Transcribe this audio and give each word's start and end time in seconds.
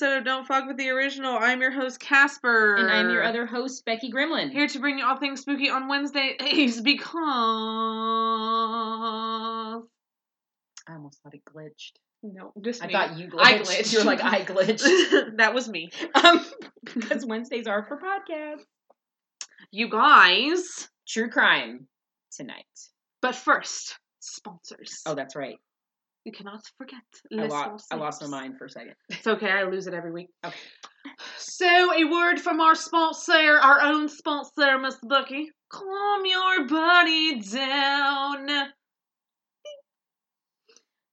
episode 0.00 0.18
of 0.18 0.24
Don't 0.24 0.46
Fuck 0.46 0.68
with 0.68 0.76
the 0.76 0.90
Original. 0.90 1.36
I'm 1.36 1.60
your 1.60 1.72
host, 1.72 1.98
Casper. 1.98 2.76
And 2.76 2.88
I'm 2.88 3.10
your 3.10 3.24
other 3.24 3.46
host, 3.46 3.84
Becky 3.84 4.12
Gremlin. 4.12 4.52
Here 4.52 4.68
to 4.68 4.78
bring 4.78 4.96
you 4.96 5.04
all 5.04 5.16
things 5.16 5.40
spooky 5.40 5.70
on 5.70 5.88
Wednesday 5.88 6.36
Wednesdays 6.38 6.80
because. 6.80 7.16
I 10.86 10.92
almost 10.92 11.20
thought 11.20 11.34
it 11.34 11.42
glitched. 11.44 11.94
No, 12.22 12.52
just 12.64 12.80
I 12.80 12.86
me. 12.86 12.92
thought 12.92 13.18
you 13.18 13.26
glitched. 13.26 13.40
I 13.40 13.58
glitched. 13.58 13.92
You're 13.92 14.04
like, 14.04 14.22
I 14.22 14.44
glitched. 14.44 15.36
that 15.38 15.52
was 15.52 15.68
me. 15.68 15.90
um, 16.14 16.46
because 16.94 17.26
Wednesdays 17.26 17.66
are 17.66 17.84
for 17.88 17.98
podcasts. 17.98 18.62
You 19.72 19.90
guys. 19.90 20.88
True 21.08 21.28
crime 21.28 21.88
tonight. 22.30 22.66
But 23.20 23.34
first, 23.34 23.98
sponsors. 24.20 25.02
Oh, 25.06 25.16
that's 25.16 25.34
right. 25.34 25.58
You 26.28 26.32
cannot 26.32 26.60
forget. 26.76 27.00
I, 27.32 27.36
Les 27.36 27.48
lo- 27.48 27.78
I 27.90 27.96
lost 27.96 28.20
my 28.20 28.28
mind 28.28 28.58
for 28.58 28.66
a 28.66 28.68
second. 28.68 28.92
It's 29.08 29.26
okay, 29.26 29.50
I 29.50 29.62
lose 29.62 29.86
it 29.86 29.94
every 29.94 30.12
week. 30.12 30.28
Okay. 30.44 30.54
So, 31.38 31.66
a 31.94 32.04
word 32.04 32.38
from 32.38 32.60
our 32.60 32.74
sponsor, 32.74 33.32
our 33.32 33.80
own 33.80 34.10
sponsor, 34.10 34.78
Miss 34.78 34.96
Bucky. 35.02 35.50
Calm 35.72 36.26
your 36.26 36.66
body 36.66 37.40
down. 37.40 38.68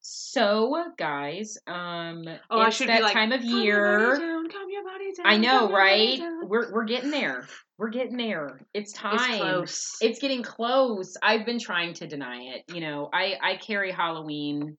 So, 0.02 0.84
guys, 0.98 1.58
um, 1.66 2.26
Oh, 2.50 2.60
I 2.60 2.68
it's 2.68 2.76
should 2.76 2.90
that 2.90 2.98
be 2.98 3.04
like, 3.04 3.14
time 3.14 3.32
of 3.32 3.40
"Calm 3.40 3.50
your 3.50 3.64
year. 3.64 4.10
body 4.10 4.20
down, 4.20 4.50
calm 4.50 4.68
your 4.70 4.84
body 4.84 5.14
down, 5.16 5.26
I 5.26 5.38
know, 5.38 5.60
calm 5.60 5.70
your 5.70 5.80
body 5.80 6.22
right? 6.22 6.50
We're 6.50 6.74
we're 6.74 6.84
getting 6.84 7.10
there. 7.12 7.48
We're 7.78 7.90
getting 7.90 8.18
there. 8.18 8.60
It's 8.74 8.92
time. 8.92 9.16
It's 9.16 9.38
close. 9.38 9.96
It's 10.02 10.20
getting 10.20 10.44
close. 10.44 11.16
I've 11.24 11.46
been 11.46 11.60
trying 11.60 11.94
to 11.96 12.08
deny 12.08 12.42
it. 12.56 12.64
You 12.74 12.82
know, 12.82 13.10
I 13.14 13.36
I 13.42 13.56
carry 13.56 13.92
Halloween 13.94 14.78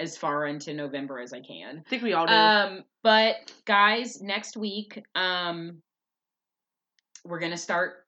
as 0.00 0.16
far 0.16 0.46
into 0.46 0.74
November 0.74 1.20
as 1.20 1.32
I 1.32 1.40
can. 1.40 1.82
I 1.86 1.88
think 1.88 2.02
we 2.02 2.12
all 2.12 2.26
do. 2.26 2.32
Um, 2.32 2.84
but 3.02 3.52
guys, 3.64 4.20
next 4.20 4.56
week, 4.56 5.02
um, 5.14 5.82
we're 7.24 7.38
gonna 7.38 7.56
start 7.56 8.06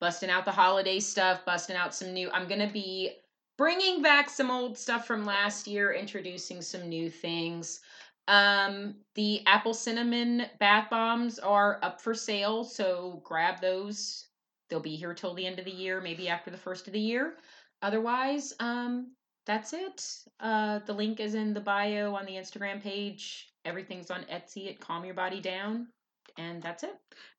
busting 0.00 0.30
out 0.30 0.44
the 0.44 0.52
holiday 0.52 1.00
stuff, 1.00 1.44
busting 1.44 1.76
out 1.76 1.94
some 1.94 2.12
new. 2.12 2.30
I'm 2.30 2.48
gonna 2.48 2.70
be 2.70 3.12
bringing 3.56 4.02
back 4.02 4.28
some 4.28 4.50
old 4.50 4.76
stuff 4.76 5.06
from 5.06 5.24
last 5.24 5.66
year, 5.66 5.92
introducing 5.92 6.60
some 6.60 6.88
new 6.88 7.10
things. 7.10 7.80
Um, 8.28 8.96
the 9.14 9.44
apple 9.46 9.74
cinnamon 9.74 10.46
bath 10.60 10.88
bombs 10.90 11.38
are 11.38 11.80
up 11.82 12.00
for 12.00 12.14
sale, 12.14 12.62
so 12.64 13.20
grab 13.24 13.60
those. 13.60 14.28
They'll 14.68 14.80
be 14.80 14.96
here 14.96 15.14
till 15.14 15.34
the 15.34 15.46
end 15.46 15.58
of 15.58 15.64
the 15.64 15.70
year, 15.70 16.00
maybe 16.00 16.28
after 16.28 16.50
the 16.50 16.56
first 16.56 16.86
of 16.86 16.92
the 16.92 17.00
year. 17.00 17.34
Otherwise, 17.82 18.54
um, 18.60 19.12
that's 19.46 19.72
it. 19.72 20.18
Uh, 20.40 20.80
the 20.86 20.92
link 20.92 21.20
is 21.20 21.34
in 21.34 21.54
the 21.54 21.60
bio 21.60 22.14
on 22.14 22.26
the 22.26 22.32
Instagram 22.32 22.82
page. 22.82 23.48
Everything's 23.64 24.10
on 24.10 24.22
Etsy 24.24 24.68
at 24.68 24.80
Calm 24.80 25.04
Your 25.04 25.14
Body 25.14 25.40
Down, 25.40 25.88
and 26.36 26.62
that's 26.62 26.82
it. 26.82 26.94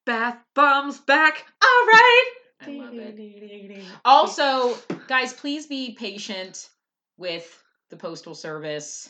Bath 0.06 0.38
bombs 0.56 1.00
back. 1.00 1.46
All 1.62 1.88
right. 1.88 2.32
I 2.62 2.70
love 2.72 2.94
it. 2.94 3.84
Also, 4.06 4.76
guys, 5.08 5.34
please 5.34 5.68
be 5.68 5.96
patient 5.96 6.70
with 7.18 7.62
the 7.90 7.98
postal 7.98 8.36
service. 8.36 9.10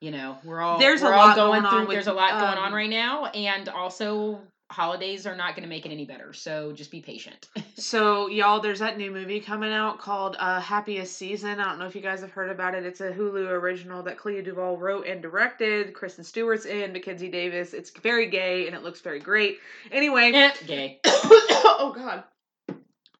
You 0.00 0.10
know, 0.12 0.38
we're 0.44 0.60
all 0.62 0.78
There's 0.78 1.02
a 1.02 1.06
we're 1.06 1.12
all 1.12 1.28
lot 1.28 1.36
going 1.36 1.62
going 1.62 1.64
on 1.66 1.70
through. 1.72 1.88
with, 1.88 1.94
there's 1.94 2.06
a 2.06 2.12
lot 2.14 2.32
going 2.40 2.58
on 2.58 2.68
um, 2.68 2.74
right 2.74 2.88
now, 2.88 3.26
and 3.26 3.68
also 3.68 4.40
holidays 4.70 5.26
are 5.26 5.36
not 5.36 5.54
going 5.54 5.64
to 5.64 5.68
make 5.68 5.84
it 5.84 5.90
any 5.90 6.04
better. 6.04 6.32
So 6.32 6.72
just 6.72 6.90
be 6.90 7.00
patient. 7.00 7.48
So, 7.76 8.28
y'all, 8.28 8.60
there's 8.60 8.80
that 8.80 8.98
new 8.98 9.10
movie 9.10 9.40
coming 9.40 9.72
out 9.72 9.98
called 9.98 10.36
uh, 10.38 10.60
Happiest 10.60 11.16
Season. 11.16 11.58
I 11.58 11.64
don't 11.64 11.78
know 11.78 11.86
if 11.86 11.94
you 11.94 12.02
guys 12.02 12.20
have 12.20 12.30
heard 12.30 12.50
about 12.50 12.74
it. 12.74 12.84
It's 12.84 13.00
a 13.00 13.10
Hulu 13.10 13.48
original 13.48 14.02
that 14.02 14.18
Clea 14.18 14.42
DuVall 14.42 14.78
wrote 14.78 15.06
and 15.06 15.22
directed. 15.22 15.94
Kristen 15.94 16.22
Stewart's 16.22 16.66
in, 16.66 16.92
Mackenzie 16.92 17.30
Davis. 17.30 17.72
It's 17.72 17.88
very 17.88 18.28
gay 18.28 18.66
and 18.66 18.76
it 18.76 18.82
looks 18.82 19.00
very 19.00 19.18
great. 19.18 19.60
Anyway, 19.90 20.30
Eh, 20.34 20.52
Gay. 20.66 21.00
oh 21.06 21.94
god. 21.96 22.24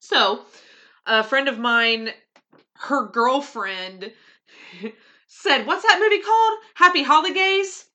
So, 0.00 0.42
a 1.06 1.24
friend 1.24 1.48
of 1.48 1.58
mine, 1.58 2.10
her 2.74 3.06
girlfriend, 3.06 4.12
said, 5.26 5.66
"What's 5.66 5.84
that 5.84 5.98
movie 6.00 6.22
called? 6.22 6.58
Happy 6.74 7.02
Holidays?" 7.02 7.86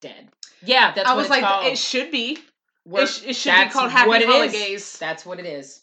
Dead. 0.00 0.30
Yeah, 0.64 0.94
that's 0.94 1.06
what 1.06 1.14
I 1.14 1.16
was 1.16 1.28
like, 1.28 1.42
called. 1.42 1.66
"It 1.66 1.76
should 1.76 2.10
be. 2.10 2.38
We're- 2.86 3.04
It, 3.04 3.08
sh- 3.08 3.22
it 3.26 3.36
should 3.36 3.54
be 3.54 3.70
called 3.70 3.90
Happy 3.90 4.08
what. 4.08 4.24
Holidays." 4.24 4.98
That's 4.98 5.24
what 5.24 5.38
it 5.38 5.46
is. 5.46 5.80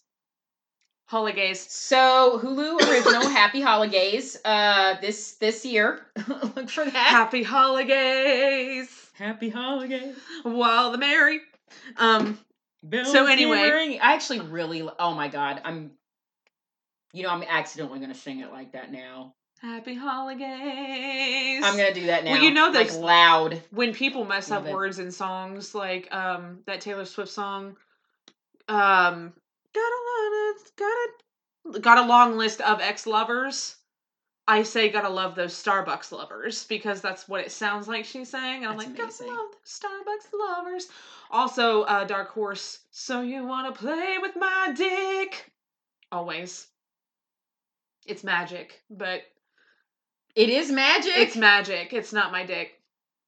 Holidays. 1.07 1.59
So 1.59 2.39
Hulu 2.43 2.81
original 2.87 3.27
Happy 3.29 3.61
Holidays. 3.61 4.37
Uh, 4.45 4.95
this 5.01 5.33
this 5.37 5.65
year. 5.65 6.05
Look 6.27 6.69
for 6.69 6.85
that. 6.85 6.93
Happy 6.93 7.41
Holidays. 7.43 8.89
Happy 9.13 9.49
Holidays. 9.49 10.15
While 10.43 10.91
the 10.91 10.97
merry. 10.97 11.39
Um. 11.97 12.37
Bells 12.83 13.11
So 13.11 13.25
anyway-. 13.25 13.99
I 14.01 14.13
actually 14.13 14.39
really. 14.41 14.87
Oh 14.99 15.13
my 15.13 15.27
god, 15.27 15.61
I'm. 15.65 15.91
You 17.11 17.23
know, 17.23 17.29
I'm 17.29 17.43
accidentally 17.43 17.99
gonna 17.99 18.13
sing 18.13 18.41
it 18.41 18.51
like 18.51 18.73
that 18.73 18.91
now. 18.91 19.33
Happy 19.61 19.93
Holidays. 19.93 21.61
I'm 21.63 21.75
gonna 21.75 21.93
do 21.93 22.07
that 22.07 22.23
now. 22.23 22.31
Well, 22.31 22.43
you 22.43 22.51
know 22.51 22.69
like 22.69 22.93
loud. 22.93 23.61
when 23.71 23.93
people 23.93 24.23
mess 24.23 24.51
up 24.51 24.65
words 24.65 24.99
in 24.99 25.11
songs 25.11 25.75
like 25.75 26.13
um 26.13 26.59
that 26.65 26.79
Taylor 26.81 27.05
Swift 27.05 27.31
song 27.31 27.75
um 28.69 29.33
got 29.73 29.81
a 29.81 30.53
got 30.77 31.75
a 31.75 31.79
got 31.79 31.97
a 31.97 32.07
long 32.07 32.37
list 32.37 32.61
of 32.61 32.79
ex-lovers 32.79 33.75
I 34.49 34.63
say 34.63 34.89
gotta 34.89 35.09
love 35.09 35.35
those 35.35 35.53
Starbucks 35.53 36.11
lovers 36.11 36.65
because 36.65 37.01
that's 37.01 37.29
what 37.29 37.41
it 37.41 37.51
sounds 37.51 37.87
like 37.87 38.03
she's 38.03 38.29
saying. 38.29 38.63
And 38.63 38.71
I'm 38.71 38.77
That's 38.79 38.89
like, 38.89 38.97
gotta 38.97 39.31
love 39.31 39.51
those 39.51 39.79
Starbucks 39.79 40.33
lovers. 40.33 40.87
Also, 41.29 41.83
uh, 41.83 42.03
Dark 42.05 42.29
Horse, 42.29 42.79
so 42.89 43.21
you 43.21 43.45
wanna 43.45 43.71
play 43.71 44.17
with 44.19 44.35
my 44.35 44.73
dick? 44.75 45.51
Always. 46.11 46.65
It's 48.07 48.23
magic, 48.23 48.81
but 48.89 49.21
It 50.39 50.49
is 50.49 50.71
magic. 50.71 51.11
it's 51.17 51.35
magic. 51.35 51.91
It's 51.91 52.13
not 52.13 52.31
my 52.31 52.45
dick. 52.45 52.79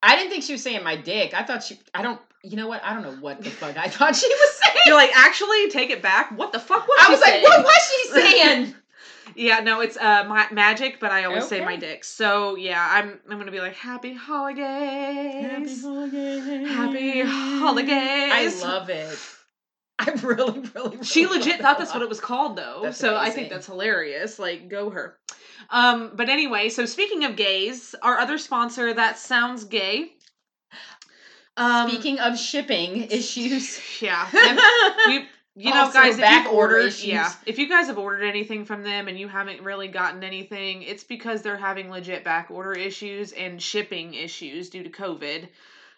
I 0.02 0.16
didn't 0.16 0.32
think 0.32 0.44
she 0.44 0.54
was 0.54 0.64
saying 0.64 0.82
my 0.82 0.96
dick. 0.96 1.34
I 1.34 1.44
thought 1.44 1.62
she. 1.62 1.78
I 1.94 2.02
don't. 2.02 2.22
You 2.42 2.56
know 2.56 2.70
what? 2.70 2.82
I 2.86 2.94
don't 2.94 3.04
know 3.04 3.18
what 3.22 3.44
the 3.44 3.50
fuck 3.50 3.76
I 3.78 3.90
thought 3.90 4.16
she 4.16 4.28
was 4.30 4.60
saying. 4.64 4.78
You're 4.86 4.96
like, 4.96 5.12
actually, 5.14 5.70
take 5.70 5.90
it 5.90 6.02
back. 6.02 6.32
What 6.38 6.54
the 6.54 6.60
fuck 6.60 6.88
was 6.88 6.98
I 7.06 7.12
was 7.12 7.20
like, 7.20 7.44
what 7.44 7.64
was 7.66 7.92
she 7.92 8.10
saying? 8.14 8.76
Yeah, 9.36 9.60
no, 9.60 9.82
it's 9.82 9.98
uh 9.98 10.24
ma- 10.26 10.52
magic, 10.52 11.02
but 11.02 11.12
I 11.12 11.26
always 11.26 11.48
say 11.48 11.60
my 11.64 11.76
dick. 11.76 12.06
So 12.06 12.56
yeah, 12.56 12.86
I'm 12.90 13.20
I'm 13.30 13.38
gonna 13.38 13.52
be 13.52 13.60
like 13.60 13.76
happy 13.76 14.14
holidays. 14.14 14.64
Happy 15.44 15.82
holidays. 15.82 16.70
Happy 16.70 17.22
holidays. 17.22 18.62
I 18.64 18.66
love 18.66 18.90
it. 18.90 19.20
I 20.00 20.12
really, 20.24 20.60
really. 20.60 20.72
really 20.74 21.04
She 21.04 21.28
legit 21.28 21.62
thought 21.62 21.78
that's 21.78 21.94
what 21.94 22.02
it 22.02 22.10
was 22.10 22.20
called 22.20 22.56
though. 22.56 22.80
That's 22.84 22.98
so 22.98 23.16
I 23.18 23.30
think 23.30 23.50
that's 23.50 23.68
hilarious. 23.68 24.40
Like 24.40 24.70
go 24.70 24.90
her. 24.90 25.18
Um 25.70 26.12
but 26.16 26.30
anyway, 26.30 26.70
so 26.70 26.86
speaking 26.86 27.24
of 27.24 27.36
gays, 27.36 27.96
our 28.02 28.18
other 28.20 28.38
sponsor 28.38 28.94
that 28.94 29.18
sounds 29.18 29.64
gay. 29.66 30.14
Um 31.58 31.90
Speaking 31.90 32.20
of 32.20 32.38
shipping 32.40 33.04
issues, 33.12 33.80
yeah. 34.02 34.28
we 35.08 35.28
you 35.56 35.74
know 35.74 35.92
guys 35.92 36.16
if 36.16 36.22
back 36.22 36.46
you've 36.46 36.54
order 36.54 36.76
ordered 36.76 36.88
issues. 36.88 37.06
yeah 37.06 37.32
if 37.46 37.58
you 37.60 37.68
guys 37.68 37.88
have 37.88 37.98
ordered 37.98 38.24
anything 38.24 38.64
from 38.64 38.84
them 38.84 39.10
and 39.10 39.20
you 39.20 39.28
haven't 39.28 39.62
really 39.62 39.90
gotten 39.90 40.24
anything 40.24 40.82
it's 40.84 41.04
because 41.04 41.42
they're 41.42 41.58
having 41.58 41.90
legit 41.90 42.24
back 42.24 42.50
order 42.50 42.72
issues 42.72 43.34
and 43.34 43.62
shipping 43.62 44.14
issues 44.14 44.70
due 44.70 44.82
to 44.84 44.90
covid 44.90 45.50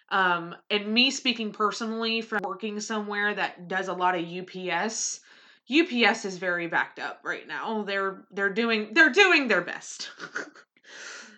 um 0.10 0.56
and 0.72 0.88
me 0.88 1.12
speaking 1.12 1.52
personally 1.52 2.22
from 2.22 2.42
working 2.44 2.80
somewhere 2.80 3.36
that 3.36 3.68
does 3.68 3.90
a 3.90 3.94
lot 3.94 4.16
of 4.16 4.26
ups 4.26 5.20
ups 5.70 6.26
is 6.26 6.38
very 6.38 6.68
backed 6.68 7.00
up 7.00 7.22
right 7.24 7.48
now. 7.48 7.84
They're 7.84 8.26
they're 8.32 8.54
doing 8.54 8.94
they're 8.94 9.12
doing 9.12 9.48
their 9.48 9.62
best. 9.62 10.12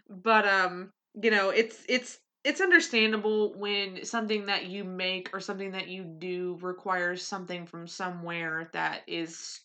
But 0.08 0.48
um 0.48 0.92
you 1.22 1.32
know 1.32 1.50
it's 1.50 1.84
it's 1.90 2.20
it's 2.44 2.62
understandable 2.62 3.58
when 3.58 4.06
something 4.06 4.46
that 4.46 4.68
you 4.68 4.84
make 4.84 5.32
or 5.34 5.40
something 5.40 5.72
that 5.72 5.88
you 5.88 6.04
do 6.04 6.60
requires 6.62 7.24
something 7.24 7.66
from 7.66 7.88
somewhere 7.88 8.70
that 8.74 9.02
is 9.08 9.62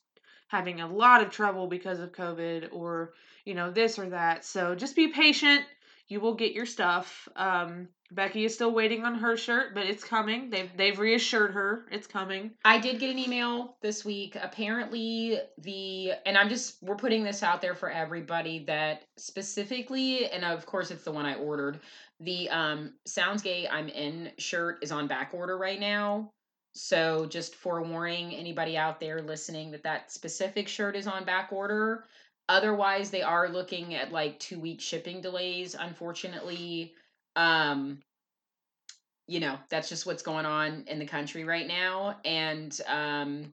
having 0.49 0.81
a 0.81 0.91
lot 0.91 1.23
of 1.23 1.31
trouble 1.31 1.67
because 1.67 2.01
of 2.01 2.12
covid 2.12 2.69
or 2.73 3.12
you 3.45 3.55
know 3.55 3.71
this 3.71 3.99
or 3.99 4.09
that. 4.11 4.45
So 4.45 4.75
just 4.75 4.97
be 4.97 5.09
patient 5.09 5.65
you 6.11 6.21
will 6.21 6.35
get 6.35 6.53
your 6.53 6.67
stuff 6.67 7.29
um 7.37 7.89
becky 8.12 8.45
is 8.45 8.55
still 8.55 8.73
waiting 8.73 9.05
on 9.05 9.15
her 9.15 9.37
shirt 9.37 9.75
but 9.75 9.87
it's 9.87 10.05
coming 10.05 10.51
they've 10.51 10.71
they've 10.77 10.99
reassured 10.99 11.53
her 11.53 11.87
it's 11.91 12.07
coming 12.07 12.51
I 12.65 12.79
did 12.79 13.01
get 13.01 13.11
an 13.11 13.19
email 13.19 13.77
this 13.83 14.05
week. 14.05 14.37
Apparently, 14.41 15.39
the 15.59 16.12
and 16.27 16.37
I'm 16.39 16.49
just 16.49 16.83
we're 16.83 16.97
putting 16.97 17.25
this 17.25 17.43
out 17.43 17.61
there 17.62 17.75
for 17.75 17.91
everybody 17.91 18.65
that 18.67 19.05
specifically, 19.17 20.27
and 20.31 20.45
of 20.45 20.67
course, 20.67 20.91
it's 20.91 21.05
the 21.05 21.12
one 21.12 21.27
I 21.27 21.35
ordered. 21.35 21.81
The 22.21 22.49
um 22.51 22.95
Sounds 23.07 23.43
Gay 23.43 23.69
I'm 23.69 23.89
in 23.89 24.33
shirt 24.39 24.79
is 24.83 24.93
on 24.93 25.07
back 25.09 25.31
order 25.35 25.57
right 25.59 25.81
now. 25.81 26.31
So 26.75 27.27
just 27.27 27.57
forewarning 27.57 28.35
anybody 28.35 28.77
out 28.77 29.01
there 29.01 29.21
listening 29.21 29.73
that 29.73 29.83
that 29.83 30.12
specific 30.12 30.69
shirt 30.69 30.95
is 30.95 31.07
on 31.07 31.25
back 31.25 31.53
order. 31.53 32.05
Otherwise, 32.50 33.11
they 33.11 33.23
are 33.23 33.49
looking 33.49 33.94
at 33.94 34.11
like 34.11 34.37
two 34.41 34.58
week 34.58 34.81
shipping 34.81 35.20
delays. 35.20 35.76
Unfortunately, 35.79 36.93
um, 37.37 38.02
you 39.29 39.38
know, 39.38 39.56
that's 39.69 39.88
just 39.88 40.05
what's 40.05 40.25
going 40.25 40.44
on 40.47 40.82
in 40.88 40.99
the 40.99 41.06
country 41.06 41.44
right 41.44 41.69
now. 41.69 42.19
And, 42.25 42.76
um, 42.88 43.52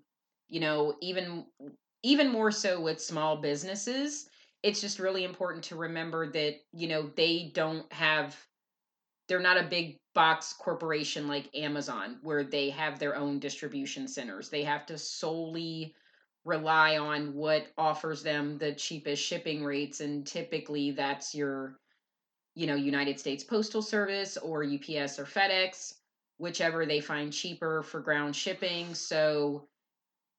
you 0.50 0.60
know, 0.60 0.96
even 1.00 1.46
even 2.02 2.28
more 2.28 2.52
so 2.52 2.82
with 2.82 3.00
small 3.00 3.38
businesses, 3.38 4.30
it's 4.64 4.82
just 4.82 4.98
really 4.98 5.24
important 5.26 5.64
to 5.66 5.76
remember 5.76 6.32
that, 6.32 6.56
you 6.74 6.88
know, 6.88 7.12
they 7.16 7.52
don't 7.54 7.92
have 7.94 8.36
they're 9.28 9.40
not 9.40 9.60
a 9.64 9.68
big 9.70 10.00
box 10.16 10.54
corporation 10.54 11.28
like 11.28 11.56
Amazon 11.56 12.18
where 12.24 12.44
they 12.44 12.72
have 12.72 12.98
their 12.98 13.16
own 13.16 13.38
distribution 13.38 14.08
centers. 14.08 14.50
They 14.50 14.64
have 14.64 14.88
to 14.88 14.98
solely 14.98 15.94
rely 16.48 16.98
on 16.98 17.34
what 17.34 17.68
offers 17.78 18.24
them 18.24 18.58
the 18.58 18.74
cheapest 18.74 19.22
shipping 19.22 19.64
rates 19.64 20.00
and 20.00 20.26
typically 20.26 20.92
that's 20.92 21.36
your 21.36 21.78
you 22.56 22.66
know 22.66 22.76
United 22.76 23.20
States 23.20 23.44
Postal 23.44 23.82
Service 23.82 24.38
or 24.38 24.64
UPS 24.64 25.20
or 25.20 25.26
FedEx 25.26 25.94
whichever 26.38 26.86
they 26.86 27.00
find 27.00 27.34
cheaper 27.34 27.84
for 27.84 28.00
ground 28.00 28.36
shipping. 28.36 28.94
So 28.94 29.68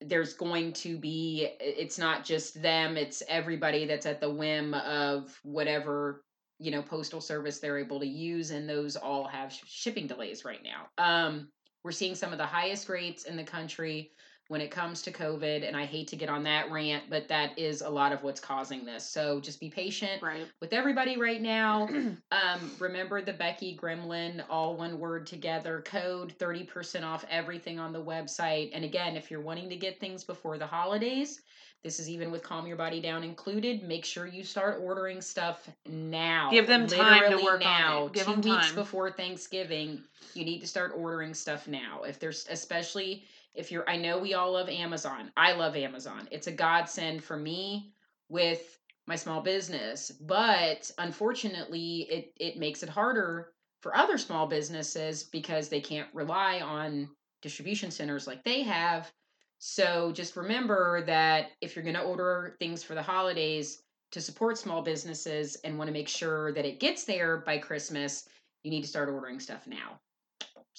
there's 0.00 0.32
going 0.32 0.72
to 0.72 0.96
be 0.96 1.48
it's 1.60 1.98
not 1.98 2.24
just 2.24 2.62
them 2.62 2.96
it's 2.96 3.20
everybody 3.28 3.84
that's 3.84 4.06
at 4.06 4.20
the 4.20 4.30
whim 4.30 4.72
of 4.74 5.36
whatever 5.42 6.22
you 6.60 6.70
know 6.70 6.80
postal 6.80 7.20
service 7.20 7.58
they're 7.58 7.78
able 7.78 7.98
to 7.98 8.06
use 8.06 8.52
and 8.52 8.68
those 8.68 8.94
all 8.94 9.26
have 9.26 9.52
shipping 9.66 10.06
delays 10.06 10.44
right 10.44 10.62
now. 10.62 10.88
Um, 11.04 11.48
we're 11.84 11.92
seeing 11.92 12.14
some 12.14 12.32
of 12.32 12.38
the 12.38 12.46
highest 12.46 12.88
rates 12.88 13.24
in 13.24 13.36
the 13.36 13.44
country 13.44 14.12
when 14.48 14.60
it 14.60 14.70
comes 14.70 15.02
to 15.02 15.12
covid 15.12 15.66
and 15.66 15.76
i 15.76 15.84
hate 15.84 16.08
to 16.08 16.16
get 16.16 16.28
on 16.28 16.42
that 16.42 16.70
rant 16.70 17.04
but 17.08 17.28
that 17.28 17.56
is 17.58 17.82
a 17.82 17.88
lot 17.88 18.12
of 18.12 18.22
what's 18.22 18.40
causing 18.40 18.84
this 18.84 19.08
so 19.08 19.40
just 19.40 19.60
be 19.60 19.70
patient 19.70 20.20
right 20.22 20.46
with 20.60 20.72
everybody 20.72 21.18
right 21.18 21.40
now 21.40 21.86
um, 22.32 22.70
remember 22.78 23.22
the 23.22 23.32
becky 23.32 23.76
gremlin 23.80 24.42
all 24.50 24.76
one 24.76 24.98
word 24.98 25.26
together 25.26 25.82
code 25.84 26.34
30% 26.38 27.04
off 27.04 27.24
everything 27.30 27.78
on 27.78 27.92
the 27.92 28.02
website 28.02 28.70
and 28.74 28.84
again 28.84 29.16
if 29.16 29.30
you're 29.30 29.40
wanting 29.40 29.68
to 29.68 29.76
get 29.76 30.00
things 30.00 30.24
before 30.24 30.58
the 30.58 30.66
holidays 30.66 31.40
this 31.84 32.00
is 32.00 32.10
even 32.10 32.32
with 32.32 32.42
Calm 32.42 32.66
Your 32.66 32.76
Body 32.76 33.00
Down 33.00 33.22
included. 33.22 33.84
Make 33.84 34.04
sure 34.04 34.26
you 34.26 34.42
start 34.42 34.80
ordering 34.82 35.20
stuff 35.20 35.68
now. 35.86 36.50
Give 36.50 36.66
them 36.66 36.88
time 36.88 37.22
Literally 37.22 37.42
to 37.42 37.44
work 37.44 37.60
now. 37.60 38.00
on 38.02 38.06
it. 38.08 38.12
Give 38.14 38.26
Two 38.26 38.32
them 38.32 38.40
weeks 38.52 38.72
before 38.72 39.10
Thanksgiving, 39.12 40.02
you 40.34 40.44
need 40.44 40.58
to 40.60 40.66
start 40.66 40.92
ordering 40.96 41.34
stuff 41.34 41.68
now. 41.68 42.02
If 42.02 42.18
there's 42.18 42.46
especially 42.50 43.24
if 43.58 43.70
you're 43.72 43.88
I 43.88 43.96
know 43.96 44.18
we 44.18 44.34
all 44.34 44.52
love 44.52 44.68
Amazon. 44.68 45.30
I 45.36 45.52
love 45.52 45.76
Amazon. 45.76 46.28
It's 46.30 46.46
a 46.46 46.52
godsend 46.52 47.22
for 47.22 47.36
me 47.36 47.92
with 48.28 48.78
my 49.06 49.16
small 49.16 49.42
business. 49.42 50.10
But 50.10 50.90
unfortunately, 50.98 52.06
it 52.10 52.32
it 52.38 52.58
makes 52.58 52.82
it 52.82 52.88
harder 52.88 53.52
for 53.82 53.96
other 53.96 54.18
small 54.18 54.46
businesses 54.46 55.24
because 55.24 55.68
they 55.68 55.80
can't 55.80 56.08
rely 56.14 56.60
on 56.60 57.08
distribution 57.42 57.90
centers 57.90 58.26
like 58.26 58.44
they 58.44 58.62
have 58.62 59.12
so 59.58 60.12
just 60.12 60.36
remember 60.36 61.02
that 61.06 61.50
if 61.60 61.74
you're 61.74 61.82
going 61.82 61.96
to 61.96 62.02
order 62.02 62.56
things 62.60 62.82
for 62.82 62.94
the 62.94 63.02
holidays 63.02 63.82
to 64.12 64.20
support 64.20 64.56
small 64.56 64.82
businesses 64.82 65.56
and 65.64 65.76
want 65.76 65.88
to 65.88 65.92
make 65.92 66.08
sure 66.08 66.52
that 66.52 66.64
it 66.64 66.80
gets 66.80 67.04
there 67.04 67.38
by 67.38 67.58
Christmas, 67.58 68.28
you 68.62 68.70
need 68.70 68.82
to 68.82 68.88
start 68.88 69.08
ordering 69.08 69.40
stuff 69.40 69.66
now. 69.66 70.00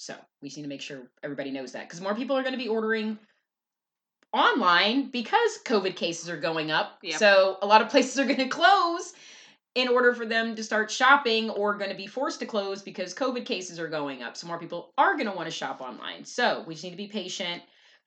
So 0.00 0.14
we 0.40 0.48
just 0.48 0.56
need 0.56 0.62
to 0.62 0.68
make 0.70 0.80
sure 0.80 1.02
everybody 1.22 1.50
knows 1.50 1.72
that 1.72 1.86
because 1.86 2.00
more 2.00 2.14
people 2.14 2.34
are 2.34 2.42
going 2.42 2.54
to 2.54 2.58
be 2.58 2.68
ordering 2.68 3.18
online 4.32 5.10
because 5.10 5.58
COVID 5.66 5.94
cases 5.94 6.30
are 6.30 6.38
going 6.38 6.70
up. 6.70 6.98
Yep. 7.02 7.18
So 7.18 7.58
a 7.60 7.66
lot 7.66 7.82
of 7.82 7.90
places 7.90 8.18
are 8.18 8.24
going 8.24 8.38
to 8.38 8.48
close 8.48 9.12
in 9.74 9.88
order 9.88 10.14
for 10.14 10.24
them 10.24 10.54
to 10.54 10.64
start 10.64 10.90
shopping 10.90 11.50
or 11.50 11.76
going 11.76 11.90
to 11.90 11.96
be 11.96 12.06
forced 12.06 12.40
to 12.40 12.46
close 12.46 12.80
because 12.80 13.12
COVID 13.12 13.44
cases 13.44 13.78
are 13.78 13.88
going 13.88 14.22
up. 14.22 14.38
So 14.38 14.46
more 14.46 14.58
people 14.58 14.94
are 14.96 15.16
going 15.16 15.28
to 15.28 15.36
want 15.36 15.48
to 15.48 15.54
shop 15.54 15.82
online. 15.82 16.24
So 16.24 16.64
we 16.66 16.72
just 16.72 16.84
need 16.84 16.92
to 16.92 16.96
be 16.96 17.06
patient. 17.06 17.62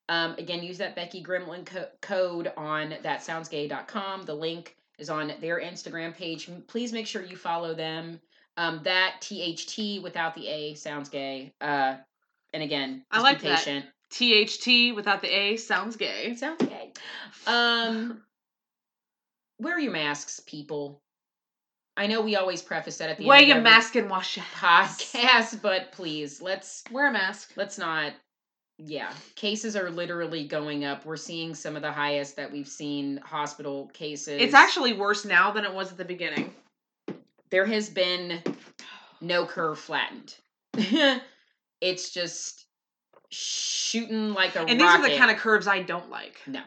Um, 0.10 0.34
again, 0.40 0.64
use 0.64 0.80
that 0.80 0.96
Becky 0.96 1.24
Gremlin 1.24 1.64
co- 1.64 1.90
code 2.02 2.52
on 2.58 2.96
thatsoundsgay.com. 3.04 4.24
The 4.24 4.34
link 4.34 4.76
is 4.98 5.12
on 5.12 5.32
their 5.42 5.62
Instagram 5.62 6.16
page. 6.16 6.50
Please 6.66 6.92
make 6.92 7.06
sure 7.06 7.22
you 7.22 7.38
follow 7.38 7.76
them. 7.76 8.20
Um, 8.58 8.82
that 8.84 9.22
THT 9.22 10.02
without 10.04 10.36
the 10.36 10.48
A 10.48 10.74
sounds 10.76 11.10
gay. 11.10 11.54
Uh, 11.60 11.96
and 12.54 12.62
again, 12.64 13.04
I 13.12 13.22
like 13.22 13.42
be 13.42 13.48
that. 13.50 13.66
patient. 13.66 13.86
THT 14.12 14.96
without 14.96 15.22
the 15.22 15.28
A 15.36 15.58
sounds 15.58 15.96
gay. 15.96 16.36
Sounds 16.36 16.64
gay. 16.64 16.92
Um, 17.48 18.22
wear 19.60 19.80
your 19.80 19.92
masks, 19.92 20.40
people. 20.40 21.02
I 21.98 22.08
know 22.08 22.22
we 22.22 22.36
always 22.36 22.62
preface 22.62 22.98
that 22.98 23.10
at 23.10 23.18
the 23.18 23.26
Wear 23.26 23.40
end 23.40 23.48
your 23.48 23.62
mask 23.62 23.96
and 23.96 24.10
wash 24.10 24.38
your 24.38 24.46
hands. 24.46 24.98
podcast, 25.00 25.62
but 25.62 25.92
please 25.92 26.42
let's 26.42 26.84
Wear 26.92 27.08
a 27.10 27.14
mask. 27.14 27.52
let's 27.56 27.78
not 27.78 28.14
yeah 28.80 29.14
cases 29.36 29.76
are 29.76 29.92
literally 29.92 30.48
going 30.48 30.84
up 30.84 31.06
we're 31.06 31.16
seeing 31.16 31.54
some 31.54 31.76
of 31.76 31.84
the 31.84 31.92
highest 31.92 32.36
that 32.36 32.52
we've 32.52 32.68
seen 32.68 33.18
hospital 33.18 33.86
cases 33.94 34.42
It's 34.42 34.56
actually 34.56 34.94
worse 34.94 35.24
now 35.26 35.52
than 35.52 35.64
it 35.64 35.72
was 35.72 35.92
at 35.92 35.98
the 36.00 36.04
beginning. 36.06 36.52
There 37.54 37.66
has 37.68 37.88
been 37.88 38.42
no 39.22 39.46
curve 39.46 39.78
flattened 39.78 40.34
it's 41.82 42.10
just 42.10 42.66
shooting 43.30 44.34
like 44.34 44.56
a 44.56 44.62
And 44.62 44.80
these 44.80 44.90
are 44.90 45.08
the 45.08 45.16
kind 45.16 45.30
of 45.30 45.38
curves 45.38 45.68
I 45.68 45.84
don't 45.84 46.10
like. 46.10 46.36
No. 46.48 46.62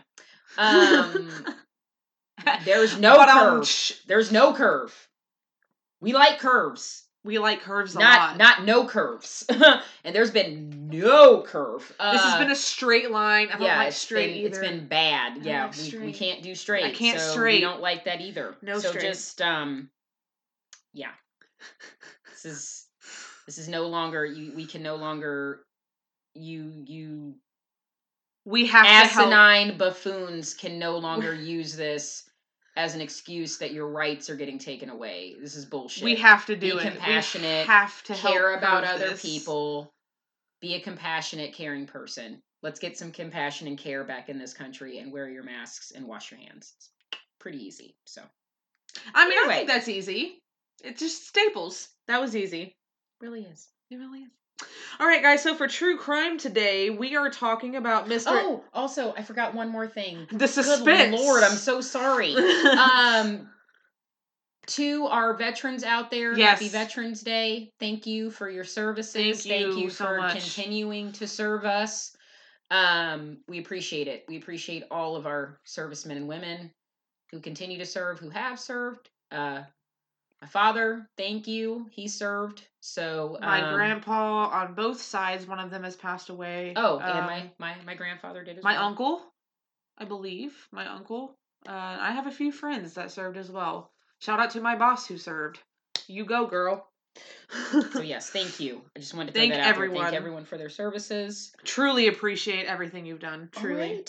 Um 0.56 1.28
there's 2.64 2.98
no 3.00 3.16
But, 3.16 3.28
um, 3.28 3.38
curve 3.56 3.66
sh- 3.68 3.94
there's 4.06 4.30
no 4.30 4.54
curve 4.54 4.94
we 6.00 6.12
like 6.12 6.38
curves 6.38 7.02
we 7.24 7.40
like 7.40 7.62
curves 7.62 7.96
a 7.96 7.98
not 7.98 8.18
lot. 8.20 8.38
not 8.38 8.64
no 8.64 8.86
curves 8.86 9.44
and 10.04 10.14
there's 10.14 10.30
been 10.30 10.88
no 10.88 11.42
curve 11.42 11.80
this 12.12 12.22
has 12.22 12.34
Uh, 12.34 12.38
been 12.38 12.52
a 12.52 12.56
straight 12.56 13.10
line. 13.10 13.48
I 13.48 13.52
don't 13.54 13.62
yeah, 13.62 13.78
like 13.78 13.88
it's 13.88 13.96
straight 13.96 14.28
been, 14.34 14.36
either. 14.36 14.48
It's 14.48 14.58
been 14.60 14.86
bad. 14.86 15.38
Yeah, 15.42 15.66
like 15.66 15.92
we, 15.92 15.98
we 15.98 16.12
can't 16.12 16.44
do 16.44 16.54
straight. 16.54 16.84
I 16.84 16.92
can't 16.92 17.18
so 17.18 17.42
We 17.42 17.60
don't 17.60 17.80
like 17.80 18.04
that 18.04 18.20
either. 18.20 18.54
No 18.62 18.78
so 18.78 18.90
straight. 18.90 19.02
just 19.02 19.42
um, 19.42 19.90
yeah. 20.96 21.12
This 22.30 22.44
is 22.44 22.86
this 23.46 23.58
is 23.58 23.68
no 23.68 23.86
longer 23.86 24.24
you. 24.24 24.52
We 24.54 24.66
can 24.66 24.82
no 24.82 24.96
longer 24.96 25.62
you 26.34 26.84
you 26.86 27.34
we 28.44 28.66
have 28.66 28.86
asinine 28.86 29.76
buffoons 29.76 30.54
can 30.54 30.78
no 30.78 30.98
longer 30.98 31.34
use 31.34 31.76
this 31.76 32.28
as 32.76 32.94
an 32.94 33.00
excuse 33.00 33.58
that 33.58 33.72
your 33.72 33.88
rights 33.88 34.28
are 34.30 34.36
getting 34.36 34.58
taken 34.58 34.90
away. 34.90 35.34
This 35.40 35.56
is 35.56 35.64
bullshit. 35.64 36.04
We 36.04 36.14
have 36.16 36.46
to 36.46 36.56
do 36.56 36.72
Be 36.72 36.78
it. 36.78 36.92
compassionate, 36.92 37.66
We 37.66 37.72
have 37.72 38.02
to 38.04 38.14
help 38.14 38.34
care 38.34 38.54
about 38.54 38.84
other 38.84 39.10
this. 39.10 39.22
people. 39.22 39.90
Be 40.60 40.74
a 40.74 40.80
compassionate, 40.80 41.54
caring 41.54 41.86
person. 41.86 42.40
Let's 42.62 42.78
get 42.78 42.96
some 42.96 43.12
compassion 43.12 43.66
and 43.66 43.78
care 43.78 44.04
back 44.04 44.28
in 44.28 44.38
this 44.38 44.52
country 44.52 44.98
and 44.98 45.12
wear 45.12 45.28
your 45.28 45.42
masks 45.42 45.92
and 45.92 46.06
wash 46.06 46.30
your 46.30 46.40
hands. 46.40 46.74
It's 46.76 46.90
pretty 47.40 47.64
easy. 47.64 47.96
So 48.04 48.22
I 49.14 49.28
mean, 49.28 49.38
I 49.44 49.48
think 49.48 49.68
that's 49.68 49.88
easy. 49.88 50.38
It's 50.84 51.00
just 51.00 51.26
staples. 51.26 51.88
That 52.08 52.20
was 52.20 52.36
easy. 52.36 52.76
really 53.20 53.42
is. 53.42 53.68
It 53.90 53.96
really 53.96 54.20
is. 54.20 54.30
All 54.98 55.06
right, 55.06 55.22
guys. 55.22 55.42
So 55.42 55.54
for 55.54 55.68
true 55.68 55.98
crime 55.98 56.38
today, 56.38 56.88
we 56.90 57.16
are 57.16 57.28
talking 57.30 57.76
about 57.76 58.08
Mr. 58.08 58.24
Oh, 58.28 58.64
also, 58.72 59.12
I 59.16 59.22
forgot 59.22 59.54
one 59.54 59.68
more 59.68 59.86
thing. 59.86 60.26
the 60.32 60.48
suspense. 60.48 60.84
Good 60.84 61.10
Lord, 61.20 61.42
I'm 61.42 61.56
so 61.56 61.80
sorry. 61.80 62.34
um 62.78 63.48
to 64.68 65.06
our 65.06 65.34
veterans 65.34 65.84
out 65.84 66.10
there 66.10 66.36
Yes. 66.36 66.58
happy 66.58 66.68
veterans 66.68 67.20
day 67.22 67.70
thank 67.78 68.04
you 68.04 68.30
for 68.32 68.50
your 68.50 68.64
services 68.64 69.44
Thank 69.46 69.76
you 69.76 69.88
so 69.90 70.04
for 70.06 70.16
much. 70.18 70.32
continuing 70.32 71.12
to 71.12 71.28
serve 71.28 71.64
us 71.64 72.16
um 72.72 73.38
we 73.46 73.60
appreciate 73.60 74.08
it 74.08 74.24
we 74.26 74.36
appreciate 74.38 74.82
all 74.90 75.14
of 75.14 75.24
our 75.24 75.60
servicemen 75.64 76.16
and 76.16 76.26
women 76.26 76.72
who 77.30 77.38
continue 77.38 77.78
to 77.78 77.86
serve 77.86 78.18
who 78.18 78.28
have 78.30 78.58
served 78.58 79.08
uh 79.30 79.62
my 80.42 80.48
father 80.48 81.08
thank 81.16 81.46
you 81.48 81.86
he 81.90 82.08
served 82.08 82.62
so 82.80 83.36
my 83.40 83.62
um, 83.62 83.74
grandpa 83.74 84.46
on 84.48 84.74
both 84.74 85.02
sides. 85.02 85.44
One 85.46 85.58
of 85.58 85.70
them 85.70 85.82
has 85.82 85.96
passed 85.96 86.28
away. 86.28 86.72
oh 86.76 86.98
and 87.00 87.18
Um, 87.18 87.26
my, 87.26 87.50
my 87.58 87.74
my 87.84 87.94
grandfather 87.94 88.44
did 88.44 88.58
as 88.58 88.62
my 88.64 88.74
well. 88.74 88.84
uncle, 88.84 89.22
I 89.98 90.04
believe, 90.04 90.54
my 90.70 90.86
uncle. 90.86 91.36
Uh, 91.68 91.72
I 91.72 92.12
have 92.12 92.28
a 92.28 92.30
few 92.30 92.52
friends 92.52 92.94
that 92.94 93.10
served 93.10 93.36
as 93.36 93.50
well. 93.50 93.90
Shout 94.20 94.38
out 94.38 94.50
to 94.52 94.60
my 94.60 94.76
boss 94.76 95.04
who 95.06 95.18
served. 95.18 95.58
You 96.06 96.24
go, 96.24 96.46
girl. 96.46 96.88
so 97.92 98.02
yes 98.02 98.28
thank 98.30 98.60
you 98.60 98.82
i 98.94 99.00
just 99.00 99.14
wanted 99.14 99.32
to 99.32 99.40
Thank 99.40 99.54
everyone. 99.54 100.04
thank 100.04 100.14
everyone 100.14 100.44
for 100.44 100.58
their 100.58 100.68
services 100.68 101.52
Truly 101.64 102.08
appreciate 102.08 102.66
everything 102.66 103.04
you've 103.06 103.20
done. 103.20 103.48
Truly. 103.52 104.04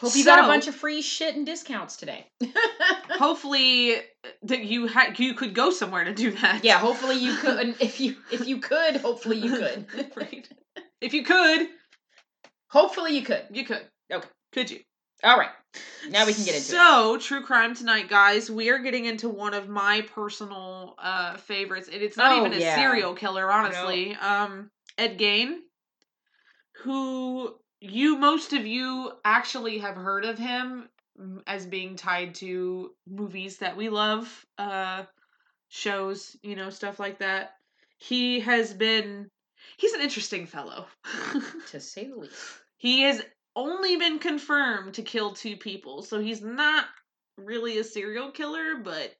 Hope 0.00 0.16
you 0.16 0.24
got 0.24 0.40
a 0.40 0.42
bunch 0.48 0.66
of 0.66 0.74
free 0.74 1.00
shit 1.02 1.36
and 1.36 1.46
discounts 1.46 1.96
today. 1.96 2.26
Hopefully 3.10 3.96
that 4.42 4.64
you 4.64 4.86
had 4.86 5.18
you 5.18 5.34
could 5.34 5.54
go 5.54 5.70
somewhere 5.70 6.04
to 6.04 6.14
do 6.14 6.30
that. 6.32 6.64
yeah, 6.64 6.78
hopefully 6.78 7.16
you 7.16 7.34
could. 7.36 7.76
If 7.80 8.00
you 8.00 8.16
if 8.30 8.46
you 8.46 8.58
could, 8.58 8.96
hopefully 8.96 9.38
you 9.38 9.50
could. 9.56 9.86
right. 10.16 10.48
If 11.00 11.14
you 11.14 11.22
could, 11.24 11.68
hopefully 12.68 13.16
you 13.16 13.22
could. 13.22 13.42
you 13.50 13.64
could. 13.64 13.82
Okay. 14.12 14.28
Could 14.52 14.70
you? 14.70 14.80
All 15.24 15.38
right. 15.38 15.50
Now 16.10 16.24
we 16.26 16.32
can 16.32 16.44
get 16.44 16.54
into 16.54 16.68
it. 16.68 16.76
so, 16.76 17.18
true 17.20 17.42
crime 17.42 17.74
tonight, 17.74 18.08
guys. 18.08 18.50
We 18.50 18.70
are 18.70 18.78
getting 18.78 19.04
into 19.04 19.28
one 19.28 19.54
of 19.54 19.68
my 19.68 20.02
personal 20.14 20.94
uh 20.98 21.36
favorites. 21.36 21.88
And 21.92 22.02
it's 22.02 22.16
not 22.16 22.32
Oh, 22.32 22.40
even 22.40 22.52
a 22.52 22.60
yeah. 22.60 22.74
serial 22.76 23.14
killer, 23.14 23.50
honestly. 23.50 24.14
Um 24.16 24.70
Ed 24.98 25.18
Gein, 25.18 25.56
who 26.82 27.54
you 27.80 28.16
most 28.16 28.52
of 28.52 28.66
you 28.66 29.12
actually 29.24 29.78
have 29.78 29.96
heard 29.96 30.24
of 30.24 30.38
him 30.38 30.88
as 31.46 31.66
being 31.66 31.96
tied 31.96 32.34
to 32.36 32.92
movies 33.06 33.58
that 33.58 33.76
we 33.76 33.88
love, 33.88 34.46
uh 34.58 35.04
shows, 35.68 36.36
you 36.42 36.56
know, 36.56 36.70
stuff 36.70 37.00
like 37.00 37.18
that. 37.18 37.54
He 37.98 38.40
has 38.40 38.72
been 38.72 39.28
he's 39.76 39.92
an 39.92 40.00
interesting 40.00 40.46
fellow. 40.46 40.86
to 41.70 41.80
say 41.80 42.08
the 42.08 42.16
least. 42.16 42.34
he 42.76 43.02
has 43.02 43.22
only 43.54 43.96
been 43.96 44.18
confirmed 44.18 44.94
to 44.94 45.02
kill 45.02 45.32
two 45.32 45.56
people, 45.56 46.02
so 46.02 46.20
he's 46.20 46.42
not 46.42 46.86
really 47.38 47.78
a 47.78 47.84
serial 47.84 48.30
killer, 48.30 48.76
but 48.76 49.14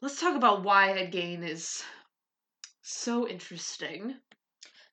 let's 0.00 0.20
talk 0.20 0.36
about 0.36 0.62
why 0.62 0.92
Ed 0.92 1.12
Gein 1.12 1.46
is 1.46 1.82
so 2.82 3.28
interesting. 3.28 4.14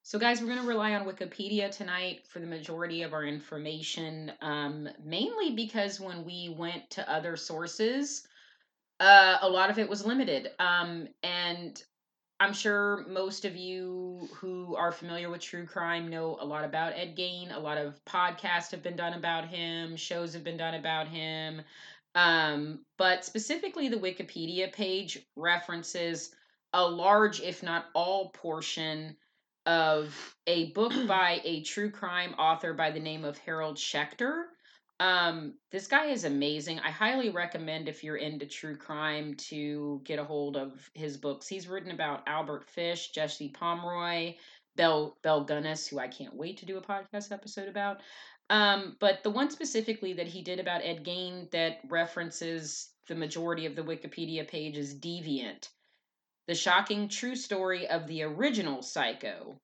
So, 0.06 0.20
guys, 0.20 0.42
we're 0.42 0.48
going 0.48 0.60
to 0.60 0.68
rely 0.68 0.96
on 0.96 1.06
Wikipedia 1.06 1.72
tonight 1.72 2.28
for 2.28 2.40
the 2.40 2.46
majority 2.46 3.04
of 3.04 3.14
our 3.14 3.24
information, 3.24 4.34
um, 4.42 4.90
mainly 5.02 5.52
because 5.52 5.98
when 5.98 6.26
we 6.26 6.54
went 6.58 6.90
to 6.92 7.10
other 7.10 7.38
sources, 7.38 8.28
uh, 9.00 9.38
a 9.42 9.48
lot 9.48 9.70
of 9.70 9.80
it 9.80 9.88
was 9.88 10.06
limited. 10.06 10.52
Um, 10.60 11.08
and 11.24 11.82
I'm 12.38 12.52
sure 12.52 13.06
most 13.08 13.46
of 13.46 13.56
you 13.56 14.28
who 14.36 14.76
are 14.76 14.92
familiar 14.92 15.30
with 15.30 15.40
true 15.40 15.66
crime 15.66 16.10
know 16.10 16.38
a 16.42 16.46
lot 16.46 16.66
about 16.66 16.92
Ed 16.98 17.16
Gein. 17.16 17.56
A 17.56 17.60
lot 17.60 17.78
of 17.78 18.04
podcasts 18.04 18.72
have 18.72 18.84
been 18.84 18.98
done 18.98 19.14
about 19.14 19.48
him, 19.48 19.96
shows 19.96 20.34
have 20.34 20.44
been 20.44 20.58
done 20.58 20.74
about 20.74 21.08
him. 21.08 21.62
Um, 22.14 22.80
but 22.98 23.24
specifically, 23.24 23.88
the 23.88 23.96
Wikipedia 23.96 24.70
page 24.70 25.20
references 25.38 26.36
a 26.74 26.86
large, 26.86 27.40
if 27.40 27.64
not 27.64 27.86
all, 27.94 28.32
portion 28.32 29.16
of 29.66 30.36
a 30.48 30.72
book 30.72 30.94
by 31.08 31.42
a 31.44 31.64
true 31.64 31.92
crime 31.92 32.34
author 32.38 32.74
by 32.74 32.92
the 32.92 33.00
name 33.00 33.26
of 33.26 33.38
Harold 33.38 33.78
Schechter. 33.78 34.44
Um, 35.00 35.56
this 35.72 35.88
guy 35.88 36.06
is 36.06 36.24
amazing. 36.24 36.80
I 36.80 36.92
highly 36.92 37.30
recommend 37.30 37.88
if 37.88 38.04
you're 38.04 38.16
into 38.16 38.46
true 38.46 38.78
crime 38.78 39.36
to 39.50 40.02
get 40.06 40.20
a 40.20 40.24
hold 40.24 40.56
of 40.56 40.90
his 40.94 41.18
books. 41.18 41.48
He's 41.48 41.68
written 41.68 41.92
about 41.92 42.24
Albert 42.28 42.66
Fish, 42.70 43.10
Jesse 43.12 43.50
Pomeroy, 43.50 44.36
Belle 44.76 45.18
Belle 45.22 45.46
Gunness, 45.46 45.88
who 45.88 46.00
I 46.00 46.08
can't 46.08 46.36
wait 46.36 46.58
to 46.60 46.66
do 46.66 46.78
a 46.78 46.82
podcast 46.82 47.32
episode 47.32 47.68
about. 47.68 48.02
Um, 48.50 48.98
but 49.00 49.24
the 49.24 49.30
one 49.30 49.50
specifically 49.50 50.14
that 50.14 50.28
he 50.28 50.42
did 50.42 50.60
about 50.60 50.84
Ed 50.84 51.04
Gein 51.04 51.50
that 51.52 51.80
references 51.90 52.90
the 53.08 53.16
majority 53.16 53.66
of 53.66 53.76
the 53.76 53.84
Wikipedia 53.84 54.48
page 54.48 54.78
is 54.78 55.00
Deviant, 55.00 55.70
the 56.48 56.56
shocking 56.56 57.08
true 57.08 57.36
story 57.36 57.88
of 57.88 58.08
the 58.08 58.24
original 58.24 58.82
Psycho. 58.82 59.58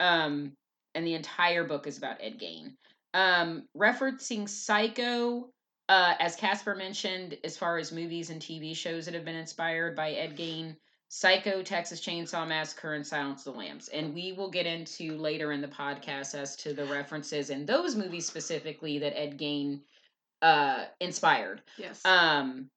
Um, 0.00 0.52
and 0.94 1.06
the 1.06 1.14
entire 1.14 1.64
book 1.64 1.86
is 1.86 1.98
about 1.98 2.18
Ed 2.20 2.38
Gein. 2.38 2.74
Um, 3.14 3.64
referencing 3.76 4.48
Psycho, 4.48 5.50
uh, 5.88 6.14
as 6.18 6.36
Casper 6.36 6.74
mentioned, 6.74 7.38
as 7.44 7.56
far 7.56 7.78
as 7.78 7.92
movies 7.92 8.30
and 8.30 8.40
TV 8.40 8.76
shows 8.76 9.04
that 9.04 9.14
have 9.14 9.24
been 9.24 9.36
inspired 9.36 9.94
by 9.94 10.12
Ed 10.12 10.36
Gein, 10.36 10.76
Psycho, 11.08 11.62
Texas 11.62 12.00
Chainsaw 12.00 12.48
Massacre, 12.48 12.94
and 12.94 13.06
Silence 13.06 13.46
of 13.46 13.52
the 13.52 13.58
Lambs. 13.58 13.88
And 13.88 14.14
we 14.14 14.32
will 14.32 14.50
get 14.50 14.66
into 14.66 15.18
later 15.18 15.52
in 15.52 15.60
the 15.60 15.68
podcast 15.68 16.34
as 16.34 16.56
to 16.56 16.72
the 16.72 16.86
references 16.86 17.50
in 17.50 17.66
those 17.66 17.94
movies 17.94 18.26
specifically 18.26 18.98
that 18.98 19.18
Ed 19.18 19.38
Gein 19.38 19.82
uh, 20.40 20.84
inspired. 21.00 21.60
Yes. 21.76 22.00
Um, 22.06 22.70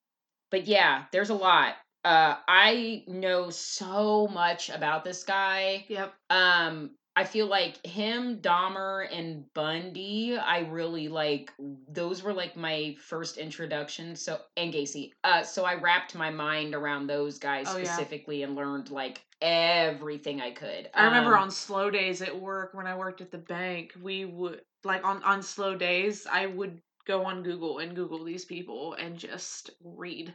but 0.51 0.67
yeah, 0.67 1.05
there's 1.11 1.29
a 1.29 1.35
lot. 1.35 1.75
Uh, 2.05 2.37
I 2.47 3.03
know 3.07 3.49
so 3.49 4.27
much 4.27 4.69
about 4.69 5.03
this 5.03 5.23
guy. 5.23 5.85
yep. 5.89 6.13
Um, 6.29 6.91
I 7.17 7.23
feel 7.23 7.47
like 7.47 7.83
him, 7.85 8.39
Dahmer, 8.41 9.07
and 9.11 9.45
Bundy. 9.53 10.37
I 10.37 10.59
really 10.59 11.07
like. 11.07 11.51
Those 11.89 12.21
were 12.21 12.33
like 12.33 12.55
my 12.57 12.95
first 12.99 13.37
introduction. 13.37 14.15
So 14.15 14.39
and 14.57 14.73
Gacy. 14.73 15.11
Uh, 15.23 15.41
so 15.41 15.63
I 15.65 15.75
wrapped 15.75 16.13
my 16.13 16.29
mind 16.29 16.75
around 16.75 17.07
those 17.07 17.39
guys 17.39 17.67
Oh, 17.69 17.77
yeah. 17.77 17.85
specifically 17.85 18.43
and 18.43 18.55
learned 18.55 18.91
like 18.91 19.21
everything 19.41 20.41
I 20.41 20.51
could. 20.51 20.89
I 20.93 21.05
remember 21.05 21.35
Um, 21.37 21.43
on 21.43 21.51
slow 21.51 21.89
days 21.89 22.21
at 22.21 22.37
work 22.39 22.73
when 22.73 22.85
I 22.85 22.95
worked 22.97 23.21
at 23.21 23.31
the 23.31 23.37
bank, 23.37 23.93
we 24.01 24.25
would 24.25 24.61
like 24.83 25.05
on 25.05 25.23
on 25.23 25.41
slow 25.41 25.75
days, 25.75 26.27
I 26.29 26.45
would 26.47 26.81
go 27.07 27.23
on 27.25 27.43
Google 27.43 27.79
and 27.79 27.95
Google 27.95 28.23
these 28.23 28.45
people 28.45 28.93
and 28.95 29.17
just 29.17 29.69
read 29.83 30.33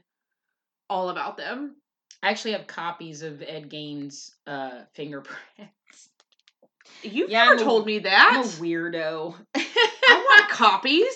all 0.91 1.09
about 1.09 1.37
them. 1.39 1.77
I 2.23 2.29
actually 2.29 2.53
have 2.53 2.67
copies 2.67 3.23
of 3.23 3.41
Ed 3.43 3.71
Gein's 3.71 4.35
uh 4.47 4.83
fingerprints. 4.93 5.39
You've 7.03 7.31
Yeah, 7.31 7.45
never 7.45 7.55
a- 7.63 7.65
told 7.65 7.87
me 7.87 7.97
I'm 7.97 8.01
a 8.01 8.03
that. 8.05 8.43
weirdo. 8.59 9.35
I 9.57 10.25
want 10.29 10.51
copies. 10.51 11.15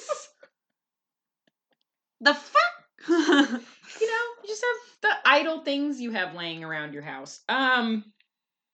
The 2.22 2.32
fuck? 2.32 2.84
you 3.08 3.16
know, 3.18 4.24
you 4.42 4.48
just 4.48 4.64
have 4.64 4.76
the 5.02 5.28
idle 5.28 5.60
things 5.60 6.00
you 6.00 6.12
have 6.12 6.34
laying 6.34 6.64
around 6.64 6.94
your 6.94 7.02
house. 7.02 7.40
Um, 7.50 8.04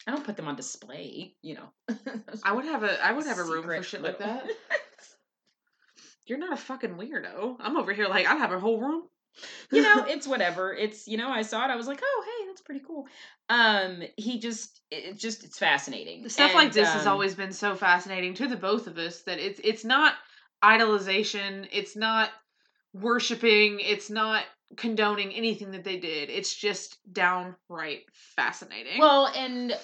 I 0.07 0.12
don't 0.12 0.25
put 0.25 0.37
them 0.37 0.47
on 0.47 0.54
display. 0.54 1.35
You 1.42 1.57
know, 1.57 1.97
I 2.45 2.52
would 2.52 2.64
have 2.66 2.85
a 2.85 3.04
I 3.04 3.11
would 3.12 3.26
have 3.26 3.38
a 3.38 3.45
room 3.45 3.64
for 3.64 3.83
shit 3.83 4.02
like 4.02 4.19
that. 4.19 4.47
You're 6.26 6.38
not 6.38 6.52
a 6.52 6.57
fucking 6.57 6.95
weirdo. 6.95 7.57
I'm 7.59 7.76
over 7.76 7.92
here 7.92 8.07
like 8.07 8.26
I'd 8.28 8.38
have 8.38 8.52
a 8.52 8.61
whole 8.61 8.80
room. 8.80 9.02
You 9.70 9.82
know, 9.82 10.04
it's 10.08 10.26
whatever. 10.26 10.72
It's 10.72 11.06
you 11.06 11.16
know, 11.16 11.28
I 11.28 11.42
saw 11.42 11.64
it. 11.64 11.70
I 11.70 11.76
was 11.76 11.87
like, 11.87 12.00
oh, 12.02 12.25
hey, 12.25 12.46
that's 12.46 12.60
pretty 12.60 12.82
cool. 12.87 13.06
Um, 13.49 14.02
he 14.16 14.38
just, 14.38 14.80
it 14.90 15.18
just, 15.18 15.44
it's 15.44 15.58
fascinating. 15.58 16.28
stuff 16.28 16.54
like 16.54 16.66
And, 16.66 16.75
this 16.75 16.88
has 16.88 17.06
um, 17.06 17.12
always 17.12 17.34
been 17.34 17.52
so 17.52 17.75
fascinating 17.75 18.34
to 18.34 18.46
the 18.46 18.56
both 18.56 18.87
of 18.87 18.99
us 18.99 19.22
that 19.22 19.38
it's 19.38 19.60
it's 19.64 19.84
not 19.84 20.14
idolization, 20.62 21.68
it's 21.72 21.96
not 21.96 22.30
worshiping, 22.92 23.80
it's 23.80 24.10
not 24.10 24.44
condoning 24.76 25.32
anything 25.32 25.72
that 25.72 25.84
they 25.84 25.99
did. 25.99 26.30
It's 26.30 26.54
just 26.54 26.99
downright 27.12 28.04
fascinating. 28.12 28.99
Well, 28.99 29.26
and 29.34 29.76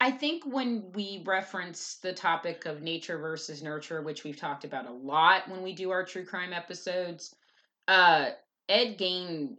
I 0.00 0.10
think 0.10 0.44
when 0.46 0.90
we 0.94 1.22
reference 1.26 1.96
the 1.96 2.12
topic 2.12 2.64
of 2.64 2.82
nature 2.82 3.18
versus 3.18 3.62
nurture, 3.62 4.02
which 4.02 4.24
we've 4.24 4.36
talked 4.36 4.64
about 4.64 4.88
a 4.88 4.92
lot 4.92 5.48
when 5.48 5.62
we 5.62 5.74
do 5.74 5.90
our 5.90 6.04
true 6.04 6.24
crime 6.24 6.52
episodes, 6.52 7.34
uh, 7.86 8.30
Ed 8.70 8.98
Gein 8.98 9.56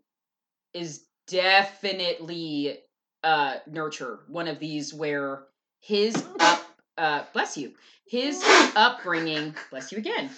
is 0.74 1.03
definitely 1.27 2.77
uh, 3.24 3.56
nurture. 3.68 4.20
One 4.27 4.48
of 4.48 4.58
these 4.60 4.94
where 4.94 5.44
his 5.82 6.15
up, 6.39 6.63
uh, 6.98 7.24
bless 7.34 7.58
you, 7.58 7.74
his 8.08 8.41
upbringing, 8.75 9.53
bless 9.70 9.91
you 9.91 9.98
again, 9.98 10.30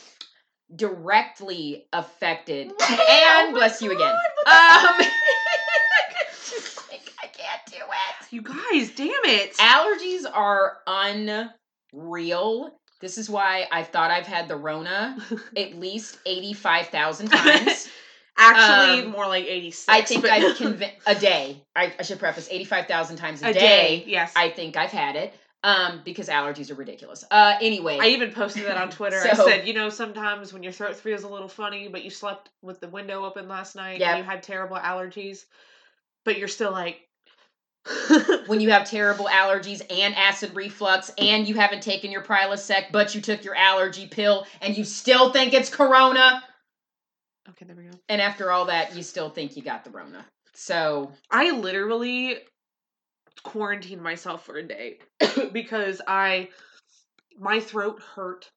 directly 0.75 1.86
affected, 1.94 2.72
and 3.10 3.53
bless 3.53 3.80
you 3.80 3.92
again. 3.92 4.15
Um, 4.48 4.98
just 6.50 6.89
like, 6.92 7.13
I 7.22 7.27
can't 7.27 7.62
do 7.68 7.77
it. 7.77 8.32
you 8.32 8.42
guys, 8.42 8.89
damn 8.96 9.12
it. 9.25 9.56
Allergies 9.58 10.25
are 10.34 10.80
unreal. 11.94 12.80
This 13.01 13.20
is 13.20 13.30
why 13.30 13.68
I 13.72 13.84
thought 13.84 14.10
I've 14.10 14.25
had 14.25 14.48
the 14.48 14.56
Rona 14.56 15.18
at 15.58 15.75
least 15.75 16.18
85,000 16.25 17.27
times. 17.27 17.89
Actually, 18.38 19.06
um, 19.06 19.12
more 19.12 19.28
like 19.28 19.46
86. 19.46 19.90
I 19.90 20.02
think 20.02 20.25
I've 20.25 20.56
convinced 20.58 20.98
a 21.06 21.16
day. 21.16 21.63
I, 21.75 21.94
I 22.00 22.04
should 22.04 22.20
preface 22.20 22.48
85,000 22.50 23.18
times 23.18 23.44
a, 23.44 23.50
a 23.50 23.54
day. 23.54 23.60
day. 23.60 24.04
Yes. 24.08 24.34
I 24.36 24.50
think 24.50 24.75
I've 24.75 24.92
had 24.92 25.16
it 25.16 25.34
um, 25.63 26.02
because 26.04 26.28
allergies 26.30 26.72
are 26.72 26.75
ridiculous. 26.75 27.24
Uh, 27.30 27.56
anyway, 27.62 27.98
I 28.02 28.08
even 28.08 28.32
posted 28.32 28.66
that 28.66 28.78
on 28.78 28.90
Twitter. 28.92 29.18
I 29.18 29.34
said, 29.34 29.68
you 29.68 29.74
know, 29.74 29.90
sometimes 29.90 30.52
when 30.52 30.63
your 30.63 30.72
throat 30.72 30.96
feels 30.96 31.24
a 31.24 31.28
little 31.28 31.48
funny, 31.48 31.88
but 31.88 32.04
you 32.04 32.10
slept 32.10 32.50
with 32.62 32.80
the 32.80 32.88
window 32.88 33.24
open 33.24 33.48
last 33.48 33.75
night 33.75 34.00
Yep. 34.00 34.10
and 34.10 34.18
you 34.20 34.24
had 34.30 34.44
terrible 34.44 34.78
allergies, 34.78 35.46
but 36.25 36.38
you're 36.38 36.48
still 36.48 36.72
like, 36.72 37.02
when 38.48 38.62
you 38.62 38.70
have 38.70 38.90
terrible 38.90 39.25
allergies 39.25 39.82
and 39.92 40.16
acid 40.16 40.56
reflux 40.56 41.12
and 41.18 41.48
you 41.48 41.56
haven't 41.56 41.84
taken 41.84 42.12
your 42.12 42.24
Prilosec, 42.24 42.86
but 42.94 43.13
you 43.13 43.20
took 43.20 43.44
your 43.44 43.56
allergy 43.56 44.08
pill 44.08 44.48
and 44.62 44.78
you 44.78 44.86
still 44.86 45.34
think 45.34 45.54
it's 45.54 45.70
corona, 45.70 46.42
okay, 47.50 47.66
there 47.66 47.76
we 47.76 47.84
go. 47.84 47.98
and 48.10 48.22
after 48.22 48.52
all 48.52 48.66
that, 48.66 48.96
you 48.96 49.04
still 49.04 49.30
think 49.30 49.56
you 49.56 49.64
got 49.64 49.84
the 49.84 49.92
Rona. 49.92 50.26
So, 50.54 51.12
I 51.32 51.52
literally 51.52 52.38
quarantined 53.44 54.02
myself 54.02 54.46
for 54.46 54.56
a 54.58 54.68
day 54.68 55.00
because 55.52 56.02
I 56.08 56.50
my 57.40 57.60
throat 57.60 58.02
hurt 58.16 58.50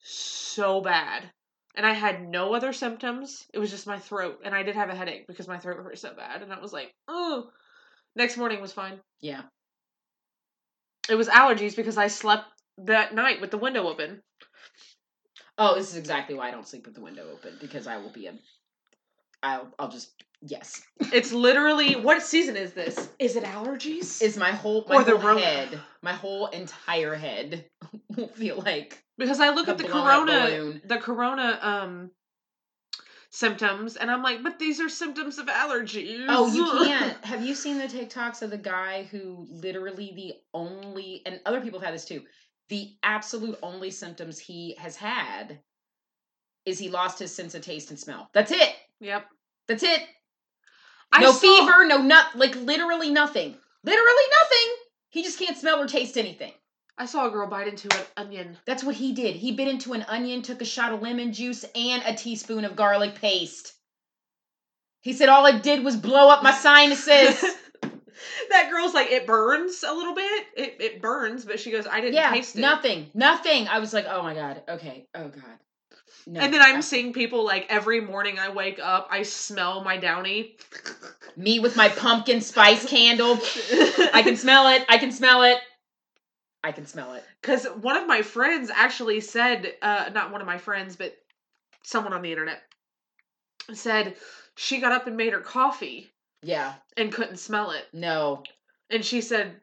so 0.00 0.80
bad. 0.80 1.30
And 1.74 1.86
I 1.86 1.92
had 1.92 2.26
no 2.28 2.54
other 2.54 2.72
symptoms. 2.72 3.46
It 3.54 3.60
was 3.60 3.70
just 3.70 3.86
my 3.86 4.00
throat. 4.00 4.40
And 4.44 4.52
I 4.52 4.64
did 4.64 4.74
have 4.74 4.88
a 4.90 4.96
headache 4.96 5.26
because 5.28 5.46
my 5.46 5.58
throat 5.58 5.76
hurt 5.76 5.98
so 5.98 6.12
bad. 6.12 6.42
And 6.42 6.52
I 6.52 6.58
was 6.58 6.72
like, 6.72 6.90
oh. 7.06 7.50
Next 8.16 8.36
morning 8.36 8.60
was 8.60 8.72
fine. 8.72 9.00
yeah. 9.20 9.42
It 11.08 11.14
was 11.14 11.28
allergies 11.28 11.76
because 11.76 11.96
I 11.96 12.08
slept 12.08 12.44
that 12.78 13.14
night 13.14 13.40
with 13.40 13.50
the 13.50 13.58
window 13.58 13.86
open. 13.86 14.20
Oh, 15.58 15.74
this 15.74 15.90
is 15.90 15.96
exactly 15.96 16.36
why 16.36 16.48
I 16.48 16.50
don't 16.52 16.66
sleep 16.66 16.86
with 16.86 16.94
the 16.94 17.00
window 17.00 17.26
open 17.32 17.54
because 17.60 17.86
I 17.86 17.96
will 17.98 18.10
be 18.10 18.26
a. 18.28 18.34
I'll 19.42 19.72
I'll 19.78 19.88
just 19.88 20.12
yes. 20.40 20.82
It's 21.12 21.32
literally 21.32 21.94
what 21.94 22.22
season 22.22 22.56
is 22.56 22.72
this? 22.72 23.08
Is 23.18 23.34
it 23.36 23.44
allergies? 23.44 24.22
Is 24.22 24.36
my 24.36 24.52
whole 24.52 24.84
my 24.88 24.96
Or 24.96 25.02
whole 25.02 25.18
ro- 25.18 25.38
head, 25.38 25.80
my 26.02 26.12
whole 26.12 26.46
entire 26.46 27.14
head 27.14 27.64
will 28.16 28.28
feel 28.28 28.62
like 28.64 29.02
because 29.16 29.40
I 29.40 29.50
look 29.50 29.68
at 29.68 29.78
the 29.78 29.84
corona 29.84 30.24
balloon. 30.26 30.82
the 30.84 30.98
corona 30.98 31.58
um 31.60 32.10
symptoms 33.30 33.96
and 33.96 34.10
I'm 34.10 34.22
like, 34.22 34.42
but 34.42 34.58
these 34.58 34.80
are 34.80 34.88
symptoms 34.88 35.38
of 35.38 35.46
allergies. 35.46 36.26
Oh, 36.28 36.46
you 36.52 36.64
can't. 36.84 37.24
Have 37.24 37.44
you 37.44 37.54
seen 37.54 37.78
the 37.78 37.84
TikToks 37.84 38.42
of 38.42 38.50
the 38.50 38.58
guy 38.58 39.04
who 39.10 39.46
literally 39.50 40.12
the 40.14 40.32
only 40.54 41.22
and 41.26 41.40
other 41.46 41.60
people 41.60 41.78
have 41.80 41.86
had 41.86 41.94
this 41.94 42.04
too. 42.04 42.22
The 42.68 42.90
absolute 43.02 43.58
only 43.62 43.90
symptoms 43.90 44.38
he 44.38 44.74
has 44.78 44.96
had 44.96 45.58
is 46.66 46.78
he 46.78 46.90
lost 46.90 47.18
his 47.18 47.34
sense 47.34 47.54
of 47.54 47.62
taste 47.62 47.90
and 47.90 47.98
smell. 47.98 48.28
That's 48.32 48.52
it. 48.52 48.74
Yep. 49.00 49.26
That's 49.66 49.82
it. 49.82 50.02
I 51.10 51.22
no 51.22 51.32
saw- 51.32 51.40
fever, 51.40 51.86
no 51.86 51.98
nut 51.98 52.26
like 52.34 52.54
literally 52.56 53.10
nothing. 53.10 53.56
Literally 53.84 54.22
nothing. 54.42 54.74
He 55.10 55.22
just 55.22 55.38
can't 55.38 55.56
smell 55.56 55.80
or 55.80 55.86
taste 55.86 56.18
anything. 56.18 56.52
I 56.98 57.06
saw 57.06 57.26
a 57.28 57.30
girl 57.30 57.46
bite 57.46 57.68
into 57.68 57.88
an 57.96 58.04
onion. 58.16 58.58
That's 58.66 58.82
what 58.82 58.96
he 58.96 59.12
did. 59.12 59.36
He 59.36 59.52
bit 59.52 59.68
into 59.68 59.92
an 59.92 60.04
onion, 60.08 60.42
took 60.42 60.60
a 60.60 60.66
shot 60.66 60.92
of 60.92 61.00
lemon 61.00 61.32
juice, 61.32 61.64
and 61.74 62.02
a 62.04 62.14
teaspoon 62.14 62.64
of 62.64 62.76
garlic 62.76 63.14
paste. 63.14 63.72
He 65.00 65.12
said 65.12 65.28
all 65.28 65.46
it 65.46 65.62
did 65.62 65.84
was 65.84 65.96
blow 65.96 66.28
up 66.28 66.42
my 66.42 66.52
sinuses. 66.52 67.42
that 68.50 68.70
girl's 68.70 68.94
like, 68.94 69.10
it 69.10 69.26
burns 69.26 69.84
a 69.86 69.92
little 69.92 70.14
bit. 70.14 70.46
It 70.56 70.76
it 70.80 71.02
burns, 71.02 71.44
but 71.44 71.60
she 71.60 71.70
goes, 71.70 71.86
I 71.86 72.00
didn't 72.00 72.14
yeah, 72.14 72.30
taste 72.30 72.56
it. 72.56 72.60
nothing, 72.60 73.10
nothing. 73.14 73.68
I 73.68 73.78
was 73.78 73.92
like, 73.92 74.06
oh 74.08 74.22
my 74.22 74.34
god, 74.34 74.62
okay, 74.68 75.06
oh 75.14 75.28
god. 75.28 75.58
No, 76.26 76.40
And 76.40 76.52
then 76.52 76.60
I'm 76.60 76.82
seeing 76.82 77.12
people 77.12 77.44
like 77.44 77.66
every 77.70 78.00
morning 78.00 78.38
I 78.38 78.50
wake 78.50 78.78
up, 78.82 79.08
I 79.10 79.22
smell 79.22 79.82
my 79.82 79.96
downy. 79.96 80.56
me 81.36 81.58
with 81.58 81.76
my 81.76 81.88
pumpkin 81.88 82.40
spice 82.40 82.86
candle. 82.86 83.38
I 84.12 84.22
can 84.22 84.36
smell 84.36 84.68
it. 84.68 84.84
I 84.88 84.98
can 84.98 85.12
smell 85.12 85.42
it. 85.42 85.58
I 86.62 86.72
can 86.72 86.86
smell 86.86 87.14
it. 87.14 87.24
Because 87.40 87.64
one 87.66 87.96
of 87.96 88.06
my 88.06 88.22
friends 88.22 88.70
actually 88.74 89.20
said, 89.20 89.72
uh, 89.80 90.10
not 90.12 90.32
one 90.32 90.40
of 90.40 90.46
my 90.46 90.58
friends, 90.58 90.96
but 90.96 91.16
someone 91.82 92.12
on 92.12 92.22
the 92.22 92.30
internet 92.30 92.62
said 93.72 94.14
she 94.56 94.80
got 94.80 94.92
up 94.92 95.06
and 95.06 95.16
made 95.16 95.32
her 95.32 95.40
coffee 95.40 96.10
Yeah. 96.42 96.74
and 96.96 97.12
couldn't 97.12 97.38
smell 97.38 97.70
it. 97.72 97.86
No. 97.92 98.42
And 98.90 99.04
she 99.04 99.20
said, 99.20 99.60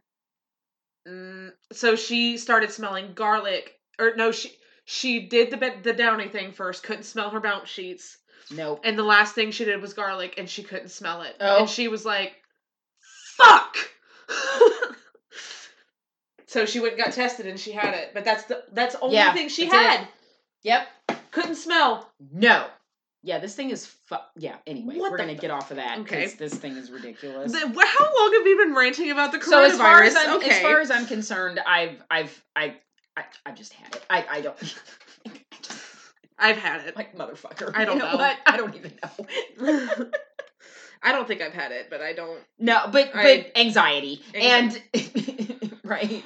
mm, 1.08 1.52
so 1.72 1.96
she 1.96 2.38
started 2.38 2.72
smelling 2.72 3.14
garlic, 3.14 3.74
or 4.00 4.16
no, 4.16 4.32
she 4.32 4.52
she 4.86 5.28
did 5.28 5.50
the 5.52 5.74
the 5.84 5.94
downy 5.94 6.28
thing 6.28 6.52
first, 6.52 6.84
couldn't 6.84 7.04
smell 7.04 7.32
her 7.32 7.40
bounce 7.40 7.70
sheets, 7.70 8.18
Nope. 8.52 8.82
and 8.84 8.98
the 9.00 9.04
last 9.04 9.34
thing 9.34 9.50
she 9.52 9.66
did 9.66 9.82
was 9.82 9.94
garlic, 9.94 10.36
and 10.38 10.48
she 10.50 10.62
couldn't 10.64 10.90
smell 10.90 11.24
it. 11.24 11.36
Oh. 11.40 11.62
And 11.62 11.70
she 11.70 11.88
was 11.88 12.06
like, 12.06 12.36
"Fuck." 13.38 13.76
so 16.48 16.66
she 16.66 16.80
went 16.80 16.94
and 16.96 17.04
got 17.04 17.14
tested, 17.14 17.48
and 17.48 17.60
she 17.60 17.72
had 17.72 17.94
it. 17.96 18.12
But 18.14 18.26
that's 18.26 18.44
the 18.46 18.64
that's 18.72 18.96
the 18.96 19.02
only 19.02 19.16
Yeah, 19.16 19.34
thing 19.34 19.50
she 19.50 19.68
that's 19.68 19.74
it. 19.96 20.00
had. 20.00 20.08
Yep. 20.64 20.88
Couldn't 21.32 21.56
smell. 21.56 22.10
No. 22.32 22.68
Yeah, 23.26 23.40
this 23.40 23.56
thing 23.56 23.72
is 23.72 23.88
fu- 23.88 24.16
yeah, 24.38 24.58
anyway, 24.68 24.98
What 24.98 25.12
we're 25.12 25.18
to 25.26 25.34
get 25.34 25.50
off 25.50 25.72
of 25.72 25.78
that 25.78 25.98
Okay. 26.02 26.26
cuz 26.26 26.36
this 26.36 26.54
thing 26.54 26.78
is 26.78 26.92
ridiculous. 26.92 27.52
The- 27.52 27.60
how 27.60 28.06
long 28.16 28.34
have 28.36 28.46
you 28.46 28.56
been 28.58 28.76
ranting 28.76 29.10
about 29.10 29.32
the 29.32 29.40
coronavirus? 29.40 29.50
so 29.50 29.64
as 29.64 29.78
far 29.78 30.04
as 30.04 30.16
I'm 30.16 30.38
okay. 30.38 30.50
as 30.52 30.62
far 30.62 30.80
as 30.80 30.92
I'm 30.92 31.08
concerned, 31.08 31.60
I've 31.66 32.04
I've 32.12 32.44
I 32.56 32.76
I 33.18 33.26
I've 33.44 33.56
just 33.56 33.74
had 33.74 33.96
it. 33.96 34.06
I 34.12 34.26
I 34.30 34.42
don't 34.42 34.76
I've 36.38 36.58
had 36.58 36.86
it. 36.86 36.96
like 36.96 37.16
motherfucker. 37.18 37.72
I 37.74 37.84
don't 37.86 37.96
you 37.98 38.04
know, 38.04 38.12
know. 38.12 38.18
what? 38.18 38.38
I 38.46 38.58
don't 38.58 38.76
even 38.76 38.94
know. 39.02 40.12
I 41.04 41.12
don't 41.12 41.28
think 41.28 41.42
I've 41.42 41.54
had 41.54 41.72
it, 41.72 41.88
but 41.90 42.02
I 42.02 42.14
don't. 42.14 42.40
No, 42.60 42.82
but 42.92 43.12
but 43.12 43.26
I- 43.26 43.52
anxiety 43.56 44.22
and 44.36 44.80
right. 45.84 46.24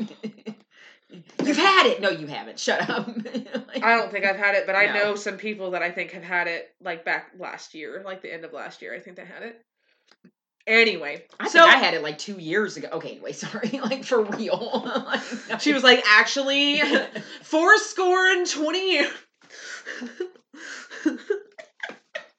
You've 1.50 1.58
had 1.58 1.86
it. 1.88 2.02
No, 2.02 2.10
you 2.10 2.28
haven't. 2.28 2.60
Shut 2.60 2.90
up. 2.90 3.08
Like- 3.70 3.84
I 3.84 3.98
don't 3.98 4.12
think 4.12 4.26
I've 4.26 4.38
had 4.38 4.56
it, 4.56 4.66
but 4.66 4.76
I 4.76 4.86
No. 4.88 4.94
know 4.94 5.16
some 5.16 5.38
people 5.38 5.72
that 5.72 5.82
I 5.84 5.92
think 5.92 6.12
have 6.12 6.24
had 6.24 6.48
it 6.48 6.70
like 6.82 7.06
back 7.06 7.32
last 7.38 7.74
year, 7.76 8.02
like 8.06 8.22
the 8.22 8.34
end 8.34 8.44
of 8.46 8.52
last 8.54 8.82
year. 8.82 8.96
I 8.96 9.00
think 9.00 9.16
they 9.18 9.26
had 9.26 9.44
it. 9.44 9.62
Anyway, 10.68 11.24
I 11.40 11.48
so 11.48 11.64
think 11.64 11.76
I 11.76 11.78
had 11.78 11.94
it 11.96 12.04
like 12.04 12.18
two 12.18 12.36
years 12.40 12.78
ago. 12.78 12.88
Okay, 12.94 13.12
anyway, 13.12 13.32
sorry. 13.34 13.80
Like 13.84 14.04
for 14.04 14.24
real. 14.24 14.82
Like, 15.06 15.22
no. 15.50 15.58
she 15.60 15.74
was 15.74 15.84
like, 15.84 16.04
actually, 16.08 16.82
four 17.44 17.78
score 17.80 18.28
and 18.32 18.48
twenty 18.48 18.92
years. 18.94 19.12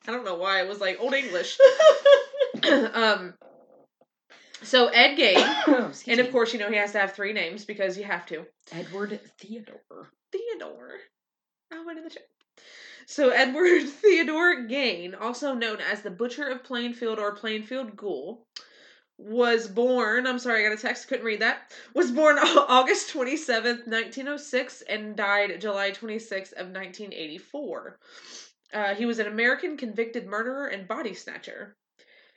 I 0.07 0.13
don't 0.13 0.25
know 0.25 0.37
why 0.37 0.63
it 0.63 0.69
was 0.69 0.81
like 0.81 0.99
old 1.01 1.15
English. 1.15 1.59
um. 2.93 3.35
So 4.63 4.89
Ed 4.89 5.17
Gein, 5.17 5.89
Excuse 5.89 6.19
and 6.19 6.27
of 6.27 6.33
course, 6.33 6.53
you 6.53 6.59
know 6.59 6.71
he 6.71 6.77
has 6.77 6.93
to 6.93 6.99
have 6.99 7.13
three 7.13 7.33
names 7.33 7.65
because 7.65 7.97
you 7.97 8.05
have 8.05 8.27
to. 8.27 8.47
Edward 8.73 9.19
Theodore. 9.39 10.11
Theodore. 10.33 10.99
Oh, 11.73 11.85
went 11.87 11.99
in 11.99 12.05
the 12.05 12.11
chat. 12.11 12.27
So 13.07 13.31
Edward 13.31 13.83
Theodore 13.89 14.67
Gein, 14.69 15.21
also 15.21 15.55
known 15.55 15.79
as 15.81 16.03
the 16.03 16.11
Butcher 16.11 16.49
of 16.49 16.63
Plainfield 16.63 17.19
or 17.19 17.35
Plainfield 17.35 17.97
Ghoul, 17.97 18.47
was 19.19 19.67
born. 19.67 20.27
I'm 20.27 20.39
sorry, 20.39 20.65
I 20.65 20.69
got 20.69 20.79
a 20.79 20.81
text. 20.81 21.09
Couldn't 21.09 21.25
read 21.25 21.41
that. 21.41 21.73
Was 21.95 22.11
born 22.11 22.39
August 22.39 23.13
27th, 23.13 23.87
1906, 23.87 24.83
and 24.83 25.17
died 25.17 25.61
July 25.61 25.91
26th 25.91 26.53
of 26.53 26.69
1984. 26.69 27.99
Uh, 28.73 28.95
he 28.95 29.07
was 29.07 29.19
an 29.19 29.27
American 29.27 29.77
convicted 29.77 30.27
murderer 30.27 30.67
and 30.67 30.87
body 30.87 31.15
snatcher. 31.15 31.77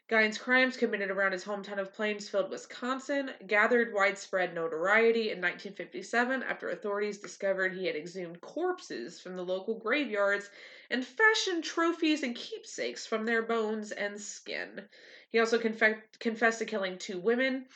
Guy's 0.09 0.37
crimes 0.37 0.75
committed 0.75 1.09
around 1.09 1.31
his 1.31 1.45
hometown 1.45 1.79
of 1.79 1.93
Plainsfield, 1.93 2.49
Wisconsin, 2.49 3.31
gathered 3.47 3.93
widespread 3.93 4.53
notoriety 4.53 5.31
in 5.31 5.39
1957 5.39 6.43
after 6.43 6.69
authorities 6.69 7.19
discovered 7.19 7.73
he 7.73 7.85
had 7.85 7.95
exhumed 7.95 8.41
corpses 8.41 9.21
from 9.21 9.37
the 9.37 9.45
local 9.45 9.79
graveyards 9.79 10.49
and 10.89 11.05
fashioned 11.05 11.63
trophies 11.63 12.21
and 12.21 12.35
keepsakes 12.35 13.07
from 13.07 13.25
their 13.25 13.41
bones 13.41 13.93
and 13.93 14.19
skin. 14.19 14.89
He 15.29 15.39
also 15.39 15.57
confe- 15.57 16.03
confessed 16.19 16.59
to 16.59 16.65
killing 16.65 16.97
two 16.97 17.19
women, 17.19 17.69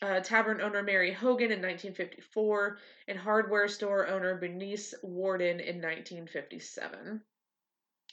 uh, 0.00 0.20
tavern 0.20 0.62
owner 0.62 0.82
Mary 0.82 1.12
Hogan 1.12 1.52
in 1.52 1.60
1954, 1.60 2.78
and 3.08 3.18
hardware 3.18 3.68
store 3.68 4.08
owner 4.08 4.34
Bernice 4.36 4.94
Worden 5.02 5.60
in 5.60 5.82
1957. 5.82 7.22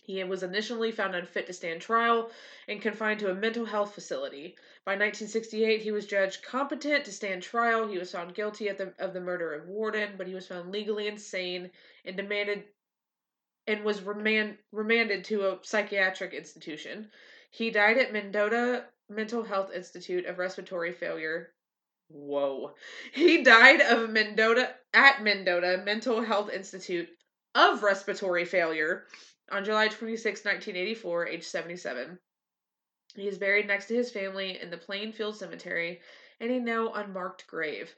He 0.04 0.24
was 0.24 0.42
initially 0.42 0.92
found 0.92 1.16
unfit 1.16 1.46
to 1.46 1.54
stand 1.54 1.82
trial 1.82 2.32
and 2.68 2.82
confined 2.82 3.20
to 3.20 3.30
a 3.30 3.36
mental 3.36 3.66
health 3.66 3.94
facility. 3.94 4.58
By 4.84 4.94
1968, 4.94 5.82
he 5.82 5.92
was 5.92 6.08
judged 6.08 6.42
competent 6.44 7.06
to 7.06 7.12
stand 7.12 7.44
trial. 7.44 7.88
He 7.88 8.00
was 8.00 8.12
found 8.12 8.34
guilty 8.34 8.68
of 8.68 8.80
the, 8.80 8.94
of 8.98 9.14
the 9.14 9.22
murder 9.22 9.54
of 9.54 9.68
Worden, 9.68 10.16
but 10.18 10.26
he 10.26 10.34
was 10.34 10.48
found 10.48 10.72
legally 10.72 11.08
insane 11.08 11.70
and 12.04 12.18
demanded 12.18 12.64
and 13.68 13.84
was 13.84 14.02
remand, 14.02 14.58
remanded 14.72 15.24
to 15.26 15.48
a 15.48 15.60
psychiatric 15.62 16.34
institution. 16.34 17.12
He 17.52 17.70
died 17.70 18.00
at 18.00 18.12
Mendota 18.12 18.88
Mental 19.08 19.44
Health 19.44 19.72
Institute 19.72 20.26
of 20.26 20.40
respiratory 20.40 20.94
failure. 20.94 21.54
Whoa. 22.08 22.76
He 23.14 23.44
died 23.44 23.82
of 23.82 24.10
Mendota 24.10 24.76
at 24.96 25.22
Mendota 25.22 25.84
Mental 25.86 26.24
Health 26.24 26.50
Institute 26.50 27.08
of 27.54 27.84
respiratory 27.84 28.46
failure 28.46 29.06
on 29.52 29.66
July 29.66 29.88
26, 29.88 30.46
1984, 30.46 31.28
age 31.28 31.44
77. 31.44 32.20
He 33.16 33.28
is 33.28 33.38
buried 33.38 33.68
next 33.68 33.88
to 33.88 33.96
his 33.96 34.12
family 34.12 34.60
in 34.62 34.70
the 34.70 34.78
Plainfield 34.78 35.36
Cemetery 35.36 36.02
in 36.40 36.52
a 36.52 36.60
now 36.60 36.94
unmarked 36.94 37.46
grave. 37.48 37.94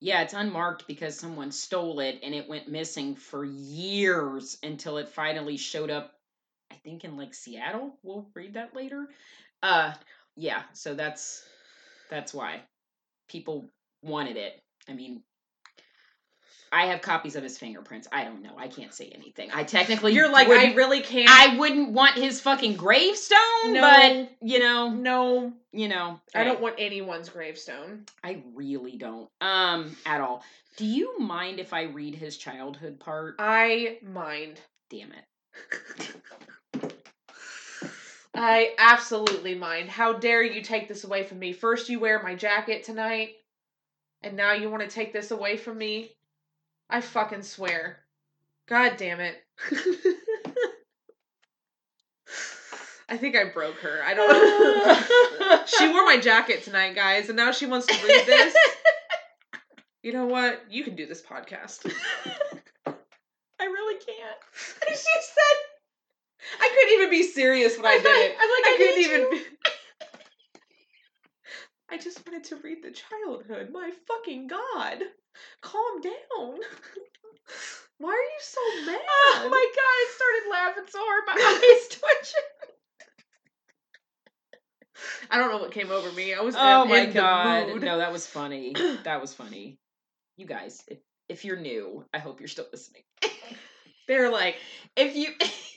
Yeah, 0.00 0.22
it's 0.22 0.34
unmarked 0.34 0.86
because 0.86 1.18
someone 1.18 1.52
stole 1.52 2.00
it 2.00 2.20
and 2.22 2.34
it 2.34 2.48
went 2.48 2.68
missing 2.68 3.16
for 3.16 3.44
years 3.44 4.58
until 4.62 4.98
it 4.98 5.08
finally 5.08 5.56
showed 5.56 5.90
up, 5.90 6.14
I 6.70 6.74
think 6.76 7.04
in 7.04 7.16
like 7.16 7.34
Seattle. 7.34 7.98
We'll 8.02 8.28
read 8.34 8.54
that 8.54 8.74
later. 8.74 9.08
Uh 9.62 9.94
yeah, 10.36 10.62
so 10.74 10.94
that's 10.94 11.44
that's 12.10 12.34
why 12.34 12.62
people 13.28 13.70
wanted 14.02 14.36
it. 14.36 14.62
I 14.88 14.92
mean 14.92 15.22
I 16.72 16.86
have 16.86 17.00
copies 17.00 17.36
of 17.36 17.42
his 17.42 17.58
fingerprints. 17.58 18.08
I 18.10 18.24
don't 18.24 18.42
know. 18.42 18.54
I 18.58 18.68
can't 18.68 18.92
say 18.92 19.08
anything. 19.14 19.50
I 19.54 19.64
technically 19.64 20.12
You're 20.12 20.30
like, 20.30 20.48
I 20.48 20.74
really 20.74 21.00
can't. 21.00 21.28
I 21.30 21.56
wouldn't 21.56 21.92
want 21.92 22.14
his 22.14 22.40
fucking 22.40 22.76
gravestone, 22.76 23.38
No. 23.66 23.80
but 23.80 24.32
you 24.42 24.58
know, 24.58 24.90
no, 24.90 25.52
you 25.72 25.88
know, 25.88 26.20
I 26.34 26.38
hey. 26.38 26.44
don't 26.44 26.60
want 26.60 26.76
anyone's 26.78 27.28
gravestone. 27.28 28.04
I 28.24 28.42
really 28.54 28.96
don't. 28.96 29.28
Um, 29.40 29.96
at 30.04 30.20
all. 30.20 30.42
Do 30.76 30.84
you 30.84 31.18
mind 31.18 31.58
if 31.58 31.72
I 31.72 31.84
read 31.84 32.14
his 32.14 32.36
childhood 32.36 33.00
part? 33.00 33.36
I 33.38 33.98
mind. 34.02 34.60
Damn 34.90 35.12
it. 35.12 36.22
I 38.34 38.74
absolutely 38.78 39.54
mind. 39.54 39.88
How 39.88 40.12
dare 40.12 40.42
you 40.42 40.60
take 40.60 40.88
this 40.88 41.04
away 41.04 41.22
from 41.22 41.38
me? 41.38 41.52
First, 41.52 41.88
you 41.88 41.98
wear 41.98 42.22
my 42.22 42.34
jacket 42.34 42.84
tonight, 42.84 43.30
and 44.22 44.36
now 44.36 44.52
you 44.52 44.68
want 44.68 44.82
to 44.82 44.88
take 44.88 45.14
this 45.14 45.30
away 45.30 45.56
from 45.56 45.78
me? 45.78 46.15
I 46.88 47.00
fucking 47.00 47.42
swear. 47.42 47.98
God 48.68 48.96
damn 48.96 49.20
it. 49.20 49.36
I 53.08 53.16
think 53.16 53.36
I 53.36 53.44
broke 53.44 53.76
her. 53.78 54.00
I 54.04 54.14
don't 54.14 55.68
She 55.68 55.88
wore 55.88 56.04
my 56.04 56.18
jacket 56.18 56.64
tonight, 56.64 56.94
guys, 56.96 57.28
and 57.28 57.36
now 57.36 57.52
she 57.52 57.66
wants 57.66 57.86
to 57.86 57.94
read 57.94 58.26
this. 58.26 58.54
You 60.02 60.12
know 60.12 60.26
what? 60.26 60.64
You 60.70 60.84
can 60.84 60.96
do 60.96 61.06
this 61.06 61.22
podcast. 61.22 61.84
I 62.86 63.64
really 63.64 63.94
can't. 63.94 64.38
she 64.88 64.94
said 64.94 65.56
I 66.60 66.68
couldn't 66.68 66.94
even 66.94 67.10
be 67.10 67.22
serious 67.24 67.76
when 67.76 67.86
I, 67.86 67.90
I 67.90 67.98
did 67.98 68.06
it. 68.06 68.36
I'm 68.40 68.50
like, 68.50 68.64
I 68.64 68.72
I 68.72 68.76
couldn't 68.76 69.02
even 69.02 69.20
you. 69.20 69.55
I 71.90 71.98
just 71.98 72.26
wanted 72.26 72.44
to 72.44 72.56
read 72.56 72.82
the 72.82 72.90
childhood. 72.90 73.70
My 73.72 73.90
fucking 74.08 74.48
god. 74.48 75.02
Calm 75.60 76.00
down. 76.00 76.14
Why 77.98 78.10
are 78.10 78.14
you 78.14 78.40
so 78.40 78.60
oh 78.60 78.82
mad? 78.86 79.00
Oh 79.08 79.48
my 79.48 79.66
god, 79.76 79.82
I 79.82 80.10
started 80.14 80.50
laughing 80.50 80.84
so 80.88 80.98
hard 81.00 81.22
my 81.26 81.34
eyes 81.78 81.88
twitching. 81.88 82.56
I 85.30 85.38
don't 85.38 85.50
know 85.50 85.58
what 85.58 85.72
came 85.72 85.90
over 85.90 86.10
me. 86.12 86.34
I 86.34 86.40
was 86.40 86.54
Oh 86.58 86.84
my 86.84 87.06
god. 87.06 87.80
No, 87.80 87.98
that 87.98 88.12
was 88.12 88.26
funny. 88.26 88.74
That 89.04 89.20
was 89.20 89.32
funny. 89.32 89.78
You 90.36 90.46
guys, 90.46 90.84
if, 90.88 90.98
if 91.28 91.44
you're 91.44 91.58
new, 91.58 92.04
I 92.12 92.18
hope 92.18 92.40
you're 92.40 92.48
still 92.48 92.66
listening. 92.72 93.02
They're 94.08 94.30
like, 94.30 94.56
If 94.96 95.16
you 95.16 95.28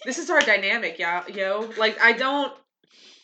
this 0.06 0.17
is 0.17 0.30
our 0.30 0.41
dynamic, 0.41 1.00
yo, 1.00 1.22
yo. 1.34 1.69
Like 1.78 2.00
I 2.02 2.13
don't 2.13 2.54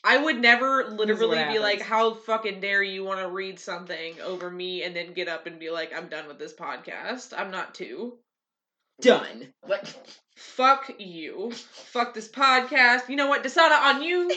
I 0.05 0.17
would 0.17 0.39
never 0.39 0.85
literally 0.91 1.43
be 1.51 1.59
like, 1.59 1.81
how 1.81 2.13
fucking 2.13 2.59
dare 2.61 2.83
you 2.83 3.03
want 3.03 3.19
to 3.19 3.27
read 3.27 3.59
something 3.59 4.21
over 4.21 4.51
me 4.51 4.83
and 4.83 4.95
then 4.95 5.13
get 5.13 5.27
up 5.27 5.47
and 5.47 5.59
be 5.59 5.71
like, 5.71 5.91
I'm 5.95 6.07
done 6.07 6.27
with 6.27 6.37
this 6.37 6.53
podcast. 6.53 7.33
I'm 7.35 7.49
not 7.49 7.73
too 7.73 8.13
done. 9.01 9.47
Like 9.67 9.85
Fuck 10.35 10.91
you. 10.99 11.51
Fuck 11.51 12.13
this 12.13 12.27
podcast. 12.27 13.09
You 13.09 13.15
know 13.15 13.27
what? 13.27 13.43
Desana 13.43 13.81
on 13.81 14.03
you. 14.03 14.31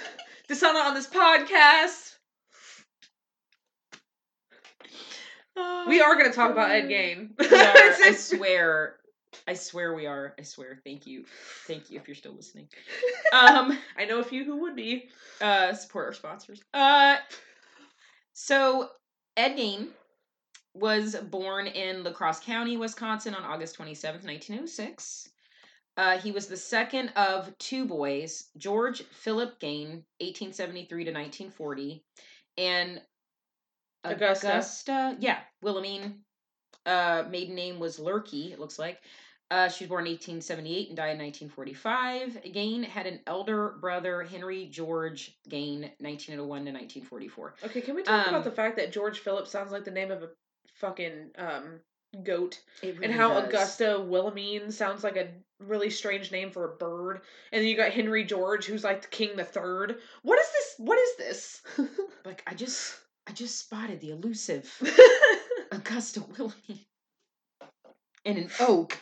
Desana 0.50 0.86
on 0.86 0.94
this 0.94 1.06
podcast. 1.06 2.16
Oh, 5.54 5.84
we 5.86 6.00
are 6.00 6.14
going 6.16 6.30
to 6.30 6.34
talk 6.34 6.50
about 6.50 6.70
Ed 6.70 6.88
Gein. 6.88 7.30
I 7.38 8.12
swear. 8.16 8.96
I 9.46 9.54
swear 9.54 9.94
we 9.94 10.06
are. 10.06 10.34
I 10.38 10.42
swear. 10.42 10.78
Thank 10.84 11.06
you. 11.06 11.24
Thank 11.66 11.90
you 11.90 11.98
if 11.98 12.06
you're 12.08 12.14
still 12.14 12.34
listening. 12.34 12.68
Um 13.32 13.78
I 13.96 14.04
know 14.04 14.20
a 14.20 14.24
few 14.24 14.44
who 14.44 14.58
would 14.62 14.76
be. 14.76 15.08
uh 15.40 15.72
support 15.72 16.06
our 16.06 16.12
sponsors. 16.12 16.60
Uh 16.74 17.16
so 18.34 18.90
Ed 19.36 19.56
Gein 19.56 19.88
was 20.74 21.14
born 21.16 21.66
in 21.66 22.02
La 22.04 22.12
Crosse 22.12 22.40
County, 22.40 22.76
Wisconsin 22.76 23.34
on 23.34 23.42
August 23.44 23.78
27th, 23.78 24.24
1906. 24.24 25.28
Uh, 25.98 26.18
he 26.18 26.32
was 26.32 26.46
the 26.46 26.56
second 26.56 27.10
of 27.16 27.56
two 27.58 27.84
boys, 27.84 28.48
George 28.56 29.02
Philip 29.12 29.60
Gein, 29.60 30.02
1873 30.20 31.04
to 31.04 31.10
1940, 31.10 32.02
and 32.56 33.00
Augusta. 34.04 34.48
Augusta, 34.48 35.16
yeah, 35.20 35.40
Wilhelmine. 35.62 36.14
Uh, 36.86 37.24
maiden 37.30 37.54
name 37.54 37.78
was 37.78 37.98
Lehrke, 37.98 38.52
it 38.52 38.58
looks 38.58 38.78
like. 38.78 38.98
Uh, 39.52 39.68
she 39.68 39.84
was 39.84 39.90
born 39.90 40.06
in 40.06 40.12
1878 40.12 40.88
and 40.88 40.96
died 40.96 41.10
in 41.10 41.18
1945. 41.18 42.38
Gein 42.54 42.82
had 42.84 43.06
an 43.06 43.20
elder 43.26 43.74
brother, 43.80 44.22
Henry 44.22 44.64
George 44.64 45.36
Gein, 45.50 45.80
1901 46.00 46.64
to 46.64 46.72
1944. 46.72 47.54
Okay, 47.66 47.82
can 47.82 47.94
we 47.94 48.02
talk 48.02 48.28
Um, 48.28 48.34
about 48.34 48.44
the 48.44 48.50
fact 48.50 48.76
that 48.78 48.92
George 48.92 49.18
Phillips 49.18 49.50
sounds 49.50 49.70
like 49.70 49.84
the 49.84 49.90
name 49.90 50.10
of 50.10 50.22
a 50.22 50.30
fucking 50.76 51.32
um 51.36 51.80
goat? 52.24 52.60
It 52.82 52.96
and 53.02 53.12
how 53.12 53.34
does. 53.34 53.48
Augusta 53.48 54.02
Wilhelmine 54.08 54.72
sounds 54.72 55.04
like 55.04 55.16
a 55.16 55.28
really 55.60 55.90
strange 55.90 56.32
name 56.32 56.50
for 56.50 56.64
a 56.64 56.76
bird. 56.76 57.20
And 57.52 57.60
then 57.60 57.68
you 57.68 57.76
got 57.76 57.92
Henry 57.92 58.24
George, 58.24 58.64
who's 58.64 58.84
like 58.84 59.02
the 59.02 59.08
king 59.08 59.36
the 59.36 59.44
third. 59.44 59.98
What 60.22 60.38
is 60.38 60.46
this? 60.50 60.74
What 60.78 60.98
is 60.98 61.16
this? 61.18 61.62
Like 62.24 62.42
I 62.46 62.54
just, 62.54 62.94
I 63.26 63.32
just 63.32 63.58
spotted 63.58 64.00
the 64.00 64.10
elusive 64.12 64.72
Augusta 65.72 66.20
Wilhelmine 66.20 66.86
in 68.24 68.36
an 68.38 68.48
oak. 68.60 68.96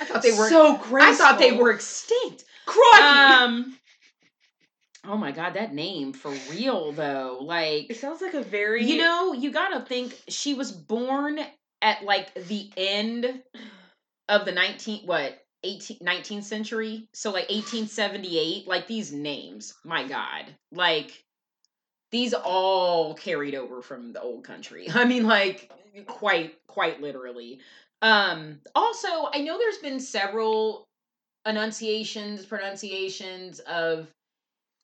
I 0.00 0.04
thought 0.04 0.22
they 0.22 0.32
were. 0.32 0.48
so 0.48 0.76
graceful. 0.76 1.12
I 1.12 1.14
thought 1.14 1.38
they 1.38 1.52
were 1.52 1.70
extinct. 1.70 2.44
crikey. 2.66 3.02
Um. 3.02 3.78
Oh 5.06 5.18
my 5.18 5.32
god, 5.32 5.54
that 5.54 5.74
name 5.74 6.12
for 6.12 6.32
real 6.50 6.92
though. 6.92 7.38
Like 7.42 7.90
it 7.90 7.98
sounds 7.98 8.22
like 8.22 8.34
a 8.34 8.42
very 8.42 8.84
you 8.84 8.96
know, 8.98 9.32
you 9.32 9.50
gotta 9.50 9.84
think 9.84 10.18
she 10.28 10.54
was 10.54 10.72
born 10.72 11.38
at 11.82 12.02
like 12.04 12.32
the 12.34 12.70
end 12.76 13.42
of 14.28 14.44
the 14.44 14.52
19 14.52 15.06
what 15.06 15.38
18 15.62 15.98
19th 15.98 16.44
century 16.44 17.08
so 17.12 17.30
like 17.30 17.48
1878 17.50 18.66
like 18.66 18.86
these 18.86 19.12
names 19.12 19.74
my 19.84 20.06
god 20.06 20.46
like 20.72 21.24
these 22.10 22.34
all 22.34 23.14
carried 23.14 23.54
over 23.54 23.82
from 23.82 24.12
the 24.12 24.20
old 24.20 24.44
country 24.44 24.88
i 24.94 25.04
mean 25.04 25.26
like 25.26 25.70
quite 26.06 26.54
quite 26.66 27.00
literally 27.00 27.60
um 28.04 28.60
also 28.76 29.08
i 29.34 29.40
know 29.40 29.58
there's 29.58 29.78
been 29.78 29.98
several 29.98 30.84
enunciations 31.46 32.46
pronunciations 32.46 33.58
of 33.60 34.08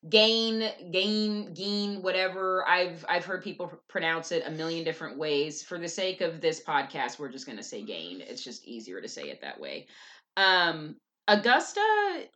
gain 0.08 0.70
gain 0.90 1.52
gain 1.52 2.02
whatever. 2.02 2.66
I've 2.66 3.04
i've 3.08 3.24
heard 3.24 3.44
people 3.44 3.68
pr- 3.68 3.76
pronounce 3.88 4.32
it 4.32 4.44
a 4.46 4.50
million 4.50 4.82
different 4.84 5.18
ways. 5.18 5.62
For 5.62 5.78
the 5.78 5.88
sake 5.88 6.22
of 6.22 6.40
this 6.40 6.62
podcast 6.62 7.18
we're 7.18 7.30
just 7.30 7.46
going 7.46 7.58
to 7.58 7.64
say 7.64 7.82
gain. 7.82 8.22
It's 8.22 8.42
just 8.42 8.66
easier 8.66 9.00
to 9.00 9.08
say 9.08 9.24
it 9.24 9.42
that 9.42 9.60
way. 9.60 9.86
Um 10.36 10.96
augusta 11.28 11.82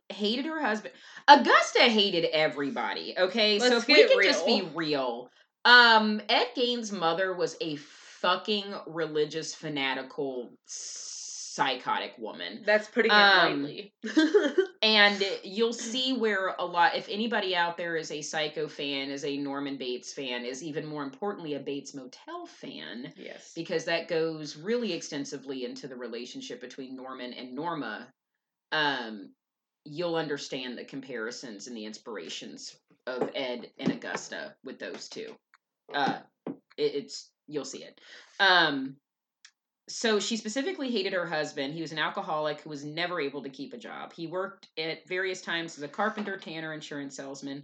hated 0.09 0.45
her 0.45 0.61
husband. 0.61 0.93
Augusta 1.27 1.81
hated 1.81 2.25
everybody 2.31 3.15
okay? 3.17 3.57
So 3.59 3.69
Let's 3.69 3.81
if 3.83 3.87
we 3.87 4.07
can 4.07 4.23
just 4.23 4.45
be 4.45 4.61
real. 4.61 4.71
real 4.75 5.29
um 5.65 6.21
ed 6.29 6.47
gein's 6.55 6.91
mother 6.91 7.33
was 7.33 7.57
a 7.61 7.75
fucking 8.21 8.65
religious 8.87 9.53
fanatical 9.53 10.51
psychotic 11.55 12.13
woman 12.17 12.61
That's 12.65 12.87
putting 12.89 13.11
it 13.11 13.15
Um, 13.15 13.63
lightly. 13.63 13.93
and 14.81 15.23
you'll 15.43 15.73
see 15.73 16.13
where 16.13 16.53
a 16.59 16.65
lot 16.65 16.95
if 16.95 17.07
anybody 17.09 17.55
out 17.55 17.77
there 17.77 17.95
is 17.95 18.11
a 18.11 18.21
psycho 18.21 18.67
fan 18.67 19.09
is 19.09 19.23
a 19.23 19.37
norman 19.37 19.77
bates 19.77 20.11
fan 20.11 20.43
is 20.43 20.61
even 20.61 20.85
more 20.85 21.03
importantly 21.03 21.53
a 21.53 21.59
bates 21.59 21.93
motel 21.93 22.45
fan 22.45 23.13
yes. 23.15 23.53
because 23.55 23.85
that 23.85 24.09
goes 24.09 24.57
really 24.57 24.91
extensively 24.91 25.63
into 25.63 25.87
the 25.87 25.95
relationship 25.95 26.59
between 26.59 26.95
norman 26.95 27.31
and 27.33 27.53
norma 27.53 28.07
um 28.73 29.29
you'll 29.85 30.15
understand 30.15 30.77
the 30.77 30.83
comparisons 30.83 31.67
and 31.67 31.77
the 31.77 31.85
inspirations 31.85 32.75
of 33.07 33.29
ed 33.33 33.71
and 33.79 33.91
augusta 33.93 34.53
with 34.65 34.77
those 34.77 35.07
two 35.07 35.33
uh 35.93 36.17
it, 36.77 36.95
it's 36.95 37.29
you'll 37.47 37.65
see 37.65 37.83
it 37.83 37.99
um 38.39 38.95
so 39.87 40.19
she 40.19 40.37
specifically 40.37 40.91
hated 40.91 41.13
her 41.13 41.27
husband. 41.27 41.73
He 41.73 41.81
was 41.81 41.91
an 41.91 41.99
alcoholic 41.99 42.61
who 42.61 42.71
was 42.71 42.83
never 42.83 43.19
able 43.19 43.43
to 43.43 43.49
keep 43.49 43.73
a 43.73 43.77
job. 43.77 44.13
He 44.13 44.25
worked 44.25 44.67
at 44.79 45.07
various 45.07 45.41
times 45.41 45.77
as 45.77 45.83
a 45.83 45.87
carpenter, 45.87 46.37
tanner, 46.37 46.73
insurance 46.73 47.15
salesman. 47.15 47.63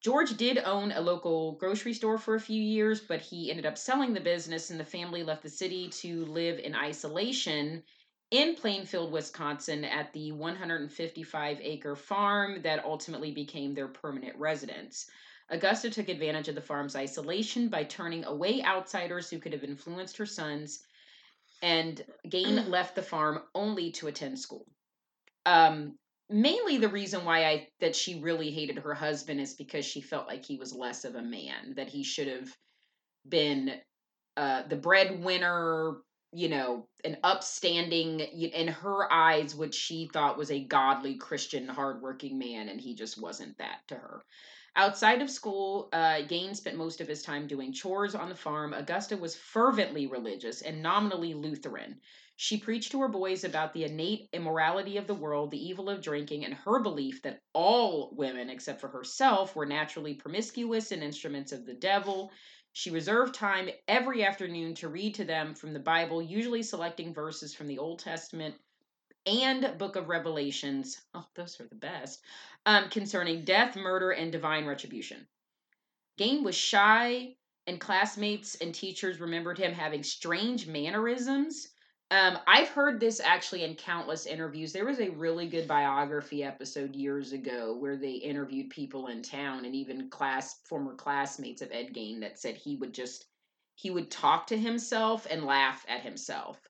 George 0.00 0.36
did 0.36 0.58
own 0.58 0.92
a 0.92 1.00
local 1.00 1.52
grocery 1.52 1.92
store 1.92 2.18
for 2.18 2.34
a 2.34 2.40
few 2.40 2.62
years, 2.62 3.00
but 3.00 3.20
he 3.20 3.50
ended 3.50 3.66
up 3.66 3.76
selling 3.76 4.14
the 4.14 4.20
business, 4.20 4.70
and 4.70 4.78
the 4.80 4.84
family 4.84 5.22
left 5.22 5.42
the 5.42 5.50
city 5.50 5.88
to 5.88 6.24
live 6.26 6.58
in 6.58 6.74
isolation 6.74 7.82
in 8.30 8.54
Plainfield, 8.54 9.10
Wisconsin, 9.10 9.84
at 9.84 10.12
the 10.12 10.30
155 10.30 11.58
acre 11.60 11.96
farm 11.96 12.62
that 12.62 12.84
ultimately 12.84 13.32
became 13.32 13.74
their 13.74 13.88
permanent 13.88 14.36
residence. 14.36 15.10
Augusta 15.50 15.90
took 15.90 16.08
advantage 16.08 16.48
of 16.48 16.54
the 16.54 16.60
farm's 16.60 16.96
isolation 16.96 17.68
by 17.68 17.84
turning 17.84 18.24
away 18.24 18.62
outsiders 18.62 19.28
who 19.28 19.38
could 19.38 19.52
have 19.52 19.64
influenced 19.64 20.16
her 20.16 20.26
sons 20.26 20.80
and 21.62 22.02
Gein 22.26 22.68
left 22.68 22.94
the 22.94 23.02
farm 23.02 23.42
only 23.54 23.90
to 23.92 24.06
attend 24.06 24.38
school. 24.38 24.66
Um, 25.44 25.98
mainly 26.28 26.78
the 26.78 26.88
reason 26.88 27.24
why 27.24 27.44
I 27.44 27.68
that 27.80 27.96
she 27.96 28.20
really 28.20 28.50
hated 28.50 28.78
her 28.78 28.94
husband 28.94 29.40
is 29.40 29.54
because 29.54 29.84
she 29.84 30.00
felt 30.00 30.26
like 30.26 30.44
he 30.44 30.56
was 30.56 30.74
less 30.74 31.04
of 31.04 31.16
a 31.16 31.22
man, 31.22 31.74
that 31.76 31.88
he 31.88 32.02
should 32.02 32.28
have 32.28 32.56
been 33.28 33.72
uh, 34.36 34.62
the 34.68 34.76
breadwinner, 34.76 35.96
you 36.32 36.48
know, 36.48 36.86
an 37.04 37.18
upstanding 37.22 38.20
in 38.20 38.68
her 38.68 39.12
eyes, 39.12 39.54
what 39.54 39.74
she 39.74 40.08
thought 40.12 40.38
was 40.38 40.50
a 40.50 40.64
godly 40.64 41.16
Christian, 41.16 41.68
hardworking 41.68 42.38
man, 42.38 42.68
and 42.68 42.80
he 42.80 42.94
just 42.94 43.20
wasn't 43.20 43.58
that 43.58 43.80
to 43.88 43.96
her. 43.96 44.22
Outside 44.76 45.20
of 45.20 45.28
school, 45.28 45.88
uh, 45.92 46.22
Gein 46.22 46.54
spent 46.54 46.76
most 46.76 47.00
of 47.00 47.08
his 47.08 47.22
time 47.22 47.46
doing 47.46 47.72
chores 47.72 48.14
on 48.14 48.28
the 48.28 48.36
farm. 48.36 48.72
Augusta 48.72 49.16
was 49.16 49.36
fervently 49.36 50.06
religious 50.06 50.62
and 50.62 50.82
nominally 50.82 51.34
Lutheran. 51.34 52.00
She 52.36 52.56
preached 52.56 52.92
to 52.92 53.00
her 53.00 53.08
boys 53.08 53.44
about 53.44 53.74
the 53.74 53.84
innate 53.84 54.28
immorality 54.32 54.96
of 54.96 55.06
the 55.06 55.14
world, 55.14 55.50
the 55.50 55.62
evil 55.62 55.90
of 55.90 56.00
drinking, 56.00 56.44
and 56.44 56.54
her 56.54 56.80
belief 56.80 57.20
that 57.22 57.42
all 57.52 58.14
women, 58.14 58.48
except 58.48 58.80
for 58.80 58.88
herself, 58.88 59.54
were 59.54 59.66
naturally 59.66 60.14
promiscuous 60.14 60.92
and 60.92 61.02
instruments 61.02 61.52
of 61.52 61.66
the 61.66 61.74
devil. 61.74 62.32
She 62.72 62.90
reserved 62.90 63.34
time 63.34 63.68
every 63.88 64.24
afternoon 64.24 64.74
to 64.76 64.88
read 64.88 65.16
to 65.16 65.24
them 65.24 65.54
from 65.54 65.72
the 65.72 65.80
Bible, 65.80 66.22
usually 66.22 66.62
selecting 66.62 67.12
verses 67.12 67.54
from 67.54 67.66
the 67.66 67.78
Old 67.78 67.98
Testament 67.98 68.54
and 69.26 69.76
Book 69.78 69.96
of 69.96 70.08
Revelations. 70.08 71.00
Oh, 71.14 71.26
those 71.34 71.60
are 71.60 71.68
the 71.68 71.74
best. 71.74 72.22
Um, 72.66 72.88
concerning 72.88 73.44
death, 73.44 73.76
murder, 73.76 74.10
and 74.10 74.30
divine 74.32 74.66
retribution. 74.66 75.26
Gein 76.18 76.42
was 76.42 76.54
shy, 76.54 77.36
and 77.66 77.80
classmates 77.80 78.56
and 78.56 78.74
teachers 78.74 79.20
remembered 79.20 79.58
him 79.58 79.72
having 79.72 80.02
strange 80.02 80.66
mannerisms. 80.66 81.68
Um, 82.10 82.38
I've 82.46 82.68
heard 82.68 82.98
this 82.98 83.20
actually 83.20 83.62
in 83.62 83.76
countless 83.76 84.26
interviews. 84.26 84.72
There 84.72 84.84
was 84.84 84.98
a 84.98 85.10
really 85.10 85.46
good 85.46 85.68
biography 85.68 86.42
episode 86.42 86.96
years 86.96 87.32
ago 87.32 87.76
where 87.78 87.96
they 87.96 88.14
interviewed 88.14 88.70
people 88.70 89.06
in 89.06 89.22
town 89.22 89.64
and 89.64 89.74
even 89.74 90.10
class 90.10 90.60
former 90.64 90.96
classmates 90.96 91.62
of 91.62 91.70
Ed 91.70 91.94
Gein 91.94 92.20
that 92.20 92.38
said 92.40 92.56
he 92.56 92.76
would 92.76 92.92
just 92.92 93.26
he 93.76 93.90
would 93.90 94.10
talk 94.10 94.48
to 94.48 94.58
himself 94.58 95.26
and 95.30 95.44
laugh 95.44 95.86
at 95.88 96.02
himself. 96.02 96.60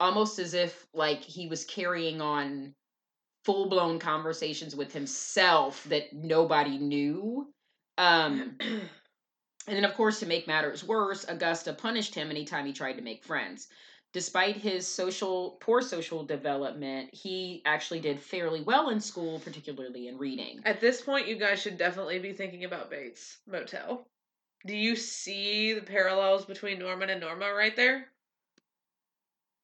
Almost 0.00 0.38
as 0.38 0.54
if 0.54 0.86
like 0.94 1.22
he 1.22 1.46
was 1.46 1.64
carrying 1.64 2.20
on 2.20 2.74
full 3.44 3.68
blown 3.68 3.98
conversations 3.98 4.74
with 4.74 4.92
himself 4.92 5.84
that 5.84 6.12
nobody 6.12 6.78
knew. 6.78 7.52
Um 7.98 8.56
and 8.60 8.88
then 9.66 9.84
of 9.84 9.94
course 9.94 10.20
to 10.20 10.26
make 10.26 10.46
matters 10.46 10.82
worse, 10.82 11.24
Augusta 11.28 11.72
punished 11.72 12.14
him 12.14 12.30
anytime 12.30 12.66
he 12.66 12.72
tried 12.72 12.94
to 12.94 13.02
make 13.02 13.24
friends 13.24 13.68
despite 14.12 14.56
his 14.56 14.86
social 14.86 15.56
poor 15.60 15.80
social 15.82 16.24
development, 16.24 17.12
he 17.12 17.62
actually 17.64 18.00
did 18.00 18.20
fairly 18.20 18.62
well 18.62 18.90
in 18.90 19.00
school, 19.00 19.38
particularly 19.40 20.08
in 20.08 20.18
reading. 20.18 20.60
At 20.64 20.80
this 20.80 21.00
point, 21.00 21.28
you 21.28 21.36
guys 21.36 21.60
should 21.60 21.78
definitely 21.78 22.18
be 22.18 22.32
thinking 22.32 22.64
about 22.64 22.90
Bates 22.90 23.38
Motel. 23.46 24.06
Do 24.66 24.74
you 24.74 24.96
see 24.96 25.72
the 25.72 25.80
parallels 25.80 26.44
between 26.44 26.78
Norman 26.78 27.10
and 27.10 27.20
Norma 27.20 27.52
right 27.52 27.74
there? 27.76 28.06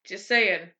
Just 0.07 0.29
saying. 0.29 0.71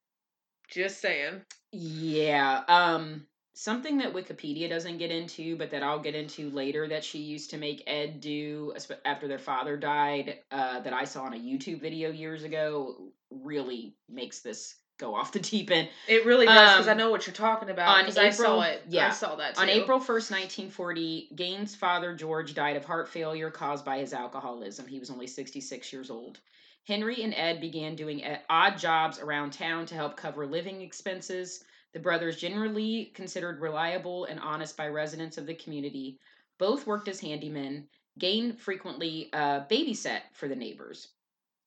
Just 0.69 1.01
saying. 1.01 1.43
Yeah. 1.73 2.63
Um 2.69 3.27
something 3.57 3.99
that 3.99 4.13
Wikipedia 4.13 4.69
doesn't 4.69 4.99
get 4.99 5.11
into, 5.11 5.57
but 5.57 5.71
that 5.71 5.83
I'll 5.83 5.99
get 5.99 6.15
into 6.15 6.51
later 6.51 6.87
that 6.89 7.03
she 7.03 7.19
used 7.19 7.51
to 7.51 7.57
make 7.57 7.83
Ed 7.87 8.21
do 8.21 8.75
after 9.05 9.27
their 9.27 9.39
father 9.39 9.77
died, 9.77 10.41
uh, 10.51 10.81
that 10.81 10.93
I 10.93 11.05
saw 11.05 11.23
on 11.25 11.33
a 11.33 11.39
YouTube 11.39 11.81
video 11.81 12.11
years 12.11 12.45
ago, 12.45 13.13
really 13.31 13.97
makes 14.09 14.41
this 14.41 14.77
go 14.99 15.15
off 15.15 15.33
the 15.33 15.41
deep 15.41 15.71
end. 15.71 15.89
It 16.07 16.27
really 16.27 16.47
does 16.47 16.73
because 16.73 16.89
um, 16.89 16.95
I 16.95 16.97
know 16.97 17.11
what 17.11 17.27
you're 17.27 17.35
talking 17.35 17.71
about. 17.71 17.99
On 17.99 18.05
April, 18.05 18.27
I 18.27 18.31
saw 18.31 18.61
it. 18.63 18.83
Yeah, 18.89 19.09
I 19.09 19.11
saw 19.11 19.37
that. 19.37 19.55
Too. 19.55 19.63
On 19.63 19.69
April 19.69 20.01
first, 20.01 20.31
1940, 20.31 21.31
Gein's 21.35 21.75
father 21.75 22.15
George 22.15 22.55
died 22.55 22.77
of 22.77 22.85
heart 22.85 23.09
failure 23.09 23.51
caused 23.51 23.85
by 23.85 23.99
his 23.99 24.13
alcoholism. 24.13 24.87
He 24.87 24.99
was 24.99 25.11
only 25.11 25.27
66 25.27 25.93
years 25.93 26.11
old. 26.11 26.41
Henry 26.87 27.23
and 27.23 27.35
Ed 27.35 27.61
began 27.61 27.97
doing 27.97 28.23
odd 28.49 28.79
jobs 28.79 29.19
around 29.19 29.53
town 29.53 29.87
to 29.87 29.95
help 29.95 30.17
cover 30.17 30.47
living 30.47 30.83
expenses. 30.83 31.65
The 31.93 31.99
brothers, 31.99 32.37
generally 32.37 33.07
considered 33.15 33.61
reliable 33.61 34.27
and 34.27 34.39
honest 34.39 34.77
by 34.77 34.89
residents 34.89 35.37
of 35.37 35.47
the 35.47 35.55
community, 35.55 36.19
both 36.59 36.87
worked 36.87 37.09
as 37.09 37.21
handymen. 37.21 37.85
Gein 38.21 38.57
frequently 38.57 39.31
uh, 39.33 39.61
babysat 39.69 40.21
for 40.33 40.47
the 40.47 40.57
neighbors. 40.57 41.09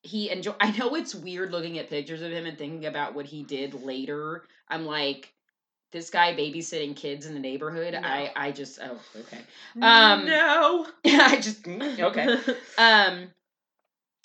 He 0.04 0.30
enjoy. 0.30 0.54
I 0.62 0.72
know 0.78 0.96
it's 0.96 1.14
weird 1.14 1.52
looking 1.52 1.78
at 1.80 1.90
pictures 1.90 2.22
of 2.22 2.32
him 2.32 2.46
and 2.46 2.58
thinking 2.58 2.86
about 2.86 3.14
what 3.14 3.26
he 3.26 3.44
did 3.44 3.74
later. 3.74 4.46
I'm 4.70 4.86
like, 4.86 5.34
this 5.92 6.10
guy 6.10 6.34
babysitting 6.34 6.96
kids 6.96 7.26
in 7.26 7.34
the 7.34 7.40
neighborhood. 7.40 7.94
No. 7.94 8.00
I 8.02 8.32
I 8.36 8.52
just 8.52 8.80
oh 8.82 9.00
okay. 9.20 9.42
Um, 9.82 10.26
no, 10.26 10.88
I 11.06 11.40
just 11.42 11.64
mm, 11.64 12.00
okay. 12.00 12.56
um, 12.78 13.30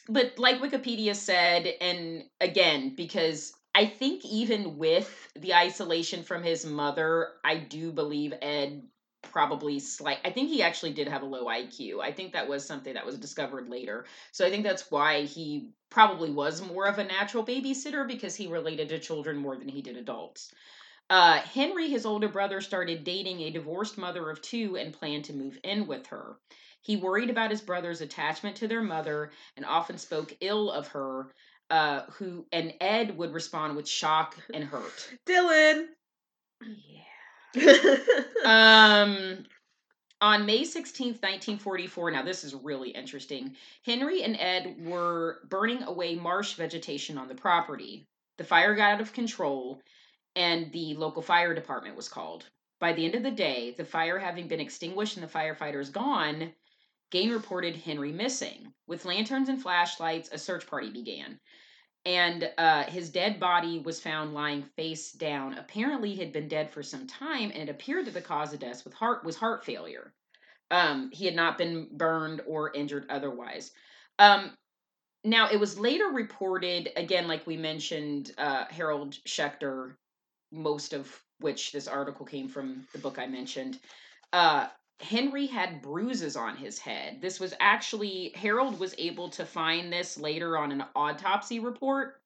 but 0.09 0.39
like 0.39 0.61
Wikipedia 0.61 1.15
said, 1.15 1.67
and 1.81 2.25
again 2.41 2.95
because 2.95 3.53
I 3.75 3.87
think 3.87 4.25
even 4.25 4.79
with 4.79 5.29
the 5.37 5.55
isolation 5.55 6.23
from 6.23 6.43
his 6.43 6.65
mother, 6.65 7.31
I 7.45 7.57
do 7.57 7.93
believe 7.93 8.35
Ed 8.41 8.83
probably 9.23 9.79
slight 9.81 10.19
I 10.25 10.31
think 10.31 10.51
he 10.51 10.63
actually 10.63 10.93
did 10.93 11.09
have 11.09 11.23
a 11.23 11.27
low 11.27 11.49
IQ. 11.49 12.01
I 12.01 12.13
think 12.13 12.33
that 12.33 12.49
was 12.49 12.65
something 12.65 12.95
that 12.95 13.07
was 13.07 13.19
discovered 13.19 13.69
later. 13.69 14.05
So 14.33 14.47
I 14.47 14.51
think 14.51 14.65
that's 14.65 14.91
why 14.91 15.23
he 15.23 15.71
probably 15.91 16.31
was 16.31 16.61
more 16.61 16.87
of 16.87 16.99
a 16.99 17.05
natural 17.05 17.45
babysitter 17.45 18.07
because 18.07 18.35
he 18.37 18.47
related 18.47 18.89
to 18.91 18.99
children 18.99 19.37
more 19.39 19.57
than 19.57 19.69
he 19.69 19.83
did 19.83 19.97
adults. 19.97 20.53
Uh, 21.11 21.39
Henry, 21.39 21.89
his 21.89 22.07
older 22.07 22.29
brother, 22.29 22.61
started 22.61 23.05
dating 23.05 23.41
a 23.41 23.51
divorced 23.51 23.99
mother 23.99 24.31
of 24.31 24.41
two 24.43 24.77
and 24.77 24.93
planned 24.93 25.25
to 25.27 25.33
move 25.35 25.59
in 25.63 25.87
with 25.87 26.07
her. 26.07 26.37
He 26.85 26.97
worried 26.97 27.31
about 27.31 27.51
his 27.51 27.63
brother's 27.63 28.03
attachment 28.03 28.57
to 28.57 28.69
their 28.69 28.83
mother 28.83 29.31
and 29.57 29.65
often 29.65 29.97
spoke 29.97 30.37
ill 30.41 30.71
of 30.71 30.87
her, 30.89 31.33
uh, 31.71 32.03
who 32.13 32.47
and 32.53 32.75
Ed 32.81 33.17
would 33.17 33.33
respond 33.33 33.75
with 33.75 33.89
shock 33.89 34.37
and 34.53 34.65
hurt. 34.65 35.11
Dylan. 35.27 35.87
Yeah. 37.55 37.77
um 38.45 39.47
on 40.21 40.47
May 40.47 40.63
16th, 40.63 41.21
1944, 41.21 42.11
now 42.11 42.23
this 42.23 42.45
is 42.45 42.55
really 42.55 42.91
interesting. 42.91 43.57
Henry 43.85 44.23
and 44.23 44.37
Ed 44.39 44.77
were 44.79 45.41
burning 45.49 45.83
away 45.83 46.15
marsh 46.15 46.55
vegetation 46.55 47.19
on 47.19 47.29
the 47.29 47.35
property. 47.35 48.07
The 48.39 48.45
fire 48.45 48.75
got 48.75 48.95
out 48.95 49.01
of 49.01 49.13
control 49.13 49.83
and 50.37 50.73
the 50.73 50.95
local 50.95 51.23
fire 51.23 51.55
department 51.55 51.97
was 51.97 52.09
called. 52.09 52.47
By 52.81 52.93
the 52.93 53.05
end 53.05 53.15
of 53.15 53.23
the 53.23 53.31
day, 53.31 53.75
the 53.77 53.85
fire 53.85 54.19
having 54.19 54.49
been 54.49 54.61
extinguished 54.61 55.17
and 55.17 55.27
the 55.27 55.33
firefighters 55.33 55.93
gone, 55.93 56.53
Gein 57.15 57.33
reported 57.33 57.77
Henry 57.77 58.11
missing. 58.11 58.73
With 58.89 59.05
lanterns 59.05 59.49
and 59.49 59.63
flashlights, 59.63 60.31
a 60.33 60.39
search 60.39 60.67
party 60.67 60.91
began. 60.91 61.39
And 62.05 62.51
uh, 62.59 62.85
his 62.85 63.09
dead 63.09 63.39
body 63.39 63.79
was 63.79 64.01
found 64.01 64.35
lying 64.35 64.65
face 64.77 65.13
down. 65.13 65.57
Apparently, 65.57 66.17
had 66.17 66.33
been 66.33 66.49
dead 66.49 66.71
for 66.71 66.83
some 66.83 67.07
time, 67.07 67.53
and 67.55 67.63
it 67.63 67.69
appeared 67.71 68.07
that 68.07 68.15
the 68.15 68.21
cause 68.21 68.53
of 68.53 68.59
death 68.59 68.85
with 68.85 68.95
heart 68.95 69.25
was 69.25 69.37
heart 69.37 69.65
failure. 69.65 70.13
Um, 70.71 71.11
he 71.13 71.25
had 71.25 71.37
not 71.37 71.57
been 71.57 71.89
burned 71.93 72.43
or 72.47 72.73
injured 72.73 73.07
otherwise. 73.09 73.71
Um, 74.19 74.51
now, 75.23 75.49
it 75.51 75.59
was 75.59 75.79
later 75.79 76.09
reported, 76.09 76.91
again, 76.97 77.29
like 77.29 77.47
we 77.47 77.57
mentioned, 77.57 78.33
uh, 78.37 78.65
Harold 78.69 79.17
Schechter, 79.27 79.95
most 80.53 80.93
of 80.93 81.23
which 81.39 81.73
this 81.73 81.89
article 81.89 82.27
came 82.27 82.49
from 82.49 82.87
the 82.93 82.99
book 82.99 83.19
I 83.19 83.27
mentioned, 83.27 83.79
uh, 84.33 84.67
Henry 85.01 85.47
had 85.47 85.83
bruises 85.83 86.37
on 86.37 86.57
his 86.57 86.79
head. 86.79 87.21
This 87.21 87.41
was 87.41 87.55
actually, 87.61 88.33
Harold 88.37 88.79
was 88.79 88.95
able 88.97 89.29
to 89.31 89.45
find 89.45 89.93
this 89.93 90.17
later 90.19 90.57
on 90.57 90.73
an 90.73 90.85
autopsy 90.95 91.59
report. 91.59 92.21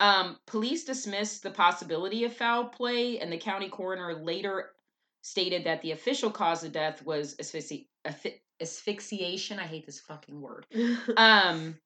Um, 0.00 0.38
police 0.46 0.84
dismissed 0.84 1.42
the 1.42 1.50
possibility 1.50 2.24
of 2.24 2.34
foul 2.34 2.64
play, 2.64 3.18
and 3.18 3.30
the 3.30 3.38
county 3.38 3.68
coroner 3.68 4.14
later 4.14 4.72
stated 5.22 5.64
that 5.64 5.82
the 5.82 5.92
official 5.92 6.30
cause 6.30 6.64
of 6.64 6.72
death 6.72 7.04
was 7.04 7.36
asphyxi- 7.36 7.88
asphyxiation. 8.60 9.58
I 9.58 9.66
hate 9.66 9.84
this 9.86 10.00
fucking 10.00 10.40
word. 10.40 10.66
um, 11.16 11.78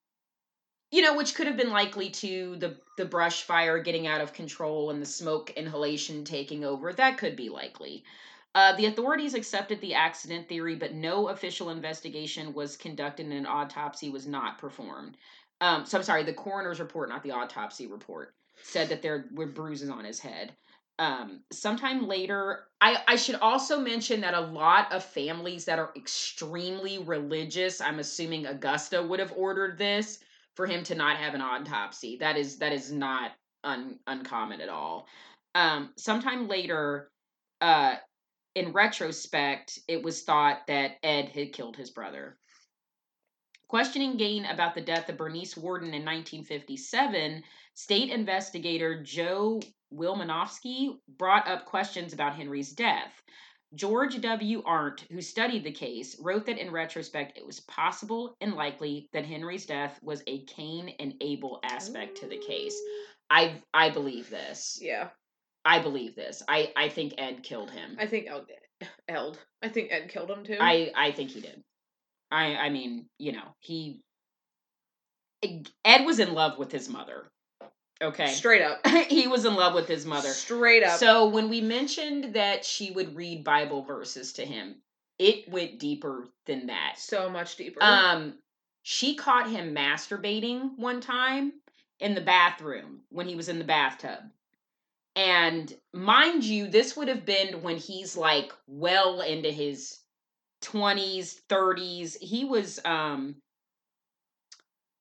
you 0.92 1.02
know, 1.02 1.16
which 1.16 1.34
could 1.34 1.48
have 1.48 1.56
been 1.56 1.72
likely 1.72 2.10
to 2.10 2.54
the 2.56 2.78
the 2.96 3.04
brush 3.04 3.42
fire 3.42 3.80
getting 3.80 4.06
out 4.06 4.20
of 4.20 4.32
control 4.32 4.90
and 4.90 5.02
the 5.02 5.06
smoke 5.06 5.50
inhalation 5.56 6.24
taking 6.24 6.64
over. 6.64 6.92
That 6.92 7.18
could 7.18 7.34
be 7.34 7.48
likely. 7.48 8.04
Uh, 8.54 8.76
the 8.76 8.86
authorities 8.86 9.34
accepted 9.34 9.80
the 9.80 9.94
accident 9.94 10.48
theory, 10.48 10.76
but 10.76 10.94
no 10.94 11.28
official 11.28 11.70
investigation 11.70 12.54
was 12.54 12.76
conducted 12.76 13.26
and 13.26 13.34
an 13.34 13.46
autopsy 13.46 14.10
was 14.10 14.26
not 14.26 14.58
performed. 14.58 15.16
Um, 15.60 15.84
so 15.86 15.98
I'm 15.98 16.04
sorry, 16.04 16.22
the 16.22 16.32
coroner's 16.32 16.80
report, 16.80 17.08
not 17.08 17.22
the 17.22 17.32
autopsy 17.32 17.86
report, 17.86 18.34
said 18.62 18.88
that 18.88 19.02
there 19.02 19.26
were 19.32 19.46
bruises 19.46 19.90
on 19.90 20.04
his 20.04 20.20
head. 20.20 20.52
Um, 21.00 21.40
sometime 21.52 22.06
later, 22.06 22.66
I, 22.80 22.98
I 23.08 23.16
should 23.16 23.36
also 23.36 23.80
mention 23.80 24.20
that 24.20 24.34
a 24.34 24.40
lot 24.40 24.92
of 24.92 25.02
families 25.02 25.64
that 25.64 25.80
are 25.80 25.90
extremely 25.96 26.98
religious, 26.98 27.80
I'm 27.80 27.98
assuming 27.98 28.46
Augusta 28.46 29.02
would 29.02 29.18
have 29.18 29.32
ordered 29.36 29.76
this 29.76 30.20
for 30.54 30.66
him 30.66 30.84
to 30.84 30.94
not 30.94 31.16
have 31.16 31.34
an 31.34 31.40
autopsy. 31.40 32.16
That 32.18 32.36
is 32.36 32.58
that 32.58 32.72
is 32.72 32.92
not 32.92 33.32
un, 33.64 33.98
uncommon 34.06 34.60
at 34.60 34.68
all. 34.68 35.08
Um, 35.56 35.90
sometime 35.96 36.46
later, 36.46 37.10
uh, 37.60 37.96
in 38.54 38.72
retrospect, 38.72 39.78
it 39.88 40.02
was 40.02 40.22
thought 40.22 40.66
that 40.68 40.98
Ed 41.02 41.28
had 41.28 41.52
killed 41.52 41.76
his 41.76 41.90
brother. 41.90 42.36
Questioning 43.68 44.18
Gein 44.18 44.52
about 44.52 44.74
the 44.74 44.80
death 44.80 45.08
of 45.08 45.16
Bernice 45.16 45.56
Worden 45.56 45.88
in 45.88 46.04
1957, 46.04 47.42
state 47.74 48.10
investigator 48.10 49.02
Joe 49.02 49.60
Wilimovsky 49.92 50.98
brought 51.08 51.48
up 51.48 51.64
questions 51.64 52.12
about 52.12 52.36
Henry's 52.36 52.72
death. 52.72 53.22
George 53.74 54.20
W. 54.20 54.62
Arndt, 54.64 55.00
who 55.10 55.20
studied 55.20 55.64
the 55.64 55.72
case, 55.72 56.16
wrote 56.20 56.46
that 56.46 56.58
in 56.58 56.70
retrospect 56.70 57.36
it 57.36 57.44
was 57.44 57.60
possible 57.60 58.36
and 58.40 58.54
likely 58.54 59.08
that 59.12 59.24
Henry's 59.24 59.66
death 59.66 59.98
was 60.02 60.22
a 60.28 60.44
Cain 60.44 60.94
and 61.00 61.14
Abel 61.20 61.58
aspect 61.64 62.18
to 62.18 62.28
the 62.28 62.38
case. 62.38 62.80
I 63.30 63.60
I 63.72 63.90
believe 63.90 64.30
this. 64.30 64.78
Yeah. 64.80 65.08
I 65.64 65.80
believe 65.80 66.14
this. 66.14 66.42
I 66.48 66.72
I 66.76 66.88
think 66.88 67.14
Ed 67.18 67.42
killed 67.42 67.70
him. 67.70 67.96
I 67.98 68.06
think 68.06 68.28
Ed 68.28 68.88
Eld. 69.08 69.38
I 69.62 69.68
think 69.68 69.92
Ed 69.92 70.08
killed 70.08 70.30
him 70.30 70.44
too. 70.44 70.58
I 70.60 70.92
I 70.94 71.12
think 71.12 71.30
he 71.30 71.40
did. 71.40 71.62
I 72.30 72.56
I 72.56 72.68
mean, 72.68 73.06
you 73.18 73.32
know, 73.32 73.54
he 73.60 74.00
Ed 75.84 76.04
was 76.04 76.18
in 76.20 76.34
love 76.34 76.58
with 76.58 76.72
his 76.72 76.88
mother. 76.88 77.30
Okay. 78.02 78.28
Straight 78.28 78.62
up. 78.62 78.86
he 79.08 79.28
was 79.28 79.44
in 79.44 79.54
love 79.54 79.74
with 79.74 79.88
his 79.88 80.04
mother. 80.04 80.28
Straight 80.28 80.82
up. 80.82 80.98
So 80.98 81.28
when 81.28 81.48
we 81.48 81.60
mentioned 81.60 82.34
that 82.34 82.64
she 82.64 82.90
would 82.90 83.14
read 83.14 83.44
Bible 83.44 83.82
verses 83.82 84.32
to 84.34 84.44
him, 84.44 84.76
it 85.18 85.48
went 85.48 85.78
deeper 85.78 86.26
than 86.46 86.66
that. 86.66 86.94
So 86.98 87.30
much 87.30 87.56
deeper. 87.56 87.82
Um 87.82 88.34
she 88.82 89.14
caught 89.14 89.48
him 89.48 89.74
masturbating 89.74 90.76
one 90.76 91.00
time 91.00 91.52
in 92.00 92.14
the 92.14 92.20
bathroom 92.20 93.00
when 93.08 93.26
he 93.26 93.34
was 93.34 93.48
in 93.48 93.58
the 93.58 93.64
bathtub. 93.64 94.20
And 95.16 95.76
mind 95.92 96.44
you, 96.44 96.66
this 96.68 96.96
would 96.96 97.08
have 97.08 97.24
been 97.24 97.62
when 97.62 97.76
he's 97.76 98.16
like 98.16 98.52
well 98.66 99.20
into 99.20 99.50
his 99.50 99.98
20s, 100.60 101.34
30s. 101.48 102.16
He 102.20 102.44
was 102.44 102.80
um 102.84 103.36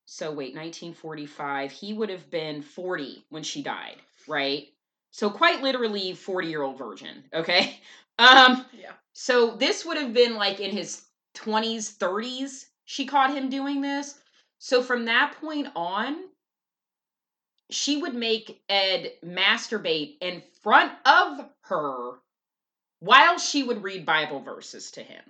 so 0.06 0.32
wait, 0.32 0.54
1945. 0.54 1.70
He 1.72 1.92
would 1.92 2.08
have 2.10 2.30
been 2.30 2.62
40 2.62 3.24
when 3.30 3.42
she 3.42 3.62
died, 3.62 3.96
right? 4.26 4.68
So 5.10 5.30
quite 5.30 5.62
literally 5.62 6.14
40-year-old 6.14 6.78
virgin, 6.78 7.24
okay? 7.32 7.78
Um 8.16 8.64
yeah. 8.72 8.92
so 9.12 9.56
this 9.56 9.84
would 9.84 9.96
have 9.96 10.12
been 10.12 10.36
like 10.36 10.60
in 10.60 10.70
his 10.70 11.02
20s, 11.34 11.90
30s 11.90 12.66
she 12.84 13.06
caught 13.06 13.34
him 13.34 13.48
doing 13.48 13.80
this. 13.80 14.20
So 14.60 14.82
from 14.82 15.06
that 15.06 15.34
point 15.40 15.66
on, 15.74 16.14
she 17.74 17.96
would 17.96 18.14
make 18.14 18.62
Ed 18.68 19.12
masturbate 19.24 20.16
in 20.20 20.42
front 20.62 20.92
of 21.04 21.48
her 21.62 22.20
while 23.00 23.38
she 23.38 23.62
would 23.62 23.82
read 23.82 24.06
Bible 24.06 24.40
verses 24.40 24.90
to 24.92 25.02
him. 25.02 25.22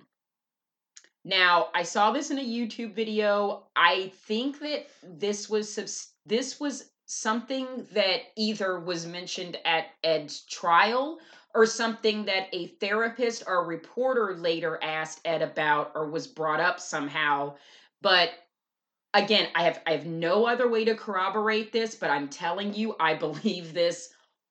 Now, 1.23 1.69
I 1.73 1.83
saw 1.83 2.11
this 2.11 2.29
in 2.29 2.37
a 2.37 2.43
YouTube 2.43 2.93
video. 2.93 3.63
I 3.75 4.11
think 4.27 4.59
that 4.59 4.87
this 5.03 5.49
was 5.49 6.11
this 6.25 6.59
was 6.59 6.91
something 7.07 7.87
that 7.91 8.21
either 8.35 8.79
was 8.79 9.05
mentioned 9.05 9.57
at 9.65 9.87
Ed's 10.03 10.41
trial 10.41 11.19
or 11.55 11.65
something 11.65 12.25
that 12.25 12.47
a 12.53 12.67
therapist 12.67 13.43
or 13.47 13.63
a 13.63 13.67
reporter 13.67 14.35
later 14.35 14.79
asked 14.83 15.21
Ed 15.25 15.41
about 15.41 15.91
or 15.95 16.09
was 16.09 16.27
brought 16.27 16.59
up 16.59 16.79
somehow. 16.79 17.55
But 18.01 18.29
again, 19.23 19.47
I 19.55 19.63
have 19.63 19.81
I 19.87 19.93
have 19.93 20.05
no 20.05 20.45
other 20.45 20.67
way 20.67 20.85
to 20.85 20.95
corroborate 20.95 21.71
this, 21.71 21.95
but 21.95 22.09
I'm 22.09 22.27
telling 22.27 22.73
you, 22.73 22.95
I 22.99 23.13
believe 23.15 23.73
this 23.73 24.09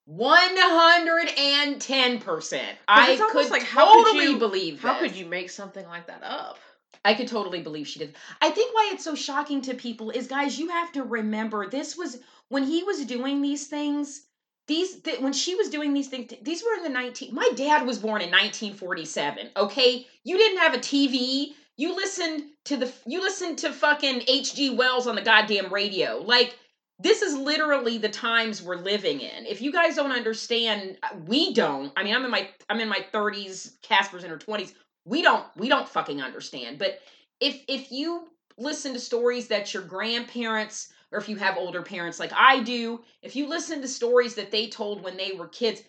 110%. 0.09 2.61
I 2.87 3.17
could 3.31 3.49
like, 3.51 3.63
how 3.63 3.93
could 3.93 4.05
totally 4.05 4.25
you- 4.25 4.37
believe 4.37 4.81
How 4.81 4.93
this. 4.93 5.01
could 5.11 5.15
you 5.17 5.25
make 5.25 5.49
something 5.49 5.85
like 5.87 6.07
that 6.07 6.23
up? 6.23 6.59
I 7.03 7.13
could 7.13 7.27
totally 7.27 7.61
believe 7.61 7.87
she 7.87 7.99
did. 7.99 8.15
I 8.41 8.49
think 8.49 8.73
why 8.73 8.89
it's 8.93 9.03
so 9.03 9.13
shocking 9.15 9.61
to 9.63 9.75
people 9.75 10.09
is, 10.09 10.27
guys, 10.27 10.57
you 10.57 10.69
have 10.69 10.91
to 10.93 11.03
remember 11.03 11.69
this 11.69 11.95
was 11.95 12.17
when 12.49 12.63
he 12.63 12.83
was 12.83 13.05
doing 13.05 13.41
these 13.41 13.67
things. 13.67 14.21
These 14.67 15.01
th- 15.01 15.19
when 15.19 15.33
she 15.33 15.53
was 15.53 15.69
doing 15.69 15.93
these 15.93 16.07
things, 16.07 16.33
these 16.41 16.63
were 16.63 16.73
in 16.77 16.83
the 16.83 16.89
nineteen. 16.89 17.35
My 17.35 17.47
dad 17.55 17.85
was 17.85 17.99
born 17.99 18.23
in 18.23 18.31
nineteen 18.31 18.73
forty 18.73 19.05
seven. 19.05 19.49
Okay, 19.55 20.07
you 20.23 20.37
didn't 20.39 20.57
have 20.57 20.73
a 20.73 20.79
TV. 20.79 21.53
You 21.77 21.95
listened 21.95 22.43
to 22.65 22.77
the 22.77 22.91
you 23.05 23.21
listened 23.21 23.57
to 23.59 23.71
fucking 23.71 24.23
H.G. 24.27 24.71
Wells 24.71 25.07
on 25.07 25.15
the 25.15 25.21
goddamn 25.21 25.73
radio. 25.73 26.17
Like 26.17 26.57
this 26.99 27.21
is 27.21 27.35
literally 27.35 27.97
the 27.97 28.09
times 28.09 28.61
we're 28.61 28.77
living 28.77 29.19
in. 29.19 29.45
If 29.45 29.61
you 29.61 29.71
guys 29.71 29.95
don't 29.95 30.13
understand, 30.13 30.97
we 31.25 31.53
don't. 31.53 31.91
I 31.97 32.03
mean, 32.03 32.15
I'm 32.15 32.23
in 32.23 32.31
my 32.31 32.49
I'm 32.69 32.79
in 32.79 32.87
my 32.87 33.05
30s, 33.13 33.73
Casper's 33.81 34.23
in 34.23 34.29
her 34.29 34.37
20s. 34.37 34.73
We 35.03 35.21
don't 35.21 35.45
we 35.57 35.67
don't 35.67 35.87
fucking 35.87 36.21
understand. 36.21 36.79
But 36.79 36.99
if 37.41 37.61
if 37.67 37.91
you 37.91 38.29
listen 38.57 38.93
to 38.93 38.99
stories 38.99 39.49
that 39.49 39.73
your 39.73 39.83
grandparents 39.83 40.93
or 41.11 41.19
if 41.19 41.27
you 41.27 41.35
have 41.35 41.57
older 41.57 41.81
parents 41.81 42.19
like 42.19 42.31
I 42.33 42.63
do, 42.63 43.01
if 43.21 43.35
you 43.35 43.47
listen 43.47 43.81
to 43.81 43.87
stories 43.87 44.35
that 44.35 44.51
they 44.51 44.67
told 44.67 45.03
when 45.03 45.17
they 45.17 45.33
were 45.33 45.47
kids, 45.49 45.83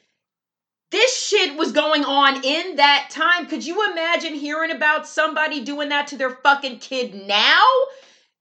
this 0.90 1.27
shit 1.27 1.57
was 1.57 1.72
going 1.72 2.05
on 2.05 2.44
in 2.44 2.77
that 2.77 3.09
time. 3.11 3.46
Could 3.46 3.66
you 3.66 3.90
imagine 3.90 4.35
hearing 4.35 4.70
about 4.70 5.09
somebody 5.09 5.64
doing 5.64 5.88
that 5.88 6.09
to 6.09 6.16
their 6.16 6.31
fucking 6.31 6.79
kid 6.79 7.14
now? 7.14 7.64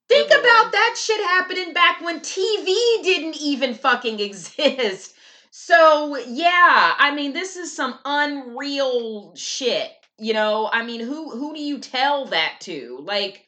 Think 0.08 0.30
about 0.30 0.72
that 0.72 0.96
shit 0.98 1.20
happening 1.22 1.74
back 1.74 2.02
when 2.02 2.20
TV 2.20 2.76
didn't 3.02 3.38
even 3.42 3.74
fucking 3.74 4.20
exist. 4.20 5.16
So, 5.50 6.18
yeah, 6.28 6.94
I 6.98 7.14
mean, 7.16 7.34
this 7.34 7.56
is 7.56 7.76
some 7.76 7.98
unreal 8.06 9.36
shit. 9.36 9.92
You 10.18 10.34
know, 10.34 10.70
I 10.72 10.86
mean, 10.86 11.02
who 11.02 11.32
who 11.32 11.54
do 11.54 11.60
you 11.60 11.80
tell 11.80 12.28
that 12.28 12.62
to? 12.62 13.00
Like 13.02 13.46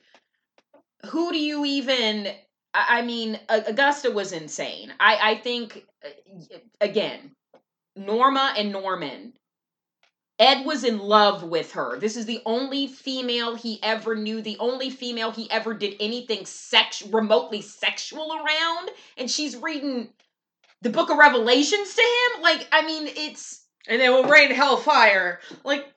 who 1.05 1.31
do 1.31 1.39
you 1.39 1.65
even 1.65 2.27
I 2.73 2.99
I 2.99 3.01
mean, 3.03 3.39
Augusta 3.49 4.11
was 4.11 4.33
insane. 4.33 4.93
I 4.99 5.31
I 5.31 5.35
think 5.35 5.85
uh, 6.03 6.57
again, 6.81 7.31
Norma 7.97 8.53
and 8.57 8.71
Norman 8.71 9.33
Ed 10.39 10.65
was 10.65 10.83
in 10.83 10.99
love 10.99 11.41
with 11.43 11.71
her. 11.71 11.97
This 11.97 12.15
is 12.15 12.27
the 12.27 12.41
only 12.45 12.85
female 12.85 13.55
he 13.55 13.79
ever 13.81 14.15
knew, 14.15 14.41
the 14.41 14.57
only 14.59 14.91
female 14.91 15.31
he 15.31 15.49
ever 15.49 15.73
did 15.73 15.95
anything 15.99 16.45
sex 16.45 17.01
remotely 17.01 17.61
sexual 17.61 18.31
around, 18.33 18.91
and 19.17 19.31
she's 19.31 19.57
reading 19.57 20.09
the 20.81 20.91
book 20.91 21.09
of 21.09 21.17
Revelations 21.17 21.95
to 21.95 22.01
him. 22.01 22.43
Like, 22.43 22.67
I 22.71 22.85
mean, 22.85 23.07
it's 23.07 23.65
And 23.87 23.99
they 23.99 24.09
will 24.09 24.25
rain 24.25 24.51
hellfire. 24.51 25.39
Like 25.63 25.87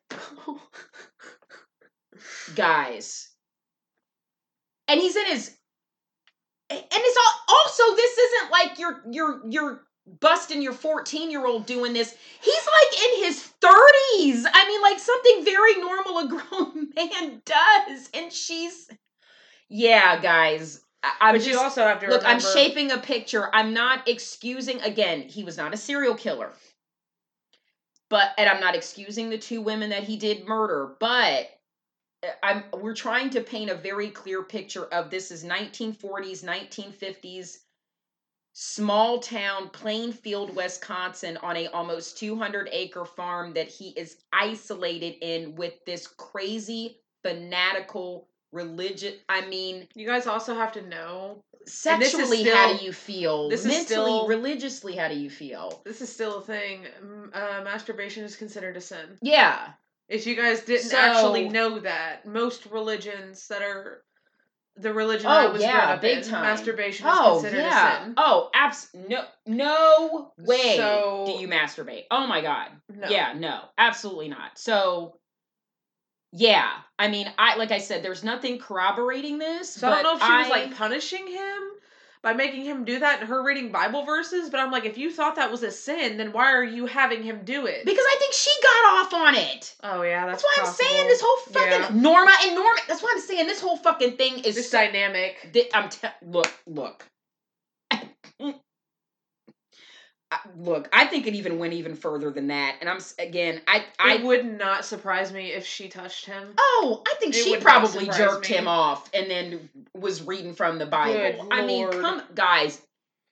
guys. 2.55 3.29
And 4.89 5.01
he's 5.01 5.17
in 5.17 5.27
his 5.27 5.57
and 6.71 6.83
it's 6.91 7.19
all, 7.19 7.57
also 7.57 7.97
this 7.97 8.19
isn't 8.19 8.51
like 8.51 8.79
you're 8.79 9.03
you're 9.11 9.43
you're 9.51 9.83
busting 10.21 10.63
your 10.63 10.73
14 10.73 11.31
year 11.31 11.47
old 11.47 11.67
doing 11.67 11.93
this. 11.93 12.17
He's 12.41 12.67
like 12.67 13.03
in 13.03 13.25
his 13.25 13.51
30s 13.61 14.45
i 14.53 14.65
mean 14.67 14.83
like 14.83 14.99
something 14.99 15.45
very 15.45 15.77
normal 15.81 16.19
a 16.19 16.29
grown 16.29 16.89
man 16.97 17.43
does. 17.45 18.09
And 18.15 18.33
she's 18.33 18.91
yeah 19.69 20.21
guys 20.21 20.81
I, 21.03 21.13
i'm 21.21 21.35
but 21.35 21.39
just 21.39 21.51
you 21.51 21.59
also 21.59 21.83
have 21.83 22.01
to 22.01 22.09
look 22.09 22.23
i'm 22.25 22.41
shaping 22.41 22.91
a 22.91 22.99
picture. 22.99 23.49
I'm 23.55 23.75
not 23.75 24.09
excusing 24.09 24.81
again 24.81 25.23
he 25.23 25.45
was 25.45 25.57
not 25.57 25.75
a 25.75 25.77
serial 25.77 26.15
killer. 26.15 26.51
But 28.09 28.31
and 28.39 28.49
i'm 28.49 28.61
not 28.61 28.75
excusing 28.75 29.31
the 29.31 29.39
two 29.39 29.61
women 29.61 29.91
that 29.91 30.05
he 30.05 30.17
did 30.17 30.47
murder 30.49 30.95
but 30.99 31.51
uh, 32.25 32.29
i'm 32.43 32.65
we're 32.79 32.95
trying 32.95 33.31
to 33.31 33.43
paint 33.43 33.71
a 33.71 33.75
very 33.75 34.09
clear 34.09 34.43
picture 34.43 34.87
of 34.87 35.11
this 35.11 35.31
is 35.31 35.45
1940s 35.45 36.43
1950s 36.45 37.59
small 38.53 39.19
town 39.21 39.69
plainfield 39.71 40.55
wisconsin 40.57 41.37
on 41.43 41.57
a 41.57 41.69
almost 41.69 42.19
200 42.19 42.69
acre 42.73 43.05
farm 43.05 43.53
that 43.55 43.69
he 43.69 43.91
is 43.91 44.17
isolated 44.33 45.15
in 45.23 45.55
with 45.55 45.75
this 45.87 46.07
crazy 46.07 46.99
fanatical 47.23 48.29
religion 48.53 49.15
i 49.29 49.47
mean 49.47 49.87
You 49.95 50.07
guys 50.07 50.27
also 50.27 50.55
have 50.55 50.73
to 50.73 50.83
know 50.83 51.45
And 51.87 52.03
this 52.03 52.13
is 52.15 52.29
sexually 52.29 52.43
how 52.51 52.77
do 52.77 52.85
you 52.85 52.93
feel 52.93 53.49
this 53.49 53.61
is 53.61 53.67
mentally 53.67 53.85
still- 54.11 54.27
religiously 54.27 54.97
how 54.97 55.07
do 55.09 55.15
you 55.17 55.31
feel 55.31 55.81
this 55.85 56.01
is 56.01 56.13
still 56.13 56.39
a 56.39 56.43
thing. 56.43 56.87
Uh, 57.33 57.61
masturbation 57.63 58.25
is 58.25 58.35
considered 58.37 58.77
a 58.77 58.81
sin. 58.81 59.17
yeah 59.23 59.69
If 60.09 60.27
you 60.27 60.35
guys 60.35 60.63
didn't 60.63 60.91
So- 60.91 60.99
actually 60.99 61.49
know 61.49 61.79
that, 61.81 62.27
most 62.27 62.67
religions 62.67 63.47
that 63.47 63.63
are 63.63 64.03
the 64.77 64.93
religion 64.93 65.27
I 65.27 65.47
oh 65.47 65.53
was 65.53 65.61
yeah 65.63 65.73
brought 65.73 65.95
up 65.97 66.01
big 66.01 66.19
in, 66.19 66.25
time 66.25 66.43
masturbation 66.43 67.07
is 67.07 67.13
oh 67.15 67.41
considered 67.41 67.59
yeah 67.59 68.01
a 68.01 68.05
sin. 68.05 68.15
oh 68.17 68.51
abs 68.55 68.89
no 69.09 69.25
no 69.47 70.33
way 70.39 70.77
So- 70.77 71.25
do 71.27 71.33
you 71.33 71.49
masturbate 71.49 72.05
oh 72.11 72.27
my 72.27 72.41
god 72.41 72.69
No. 72.89 73.09
Yeah, 73.09 73.33
no, 73.37 73.61
absolutely 73.79 74.29
not. 74.29 74.59
So, 74.59 75.19
yeah, 76.33 76.69
I 76.99 77.09
mean, 77.09 77.31
I 77.39 77.57
like 77.57 77.73
I 77.73 77.79
said, 77.79 78.03
there's 78.05 78.23
nothing 78.25 78.59
corroborating 78.59 79.39
this. 79.39 79.71
So 79.73 79.89
I 79.89 80.03
don't 80.03 80.03
know 80.05 80.15
if 80.17 80.23
she 80.23 80.33
was 80.33 80.49
like 80.49 80.77
punishing 80.77 81.27
him 81.27 81.61
by 82.23 82.35
making 82.35 82.65
him 82.65 82.85
do 82.85 82.99
that 82.99 83.21
and 83.21 83.29
her 83.29 83.43
reading 83.43 83.73
Bible 83.73 84.05
verses, 84.05 84.51
but 84.51 84.61
I'm 84.61 84.71
like, 84.71 84.85
if 84.85 84.99
you 84.99 85.11
thought 85.11 85.37
that 85.37 85.51
was 85.51 85.63
a 85.63 85.71
sin, 85.71 86.19
then 86.19 86.33
why 86.33 86.53
are 86.53 86.63
you 86.65 86.85
having 86.87 87.23
him 87.23 87.41
do 87.45 87.67
it? 87.67 87.85
because 87.85 88.05
I 88.07 88.17
think 88.19 88.35
she 88.35 88.51
got 88.63 88.95
off 88.95 89.15
on 89.15 89.35
it. 89.37 89.75
oh 89.83 90.03
yeah, 90.03 90.27
that's, 90.27 90.43
That's 90.43 90.59
why 90.59 90.65
I'm 90.67 90.73
saying 90.75 91.07
this 91.09 91.23
whole 91.25 91.53
fucking 91.53 91.97
Yeah. 91.97 92.03
Norma 92.03 92.33
and 92.43 92.55
Norma. 92.55 92.79
That's 92.89 93.03
why 93.03 93.13
I'm 93.15 93.21
saying 93.21 93.47
this 93.47 93.61
whole 93.61 93.77
fucking 93.79 94.17
thing 94.19 94.41
is. 94.41 94.55
this 94.55 94.71
so- 94.71 94.79
dynamic. 94.79 95.49
Thi- 95.53 95.71
I'm 95.73 95.89
te- 95.89 96.09
look, 96.23 96.53
look. 96.67 97.07
Look, 100.57 100.89
I 100.93 101.07
think 101.07 101.27
it 101.27 101.35
even 101.35 101.59
went 101.59 101.73
even 101.73 101.97
further 101.97 102.31
than 102.31 102.49
that. 102.49 102.77
And 102.81 102.89
I'm 102.89 103.01
again, 103.19 103.61
I, 103.67 103.85
I 103.99 104.15
it 104.15 104.25
would 104.25 104.47
not 104.59 104.85
surprise 104.85 105.33
me 105.33 105.49
if 105.53 105.67
she 105.67 105.89
touched 105.89 106.27
him. 106.27 106.55
Oh, 106.57 107.03
I 107.07 107.15
think 107.19 107.35
It 107.35 107.43
she 107.43 107.57
probably 107.57 108.07
jerked 108.07 108.49
me. 108.49 108.57
him 108.57 108.69
off 108.69 109.11
and 109.13 109.29
then 109.29 109.69
was 109.95 110.23
reading 110.23 110.55
from 110.55 110.79
the 110.79 110.87
Bible. 110.87 111.49
I 111.51 111.67
mean, 111.67 111.91
come 111.91 112.23
guys, 112.35 112.81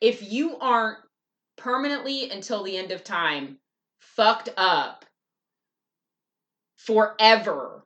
if 0.01 0.31
you 0.31 0.59
aren't 0.59 0.99
permanently 1.57 2.31
until 2.31 2.65
the 2.65 2.77
end 2.77 2.91
of 2.91 3.05
time 3.05 3.59
fucked 4.01 4.49
up 4.57 5.05
forever 6.79 7.85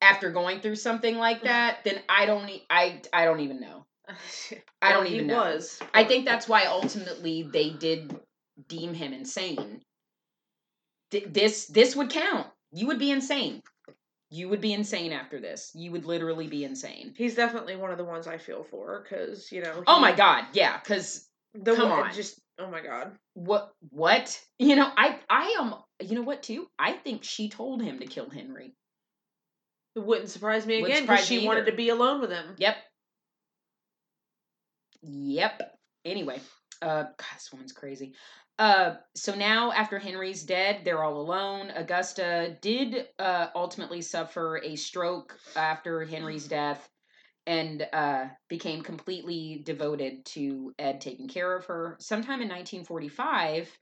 after 0.00 0.30
going 0.30 0.60
through 0.60 0.76
something 0.76 1.16
like 1.16 1.38
mm-hmm. 1.38 1.48
that, 1.48 1.84
then 1.84 2.00
I 2.08 2.26
don't 2.26 2.50
I 2.68 3.00
I 3.12 3.24
don't 3.26 3.40
even 3.40 3.60
know. 3.60 3.86
I 4.82 4.92
don't 4.92 5.04
Well, 5.04 5.12
even 5.12 5.26
know. 5.28 5.44
was. 5.44 5.78
I 5.94 6.02
think 6.04 6.24
that's 6.24 6.48
why 6.48 6.64
ultimately 6.66 7.44
they 7.44 7.70
did 7.70 8.18
deem 8.68 8.94
him 8.94 9.12
insane. 9.12 9.82
Th- 11.10 11.26
This 11.28 11.66
this 11.66 11.96
would 11.96 12.10
count. 12.10 12.46
You 12.72 12.86
would 12.88 12.98
be 12.98 13.10
insane. 13.10 13.62
You 14.30 14.48
would 14.48 14.60
be 14.60 14.72
insane 14.72 15.12
after 15.12 15.40
this. 15.40 15.72
You 15.74 15.90
would 15.92 16.04
literally 16.04 16.46
be 16.46 16.64
insane. 16.64 17.14
he's 17.16 17.34
definitely 17.34 17.74
one 17.76 17.90
of 17.90 17.98
the 17.98 18.04
ones 18.04 18.28
I 18.28 18.38
feel 18.38 18.62
for 18.64 19.02
because 19.02 19.50
you 19.50 19.60
know. 19.62 19.82
Oh 19.86 20.00
my 20.00 20.12
god, 20.12 20.44
yeah, 20.52 20.78
cuz 20.80 21.26
The 21.54 21.74
come 21.74 21.90
one- 21.90 22.04
on. 22.06 22.12
just 22.14 22.38
oh 22.58 22.70
my 22.70 22.80
god. 22.80 23.16
what 23.34 23.72
what? 23.90 24.40
You 24.58 24.76
know, 24.76 24.90
I 24.96 25.18
I 25.28 25.56
am 25.58 25.74
you 26.08 26.14
know 26.14 26.22
what 26.22 26.42
too? 26.44 26.68
I 26.78 26.92
think 26.92 27.24
she 27.24 27.48
told 27.48 27.82
him 27.82 27.98
to 27.98 28.06
kill 28.06 28.30
Henry. 28.30 28.74
It 29.96 30.04
wouldn't 30.04 30.30
surprise 30.30 30.64
me 30.64 30.80
Wouldn't 30.80 30.98
again 31.00 31.06
because 31.08 31.26
she 31.26 31.44
wanted 31.44 31.66
to 31.66 31.72
be 31.72 31.88
alone 31.88 32.20
with 32.20 32.30
him. 32.30 32.54
Yep. 32.58 32.76
Yep. 35.02 35.62
Anyway, 36.04 36.40
uh, 36.82 37.02
God, 37.02 37.16
this 37.34 37.50
woman's 37.52 37.72
crazy. 37.72 38.14
Uh, 38.60 38.96
so 39.14 39.34
now 39.34 39.72
after 39.72 39.98
Henry's 39.98 40.42
dead, 40.42 40.82
they're 40.84 41.02
all 41.02 41.18
alone. 41.18 41.72
Augusta 41.74 42.58
did 42.60 43.06
uh, 43.18 43.46
ultimately 43.54 44.02
suffer 44.02 44.60
a 44.62 44.76
stroke 44.76 45.34
after 45.56 46.04
Henry's 46.04 46.46
death 46.46 46.86
and 47.46 47.88
uh, 47.94 48.26
became 48.50 48.82
completely 48.82 49.62
devoted 49.64 50.26
to 50.26 50.74
Ed 50.78 51.00
taking 51.00 51.26
care 51.26 51.56
of 51.56 51.64
her. 51.64 51.96
Sometime 52.00 52.42
in 52.42 52.48
1945, 52.48 53.78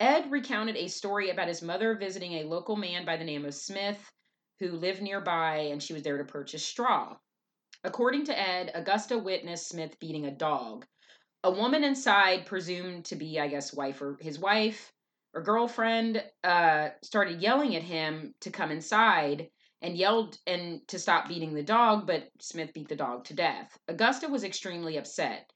Ed 0.00 0.32
recounted 0.32 0.74
a 0.74 0.88
story 0.88 1.30
about 1.30 1.46
his 1.46 1.62
mother 1.62 1.94
visiting 1.94 2.32
a 2.32 2.48
local 2.48 2.74
man 2.74 3.04
by 3.04 3.16
the 3.16 3.24
name 3.24 3.44
of 3.44 3.54
Smith 3.54 4.10
who 4.58 4.72
lived 4.72 5.00
nearby 5.00 5.68
and 5.70 5.80
she 5.80 5.92
was 5.92 6.02
there 6.02 6.18
to 6.18 6.24
purchase 6.24 6.66
straw. 6.66 7.16
According 7.84 8.24
to 8.24 8.36
Ed, 8.36 8.72
Augusta 8.74 9.16
witnessed 9.16 9.68
Smith 9.68 9.96
beating 10.00 10.26
a 10.26 10.32
dog. 10.32 10.86
A 11.44 11.50
woman 11.50 11.82
inside, 11.82 12.46
presumed 12.46 13.06
to 13.06 13.16
be, 13.16 13.40
I 13.40 13.48
guess, 13.48 13.72
wife 13.72 14.00
or 14.00 14.16
his 14.20 14.38
wife 14.38 14.92
or 15.34 15.42
girlfriend, 15.42 16.22
uh, 16.44 16.90
started 17.02 17.40
yelling 17.40 17.74
at 17.74 17.82
him 17.82 18.34
to 18.40 18.50
come 18.50 18.70
inside 18.70 19.48
and 19.80 19.96
yelled 19.96 20.38
and 20.46 20.86
to 20.88 20.98
stop 20.98 21.28
beating 21.28 21.54
the 21.54 21.62
dog, 21.62 22.06
but 22.06 22.28
Smith 22.40 22.72
beat 22.72 22.88
the 22.88 22.96
dog 22.96 23.24
to 23.24 23.34
death. 23.34 23.76
Augusta 23.88 24.28
was 24.28 24.44
extremely 24.44 24.96
upset. 24.96 25.50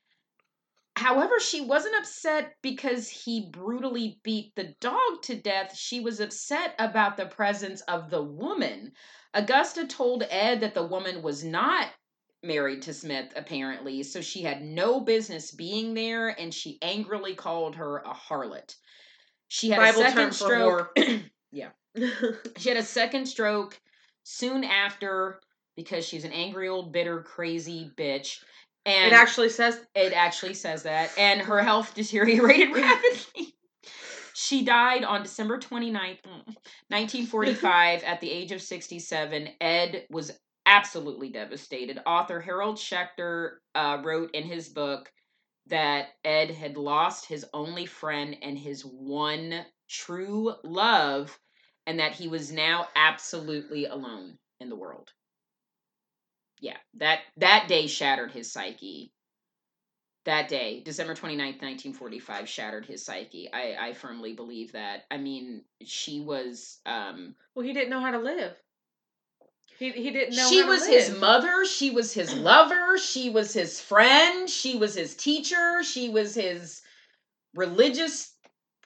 However, 0.96 1.38
she 1.38 1.60
wasn't 1.60 1.96
upset 1.96 2.54
because 2.62 3.08
he 3.08 3.50
brutally 3.50 4.18
beat 4.24 4.54
the 4.56 4.74
dog 4.80 5.22
to 5.24 5.36
death. 5.36 5.76
She 5.76 6.00
was 6.00 6.20
upset 6.20 6.74
about 6.78 7.16
the 7.16 7.26
presence 7.26 7.82
of 7.82 8.10
the 8.10 8.22
woman. 8.22 8.92
Augusta 9.34 9.86
told 9.86 10.24
Ed 10.30 10.60
that 10.60 10.74
the 10.74 10.86
woman 10.86 11.22
was 11.22 11.44
not 11.44 11.90
married 12.42 12.82
to 12.82 12.94
Smith, 12.94 13.32
apparently, 13.36 14.02
so 14.02 14.20
she 14.20 14.42
had 14.42 14.62
no 14.62 15.00
business 15.00 15.50
being 15.50 15.94
there, 15.94 16.28
and 16.28 16.52
she 16.52 16.78
angrily 16.82 17.34
called 17.34 17.76
her 17.76 17.98
a 17.98 18.14
harlot. 18.14 18.74
She 19.48 19.70
had 19.70 19.78
Bible 19.78 20.02
a 20.02 20.04
second 20.04 20.32
stroke. 20.32 20.96
Yeah. 21.52 21.70
She 22.58 22.68
had 22.68 22.76
a 22.76 22.82
second 22.82 23.26
stroke 23.26 23.80
soon 24.24 24.64
after 24.64 25.40
because 25.76 26.06
she's 26.06 26.24
an 26.24 26.32
angry 26.32 26.68
old 26.68 26.92
bitter 26.92 27.22
crazy 27.22 27.90
bitch. 27.96 28.40
And 28.84 29.12
it 29.12 29.16
actually 29.16 29.48
says 29.48 29.80
it 29.94 30.12
actually 30.12 30.54
says 30.54 30.82
that. 30.82 31.10
And 31.16 31.40
her 31.40 31.62
health 31.62 31.94
deteriorated 31.94 32.70
rapidly. 32.74 33.54
She 34.34 34.64
died 34.64 35.02
on 35.02 35.22
December 35.22 35.58
29th, 35.58 36.20
mm, 36.22 36.44
1945, 36.88 38.02
at 38.02 38.20
the 38.20 38.30
age 38.30 38.52
of 38.52 38.60
67. 38.60 39.48
Ed 39.60 40.06
was 40.10 40.30
absolutely 40.66 41.30
devastated. 41.30 42.00
Author 42.06 42.40
Harold 42.40 42.76
Schechter 42.76 43.58
uh, 43.74 44.02
wrote 44.04 44.32
in 44.34 44.44
his 44.44 44.68
book 44.68 45.12
that 45.66 46.10
Ed 46.24 46.50
had 46.50 46.76
lost 46.76 47.26
his 47.26 47.46
only 47.54 47.86
friend 47.86 48.36
and 48.42 48.58
his 48.58 48.82
one 48.84 49.66
true 49.88 50.54
love, 50.64 51.38
and 51.86 51.98
that 52.00 52.14
he 52.14 52.28
was 52.28 52.52
now 52.52 52.88
absolutely 52.96 53.86
alone 53.86 54.38
in 54.60 54.68
the 54.68 54.76
world. 54.76 55.12
Yeah, 56.60 56.76
that 56.94 57.22
that 57.38 57.66
day 57.66 57.86
shattered 57.86 58.32
his 58.32 58.52
psyche 58.52 59.12
that 60.24 60.48
day, 60.48 60.80
December 60.82 61.14
29th, 61.14 61.92
1945, 61.92 62.48
shattered 62.48 62.84
his 62.86 63.04
psyche. 63.04 63.48
I, 63.52 63.76
I 63.88 63.92
firmly 63.92 64.32
believe 64.34 64.72
that. 64.72 65.04
I 65.10 65.18
mean, 65.18 65.64
she 65.84 66.20
was 66.20 66.80
um 66.86 67.34
well, 67.54 67.64
he 67.64 67.72
didn't 67.72 67.90
know 67.90 68.00
how 68.00 68.10
to 68.10 68.18
live. 68.18 68.56
He 69.78 69.90
he 69.92 70.10
didn't 70.10 70.36
know. 70.36 70.48
she 70.48 70.62
was 70.62 70.86
his 70.86 71.18
mother, 71.18 71.64
she 71.66 71.90
was 71.90 72.12
his 72.12 72.32
lover, 72.34 72.98
she 72.98 73.30
was 73.30 73.52
his 73.52 73.80
friend, 73.80 74.48
she 74.48 74.76
was 74.76 74.94
his 74.94 75.14
teacher, 75.14 75.82
she 75.82 76.08
was 76.08 76.34
his 76.34 76.82
religious 77.54 78.34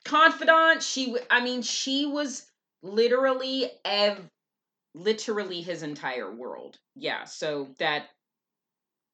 confidant. 0.05 0.82
She, 0.82 1.16
I 1.30 1.43
mean, 1.43 1.62
she 1.62 2.07
was 2.07 2.47
literally 2.82 3.70
ev- 3.84 4.28
literally 4.95 5.61
his 5.62 5.82
entire 5.82 6.34
world. 6.34 6.78
Yeah, 6.97 7.24
so 7.24 7.68
that 7.78 8.07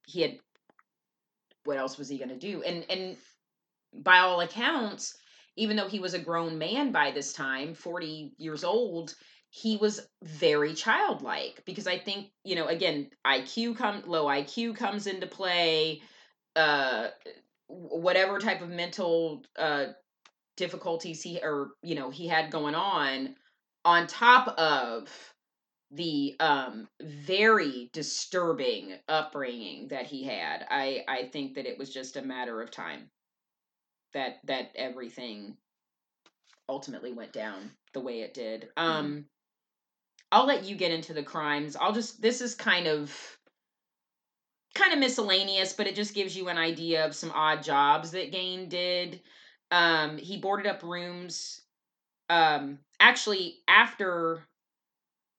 he 0.07 0.23
had 0.23 0.39
what 1.65 1.77
else 1.77 1.99
was 1.99 2.09
he 2.09 2.17
going 2.19 2.31
to 2.31 2.39
do? 2.39 2.63
And 2.63 2.87
and 2.89 3.17
by 3.93 4.19
all 4.19 4.41
accounts, 4.41 5.17
even 5.57 5.77
though 5.77 5.89
he 5.89 6.01
was 6.01 6.15
a 6.15 6.19
grown 6.19 6.59
man 6.59 6.93
by 6.93 7.11
this 7.11 7.33
time, 7.33 7.75
40 7.75 8.35
years 8.39 8.65
old, 8.65 9.15
he 9.57 9.79
was 9.79 10.07
very 10.23 10.75
childlike 10.75 11.63
because 11.65 11.87
I 11.87 11.99
think, 11.99 12.27
you 12.45 12.57
know, 12.57 12.67
again, 12.67 13.09
IQ 13.27 13.79
come 13.79 14.03
low 14.05 14.27
IQ 14.27 14.77
comes 14.77 15.07
into 15.07 15.27
play, 15.27 16.03
uh 16.55 17.09
whatever 17.69 18.39
type 18.39 18.61
of 18.61 18.69
mental 18.69 19.45
uh 19.59 19.87
difficulties 20.59 21.23
he 21.23 21.41
or 21.43 21.71
you 21.83 21.95
know, 21.95 22.11
he 22.11 22.29
had 22.29 22.51
going 22.51 22.75
on 22.75 23.35
on 23.87 24.07
top 24.07 24.49
of 24.59 25.09
the 25.91 26.37
um 26.39 26.87
very 27.01 27.89
disturbing 27.95 28.93
upbringing 29.09 29.87
that 29.87 30.05
he 30.05 30.25
had 30.25 30.67
i 30.69 31.05
i 31.07 31.29
think 31.33 31.55
that 31.55 31.65
it 31.65 31.79
was 31.79 31.95
just 31.95 32.17
a 32.17 32.23
matter 32.23 32.61
of 32.61 32.73
time 32.73 33.09
that 34.13 34.41
that 34.45 34.73
everything 34.75 35.57
ultimately 36.69 37.13
went 37.13 37.33
down 37.33 37.71
the 37.93 38.01
way 38.01 38.21
it 38.21 38.35
did. 38.35 38.69
Um 38.77 39.27
i'll 40.37 40.47
let 40.47 40.65
you 40.65 40.77
get 40.77 40.93
into 40.93 41.15
the 41.15 41.23
crimes 41.23 41.77
i'll 41.81 41.93
just 41.93 42.21
this 42.21 42.41
is 42.41 42.55
kind 42.55 42.87
of 42.87 43.13
kind 44.75 44.93
of 44.93 44.99
miscellaneous 44.99 45.73
but 45.73 45.87
it 45.87 45.95
just 45.95 46.15
gives 46.15 46.37
you 46.37 46.49
an 46.49 46.59
idea 46.59 47.05
of 47.05 47.15
some 47.15 47.33
odd 47.35 47.63
jobs 47.63 48.11
that 48.11 48.33
gein 48.33 48.69
did 48.69 49.21
um 49.71 50.19
he 50.19 50.37
boarded 50.37 50.67
up 50.67 50.83
rooms 50.83 51.63
um 52.29 52.79
actually 53.01 53.57
after 53.69 54.43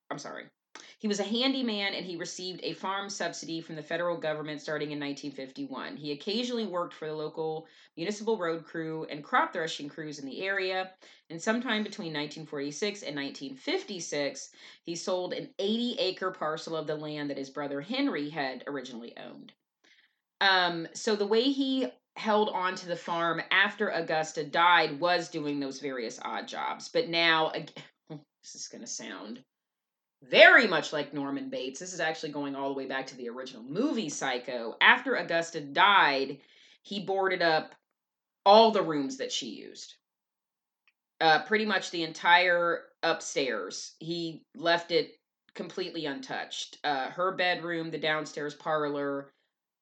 I'm 0.10 0.20
sorry. 0.20 0.46
He 1.00 1.08
was 1.08 1.20
a 1.20 1.24
handyman 1.24 1.94
and 1.94 2.06
he 2.06 2.16
received 2.16 2.60
a 2.64 2.74
farm 2.74 3.10
subsidy 3.10 3.62
from 3.62 3.76
the 3.76 3.84
federal 3.84 4.18
government 4.18 4.62
starting 4.62 4.92
in 4.92 5.00
1951. 5.00 5.96
He 5.96 6.12
occasionally 6.12 6.66
worked 6.66 6.94
for 6.94 7.08
the 7.08 7.14
local 7.14 7.68
municipal 7.96 8.38
road 8.38 8.66
crew 8.66 9.06
and 9.10 9.24
crop 9.24 9.54
threshing 9.54 9.90
crews 9.90 10.20
in 10.20 10.26
the 10.26 10.44
area. 10.44 10.92
And 11.30 11.42
sometime 11.42 11.84
between 11.84 12.14
1946 12.14 13.04
and 13.04 13.16
1956, 13.16 14.52
he 14.84 14.96
sold 14.96 15.34
an 15.34 15.50
80 15.60 15.98
acre 16.00 16.32
parcel 16.32 16.76
of 16.76 16.88
the 16.88 16.96
land 16.96 17.30
that 17.30 17.38
his 17.38 17.50
brother 17.50 17.82
Henry 17.82 18.30
had 18.30 18.64
originally 18.66 19.16
owned. 19.18 19.54
Um, 20.42 20.88
so 20.94 21.16
the 21.16 21.28
way 21.28 21.44
he 21.44 21.88
held 22.16 22.50
on 22.50 22.76
to 22.76 22.88
the 22.88 22.96
farm 22.96 23.42
after 23.52 23.90
Augusta 23.90 24.44
died 24.44 25.00
was 25.00 25.30
doing 25.30 25.60
those 25.60 25.80
various 25.80 26.20
odd 26.24 26.48
jobs. 26.48 26.90
But 26.90 27.10
now, 27.10 27.52
ag- 27.54 27.72
this 28.10 28.56
is 28.56 28.68
going 28.68 28.82
to 28.82 28.88
sound 28.88 29.44
very 30.24 30.68
much 30.68 30.94
like 30.94 31.14
Norman 31.14 31.50
Bates. 31.50 31.80
This 31.80 31.94
is 31.94 32.00
actually 32.00 32.32
going 32.32 32.56
all 32.56 32.70
the 32.70 32.76
way 32.78 32.86
back 32.86 33.08
to 33.08 33.16
the 33.16 33.30
original 33.30 33.64
movie 33.64 34.10
Psycho. 34.10 34.76
After 34.82 35.16
Augusta 35.16 35.62
died, 35.62 36.40
he 36.82 37.00
boarded 37.00 37.42
up 37.42 37.76
all 38.46 38.72
the 38.72 38.82
rooms 38.82 39.18
that 39.18 39.32
she 39.32 39.48
used. 39.48 39.96
Uh, 41.20 41.44
pretty 41.44 41.66
much 41.66 41.92
the 41.92 42.04
entire 42.04 42.84
upstairs. 43.04 43.96
He 44.00 44.44
left 44.56 44.92
it 44.92 45.16
completely 45.56 46.06
untouched. 46.06 46.78
Uh, 46.84 47.10
her 47.10 47.32
bedroom, 47.32 47.90
the 47.90 47.98
downstairs 47.98 48.54
parlor, 48.54 49.32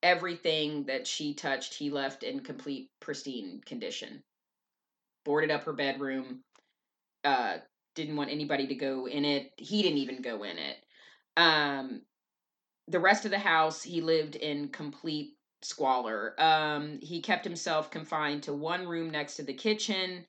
everything 0.01 0.85
that 0.85 1.05
she 1.05 1.33
touched, 1.33 1.73
he 1.73 1.89
left 1.89 2.23
in 2.23 2.39
complete 2.39 2.89
pristine 3.01 3.61
condition. 3.65 4.23
Boarded 5.25 5.51
up 5.51 5.63
her 5.63 5.73
bedroom, 5.73 6.41
uh, 7.23 7.57
didn't 7.95 8.15
want 8.15 8.31
anybody 8.31 8.67
to 8.67 8.75
go 8.75 9.07
in 9.07 9.25
it. 9.25 9.51
He 9.57 9.81
didn't 9.81 9.99
even 9.99 10.21
go 10.21 10.43
in 10.43 10.57
it. 10.57 10.77
Um, 11.37 12.01
the 12.87 12.99
rest 12.99 13.25
of 13.25 13.31
the 13.31 13.39
house, 13.39 13.81
he 13.81 14.01
lived 14.01 14.35
in 14.35 14.69
complete 14.69 15.37
squalor. 15.61 16.35
Um, 16.37 16.99
he 17.01 17.21
kept 17.21 17.43
himself 17.43 17.89
confined 17.89 18.43
to 18.43 18.53
one 18.53 18.87
room 18.87 19.09
next 19.09 19.37
to 19.37 19.43
the 19.43 19.53
kitchen. 19.53 20.25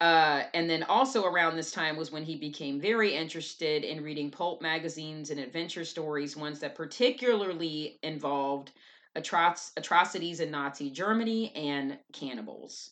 Uh, 0.00 0.44
and 0.54 0.68
then 0.68 0.82
also 0.84 1.24
around 1.24 1.56
this 1.56 1.70
time 1.70 1.96
was 1.96 2.10
when 2.10 2.24
he 2.24 2.36
became 2.36 2.80
very 2.80 3.14
interested 3.14 3.84
in 3.84 4.02
reading 4.02 4.30
pulp 4.30 4.60
magazines 4.60 5.30
and 5.30 5.38
adventure 5.38 5.84
stories, 5.84 6.36
ones 6.36 6.58
that 6.58 6.74
particularly 6.74 8.00
involved 8.02 8.72
atroc- 9.16 9.70
atrocities 9.76 10.40
in 10.40 10.50
Nazi 10.50 10.90
Germany 10.90 11.54
and 11.54 11.98
cannibals. 12.12 12.90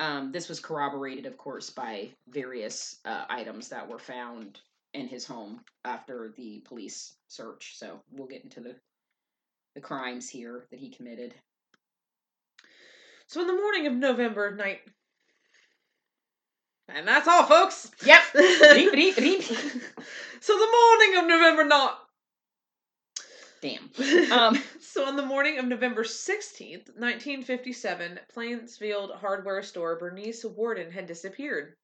Um, 0.00 0.30
this 0.30 0.48
was 0.48 0.60
corroborated, 0.60 1.26
of 1.26 1.36
course, 1.36 1.70
by 1.70 2.10
various 2.28 2.98
uh, 3.04 3.24
items 3.28 3.68
that 3.70 3.88
were 3.88 3.98
found 3.98 4.60
in 4.94 5.08
his 5.08 5.26
home 5.26 5.60
after 5.84 6.32
the 6.36 6.60
police 6.60 7.14
search. 7.26 7.76
So 7.76 8.00
we'll 8.12 8.28
get 8.28 8.44
into 8.44 8.60
the 8.60 8.76
the 9.74 9.80
crimes 9.80 10.28
here 10.28 10.66
that 10.70 10.80
he 10.80 10.90
committed. 10.90 11.34
So 13.26 13.42
in 13.42 13.46
the 13.46 13.52
morning 13.52 13.86
of 13.86 13.92
November 13.92 14.54
night, 14.54 14.80
and 16.88 17.06
that's 17.06 17.28
all, 17.28 17.44
folks. 17.44 17.90
Yep. 18.04 18.20
so 18.32 18.40
the 18.40 18.90
morning 20.72 21.18
of 21.18 21.26
November 21.26 21.64
not. 21.64 21.98
Damn. 23.60 23.90
Um, 24.32 24.58
so 24.88 25.04
on 25.04 25.16
the 25.16 25.22
morning 25.22 25.58
of 25.58 25.66
November 25.66 26.02
16th, 26.02 26.88
1957, 26.96 28.18
Plainfield 28.30 29.12
hardware 29.12 29.62
store 29.62 29.96
Bernice 29.96 30.44
Worden 30.46 30.90
had 30.90 31.06
disappeared. 31.06 31.76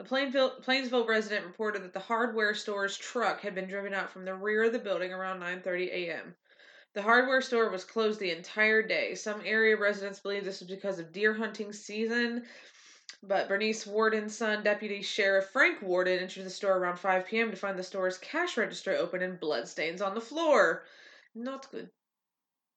A 0.00 0.04
Plainville, 0.04 0.60
Plainsville 0.60 1.06
resident 1.06 1.46
reported 1.46 1.84
that 1.84 1.92
the 1.92 2.00
hardware 2.00 2.54
store's 2.54 2.98
truck 2.98 3.40
had 3.40 3.54
been 3.54 3.68
driven 3.68 3.94
out 3.94 4.10
from 4.10 4.24
the 4.24 4.34
rear 4.34 4.64
of 4.64 4.72
the 4.72 4.80
building 4.80 5.12
around 5.12 5.40
9:30 5.40 5.92
a.m. 5.92 6.34
The 6.92 7.02
hardware 7.02 7.40
store 7.40 7.70
was 7.70 7.84
closed 7.84 8.18
the 8.18 8.36
entire 8.36 8.82
day. 8.82 9.14
Some 9.14 9.42
area 9.44 9.76
residents 9.76 10.18
believe 10.18 10.44
this 10.44 10.58
was 10.58 10.68
because 10.68 10.98
of 10.98 11.12
deer 11.12 11.34
hunting 11.34 11.72
season, 11.72 12.46
but 13.22 13.48
Bernice 13.48 13.86
Worden's 13.86 14.36
son, 14.36 14.64
Deputy 14.64 15.02
Sheriff 15.02 15.50
Frank 15.50 15.82
Worden, 15.82 16.18
entered 16.18 16.46
the 16.46 16.50
store 16.50 16.78
around 16.78 16.98
5 16.98 17.26
p.m. 17.26 17.52
to 17.52 17.56
find 17.56 17.78
the 17.78 17.84
store's 17.84 18.18
cash 18.18 18.56
register 18.56 18.96
open 18.96 19.22
and 19.22 19.38
bloodstains 19.38 20.02
on 20.02 20.14
the 20.14 20.20
floor. 20.20 20.84
Not 21.34 21.70
good. 21.70 21.90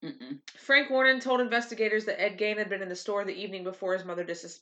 Mm-mm. 0.04 0.40
Frank 0.58 0.90
Worden 0.90 1.22
told 1.22 1.40
investigators 1.40 2.06
that 2.06 2.22
Ed 2.22 2.38
Gein 2.38 2.58
had 2.58 2.70
been 2.70 2.82
in 2.82 2.90
the 2.90 2.96
store 2.96 3.24
the 3.24 3.34
evening 3.34 3.64
before 3.64 3.94
his 3.94 4.04
mother 4.04 4.24
dis- 4.24 4.60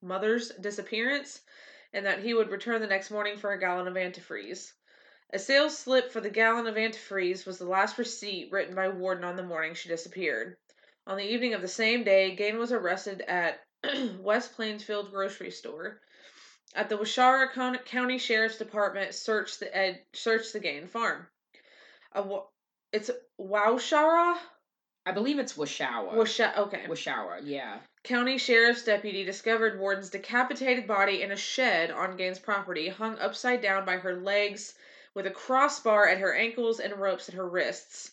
mother's 0.00 0.48
disappearance 0.50 1.42
and 1.92 2.06
that 2.06 2.20
he 2.20 2.32
would 2.32 2.50
return 2.50 2.80
the 2.80 2.86
next 2.86 3.10
morning 3.10 3.36
for 3.36 3.52
a 3.52 3.60
gallon 3.60 3.86
of 3.86 3.94
antifreeze. 3.94 4.72
A 5.30 5.38
sales 5.38 5.76
slip 5.76 6.10
for 6.10 6.22
the 6.22 6.30
gallon 6.30 6.66
of 6.66 6.76
antifreeze 6.76 7.44
was 7.44 7.58
the 7.58 7.66
last 7.66 7.98
receipt 7.98 8.50
written 8.50 8.74
by 8.74 8.88
Worden 8.88 9.24
on 9.24 9.36
the 9.36 9.42
morning 9.42 9.74
she 9.74 9.90
disappeared. 9.90 10.56
On 11.06 11.16
the 11.16 11.24
evening 11.24 11.54
of 11.54 11.60
the 11.60 11.68
same 11.68 12.04
day, 12.04 12.34
Gein 12.38 12.58
was 12.58 12.72
arrested 12.72 13.22
at 13.22 13.60
West 14.18 14.54
Plainfield 14.54 15.10
grocery 15.10 15.50
store. 15.50 16.00
At 16.74 16.88
the 16.88 16.96
Waushara 16.96 17.52
County 17.84 18.18
Sheriff's 18.18 18.58
Department, 18.58 19.14
searched 19.14 19.60
the 19.60 19.74
Ed 19.74 20.02
searched 20.14 20.52
the 20.52 20.60
Gein 20.60 20.88
farm. 20.88 21.26
A, 22.12 22.40
it's 22.92 23.10
Waushara? 23.38 24.38
I 25.08 25.12
believe 25.12 25.38
it's 25.38 25.54
Washawa. 25.54 26.12
Washa- 26.12 26.56
okay. 26.58 26.84
Washawa, 26.86 27.40
yeah. 27.42 27.78
County 28.04 28.36
Sheriff's 28.36 28.84
deputy 28.84 29.24
discovered 29.24 29.80
Worden's 29.80 30.10
decapitated 30.10 30.86
body 30.86 31.22
in 31.22 31.32
a 31.32 31.36
shed 31.36 31.90
on 31.90 32.18
Gein's 32.18 32.38
property, 32.38 32.88
hung 32.90 33.18
upside 33.18 33.62
down 33.62 33.86
by 33.86 33.96
her 33.96 34.16
legs, 34.16 34.74
with 35.14 35.26
a 35.26 35.30
crossbar 35.30 36.06
at 36.06 36.18
her 36.18 36.34
ankles 36.34 36.78
and 36.78 36.92
ropes 36.94 37.28
at 37.30 37.34
her 37.36 37.48
wrists. 37.48 38.10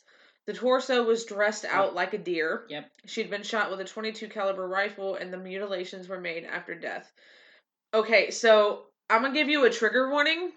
The 0.48 0.54
torso 0.54 1.04
was 1.04 1.26
dressed 1.26 1.66
out 1.66 1.94
like 1.96 2.14
a 2.14 2.18
deer. 2.18 2.66
Yep. 2.70 2.90
She'd 3.08 3.30
been 3.30 3.44
shot 3.44 3.70
with 3.70 3.82
a 3.82 3.86
22 3.86 4.30
caliber 4.30 4.66
rifle, 4.66 5.16
and 5.16 5.34
the 5.34 5.38
mutilations 5.38 6.08
were 6.08 6.22
made 6.22 6.46
after 6.46 6.76
death. 6.76 7.12
Okay, 7.94 8.32
so 8.32 8.84
I'm 9.10 9.22
gonna 9.22 9.34
give 9.34 9.50
you 9.50 9.66
a 9.66 9.70
trigger 9.70 10.10
warning 10.10 10.52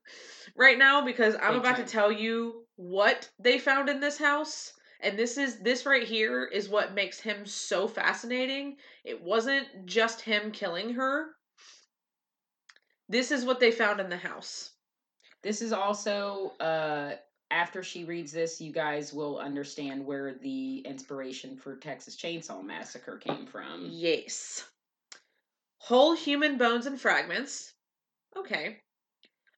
right 0.56 0.76
now 0.76 1.04
because 1.04 1.34
I'm 1.34 1.54
Big 1.54 1.60
about 1.60 1.76
time. 1.76 1.86
to 1.86 1.90
tell 1.90 2.12
you 2.12 2.66
what 2.76 3.26
they 3.38 3.58
found 3.58 3.88
in 3.88 4.00
this 4.00 4.18
house. 4.18 4.72
And 5.00 5.18
this 5.18 5.38
is 5.38 5.58
this 5.60 5.86
right 5.86 6.06
here 6.06 6.44
is 6.44 6.68
what 6.68 6.94
makes 6.94 7.20
him 7.20 7.46
so 7.46 7.86
fascinating. 7.86 8.76
It 9.04 9.22
wasn't 9.22 9.86
just 9.86 10.20
him 10.20 10.50
killing 10.50 10.94
her. 10.94 11.28
This 13.08 13.30
is 13.30 13.44
what 13.44 13.60
they 13.60 13.70
found 13.70 14.00
in 14.00 14.10
the 14.10 14.16
house. 14.16 14.70
This 15.42 15.62
is 15.62 15.72
also 15.72 16.52
uh 16.60 17.12
after 17.50 17.82
she 17.82 18.04
reads 18.04 18.32
this, 18.32 18.60
you 18.60 18.72
guys 18.72 19.12
will 19.12 19.38
understand 19.38 20.04
where 20.04 20.34
the 20.34 20.80
inspiration 20.80 21.56
for 21.56 21.76
Texas 21.76 22.16
Chainsaw 22.16 22.62
Massacre 22.62 23.16
came 23.16 23.46
from. 23.46 23.88
Yes. 23.90 24.64
Whole 25.78 26.14
human 26.14 26.58
bones 26.58 26.84
and 26.84 27.00
fragments. 27.00 27.72
Okay. 28.36 28.78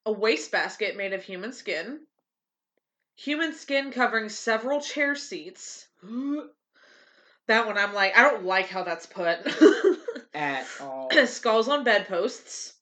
A 0.05 0.11
wastebasket 0.11 0.95
made 0.95 1.11
of 1.11 1.23
human 1.23 1.51
skin. 1.51 1.99
Human 3.23 3.53
skin 3.53 3.91
covering 3.91 4.29
several 4.29 4.81
chair 4.81 5.13
seats. 5.13 5.87
that 7.47 7.67
one 7.67 7.77
I'm 7.77 7.93
like, 7.93 8.17
I 8.17 8.23
don't 8.23 8.45
like 8.45 8.67
how 8.69 8.83
that's 8.83 9.05
put. 9.05 9.37
At 10.33 10.65
all. 10.79 11.07
skulls 11.27 11.67
on 11.67 11.83
bedposts. 11.83 12.73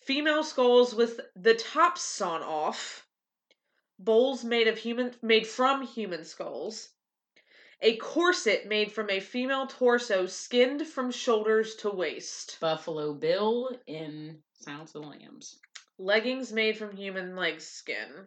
Female 0.00 0.44
skulls 0.44 0.94
with 0.94 1.20
the 1.36 1.52
tops 1.52 2.00
sawn 2.00 2.42
off. 2.42 3.06
Bowls 3.98 4.44
made 4.44 4.66
of 4.66 4.78
human 4.78 5.14
made 5.20 5.46
from 5.46 5.82
human 5.82 6.24
skulls. 6.24 6.88
A 7.82 7.96
corset 7.96 8.66
made 8.66 8.92
from 8.92 9.10
a 9.10 9.20
female 9.20 9.66
torso 9.66 10.24
skinned 10.24 10.86
from 10.86 11.10
shoulders 11.10 11.74
to 11.76 11.90
waist. 11.90 12.56
Buffalo 12.60 13.12
Bill 13.12 13.78
in 13.86 14.42
Silence 14.54 14.94
of 14.94 15.02
the 15.02 15.08
Lambs. 15.08 15.58
Leggings 15.98 16.50
made 16.50 16.78
from 16.78 16.96
human 16.96 17.36
leg 17.36 17.60
skin. 17.60 18.26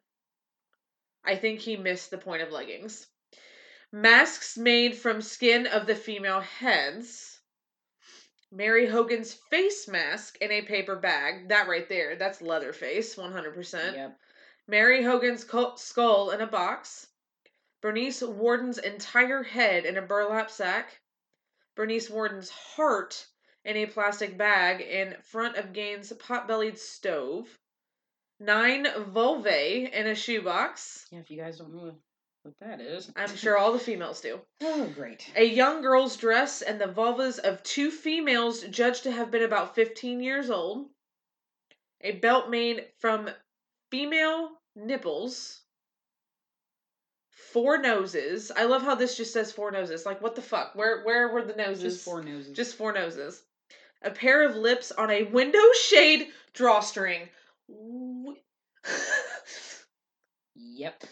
I 1.27 1.35
think 1.35 1.59
he 1.59 1.75
missed 1.75 2.09
the 2.09 2.17
point 2.17 2.41
of 2.41 2.51
leggings. 2.51 3.07
Masks 3.91 4.57
made 4.57 4.95
from 4.95 5.21
skin 5.21 5.67
of 5.67 5.85
the 5.85 5.95
female 5.95 6.39
heads. 6.39 7.39
Mary 8.51 8.87
Hogan's 8.87 9.33
face 9.33 9.87
mask 9.87 10.37
in 10.39 10.51
a 10.51 10.61
paper 10.61 10.95
bag. 10.95 11.49
That 11.49 11.67
right 11.67 11.87
there, 11.89 12.15
that's 12.15 12.41
Leatherface, 12.41 13.15
100%. 13.15 13.93
Yep. 13.93 14.19
Mary 14.67 15.03
Hogan's 15.03 15.45
skull 15.75 16.31
in 16.31 16.41
a 16.41 16.47
box. 16.47 17.07
Bernice 17.81 18.21
Worden's 18.21 18.77
entire 18.77 19.43
head 19.43 19.85
in 19.85 19.97
a 19.97 20.01
burlap 20.01 20.49
sack. 20.49 21.01
Bernice 21.75 22.09
Worden's 22.09 22.49
heart 22.49 23.27
in 23.65 23.75
a 23.75 23.85
plastic 23.85 24.37
bag 24.37 24.81
in 24.81 25.15
front 25.21 25.57
of 25.57 25.73
Gein's 25.73 26.11
pot-bellied 26.13 26.79
stove. 26.79 27.59
Nine 28.39 28.85
vulvae 29.11 29.91
in 29.91 30.07
a 30.07 30.15
shoebox. 30.15 31.07
Yeah, 31.11 31.19
if 31.19 31.31
you 31.31 31.37
guys 31.37 31.57
don't 31.57 31.73
know 31.73 31.95
what 32.43 32.59
that 32.59 32.79
is. 32.79 33.11
I'm 33.15 33.35
sure 33.35 33.57
all 33.57 33.73
the 33.73 33.79
females 33.79 34.21
do. 34.21 34.39
Oh, 34.61 34.87
great. 34.95 35.29
A 35.35 35.43
young 35.43 35.81
girl's 35.81 36.17
dress 36.17 36.61
and 36.61 36.79
the 36.79 36.87
vulvas 36.87 37.39
of 37.39 37.61
two 37.63 37.91
females 37.91 38.61
judged 38.63 39.03
to 39.03 39.11
have 39.11 39.31
been 39.31 39.43
about 39.43 39.75
15 39.75 40.19
years 40.21 40.49
old. 40.49 40.87
A 42.01 42.13
belt 42.13 42.49
made 42.49 42.85
from 42.99 43.29
female 43.91 44.51
nipples. 44.75 45.61
Four 47.31 47.79
noses. 47.79 48.51
I 48.55 48.65
love 48.65 48.81
how 48.83 48.95
this 48.95 49.17
just 49.17 49.33
says 49.33 49.51
four 49.51 49.71
noses. 49.71 50.05
Like 50.05 50.21
what 50.21 50.35
the 50.35 50.41
fuck? 50.41 50.75
Where 50.75 51.03
where 51.03 51.29
were 51.29 51.43
the 51.43 51.55
noses? 51.55 51.95
Just 51.95 52.05
four 52.05 52.21
noses. 52.21 52.55
Just 52.55 52.75
four 52.75 52.93
noses. 52.93 53.43
A 54.03 54.11
pair 54.11 54.47
of 54.47 54.55
lips 54.55 54.91
on 54.91 55.09
a 55.09 55.23
window 55.23 55.71
shade 55.73 56.27
drawstring. 56.53 57.29
Yep. 60.55 61.03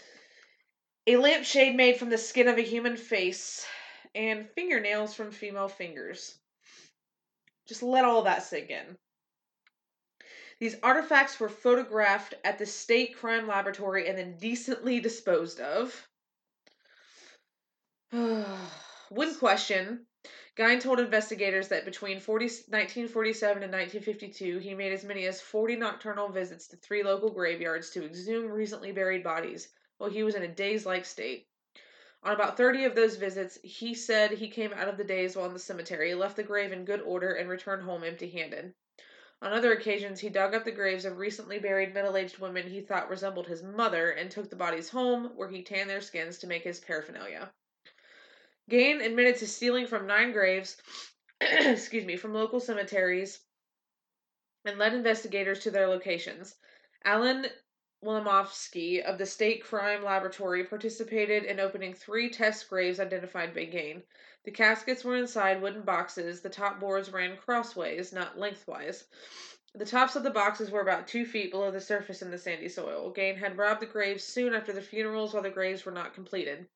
a 1.07 1.17
lampshade 1.17 1.75
made 1.75 1.97
from 1.97 2.09
the 2.09 2.17
skin 2.17 2.47
of 2.47 2.57
a 2.57 2.61
human 2.61 2.97
face, 2.97 3.65
and 4.13 4.49
fingernails 4.51 5.13
from 5.13 5.31
female 5.31 5.67
fingers. 5.67 6.37
Just 7.67 7.83
let 7.83 8.05
all 8.05 8.23
that 8.23 8.43
sink 8.43 8.69
in. 8.69 8.97
These 10.59 10.77
artifacts 10.81 11.39
were 11.39 11.49
photographed 11.49 12.33
at 12.43 12.57
the 12.57 12.65
State 12.65 13.17
Crime 13.17 13.47
Laboratory 13.47 14.07
and 14.07 14.17
then 14.17 14.37
decently 14.37 14.99
disposed 14.99 15.59
of. 15.59 16.07
When 19.09 19.35
questioned, 19.35 20.05
Guy 20.55 20.77
told 20.77 21.01
investigators 21.01 21.67
that 21.67 21.83
between 21.83 22.21
40, 22.21 22.45
1947 22.45 23.61
and 23.61 23.73
1952, 23.73 24.59
he 24.59 24.73
made 24.73 24.93
as 24.93 25.03
many 25.03 25.25
as 25.25 25.41
40 25.41 25.75
nocturnal 25.75 26.29
visits 26.29 26.65
to 26.69 26.77
three 26.77 27.03
local 27.03 27.29
graveyards 27.29 27.89
to 27.89 28.05
exhume 28.05 28.49
recently 28.49 28.93
buried 28.93 29.21
bodies 29.21 29.67
while 29.97 30.09
he 30.09 30.23
was 30.23 30.33
in 30.33 30.43
a 30.43 30.47
daze 30.47 30.85
like 30.85 31.03
state. 31.03 31.49
On 32.23 32.33
about 32.33 32.55
30 32.55 32.85
of 32.85 32.95
those 32.95 33.17
visits, 33.17 33.59
he 33.63 33.93
said 33.93 34.31
he 34.31 34.47
came 34.47 34.71
out 34.71 34.87
of 34.87 34.95
the 34.95 35.03
daze 35.03 35.35
while 35.35 35.45
in 35.45 35.51
the 35.51 35.59
cemetery, 35.59 36.15
left 36.15 36.37
the 36.37 36.43
grave 36.43 36.71
in 36.71 36.85
good 36.85 37.01
order, 37.01 37.33
and 37.33 37.49
returned 37.49 37.83
home 37.83 38.05
empty 38.05 38.29
handed. 38.29 38.73
On 39.41 39.51
other 39.51 39.73
occasions, 39.73 40.21
he 40.21 40.29
dug 40.29 40.55
up 40.55 40.63
the 40.63 40.71
graves 40.71 41.03
of 41.03 41.17
recently 41.17 41.59
buried 41.59 41.93
middle 41.93 42.15
aged 42.15 42.39
women 42.39 42.69
he 42.69 42.79
thought 42.79 43.09
resembled 43.09 43.47
his 43.47 43.61
mother 43.61 44.09
and 44.09 44.31
took 44.31 44.49
the 44.49 44.55
bodies 44.55 44.87
home, 44.87 45.35
where 45.35 45.49
he 45.49 45.63
tanned 45.63 45.89
their 45.89 45.99
skins 45.99 46.37
to 46.37 46.47
make 46.47 46.63
his 46.63 46.79
paraphernalia. 46.79 47.51
Gein 48.69 49.05
admitted 49.05 49.37
to 49.37 49.47
stealing 49.47 49.85
from 49.85 50.07
nine 50.07 50.31
graves, 50.31 50.81
excuse 51.41 52.03
me, 52.03 52.17
from 52.17 52.33
local 52.33 52.59
cemeteries 52.59 53.39
and 54.65 54.79
led 54.79 54.93
investigators 54.93 55.59
to 55.59 55.71
their 55.71 55.87
locations. 55.87 56.55
Alan 57.03 57.45
Wilimovsky 58.03 59.03
of 59.03 59.19
the 59.19 59.25
State 59.25 59.63
Crime 59.63 60.03
Laboratory 60.03 60.63
participated 60.63 61.43
in 61.43 61.59
opening 61.59 61.93
three 61.93 62.29
test 62.29 62.67
graves 62.67 62.99
identified 62.99 63.53
by 63.53 63.67
Gein. 63.67 64.01
The 64.43 64.51
caskets 64.51 65.03
were 65.03 65.15
inside 65.15 65.61
wooden 65.61 65.83
boxes. 65.83 66.41
The 66.41 66.49
top 66.49 66.79
boards 66.79 67.11
ran 67.11 67.37
crossways, 67.37 68.11
not 68.13 68.37
lengthwise. 68.37 69.05
The 69.75 69.85
tops 69.85 70.15
of 70.15 70.23
the 70.23 70.29
boxes 70.31 70.71
were 70.71 70.81
about 70.81 71.07
two 71.07 71.25
feet 71.25 71.51
below 71.51 71.69
the 71.69 71.81
surface 71.81 72.21
in 72.21 72.31
the 72.31 72.37
sandy 72.37 72.69
soil. 72.69 73.13
Gein 73.13 73.37
had 73.37 73.57
robbed 73.57 73.81
the 73.81 73.85
graves 73.87 74.23
soon 74.23 74.53
after 74.53 74.73
the 74.73 74.81
funerals 74.81 75.33
while 75.33 75.43
the 75.43 75.49
graves 75.49 75.85
were 75.85 75.91
not 75.91 76.13
completed. 76.15 76.67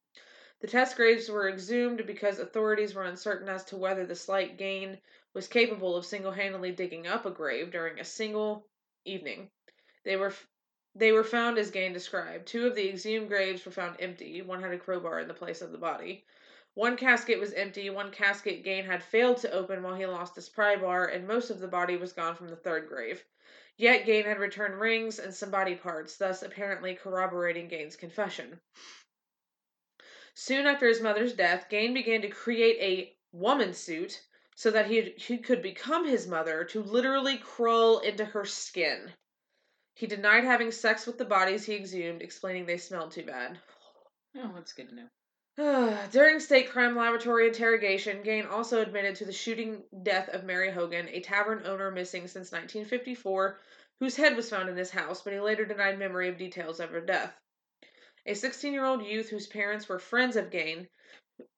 The 0.62 0.68
test 0.68 0.97
graves 0.97 1.30
were 1.30 1.47
exhumed 1.47 2.05
because 2.05 2.38
authorities 2.38 2.93
were 2.93 3.03
uncertain 3.03 3.47
as 3.47 3.64
to 3.66 3.78
whether 3.78 4.05
the 4.05 4.14
slight 4.14 4.57
Gein 4.57 4.99
was 5.34 5.47
capable 5.47 5.95
of 5.95 6.05
single 6.05 6.34
handedly 6.34 6.74
digging 6.74 7.07
up 7.07 7.26
a 7.26 7.32
grave 7.32 7.72
during 7.72 7.97
a 7.97 8.03
single 8.03 8.68
evening. 9.05 9.51
They 10.03 10.18
were 10.18 10.34
they 10.93 11.14
were 11.14 11.24
found 11.24 11.57
as 11.57 11.72
Gein 11.72 11.93
described. 11.93 12.45
Two 12.45 12.68
of 12.68 12.76
the 12.76 12.89
exhumed 12.89 13.30
graves 13.30 13.66
were 13.66 13.72
found 13.72 14.01
empty. 14.01 14.41
One 14.41 14.62
had 14.62 14.74
a 14.74 14.78
crowbar 14.78 15.22
in 15.22 15.30
the 15.30 15.34
place 15.34 15.62
of 15.62 15.72
the 15.72 15.78
body. 15.78 16.26
One 16.74 16.97
casket 16.97 17.39
was 17.39 17.53
empty, 17.53 17.89
one 17.89 18.12
casket 18.12 18.66
Gein 18.66 18.84
had 18.84 19.01
failed 19.01 19.38
to 19.38 19.51
open 19.51 19.82
while 19.82 19.95
he 19.95 20.05
lost 20.05 20.36
his 20.36 20.49
pry 20.49 20.76
bar, 20.76 21.05
and 21.05 21.26
most 21.26 21.49
of 21.49 21.60
the 21.60 21.70
body 21.70 21.95
was 21.95 22.12
gone 22.12 22.36
from 22.36 22.49
the 22.49 22.57
third 22.57 22.89
grave. 22.89 23.24
Yet 23.78 24.05
Gein 24.05 24.26
had 24.26 24.39
returned 24.39 24.82
rings 24.82 25.20
and 25.20 25.34
some 25.34 25.51
body 25.51 25.76
parts, 25.76 26.18
thus 26.18 26.43
apparently 26.43 26.95
corroborating 26.95 27.70
Gein's 27.70 27.95
confession. 27.95 28.60
Soon 30.42 30.68
after 30.68 30.88
his 30.88 31.02
mother's 31.02 31.34
death, 31.34 31.68
Gein 31.70 31.94
began 31.94 32.22
to 32.22 32.30
create 32.30 32.78
a 32.80 33.14
woman 33.34 33.74
suit 33.74 34.24
so 34.56 34.72
that 34.72 34.86
he, 34.86 35.14
he 35.18 35.38
could 35.38 35.62
become 35.62 36.08
his 36.08 36.28
mother 36.28 36.64
to 36.64 36.82
literally 36.82 37.38
crawl 37.38 38.00
into 38.00 38.24
her 38.24 38.46
skin. 38.46 39.12
He 39.96 40.08
denied 40.08 40.46
having 40.46 40.72
sex 40.72 41.06
with 41.06 41.18
the 41.18 41.26
bodies 41.26 41.66
he 41.66 41.76
exhumed, 41.76 42.22
explaining 42.22 42.66
they 42.66 42.78
smelled 42.78 43.12
too 43.12 43.26
bad. 43.26 43.60
Oh, 44.38 44.54
that's 44.56 44.72
good 44.72 44.88
to 44.88 44.96
know. 44.96 46.08
During 46.12 46.40
state 46.40 46.70
crime 46.70 46.96
laboratory 46.96 47.50
interrogation, 47.50 48.24
Gein 48.24 48.50
also 48.50 48.82
admitted 48.82 49.18
to 49.18 49.26
the 49.26 49.34
shooting 49.34 49.84
death 50.04 50.30
of 50.30 50.46
Mary 50.46 50.72
Hogan, 50.72 51.10
a 51.10 51.20
tavern 51.20 51.64
owner 51.66 51.92
missing 51.92 52.30
since 52.30 52.54
1954, 52.54 53.60
whose 54.00 54.16
head 54.16 54.38
was 54.38 54.50
found 54.50 54.70
in 54.70 54.78
his 54.78 54.92
house, 54.92 55.22
but 55.22 55.34
he 55.34 55.40
later 55.42 55.66
denied 55.66 56.00
memory 56.00 56.30
of 56.30 56.38
details 56.38 56.80
of 56.80 56.92
her 56.92 57.02
death. 57.02 57.38
A 58.26 58.34
16 58.34 58.74
year 58.74 58.84
old 58.84 59.05
youth 59.05 59.30
whose 59.30 59.47
parents 59.47 59.88
were 59.88 59.97
friends 59.97 60.36
of 60.36 60.49
Gein 60.49 60.89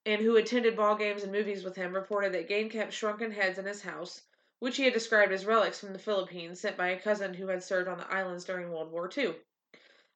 and 0.05 0.21
who 0.21 0.35
attended 0.37 0.75
ball 0.75 0.95
games 0.95 1.23
and 1.23 1.31
movies 1.31 1.63
with 1.63 1.75
him 1.75 1.95
reported 1.95 2.33
that 2.33 2.47
Gein 2.47 2.69
kept 2.69 2.93
shrunken 2.93 3.31
heads 3.31 3.57
in 3.57 3.65
his 3.65 3.81
house, 3.81 4.21
which 4.59 4.77
he 4.77 4.83
had 4.83 4.93
described 4.93 5.31
as 5.31 5.43
relics 5.43 5.79
from 5.79 5.91
the 5.91 5.97
Philippines 5.97 6.61
sent 6.61 6.77
by 6.77 6.89
a 6.89 6.99
cousin 6.99 7.33
who 7.33 7.47
had 7.47 7.63
served 7.63 7.87
on 7.87 7.97
the 7.97 8.13
islands 8.13 8.45
during 8.45 8.69
World 8.69 8.91
War 8.91 9.09
II. 9.17 9.37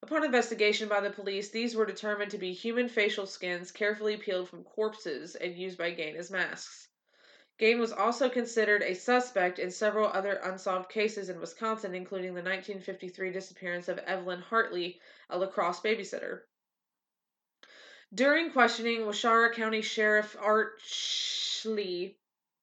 Upon 0.03 0.23
investigation 0.23 0.87
by 0.87 0.99
the 0.99 1.09
police, 1.09 1.49
these 1.49 1.75
were 1.75 1.87
determined 1.87 2.29
to 2.29 2.37
be 2.37 2.53
human 2.53 2.89
facial 2.89 3.25
skins 3.25 3.71
carefully 3.71 4.15
peeled 4.15 4.47
from 4.47 4.63
corpses 4.63 5.35
and 5.35 5.55
used 5.55 5.79
by 5.79 5.89
Gein 5.95 6.15
as 6.15 6.29
masks. 6.29 6.89
Gein 7.57 7.79
was 7.79 7.93
also 7.93 8.29
considered 8.29 8.83
a 8.83 8.93
suspect 8.93 9.59
in 9.59 9.71
several 9.71 10.09
other 10.09 10.33
unsolved 10.43 10.89
cases 10.89 11.29
in 11.29 11.39
Wisconsin, 11.39 11.95
including 11.95 12.33
the 12.33 12.41
1953 12.41 13.31
disappearance 13.31 13.87
of 13.87 13.97
Evelyn 13.99 14.41
Hartley, 14.41 14.99
a 15.29 15.37
La 15.37 15.47
Crosse 15.47 15.79
babysitter. 15.79 16.41
During 18.13 18.51
questioning, 18.51 19.05
Waushara 19.05 19.53
County 19.53 19.81
Sheriff 19.81 20.35
Art 20.37 20.81
Schley, 20.81 22.17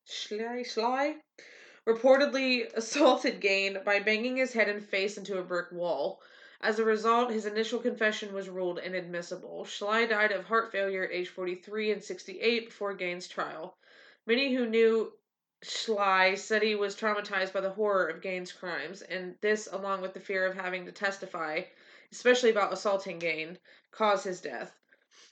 Schley, 0.05 0.63
Schley 0.63 1.23
reportedly 1.87 2.71
assaulted 2.75 3.41
Gein 3.41 3.83
by 3.85 3.99
banging 3.99 4.37
his 4.37 4.53
head 4.53 4.69
and 4.69 4.87
face 4.87 5.17
into 5.17 5.39
a 5.39 5.43
brick 5.43 5.73
wall. 5.73 6.23
As 6.61 6.79
a 6.79 6.85
result, 6.85 7.33
his 7.33 7.47
initial 7.47 7.81
confession 7.81 8.35
was 8.35 8.51
ruled 8.51 8.79
inadmissible. 8.79 9.65
Schley 9.65 10.07
died 10.07 10.33
of 10.33 10.45
heart 10.45 10.71
failure 10.71 11.05
at 11.05 11.13
age 11.13 11.31
43 11.31 11.93
and 11.93 12.05
68 12.05 12.67
before 12.67 12.95
Gein's 12.95 13.27
trial. 13.27 13.79
Many 14.27 14.55
who 14.55 14.67
knew 14.67 15.13
Schley 15.63 16.37
said 16.37 16.63
he 16.63 16.75
was 16.75 16.97
traumatized 16.97 17.53
by 17.53 17.61
the 17.61 17.71
horror 17.71 18.09
of 18.09 18.21
Gein's 18.21 18.53
crimes, 18.53 19.03
and 19.03 19.37
this, 19.41 19.69
along 19.71 20.03
with 20.03 20.15
the 20.15 20.21
fear 20.21 20.47
of 20.47 20.57
having 20.57 20.85
to 20.87 20.93
testify, 20.93 21.63
especially 22.11 22.51
about 22.51 22.73
assaulting 22.73 23.21
Gein, 23.21 23.57
caused 23.91 24.25
his 24.25 24.41
death. 24.41 24.77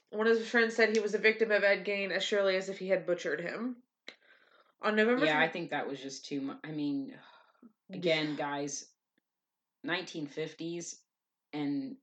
One 0.09 0.27
of 0.27 0.37
his 0.37 0.49
friends 0.49 0.75
said 0.75 0.93
he 0.95 1.01
was 1.01 1.13
a 1.13 1.19
victim 1.19 1.51
of 1.51 1.63
Ed 1.63 1.85
Gein 1.85 2.11
as 2.11 2.23
surely 2.23 2.55
as 2.55 2.69
if 2.69 2.79
he 2.79 2.89
had 2.89 3.05
butchered 3.05 3.41
him. 3.41 3.77
On 4.81 4.95
November 4.95 5.25
Yeah, 5.25 5.39
I 5.39 5.47
think 5.47 5.69
that 5.69 5.87
was 5.87 6.01
just 6.01 6.25
too 6.25 6.41
much. 6.41 6.57
I 6.63 6.71
mean, 6.71 7.13
again, 7.93 8.35
guys, 8.35 8.85
1950s, 9.85 10.95
and 11.53 11.95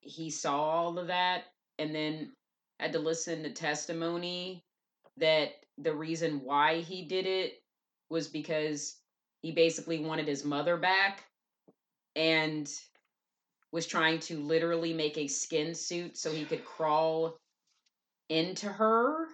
he 0.00 0.30
saw 0.30 0.58
all 0.58 0.98
of 0.98 1.08
that, 1.08 1.44
and 1.78 1.94
then 1.94 2.32
had 2.78 2.92
to 2.92 2.98
listen 2.98 3.42
to 3.42 3.50
testimony 3.50 4.64
that 5.16 5.63
the 5.78 5.94
reason 5.94 6.40
why 6.44 6.80
he 6.80 7.04
did 7.04 7.26
it 7.26 7.60
was 8.10 8.28
because 8.28 8.96
he 9.42 9.52
basically 9.52 9.98
wanted 9.98 10.28
his 10.28 10.44
mother 10.44 10.76
back 10.76 11.24
and 12.16 12.70
was 13.72 13.86
trying 13.86 14.20
to 14.20 14.40
literally 14.40 14.92
make 14.92 15.18
a 15.18 15.26
skin 15.26 15.74
suit 15.74 16.16
so 16.16 16.30
he 16.30 16.44
could 16.44 16.64
crawl 16.64 17.36
into 18.28 18.68
her. 18.68 19.26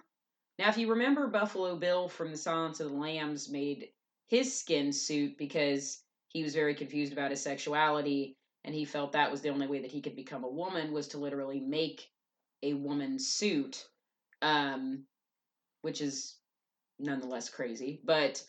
Now, 0.57 0.69
if 0.69 0.77
you 0.77 0.89
remember, 0.89 1.27
Buffalo 1.27 1.75
Bill 1.75 2.07
from 2.07 2.31
The 2.31 2.37
Silence 2.37 2.79
of 2.79 2.89
the 2.91 2.97
Lambs 2.97 3.49
made 3.49 3.89
his 4.27 4.57
skin 4.57 4.91
suit 4.93 5.37
because 5.37 6.01
he 6.29 6.43
was 6.43 6.55
very 6.55 6.73
confused 6.73 7.13
about 7.13 7.31
his 7.31 7.41
sexuality 7.41 8.35
and 8.63 8.73
he 8.73 8.85
felt 8.85 9.11
that 9.11 9.31
was 9.31 9.41
the 9.41 9.49
only 9.49 9.67
way 9.67 9.81
that 9.81 9.91
he 9.91 10.01
could 10.01 10.15
become 10.15 10.43
a 10.43 10.49
woman 10.49 10.91
was 10.91 11.09
to 11.09 11.17
literally 11.17 11.59
make 11.59 12.07
a 12.63 12.73
woman 12.73 13.19
suit 13.19 13.85
um 14.41 15.03
which 15.81 16.01
is 16.01 16.37
nonetheless 16.99 17.49
crazy 17.49 17.99
but 18.03 18.43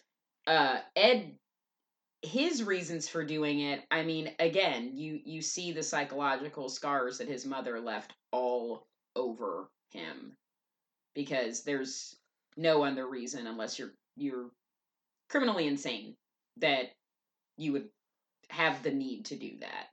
uh 0.47 0.79
ed 0.97 1.33
his 2.23 2.63
reasons 2.63 3.09
for 3.09 3.25
doing 3.25 3.61
it 3.61 3.83
i 3.91 4.03
mean 4.03 4.31
again 4.39 4.91
you 4.95 5.21
you 5.25 5.43
see 5.43 5.73
the 5.73 5.83
psychological 5.83 6.69
scars 6.69 7.19
that 7.19 7.29
his 7.29 7.47
mother 7.47 7.81
left 7.81 8.13
all 8.31 8.87
over 9.17 9.69
him 9.91 10.33
because 11.15 11.63
there's 11.63 12.17
no 12.57 12.85
other 12.85 13.09
reason 13.09 13.47
unless 13.47 13.79
you're 13.79 13.93
you're 14.17 14.51
criminally 15.29 15.67
insane 15.67 16.15
that 16.59 16.93
you 17.57 17.73
would 17.73 17.89
have 18.51 18.83
the 18.83 18.91
need 18.91 19.25
to 19.25 19.37
do 19.37 19.53
that 19.61 19.89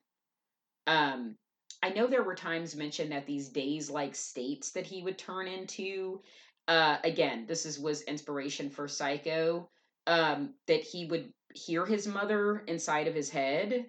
um, 0.90 1.36
I 1.84 1.90
know 1.92 2.08
there 2.08 2.24
were 2.24 2.36
times 2.36 2.76
mentioned 2.76 3.12
that 3.12 3.26
these 3.26 3.50
days 3.50 3.90
like 3.90 4.16
states 4.16 4.72
that 4.72 4.86
he 4.86 5.02
would 5.04 5.18
turn 5.18 5.48
into. 5.48 6.22
Uh, 6.70 7.00
again, 7.04 7.48
this 7.48 7.66
is 7.66 7.80
was 7.80 8.04
inspiration 8.04 8.70
for 8.70 8.88
Psycho. 8.88 9.70
Um, 10.08 10.54
that 10.68 10.84
he 10.84 11.06
would 11.08 11.34
hear 11.54 11.86
his 11.86 12.08
mother 12.08 12.60
inside 12.68 13.08
of 13.08 13.16
his 13.16 13.30
head, 13.30 13.88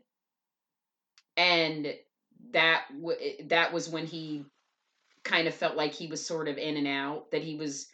and 1.36 1.94
that 2.52 2.86
w- 3.00 3.46
that 3.48 3.72
was 3.72 3.88
when 3.88 4.06
he 4.06 4.44
kind 5.24 5.48
of 5.48 5.54
felt 5.54 5.76
like 5.76 5.92
he 5.94 6.08
was 6.08 6.24
sort 6.26 6.48
of 6.48 6.58
in 6.58 6.78
and 6.78 6.88
out. 6.88 7.30
That 7.32 7.42
he 7.42 7.56
was 7.56 7.88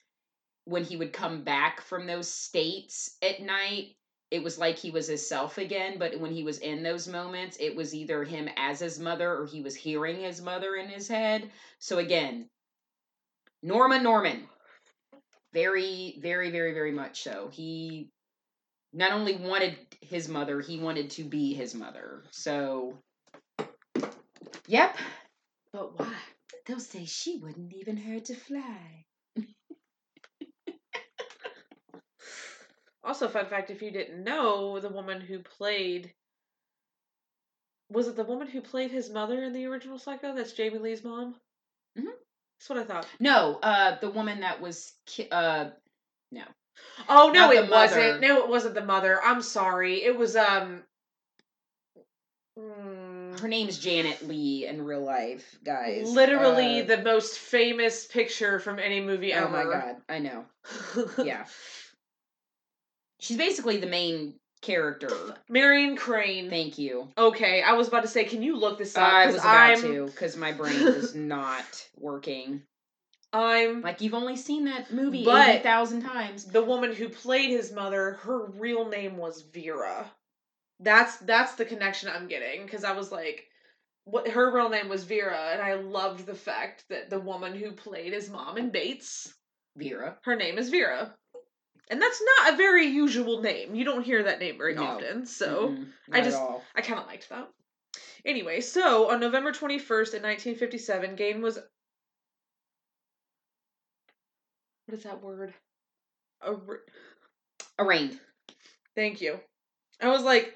when 0.67 0.85
he 0.85 0.97
would 0.97 1.13
come 1.13 1.43
back 1.43 1.81
from 1.81 2.07
those 2.07 2.29
states 2.29 3.17
at 3.23 3.43
night 3.43 3.97
it 4.31 4.43
was 4.43 4.59
like 4.59 4.77
he 4.77 4.91
was 4.91 5.09
himself 5.09 5.59
again 5.59 5.99
but 5.99 6.19
when 6.21 6.33
he 6.33 6.43
was 6.43 6.59
in 6.59 6.83
those 6.83 7.09
moments 7.09 7.57
it 7.61 7.75
was 7.77 7.95
either 7.95 8.25
him 8.25 8.49
as 8.57 8.81
his 8.81 8.99
mother 8.99 9.33
or 9.37 9.47
he 9.47 9.63
was 9.63 9.77
hearing 9.77 10.21
his 10.21 10.43
mother 10.43 10.77
in 10.77 10.89
his 10.89 11.09
head 11.09 11.51
so 11.79 11.99
again 11.99 12.49
norman 13.63 14.03
norman 14.03 14.49
very 15.57 16.19
very 16.21 16.51
very 16.51 16.73
very 16.75 16.93
much 16.93 17.23
so 17.23 17.49
he 17.51 18.11
not 18.93 19.13
only 19.13 19.37
wanted 19.37 19.75
his 20.03 20.29
mother 20.29 20.61
he 20.61 20.79
wanted 20.79 21.09
to 21.09 21.25
be 21.25 21.55
his 21.55 21.75
mother 21.75 22.23
so 22.31 22.99
yep 24.69 24.99
but 25.73 25.99
why 25.99 26.13
they'll 26.67 26.79
say 26.79 27.07
she 27.07 27.39
wouldn't 27.39 27.73
even 27.73 27.97
hurt 27.97 28.27
to 28.27 28.35
fly 28.35 29.05
Also, 33.07 33.29
fun 33.29 33.47
fact 33.47 33.71
if 33.71 33.83
you 33.83 33.93
didn't 33.93 34.25
know, 34.25 34.81
the 34.81 34.89
woman 34.89 35.21
who 35.21 35.39
played. 35.39 36.13
Was 37.89 38.09
it 38.09 38.17
the 38.17 38.25
woman 38.25 38.49
who 38.49 38.61
played 38.61 38.91
his 38.91 39.11
mother 39.11 39.45
in 39.45 39.53
the 39.53 39.67
original 39.67 39.97
Psycho? 39.97 40.35
That's 40.35 40.53
Jamie 40.53 40.79
Lee's 40.79 41.05
mom? 41.05 41.37
Mm-hmm. 41.97 42.26
That's 42.59 42.69
what 42.71 42.79
I 42.79 42.85
thought. 42.85 43.07
No, 43.21 43.59
uh, 43.63 43.99
the 44.01 44.11
woman 44.11 44.41
that 44.41 44.61
was. 44.61 44.93
Ki- 45.07 45.29
uh, 45.31 45.71
no. 46.33 46.43
Oh, 47.09 47.31
no, 47.33 47.47
Not 47.47 47.55
it 47.55 47.71
wasn't. 47.71 48.21
No, 48.21 48.39
it 48.45 48.49
wasn't 48.49 48.75
the 48.75 48.85
mother. 48.85 49.23
I'm 49.23 49.43
sorry. 49.43 50.03
It 50.03 50.17
was, 50.17 50.37
um. 50.37 50.83
mm, 52.59 53.39
Her 53.41 53.49
name's 53.49 53.79
Janet 53.79 54.27
Leigh 54.27 54.67
in 54.67 54.85
real 54.85 55.03
life, 55.03 55.59
guys. 55.65 56.11
literally 56.11 56.83
Uh, 56.83 56.85
the 56.85 57.03
most 57.03 57.39
famous 57.39 58.07
picture 58.07 58.59
from 58.59 58.79
any 58.79 59.01
movie 59.01 59.33
ever. 59.33 59.47
Oh 59.47 59.51
my 59.51 59.65
god, 59.65 59.97
I 60.09 60.19
know. 60.19 60.45
Yeah. 61.25 61.45
She's 63.19 63.39
basically 63.39 63.79
the 63.79 63.87
main 63.87 64.35
character. 64.63 65.11
Marion 65.49 65.97
Crane. 65.97 66.51
Thank 66.51 66.79
you. 66.79 67.09
Okay, 67.17 67.63
I 67.63 67.73
was 67.73 67.89
about 67.89 68.03
to 68.03 68.09
say, 68.09 68.25
can 68.25 68.43
you 68.43 68.57
look 68.57 68.79
this 68.79 68.97
up? 68.97 69.13
I 69.13 69.27
was 69.27 69.37
about 69.37 69.71
I'm, 69.71 69.81
to 69.83 70.07
because 70.07 70.37
my 70.37 70.53
brain 70.53 70.75
is 70.75 71.15
not 71.15 71.87
working. 71.97 72.63
I'm 73.33 73.83
Like 73.83 74.01
you've 74.01 74.15
only 74.15 74.37
seen 74.37 74.65
that 74.65 74.93
movie 74.93 75.29
eighty 75.29 75.63
thousand 75.63 76.03
times. 76.03 76.45
the 76.45 76.63
woman 76.63 76.95
who 76.95 77.09
played 77.09 77.51
his 77.51 77.73
mother. 77.73 78.19
Her 78.23 78.47
real 78.47 78.89
name 78.89 79.17
was 79.17 79.43
Vera. 79.43 80.11
That's 80.81 81.17
that's 81.19 81.55
the 81.55 81.65
connection 81.65 82.09
I'm 82.09 82.29
getting 82.29 82.65
because 82.65 82.85
I 82.85 82.93
was 82.93 83.11
like, 83.13 83.45
what 84.05 84.29
her 84.29 84.55
real 84.55 84.69
name 84.69 84.89
was 84.89 85.05
Vera, 85.05 85.51
and 85.53 85.61
I 85.61 85.75
loved 85.75 86.27
the 86.27 86.35
fact 86.35 86.85
that 86.89 87.11
the 87.11 87.21
woman 87.21 87.55
who 87.55 87.73
played 87.73 88.13
his 88.13 88.31
mom 88.31 88.57
in 88.57 88.71
Bates, 88.71 89.35
Vera. 89.77 90.17
her 90.23 90.37
name 90.37 90.59
is 90.59 90.71
Vera. 90.71 91.15
And 91.89 92.03
that's 92.03 92.21
not 92.41 92.55
a 92.55 92.57
very 92.57 92.87
usual 92.87 93.41
name. 93.43 93.75
You 93.75 93.85
don't 93.85 94.03
hear 94.03 94.25
that 94.25 94.41
name 94.41 94.59
very 94.59 94.75
No. 94.75 94.85
often. 94.85 95.27
So 95.27 95.69
Mm-mm, 95.69 95.87
I 96.13 96.21
just-. 96.21 96.41
I 96.75 96.81
kind 96.81 96.99
of 97.01 97.07
liked 97.07 97.29
that. 97.29 97.49
Anyway, 98.25 98.61
so 98.61 99.11
on 99.11 99.21
November 99.21 99.53
21st 99.53 100.15
in 100.15 100.23
1957, 100.23 101.17
Gein 101.17 101.41
was. 101.41 101.59
What 104.87 104.99
is 104.99 105.05
that 105.05 105.23
word? 105.23 105.53
Ar- 106.43 106.81
arraigned. 107.79 108.19
Thank 108.95 109.21
you. 109.21 109.39
I 110.01 110.09
was 110.09 110.23
like, 110.23 110.53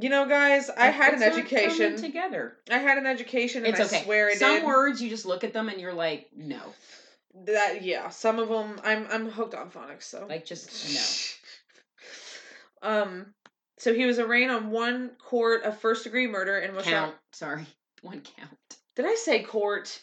you 0.00 0.08
know, 0.08 0.26
guys, 0.28 0.70
I 0.70 0.86
had 0.86 1.14
an 1.14 1.22
It's 1.22 1.36
education. 1.36 1.96
together. 1.96 2.56
I 2.70 2.78
had 2.78 2.98
an 2.98 3.06
education, 3.06 3.64
and 3.64 3.74
It's 3.74 3.80
I 3.92 3.96
okay. 3.96 4.04
swear 4.04 4.28
I 4.28 4.34
Some 4.34 4.56
did. 4.56 4.64
words 4.64 5.02
you 5.02 5.10
just 5.10 5.26
look 5.26 5.44
at 5.44 5.52
them 5.52 5.68
and 5.68 5.80
you're 5.80 5.92
like, 5.94 6.28
no, 6.36 6.60
that 7.46 7.82
yeah, 7.82 8.08
some 8.08 8.38
of 8.38 8.48
them 8.48 8.80
I'm 8.84 9.06
I'm 9.10 9.28
hooked 9.30 9.54
on 9.54 9.70
phonics, 9.70 10.04
so 10.04 10.26
like 10.28 10.46
just 10.46 10.94
no. 10.94 11.00
Um, 12.80 13.34
so 13.78 13.92
he 13.92 14.06
was 14.06 14.20
arraigned 14.20 14.52
on 14.52 14.70
one 14.70 15.10
count 15.18 15.64
of 15.64 15.80
first 15.80 16.04
degree 16.04 16.28
murder 16.28 16.58
and 16.58 16.76
was 16.76 16.86
shot. 16.86 17.14
Sorry, 17.32 17.66
one 18.02 18.20
count. 18.20 18.56
Did 18.94 19.06
I 19.06 19.16
say 19.16 19.42
court? 19.42 20.00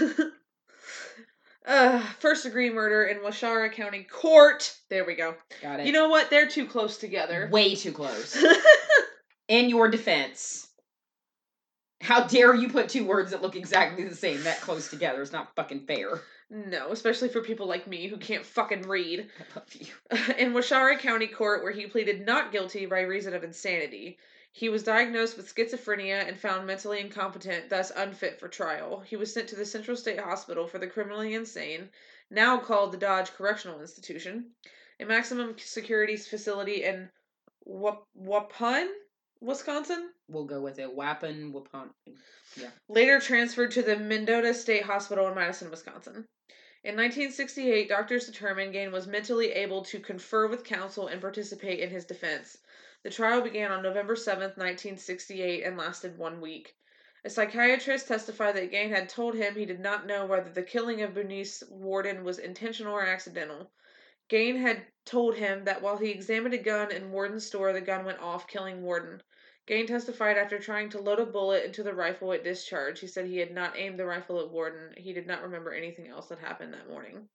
uh, 1.66 2.00
first 2.18 2.42
degree 2.42 2.70
murder 2.70 3.04
in 3.04 3.18
Waushara 3.18 3.72
County 3.72 4.02
Court. 4.04 4.76
There 4.90 5.04
we 5.04 5.14
go. 5.14 5.36
Got 5.62 5.80
it. 5.80 5.86
You 5.86 5.92
know 5.92 6.08
what? 6.08 6.30
They're 6.30 6.48
too 6.48 6.66
close 6.66 6.98
together. 6.98 7.48
way 7.50 7.76
too 7.76 7.92
close. 7.92 8.36
In 9.48 9.68
your 9.68 9.88
defense, 9.88 10.65
how 12.06 12.24
dare 12.24 12.54
you 12.54 12.68
put 12.68 12.88
two 12.88 13.04
words 13.04 13.32
that 13.32 13.42
look 13.42 13.56
exactly 13.56 14.04
the 14.04 14.14
same 14.14 14.44
that 14.44 14.60
close 14.60 14.88
together? 14.88 15.22
It's 15.22 15.32
not 15.32 15.54
fucking 15.56 15.86
fair. 15.86 16.20
no, 16.48 16.92
especially 16.92 17.28
for 17.28 17.40
people 17.40 17.66
like 17.66 17.88
me 17.88 18.06
who 18.06 18.16
can't 18.16 18.46
fucking 18.46 18.82
read. 18.82 19.28
I 19.40 19.58
love 19.58 19.74
you. 19.74 20.34
in 20.38 20.52
Waushara 20.52 20.98
County 21.00 21.26
Court, 21.26 21.64
where 21.64 21.72
he 21.72 21.86
pleaded 21.86 22.24
not 22.24 22.52
guilty 22.52 22.86
by 22.86 23.00
reason 23.00 23.34
of 23.34 23.42
insanity. 23.42 24.18
He 24.52 24.68
was 24.68 24.84
diagnosed 24.84 25.36
with 25.36 25.52
schizophrenia 25.52 26.26
and 26.26 26.38
found 26.38 26.66
mentally 26.66 27.00
incompetent, 27.00 27.68
thus 27.68 27.90
unfit 27.94 28.38
for 28.38 28.48
trial. 28.48 29.00
He 29.00 29.16
was 29.16 29.34
sent 29.34 29.48
to 29.48 29.56
the 29.56 29.66
Central 29.66 29.96
State 29.96 30.20
Hospital 30.20 30.68
for 30.68 30.78
the 30.78 30.86
Criminally 30.86 31.34
Insane, 31.34 31.90
now 32.30 32.58
called 32.58 32.92
the 32.92 32.98
Dodge 32.98 33.32
Correctional 33.32 33.80
Institution, 33.80 34.52
a 35.00 35.04
maximum 35.04 35.56
security 35.58 36.16
facility 36.16 36.84
in 36.84 37.10
Wap- 37.64 38.06
Waupun, 38.16 38.86
Wisconsin. 39.40 40.10
We'll 40.28 40.44
go 40.44 40.60
with 40.60 40.78
it. 40.78 40.92
Weapon, 40.92 41.52
weapon. 41.52 41.90
Later 42.88 43.20
transferred 43.20 43.70
to 43.72 43.82
the 43.82 43.96
Mendota 43.96 44.54
State 44.54 44.82
Hospital 44.82 45.28
in 45.28 45.34
Madison, 45.34 45.70
Wisconsin. 45.70 46.26
In 46.82 46.94
1968, 46.94 47.88
doctors 47.88 48.26
determined 48.26 48.74
Gein 48.74 48.92
was 48.92 49.06
mentally 49.06 49.52
able 49.52 49.82
to 49.86 50.00
confer 50.00 50.46
with 50.46 50.64
counsel 50.64 51.08
and 51.08 51.20
participate 51.20 51.80
in 51.80 51.90
his 51.90 52.04
defense. 52.04 52.58
The 53.02 53.10
trial 53.10 53.40
began 53.40 53.70
on 53.70 53.82
November 53.82 54.14
7th, 54.14 54.56
1968, 54.56 55.62
and 55.62 55.76
lasted 55.76 56.18
one 56.18 56.40
week. 56.40 56.76
A 57.24 57.30
psychiatrist 57.30 58.08
testified 58.08 58.54
that 58.56 58.70
Gein 58.70 58.90
had 58.90 59.08
told 59.08 59.34
him 59.34 59.54
he 59.54 59.64
did 59.64 59.80
not 59.80 60.06
know 60.06 60.26
whether 60.26 60.50
the 60.50 60.62
killing 60.62 61.02
of 61.02 61.14
Bernice 61.14 61.62
Worden 61.68 62.24
was 62.24 62.38
intentional 62.38 62.94
or 62.94 63.06
accidental. 63.06 63.72
Gein 64.28 64.60
had 64.60 64.86
told 65.04 65.36
him 65.36 65.64
that 65.64 65.82
while 65.82 65.98
he 65.98 66.10
examined 66.10 66.54
a 66.54 66.58
gun 66.58 66.90
in 66.90 67.12
Worden's 67.12 67.46
store, 67.46 67.72
the 67.72 67.80
gun 67.80 68.04
went 68.04 68.20
off, 68.20 68.46
killing 68.48 68.82
Worden. 68.82 69.22
Gein 69.66 69.86
testified 69.86 70.38
after 70.38 70.58
trying 70.58 70.90
to 70.90 71.00
load 71.00 71.18
a 71.18 71.26
bullet 71.26 71.64
into 71.64 71.82
the 71.82 71.94
rifle 71.94 72.32
at 72.32 72.44
discharge. 72.44 73.00
He 73.00 73.08
said 73.08 73.26
he 73.26 73.38
had 73.38 73.52
not 73.52 73.76
aimed 73.76 73.98
the 73.98 74.06
rifle 74.06 74.40
at 74.40 74.50
Worden. 74.50 74.94
He 74.96 75.12
did 75.12 75.26
not 75.26 75.42
remember 75.42 75.72
anything 75.72 76.06
else 76.06 76.28
that 76.28 76.38
happened 76.38 76.72
that 76.72 76.88
morning. 76.88 77.28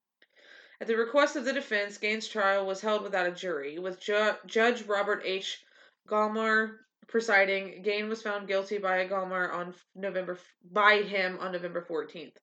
At 0.80 0.88
the 0.88 0.96
request 0.96 1.36
of 1.36 1.46
the 1.46 1.54
defense, 1.54 1.98
Gein's 1.98 2.28
trial 2.28 2.66
was 2.66 2.82
held 2.82 3.04
without 3.04 3.28
a 3.28 3.32
jury, 3.32 3.78
with 3.78 4.00
Ju- 4.00 4.38
Judge 4.46 4.84
Robert 4.84 5.22
H. 5.26 5.64
Gollmar 6.08 6.80
presiding. 7.08 7.84
Gein 7.84 8.08
was 8.08 8.22
found 8.22 8.48
guilty 8.48 8.78
by 8.78 9.06
Gollmar 9.08 9.54
on 9.54 9.76
November 9.94 10.40
by 10.72 11.02
him 11.02 11.38
on 11.40 11.52
November 11.52 11.82
14th. 11.82 12.38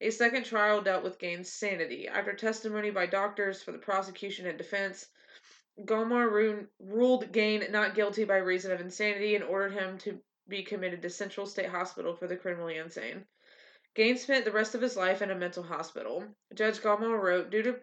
A 0.00 0.10
second 0.10 0.44
trial 0.44 0.82
dealt 0.82 1.04
with 1.04 1.18
Gein's 1.18 1.50
sanity. 1.52 2.08
After 2.08 2.32
testimony 2.32 2.90
by 2.90 3.06
doctors 3.06 3.62
for 3.62 3.72
the 3.72 3.78
prosecution 3.78 4.46
and 4.46 4.58
defense, 4.58 5.06
Gollmar 5.84 6.30
ru- 6.30 6.68
ruled 6.80 7.32
Gein 7.32 7.70
not 7.70 7.94
guilty 7.94 8.24
by 8.24 8.38
reason 8.38 8.72
of 8.72 8.80
insanity 8.80 9.34
and 9.34 9.44
ordered 9.44 9.72
him 9.72 9.98
to 9.98 10.18
be 10.48 10.62
committed 10.62 11.02
to 11.02 11.10
Central 11.10 11.46
State 11.46 11.68
Hospital 11.68 12.14
for 12.14 12.26
the 12.26 12.36
criminally 12.36 12.78
insane. 12.78 13.24
Gein 13.94 14.18
spent 14.18 14.44
the 14.44 14.52
rest 14.52 14.74
of 14.74 14.80
his 14.80 14.96
life 14.96 15.22
in 15.22 15.30
a 15.30 15.34
mental 15.34 15.62
hospital. 15.62 16.24
Judge 16.54 16.78
Gollmar 16.78 17.20
wrote, 17.20 17.50
due 17.50 17.62
to 17.62 17.76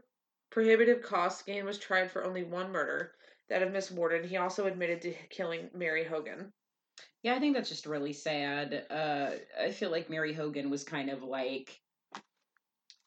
prohibitive 0.50 1.02
costs, 1.02 1.44
Gein 1.44 1.66
was 1.66 1.78
tried 1.78 2.12
for 2.12 2.24
only 2.24 2.44
one 2.44 2.72
murder, 2.72 3.14
that 3.50 3.62
of 3.62 3.72
Miss 3.72 3.92
Worden. 3.92 4.28
He 4.28 4.38
also 4.38 4.66
admitted 4.66 5.02
to 5.02 5.14
killing 5.30 5.70
Mary 5.74 6.04
Hogan. 6.04 6.52
Yeah, 7.22 7.36
I 7.36 7.40
think 7.40 7.56
that's 7.56 7.70
just 7.70 7.86
really 7.86 8.14
sad. 8.14 8.86
Uh, 8.90 9.32
I 9.60 9.72
feel 9.72 9.92
like 9.92 10.10
Mary 10.10 10.34
Hogan 10.34 10.70
was 10.70 10.84
kind 10.84 11.10
of 11.10 11.24
like 11.24 11.80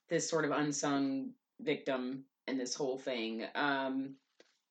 this 0.08 0.28
sort 0.28 0.44
of 0.44 0.50
unsung 0.50 1.32
victim 1.60 2.24
in 2.46 2.58
this 2.58 2.74
whole 2.74 2.98
thing. 2.98 3.44
Um, 3.54 4.16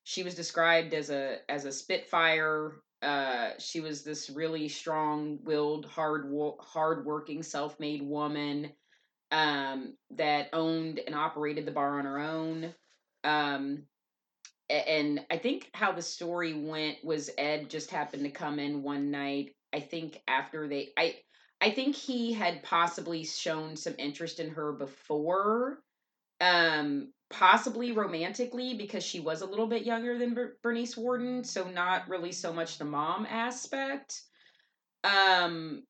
she 0.08 0.24
was 0.24 0.36
described 0.36 0.94
as 0.94 1.10
a 1.10 1.40
as 1.50 1.66
a 1.66 1.72
spitfire. 1.72 2.72
Uh, 3.02 3.50
she 3.60 3.82
was 3.82 4.04
this 4.04 4.30
really 4.30 4.70
strong-willed, 4.70 5.86
hard 5.86 6.32
wo- 6.32 6.58
hard-working, 6.62 7.44
self-made 7.44 8.02
woman 8.02 8.72
um, 9.32 9.98
that 10.12 10.48
owned 10.54 11.02
and 11.06 11.14
operated 11.14 11.66
the 11.66 11.74
bar 11.74 12.00
on 12.00 12.06
her 12.06 12.20
own. 12.20 12.74
Um, 13.26 13.84
and 14.70 15.26
I 15.30 15.38
think 15.38 15.70
how 15.74 15.92
the 15.92 16.02
story 16.02 16.54
went 16.54 17.04
was 17.04 17.30
Ed 17.38 17.70
just 17.70 17.92
happened 17.92 18.24
to 18.24 18.32
come 18.32 18.60
in 18.60 18.84
one 18.84 19.12
night. 19.12 19.56
I 19.74 19.82
think 19.82 20.22
after 20.26 20.70
they, 20.70 20.94
I, 20.98 21.18
I 21.60 21.72
think 21.72 21.98
he 21.98 22.32
had 22.32 22.64
possibly 22.64 23.26
shown 23.26 23.76
some 23.76 23.96
interest 23.98 24.40
in 24.40 24.52
her 24.52 24.72
before, 24.72 25.80
um, 26.40 27.12
possibly 27.30 27.92
romantically 27.92 28.76
because 28.76 29.04
she 29.04 29.20
was 29.20 29.42
a 29.42 29.46
little 29.46 29.68
bit 29.68 29.84
younger 29.84 30.18
than 30.18 30.38
Bernice 30.62 30.96
Worden, 30.96 31.44
so 31.44 31.68
not 31.70 32.08
really 32.08 32.32
so 32.32 32.54
much 32.54 32.78
the 32.78 32.86
mom 32.86 33.26
aspect. 33.30 34.22
Um, 35.04 35.84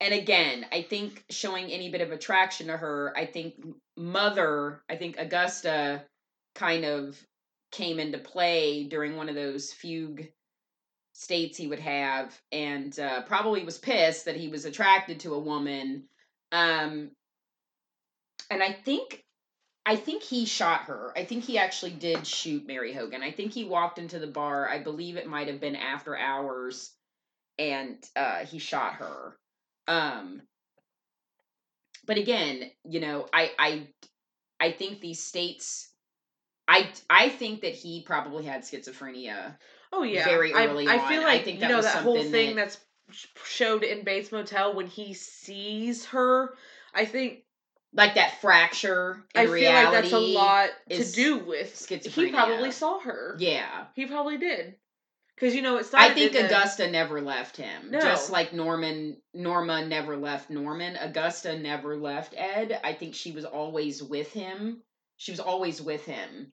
and 0.00 0.14
again, 0.14 0.66
I 0.72 0.82
think 0.82 1.24
showing 1.30 1.70
any 1.70 1.90
bit 1.90 2.00
of 2.00 2.10
attraction 2.10 2.66
to 2.66 2.76
her, 2.76 3.12
I 3.16 3.26
think 3.26 3.54
mother, 3.96 4.82
I 4.90 4.96
think 4.96 5.16
Augusta 5.18 6.04
kind 6.54 6.84
of 6.84 7.20
came 7.70 7.98
into 7.98 8.18
play 8.18 8.84
during 8.84 9.16
one 9.16 9.28
of 9.28 9.34
those 9.34 9.72
fugue 9.72 10.28
states 11.14 11.58
he 11.58 11.66
would 11.66 11.80
have 11.80 12.38
and 12.52 12.98
uh, 12.98 13.22
probably 13.22 13.64
was 13.64 13.78
pissed 13.78 14.24
that 14.24 14.36
he 14.36 14.48
was 14.48 14.64
attracted 14.64 15.20
to 15.20 15.34
a 15.34 15.38
woman 15.38 16.04
um 16.52 17.10
and 18.50 18.62
i 18.62 18.72
think 18.72 19.21
i 19.86 19.96
think 19.96 20.22
he 20.22 20.44
shot 20.44 20.82
her 20.82 21.12
i 21.16 21.24
think 21.24 21.44
he 21.44 21.58
actually 21.58 21.90
did 21.92 22.26
shoot 22.26 22.66
mary 22.66 22.92
hogan 22.92 23.22
i 23.22 23.30
think 23.30 23.52
he 23.52 23.64
walked 23.64 23.98
into 23.98 24.18
the 24.18 24.26
bar 24.26 24.68
i 24.68 24.78
believe 24.78 25.16
it 25.16 25.26
might 25.26 25.48
have 25.48 25.60
been 25.60 25.76
after 25.76 26.16
hours 26.16 26.92
and 27.58 27.96
uh 28.16 28.38
he 28.38 28.58
shot 28.58 28.94
her 28.94 29.36
um 29.88 30.40
but 32.06 32.16
again 32.18 32.70
you 32.84 33.00
know 33.00 33.26
i 33.32 33.50
i 33.58 33.86
i 34.60 34.70
think 34.72 35.00
these 35.00 35.22
states 35.22 35.88
I 36.68 36.88
I 37.10 37.28
think 37.28 37.62
that 37.62 37.74
he 37.74 38.02
probably 38.02 38.44
had 38.44 38.62
schizophrenia. 38.62 39.56
Oh 39.92 40.04
yeah, 40.04 40.24
Very 40.24 40.54
I- 40.54 40.66
early 40.66 40.86
I, 40.86 40.96
on. 40.96 41.08
feel 41.08 41.20
I 41.20 41.24
like 41.24 41.44
think 41.44 41.60
you 41.60 41.66
know 41.68 41.82
that 41.82 42.02
whole 42.02 42.22
thing 42.22 42.54
that- 42.54 42.78
that's 43.10 43.26
showed 43.44 43.82
in 43.82 44.04
Bates 44.04 44.30
Motel 44.30 44.72
when 44.72 44.86
he 44.86 45.12
sees 45.12 46.04
her. 46.06 46.54
I 46.94 47.04
think 47.04 47.42
Like 47.94 48.14
that 48.14 48.40
fracture 48.40 49.22
in 49.34 49.40
I 49.42 49.46
feel 49.46 49.72
like 49.72 49.92
that's 49.92 50.12
a 50.12 50.18
lot 50.18 50.70
to 50.90 51.04
do 51.12 51.38
with 51.38 51.74
schizophrenia. 51.74 52.26
He 52.26 52.30
probably 52.30 52.70
saw 52.70 53.00
her. 53.00 53.36
Yeah. 53.38 53.84
He 53.94 54.06
probably 54.06 54.38
did. 54.38 54.76
Because 55.34 55.54
you 55.54 55.62
know 55.62 55.76
it's. 55.76 55.92
I 55.92 56.14
think 56.14 56.34
Augusta 56.34 56.90
never 56.90 57.20
left 57.20 57.56
him. 57.56 57.90
No. 57.90 58.00
Just 58.00 58.30
like 58.30 58.52
Norman 58.52 59.16
Norma 59.34 59.84
never 59.86 60.16
left 60.16 60.50
Norman. 60.50 60.96
Augusta 60.96 61.58
never 61.58 61.96
left 61.96 62.34
Ed. 62.36 62.80
I 62.84 62.92
think 62.92 63.14
she 63.14 63.32
was 63.32 63.44
always 63.44 64.02
with 64.02 64.32
him. 64.32 64.82
she 65.16 65.32
was 65.32 65.40
always 65.40 65.82
with 65.82 66.04
him. 66.04 66.52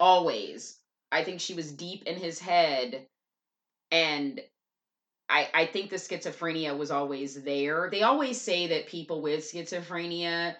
Always. 0.00 0.78
I 1.12 1.24
think 1.24 1.40
she 1.40 1.54
was 1.54 1.70
deep 1.70 2.04
in 2.04 2.16
his 2.16 2.38
head 2.38 3.06
and 3.90 4.40
I 5.28 5.48
I 5.54 5.66
think 5.66 5.90
the 5.90 5.96
schizophrenia 5.96 6.76
was 6.76 6.90
always 6.90 7.42
there. 7.42 7.88
They 7.90 8.02
always 8.02 8.40
say 8.40 8.66
that 8.68 8.86
people 8.86 9.20
with 9.22 9.42
schizophrenia 9.42 10.54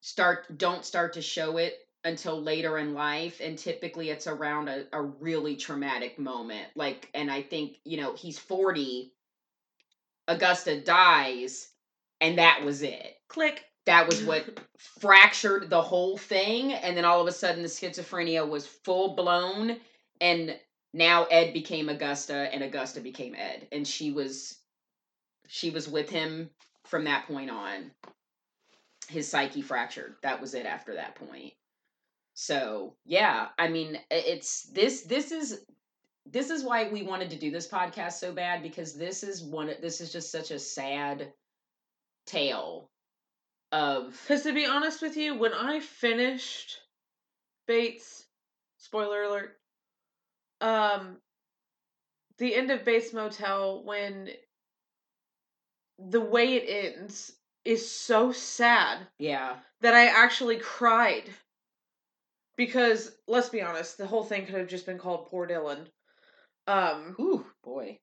start 0.00 0.46
don't 0.58 0.84
start 0.84 1.14
to 1.14 1.22
show 1.22 1.56
it 1.58 1.74
until 2.04 2.42
later 2.42 2.78
in 2.78 2.94
life 2.94 3.40
and 3.40 3.56
typically 3.56 4.10
it's 4.10 4.26
around 4.26 4.68
a, 4.68 4.84
a 4.92 5.00
really 5.00 5.56
traumatic 5.56 6.18
moment 6.18 6.68
like 6.74 7.08
and 7.14 7.30
i 7.30 7.40
think 7.40 7.78
you 7.84 7.96
know 7.96 8.12
he's 8.14 8.38
40 8.38 9.12
augusta 10.28 10.80
dies 10.80 11.68
and 12.20 12.38
that 12.38 12.62
was 12.64 12.82
it 12.82 13.14
Click. 13.28 13.64
that 13.86 14.06
was 14.06 14.22
what 14.22 14.44
fractured 15.00 15.70
the 15.70 15.82
whole 15.82 16.16
thing 16.16 16.72
and 16.72 16.96
then 16.96 17.04
all 17.04 17.20
of 17.20 17.28
a 17.28 17.32
sudden 17.32 17.62
the 17.62 17.68
schizophrenia 17.68 18.48
was 18.48 18.66
full 18.66 19.14
blown 19.14 19.76
and 20.20 20.56
now 20.92 21.24
ed 21.24 21.52
became 21.52 21.88
augusta 21.88 22.34
and 22.52 22.62
augusta 22.62 23.00
became 23.00 23.34
ed 23.34 23.66
and 23.72 23.86
she 23.86 24.10
was 24.10 24.58
she 25.48 25.70
was 25.70 25.86
with 25.86 26.08
him 26.08 26.48
from 26.86 27.04
that 27.04 27.26
point 27.26 27.50
on. 27.50 27.90
His 29.08 29.28
psyche 29.28 29.60
fractured. 29.60 30.16
That 30.22 30.40
was 30.40 30.54
it 30.54 30.64
after 30.64 30.94
that 30.94 31.14
point. 31.16 31.52
So 32.34 32.94
yeah 33.04 33.48
i 33.58 33.68
mean 33.68 33.98
it's 34.10 34.62
this 34.72 35.02
this 35.02 35.32
is 35.32 35.64
this 36.24 36.48
is 36.48 36.64
why 36.64 36.88
we 36.88 37.02
wanted 37.02 37.28
to 37.30 37.38
do 37.38 37.50
this 37.50 37.68
podcast 37.68 38.12
so 38.12 38.32
bad 38.32 38.62
because 38.62 38.94
this 38.94 39.22
is 39.22 39.42
one 39.42 39.70
this 39.82 40.00
is 40.00 40.10
just 40.10 40.32
such 40.32 40.50
a 40.50 40.58
sad 40.58 41.30
tale 42.24 42.88
of 43.70 44.18
Because 44.26 44.44
to 44.44 44.54
be 44.54 44.64
honest 44.64 45.02
with 45.02 45.16
you, 45.16 45.34
when 45.34 45.52
I 45.52 45.80
finished 45.80 46.78
Bates, 47.66 48.24
spoiler 48.78 49.24
alert, 49.24 49.58
um, 50.62 51.18
the 52.38 52.54
end 52.54 52.70
of 52.70 52.84
Bates 52.84 53.12
Motel, 53.12 53.82
when 53.84 54.30
the 55.98 56.20
way 56.20 56.54
it 56.54 56.96
ends 56.96 57.32
is 57.64 57.88
so 57.88 58.32
sad 58.32 59.06
yeah 59.18 59.56
that 59.82 59.94
I 59.94 60.06
actually 60.06 60.58
cried. 60.58 61.24
Because 62.56 63.12
let's 63.26 63.48
be 63.48 63.62
honest, 63.62 63.98
the 63.98 64.06
whole 64.06 64.24
thing 64.24 64.46
could 64.46 64.56
have 64.56 64.68
just 64.68 64.86
been 64.86 64.98
called 64.98 65.28
Poor 65.28 65.46
Dylan. 65.46 65.86
Um, 66.66 67.16
Ooh, 67.18 67.46
boy 67.64 67.98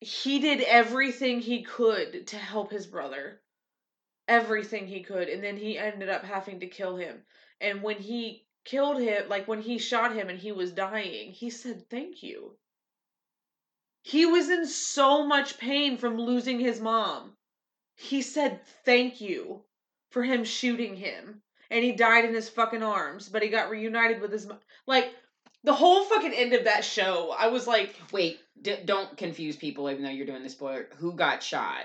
he 0.00 0.38
did 0.38 0.60
everything 0.60 1.40
he 1.40 1.62
could 1.62 2.28
to 2.28 2.36
help 2.36 2.70
his 2.70 2.86
brother. 2.86 3.40
Everything 4.28 4.86
he 4.86 5.02
could. 5.02 5.28
And 5.28 5.42
then 5.42 5.56
he 5.56 5.78
ended 5.78 6.08
up 6.08 6.24
having 6.24 6.60
to 6.60 6.66
kill 6.66 6.96
him. 6.96 7.22
And 7.60 7.82
when 7.82 7.98
he 7.98 8.46
killed 8.68 9.00
him, 9.00 9.28
like 9.28 9.48
when 9.48 9.62
he 9.62 9.78
shot 9.78 10.14
him 10.14 10.28
and 10.28 10.38
he 10.38 10.52
was 10.52 10.72
dying, 10.72 11.32
he 11.32 11.48
said, 11.48 11.88
Thank 11.88 12.22
you. 12.22 12.52
He 14.02 14.26
was 14.26 14.50
in 14.50 14.66
so 14.66 15.26
much 15.26 15.58
pain 15.58 15.96
from 15.96 16.18
losing 16.18 16.60
his 16.60 16.80
mom. 16.80 17.32
He 17.94 18.20
said, 18.20 18.60
Thank 18.84 19.20
you 19.20 19.62
for 20.10 20.22
him 20.22 20.44
shooting 20.44 20.96
him. 20.96 21.42
And 21.70 21.82
he 21.82 21.92
died 21.92 22.24
in 22.24 22.34
his 22.34 22.48
fucking 22.48 22.82
arms, 22.82 23.28
but 23.28 23.42
he 23.42 23.48
got 23.48 23.70
reunited 23.70 24.20
with 24.20 24.32
his 24.32 24.46
mom. 24.46 24.58
Like, 24.86 25.14
the 25.64 25.74
whole 25.74 26.04
fucking 26.04 26.32
end 26.32 26.52
of 26.52 26.64
that 26.64 26.84
show, 26.84 27.34
I 27.36 27.48
was 27.48 27.66
like, 27.66 27.94
wait 28.12 28.40
d- 28.62 28.78
don't 28.84 29.16
confuse 29.16 29.56
people 29.56 29.90
even 29.90 30.02
though 30.02 30.10
you're 30.10 30.26
doing 30.26 30.42
the 30.42 30.48
spoiler 30.48 30.88
who 30.96 31.14
got 31.14 31.42
shot 31.42 31.84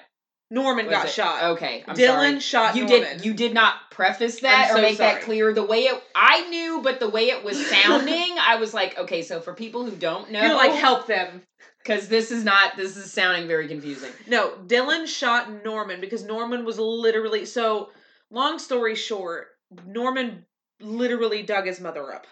Norman 0.53 0.89
got 0.89 1.05
it- 1.05 1.11
shot. 1.11 1.43
okay 1.53 1.83
I'm 1.87 1.95
Dylan 1.95 2.39
sorry. 2.39 2.39
shot 2.39 2.75
you 2.75 2.85
Norman. 2.85 3.17
did 3.17 3.25
you 3.25 3.33
did 3.33 3.53
not 3.53 3.75
preface 3.91 4.39
that 4.41 4.67
I'm 4.69 4.73
or 4.73 4.77
so 4.77 4.81
make 4.81 4.97
that 4.99 5.21
clear 5.23 5.53
the 5.53 5.63
way 5.63 5.81
it 5.85 6.03
i 6.15 6.47
knew 6.49 6.81
but 6.83 6.99
the 6.99 7.09
way 7.09 7.29
it 7.29 7.43
was 7.43 7.57
sounding 7.69 8.35
i 8.39 8.55
was 8.57 8.73
like 8.73 8.97
okay 8.97 9.21
so 9.21 9.39
for 9.41 9.53
people 9.53 9.83
who 9.85 9.91
don't 9.95 10.31
know 10.31 10.41
You're 10.43 10.55
like, 10.55 10.73
help 10.73 11.07
them. 11.07 11.41
because 11.83 12.07
this 12.07 12.31
is 12.31 12.43
not 12.43 12.77
this 12.77 12.95
is 12.97 13.11
sounding 13.11 13.47
very 13.47 13.67
confusing 13.67 14.11
No, 14.27 14.53
Dylan 14.67 15.07
shot 15.07 15.63
Norman 15.65 15.99
because 16.01 16.23
Norman 16.23 16.63
was 16.65 16.77
literally 16.79 17.45
so. 17.45 17.89
Long 18.31 18.57
story 18.57 18.95
short, 18.95 19.49
Norman 19.85 20.45
literally 20.81 21.43
dug 21.43 21.67
his 21.67 21.79
mother 21.79 22.11
up 22.11 22.25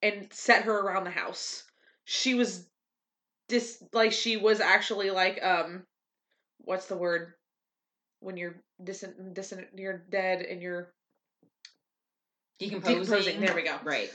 and 0.00 0.28
set 0.32 0.62
her 0.62 0.78
around 0.78 1.02
the 1.04 1.10
house. 1.10 1.64
She 2.04 2.34
was 2.34 2.66
dis 3.48 3.82
like 3.92 4.12
she 4.12 4.36
was 4.36 4.60
actually 4.60 5.10
like 5.10 5.42
um, 5.42 5.82
what's 6.64 6.86
the 6.86 6.96
word 6.96 7.34
when 8.20 8.36
you're 8.36 8.54
dis 8.82 9.04
dis 9.32 9.52
you're 9.76 10.04
dead 10.10 10.42
and 10.42 10.62
you're 10.62 10.92
decomposing, 12.58 13.00
decomposing. 13.00 13.40
There 13.40 13.54
we 13.54 13.62
go. 13.62 13.76
right 13.84 14.10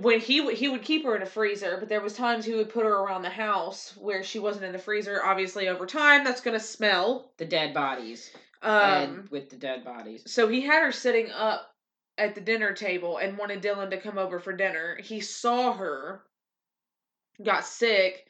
when 0.00 0.20
he 0.20 0.40
would 0.40 0.54
he 0.56 0.68
would 0.68 0.82
keep 0.82 1.04
her 1.04 1.14
in 1.14 1.22
a 1.22 1.26
freezer, 1.26 1.76
but 1.78 1.88
there 1.88 2.00
was 2.00 2.14
times 2.14 2.44
he 2.44 2.54
would 2.54 2.70
put 2.70 2.84
her 2.84 2.94
around 2.94 3.22
the 3.22 3.30
house 3.30 3.94
where 3.96 4.24
she 4.24 4.38
wasn't 4.38 4.64
in 4.64 4.72
the 4.72 4.78
freezer. 4.78 5.24
Obviously, 5.24 5.68
over 5.68 5.86
time, 5.86 6.24
that's 6.24 6.40
gonna 6.40 6.60
smell. 6.60 7.32
the 7.38 7.44
dead 7.44 7.72
bodies 7.72 8.30
Um, 8.62 9.28
with 9.30 9.50
the 9.50 9.56
dead 9.56 9.84
bodies 9.84 10.24
so 10.26 10.48
he 10.48 10.60
had 10.62 10.82
her 10.82 10.90
sitting 10.90 11.30
up 11.30 11.72
at 12.16 12.34
the 12.34 12.40
dinner 12.40 12.72
table 12.72 13.18
and 13.18 13.38
wanted 13.38 13.62
Dylan 13.62 13.90
to 13.90 14.00
come 14.00 14.18
over 14.18 14.40
for 14.40 14.52
dinner. 14.52 14.98
He 15.00 15.20
saw 15.20 15.72
her, 15.74 16.24
got 17.44 17.64
sick, 17.64 18.26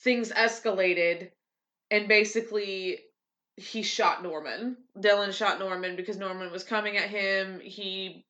things 0.00 0.30
escalated, 0.30 1.30
and 1.90 2.08
basically 2.08 2.98
he 3.56 3.82
shot 3.82 4.22
Norman. 4.22 4.76
Dylan 4.98 5.32
shot 5.32 5.58
Norman 5.58 5.96
because 5.96 6.16
Norman 6.16 6.50
was 6.50 6.64
coming 6.64 6.96
at 6.96 7.10
him. 7.10 7.60
He 7.60 8.24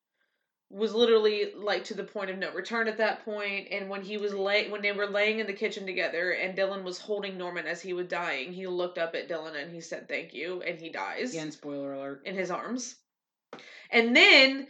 was 0.70 0.94
literally 0.94 1.52
like 1.56 1.84
to 1.84 1.94
the 1.94 2.04
point 2.04 2.30
of 2.30 2.38
no 2.38 2.52
return 2.52 2.86
at 2.86 2.98
that 2.98 3.24
point. 3.24 3.40
point 3.40 3.68
and 3.72 3.90
when 3.90 4.02
he 4.02 4.16
was 4.16 4.32
lay 4.32 4.70
when 4.70 4.82
they 4.82 4.92
were 4.92 5.06
laying 5.06 5.40
in 5.40 5.46
the 5.46 5.52
kitchen 5.52 5.84
together 5.84 6.30
and 6.30 6.56
Dylan 6.56 6.84
was 6.84 6.98
holding 6.98 7.36
Norman 7.36 7.66
as 7.66 7.82
he 7.82 7.92
was 7.92 8.06
dying 8.06 8.52
he 8.52 8.68
looked 8.68 8.96
up 8.96 9.16
at 9.16 9.28
Dylan 9.28 9.60
and 9.60 9.72
he 9.72 9.80
said 9.80 10.08
thank 10.08 10.32
you 10.32 10.62
and 10.62 10.78
he 10.78 10.90
dies 10.90 11.30
again 11.34 11.50
spoiler 11.50 11.92
alert 11.94 12.22
in 12.24 12.36
his 12.36 12.52
arms. 12.52 12.96
And 13.90 14.14
then 14.14 14.68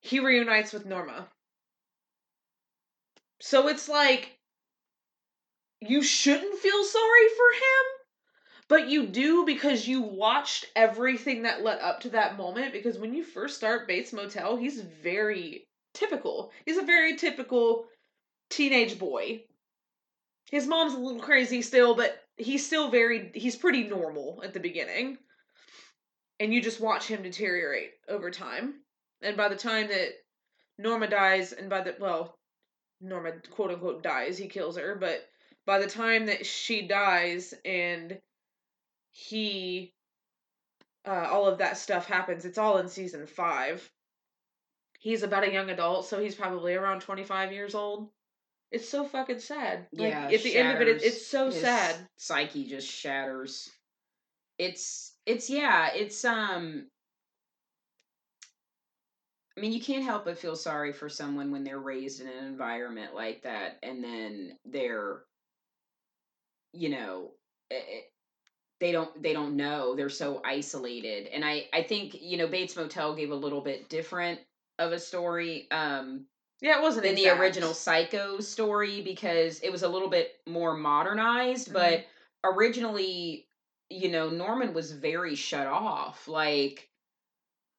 he 0.00 0.20
reunites 0.20 0.72
with 0.72 0.86
Norma. 0.86 1.28
So 3.40 3.68
it's 3.68 3.88
like 3.88 4.38
you 5.80 6.02
shouldn't 6.02 6.58
feel 6.58 6.84
sorry 6.84 7.28
for 7.28 7.52
him, 7.52 7.95
but 8.68 8.88
you 8.88 9.06
do 9.06 9.44
because 9.44 9.86
you 9.86 10.02
watched 10.02 10.66
everything 10.74 11.42
that 11.42 11.62
led 11.62 11.80
up 11.80 12.00
to 12.00 12.10
that 12.10 12.36
moment. 12.36 12.72
Because 12.72 12.98
when 12.98 13.14
you 13.14 13.22
first 13.22 13.56
start 13.56 13.86
Bates 13.86 14.12
Motel, 14.12 14.56
he's 14.56 14.80
very 14.80 15.68
typical. 15.94 16.52
He's 16.64 16.76
a 16.76 16.82
very 16.82 17.16
typical 17.16 17.86
teenage 18.50 18.98
boy. 18.98 19.44
His 20.50 20.66
mom's 20.66 20.94
a 20.94 20.98
little 20.98 21.20
crazy 21.20 21.62
still, 21.62 21.94
but 21.94 22.22
he's 22.36 22.64
still 22.64 22.90
very, 22.90 23.30
he's 23.34 23.56
pretty 23.56 23.84
normal 23.84 24.40
at 24.44 24.52
the 24.52 24.60
beginning 24.60 25.18
and 26.40 26.52
you 26.52 26.60
just 26.60 26.80
watch 26.80 27.06
him 27.06 27.22
deteriorate 27.22 27.92
over 28.08 28.30
time. 28.30 28.74
And 29.22 29.36
by 29.36 29.48
the 29.48 29.56
time 29.56 29.88
that 29.88 30.10
Norma 30.78 31.08
dies, 31.08 31.52
and 31.52 31.70
by 31.70 31.80
the 31.80 31.96
well, 31.98 32.38
Norma 33.00 33.32
quote 33.50 33.70
unquote 33.70 34.02
dies, 34.02 34.36
he 34.38 34.48
kills 34.48 34.76
her, 34.76 34.96
but 34.96 35.26
by 35.64 35.78
the 35.78 35.86
time 35.86 36.26
that 36.26 36.44
she 36.44 36.86
dies 36.86 37.54
and 37.64 38.18
he 39.16 39.94
uh, 41.06 41.28
all 41.30 41.46
of 41.46 41.58
that 41.58 41.78
stuff 41.78 42.06
happens, 42.06 42.44
it's 42.44 42.58
all 42.58 42.78
in 42.78 42.88
season 42.88 43.26
five. 43.26 43.88
He's 44.98 45.22
about 45.22 45.44
a 45.44 45.52
young 45.52 45.70
adult, 45.70 46.06
so 46.06 46.20
he's 46.20 46.34
probably 46.34 46.74
around 46.74 47.00
twenty 47.00 47.24
five 47.24 47.52
years 47.52 47.74
old. 47.74 48.10
It's 48.70 48.88
so 48.88 49.04
fucking 49.04 49.38
sad. 49.38 49.86
Like, 49.92 50.12
yeah 50.12 50.28
at 50.30 50.42
the 50.42 50.56
end 50.56 50.76
of 50.76 50.82
it, 50.82 50.88
it, 50.88 51.02
it's 51.02 51.26
so 51.26 51.46
His 51.46 51.60
sad. 51.60 51.96
psyche 52.16 52.66
just 52.66 52.88
shatters 52.90 53.70
it's 54.58 55.16
it's 55.26 55.50
yeah 55.50 55.90
it's 55.94 56.24
um 56.24 56.86
I 59.56 59.60
mean, 59.62 59.72
you 59.72 59.80
can't 59.80 60.04
help 60.04 60.26
but 60.26 60.38
feel 60.38 60.54
sorry 60.54 60.92
for 60.92 61.08
someone 61.08 61.50
when 61.50 61.64
they're 61.64 61.78
raised 61.78 62.20
in 62.20 62.28
an 62.28 62.44
environment 62.44 63.14
like 63.14 63.42
that, 63.42 63.78
and 63.82 64.04
then 64.04 64.58
they're, 64.66 65.22
you 66.74 66.90
know, 66.90 67.30
eh, 67.70 67.76
eh, 67.76 68.00
they 68.80 68.92
don't 68.92 69.22
they 69.22 69.32
don't 69.32 69.56
know 69.56 69.94
they're 69.94 70.08
so 70.08 70.40
isolated. 70.44 71.28
And 71.28 71.44
I 71.44 71.66
I 71.72 71.82
think 71.82 72.20
you 72.20 72.36
know 72.36 72.46
Bates 72.46 72.76
Motel 72.76 73.14
gave 73.14 73.30
a 73.30 73.34
little 73.36 73.60
bit 73.60 73.88
different 73.88 74.40
of 74.78 74.92
a 74.92 74.98
story 74.98 75.66
um, 75.70 76.26
Yeah, 76.60 76.78
it 76.78 76.82
wasn't 76.82 77.04
than 77.04 77.14
the 77.14 77.28
original 77.28 77.74
Psycho 77.74 78.40
story 78.40 79.02
because 79.02 79.60
it 79.60 79.70
was 79.70 79.82
a 79.82 79.88
little 79.88 80.10
bit 80.10 80.32
more 80.46 80.76
modernized, 80.76 81.72
but 81.72 82.06
originally, 82.44 83.46
you 83.90 84.10
know, 84.10 84.30
Norman 84.30 84.74
was 84.74 84.92
very 84.92 85.34
shut 85.34 85.66
off. 85.66 86.28
Like 86.28 86.88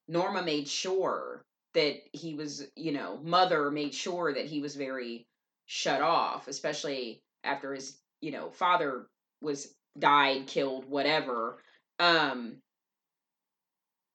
Norma 0.08 0.42
made 0.42 0.68
sure 0.68 1.44
that 1.74 2.02
he 2.14 2.34
was, 2.34 2.68
you 2.76 2.92
know, 2.92 3.20
mother 3.24 3.72
made 3.72 3.94
sure 3.94 4.34
that 4.34 4.46
he 4.46 4.62
was 4.62 4.76
very 4.76 5.28
shut 5.66 6.02
off, 6.02 6.48
especially 6.48 7.22
after 7.44 7.74
his, 7.74 8.00
you 8.22 8.32
know, 8.32 8.50
father 8.50 9.08
was 9.42 9.74
died, 10.00 10.48
killed, 10.48 10.86
whatever. 10.90 11.62
Um 12.00 12.58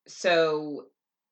so 0.07 0.87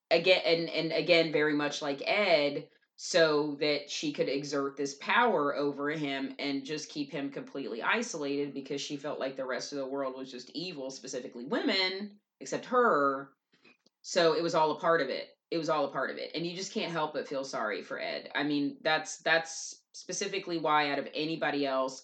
again 0.09 0.41
and 0.45 0.69
and 0.69 0.91
again 0.91 1.31
very 1.31 1.53
much 1.53 1.81
like 1.81 2.01
Ed 2.05 2.67
so 3.03 3.57
that 3.59 3.89
she 3.89 4.13
could 4.13 4.29
exert 4.29 4.77
this 4.77 4.93
power 5.01 5.55
over 5.55 5.89
him 5.89 6.35
and 6.37 6.63
just 6.63 6.87
keep 6.87 7.11
him 7.11 7.31
completely 7.31 7.81
isolated 7.81 8.53
because 8.53 8.79
she 8.79 8.95
felt 8.95 9.19
like 9.19 9.35
the 9.35 9.43
rest 9.43 9.71
of 9.71 9.79
the 9.79 9.87
world 9.87 10.13
was 10.15 10.29
just 10.29 10.51
evil, 10.51 10.91
specifically 10.91 11.45
women, 11.45 12.11
except 12.41 12.63
her. 12.63 13.29
So 14.03 14.33
it 14.33 14.43
was 14.43 14.53
all 14.53 14.69
a 14.73 14.79
part 14.79 15.01
of 15.01 15.09
it. 15.09 15.29
It 15.49 15.57
was 15.57 15.67
all 15.67 15.85
a 15.85 15.91
part 15.91 16.11
of 16.11 16.17
it. 16.17 16.29
And 16.35 16.45
you 16.45 16.55
just 16.55 16.75
can't 16.75 16.91
help 16.91 17.13
but 17.13 17.27
feel 17.27 17.43
sorry 17.43 17.81
for 17.81 17.99
Ed. 17.99 18.29
I 18.35 18.43
mean, 18.43 18.77
that's 18.83 19.17
that's 19.17 19.81
specifically 19.93 20.59
why 20.59 20.91
out 20.91 20.99
of 20.99 21.07
anybody 21.15 21.65
else 21.65 22.03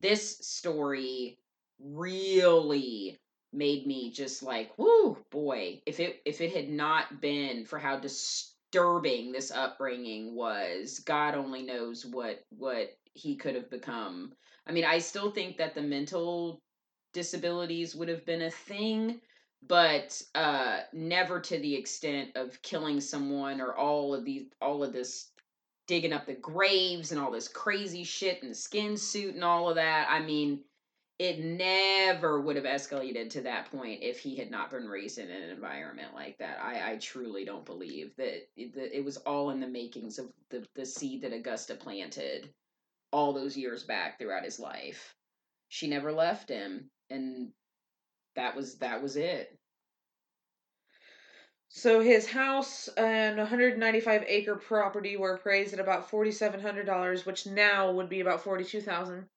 this 0.00 0.38
story 0.38 1.38
really 1.82 3.18
made 3.52 3.86
me 3.86 4.10
just 4.10 4.42
like, 4.42 4.76
whoo, 4.78 5.16
boy, 5.30 5.82
if 5.86 6.00
it 6.00 6.20
if 6.24 6.40
it 6.40 6.54
had 6.54 6.68
not 6.68 7.20
been 7.20 7.64
for 7.66 7.78
how 7.78 7.98
disturbing 7.98 9.32
this 9.32 9.50
upbringing 9.50 10.34
was, 10.34 11.00
God 11.00 11.34
only 11.34 11.62
knows 11.62 12.06
what 12.06 12.44
what 12.50 12.88
he 13.14 13.36
could 13.36 13.54
have 13.54 13.70
become. 13.70 14.32
I 14.66 14.72
mean, 14.72 14.84
I 14.84 14.98
still 14.98 15.30
think 15.30 15.58
that 15.58 15.74
the 15.74 15.82
mental 15.82 16.62
disabilities 17.12 17.94
would 17.94 18.08
have 18.08 18.24
been 18.24 18.42
a 18.42 18.50
thing, 18.50 19.20
but 19.66 20.20
uh 20.34 20.80
never 20.92 21.40
to 21.40 21.58
the 21.58 21.74
extent 21.74 22.30
of 22.36 22.60
killing 22.62 23.00
someone 23.00 23.60
or 23.60 23.74
all 23.74 24.14
of 24.14 24.24
these 24.24 24.46
all 24.60 24.82
of 24.82 24.92
this 24.92 25.30
digging 25.86 26.12
up 26.12 26.26
the 26.26 26.34
graves 26.34 27.12
and 27.12 27.20
all 27.20 27.30
this 27.30 27.48
crazy 27.48 28.04
shit 28.04 28.40
and 28.42 28.50
the 28.50 28.54
skin 28.54 28.96
suit 28.96 29.34
and 29.34 29.44
all 29.44 29.68
of 29.68 29.74
that. 29.74 30.06
I 30.08 30.20
mean, 30.20 30.60
it 31.22 31.38
never 31.38 32.40
would 32.40 32.56
have 32.56 32.64
escalated 32.64 33.30
to 33.30 33.42
that 33.42 33.70
point 33.70 34.02
if 34.02 34.18
he 34.18 34.34
had 34.34 34.50
not 34.50 34.72
been 34.72 34.88
raised 34.88 35.18
in 35.18 35.30
an 35.30 35.50
environment 35.50 36.08
like 36.12 36.36
that. 36.38 36.58
I, 36.60 36.94
I 36.94 36.96
truly 36.96 37.44
don't 37.44 37.64
believe 37.64 38.16
that 38.16 38.48
it, 38.56 38.74
that 38.74 38.96
it 38.96 39.04
was 39.04 39.18
all 39.18 39.50
in 39.50 39.60
the 39.60 39.68
makings 39.68 40.18
of 40.18 40.32
the, 40.50 40.66
the 40.74 40.84
seed 40.84 41.22
that 41.22 41.32
Augusta 41.32 41.76
planted 41.76 42.52
all 43.12 43.32
those 43.32 43.56
years 43.56 43.84
back 43.84 44.18
throughout 44.18 44.42
his 44.42 44.58
life. 44.58 45.14
She 45.68 45.86
never 45.86 46.10
left 46.10 46.48
him, 46.48 46.90
and 47.08 47.52
that 48.34 48.56
was 48.56 48.78
that 48.78 49.00
was 49.00 49.14
it. 49.14 49.56
So 51.68 52.00
his 52.00 52.28
house 52.28 52.88
and 52.96 53.38
195 53.38 54.24
acre 54.26 54.56
property 54.56 55.16
were 55.16 55.34
appraised 55.34 55.72
at 55.72 55.78
about 55.78 56.10
$4,700, 56.10 57.24
which 57.24 57.46
now 57.46 57.92
would 57.92 58.08
be 58.08 58.18
about 58.18 58.42
42,000. 58.42 59.28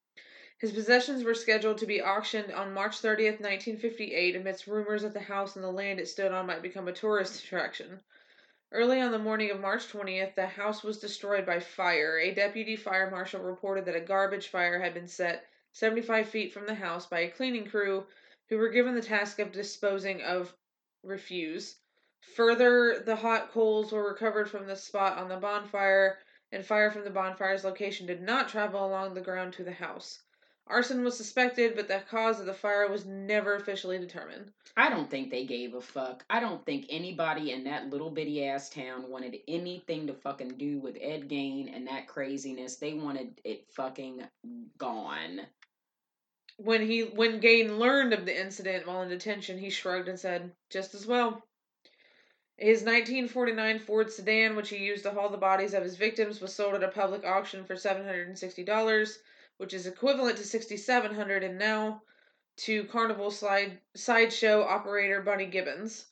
His 0.57 0.71
possessions 0.71 1.25
were 1.25 1.33
scheduled 1.33 1.79
to 1.79 1.85
be 1.85 2.01
auctioned 2.01 2.53
on 2.53 2.71
March 2.71 3.01
30th, 3.01 3.41
1958, 3.41 4.37
amidst 4.37 4.67
rumors 4.67 5.01
that 5.01 5.11
the 5.11 5.19
house 5.19 5.57
and 5.57 5.63
the 5.65 5.69
land 5.69 5.99
it 5.99 6.07
stood 6.07 6.31
on 6.31 6.45
might 6.45 6.61
become 6.61 6.87
a 6.87 6.93
tourist 6.93 7.43
attraction. 7.43 8.01
Early 8.71 9.01
on 9.01 9.11
the 9.11 9.19
morning 9.19 9.51
of 9.51 9.59
March 9.59 9.91
20th, 9.91 10.33
the 10.35 10.47
house 10.47 10.81
was 10.81 10.97
destroyed 10.97 11.45
by 11.45 11.59
fire. 11.59 12.17
A 12.17 12.33
deputy 12.33 12.77
fire 12.77 13.11
marshal 13.11 13.43
reported 13.43 13.83
that 13.83 13.97
a 13.97 13.99
garbage 13.99 14.47
fire 14.47 14.79
had 14.79 14.93
been 14.93 15.09
set 15.09 15.45
75 15.73 16.29
feet 16.29 16.53
from 16.53 16.65
the 16.65 16.75
house 16.75 17.05
by 17.05 17.19
a 17.19 17.29
cleaning 17.31 17.69
crew 17.69 18.07
who 18.47 18.57
were 18.57 18.69
given 18.69 18.95
the 18.95 19.01
task 19.01 19.39
of 19.39 19.51
disposing 19.51 20.21
of 20.21 20.55
refuse. 21.03 21.75
Further, 22.35 22.99
the 22.99 23.17
hot 23.17 23.51
coals 23.51 23.91
were 23.91 24.07
recovered 24.07 24.49
from 24.49 24.67
the 24.67 24.77
spot 24.77 25.17
on 25.17 25.27
the 25.27 25.35
bonfire, 25.35 26.17
and 26.53 26.65
fire 26.65 26.91
from 26.91 27.03
the 27.03 27.09
bonfire's 27.09 27.65
location 27.65 28.07
did 28.07 28.21
not 28.21 28.47
travel 28.47 28.85
along 28.85 29.13
the 29.13 29.21
ground 29.21 29.51
to 29.51 29.63
the 29.65 29.73
house. 29.73 30.21
Arson 30.67 31.03
was 31.03 31.15
suspected, 31.15 31.75
but 31.75 31.87
the 31.87 31.99
cause 32.09 32.39
of 32.39 32.47
the 32.47 32.53
fire 32.53 32.89
was 32.89 33.05
never 33.05 33.53
officially 33.53 33.99
determined. 33.99 34.51
I 34.75 34.89
don't 34.89 35.11
think 35.11 35.29
they 35.29 35.45
gave 35.45 35.75
a 35.75 35.81
fuck. 35.81 36.25
I 36.27 36.39
don't 36.39 36.65
think 36.65 36.87
anybody 36.89 37.51
in 37.51 37.65
that 37.65 37.91
little 37.91 38.09
bitty 38.09 38.43
ass 38.43 38.71
town 38.71 39.09
wanted 39.11 39.37
anything 39.47 40.07
to 40.07 40.15
fucking 40.15 40.57
do 40.57 40.79
with 40.79 40.97
Ed 40.99 41.29
Gein 41.29 41.69
and 41.71 41.87
that 41.87 42.07
craziness. 42.07 42.77
They 42.77 42.93
wanted 42.93 43.39
it 43.43 43.69
fucking 43.69 44.27
gone. 44.79 45.41
When 46.57 46.81
he 46.81 47.01
when 47.03 47.41
Gein 47.41 47.77
learned 47.77 48.13
of 48.13 48.25
the 48.25 48.35
incident 48.35 48.87
while 48.87 49.03
in 49.03 49.09
detention, 49.09 49.59
he 49.59 49.69
shrugged 49.69 50.07
and 50.07 50.19
said, 50.19 50.51
"Just 50.71 50.95
as 50.95 51.05
well." 51.05 51.43
His 52.57 52.81
1949 52.81 53.77
Ford 53.79 54.11
sedan, 54.11 54.55
which 54.55 54.69
he 54.69 54.77
used 54.77 55.03
to 55.03 55.11
haul 55.11 55.29
the 55.29 55.37
bodies 55.37 55.75
of 55.75 55.83
his 55.83 55.95
victims, 55.95 56.41
was 56.41 56.55
sold 56.55 56.73
at 56.73 56.83
a 56.83 56.87
public 56.87 57.23
auction 57.23 57.65
for 57.65 57.75
$760 57.75 59.19
which 59.57 59.73
is 59.73 59.87
equivalent 59.87 60.37
to 60.37 60.43
6700 60.43 61.43
and 61.43 61.57
now 61.57 62.01
to 62.57 62.85
Carnival 62.85 63.31
slide 63.31 63.79
sideshow 63.95 64.61
operator 64.63 65.21
Bunny 65.21 65.45
Gibbons. 65.45 66.05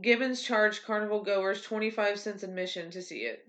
Gibbons 0.00 0.42
charged 0.42 0.84
carnival 0.84 1.22
goers 1.22 1.62
25 1.62 2.18
cents 2.18 2.42
admission 2.42 2.90
to 2.90 3.00
see 3.00 3.20
it. 3.20 3.48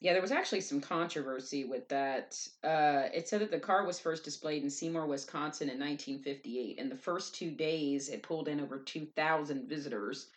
Yeah, 0.00 0.14
there 0.14 0.22
was 0.22 0.32
actually 0.32 0.62
some 0.62 0.80
controversy 0.80 1.64
with 1.64 1.86
that. 1.88 2.36
Uh, 2.64 3.08
it 3.12 3.28
said 3.28 3.42
that 3.42 3.50
the 3.50 3.60
car 3.60 3.84
was 3.84 4.00
first 4.00 4.24
displayed 4.24 4.62
in 4.62 4.70
Seymour, 4.70 5.06
Wisconsin 5.06 5.68
in 5.68 5.78
1958. 5.78 6.78
In 6.78 6.88
the 6.88 6.96
first 6.96 7.34
two 7.34 7.50
days, 7.50 8.08
it 8.08 8.22
pulled 8.22 8.48
in 8.48 8.60
over 8.60 8.78
2,000 8.78 9.68
visitors. 9.68 10.28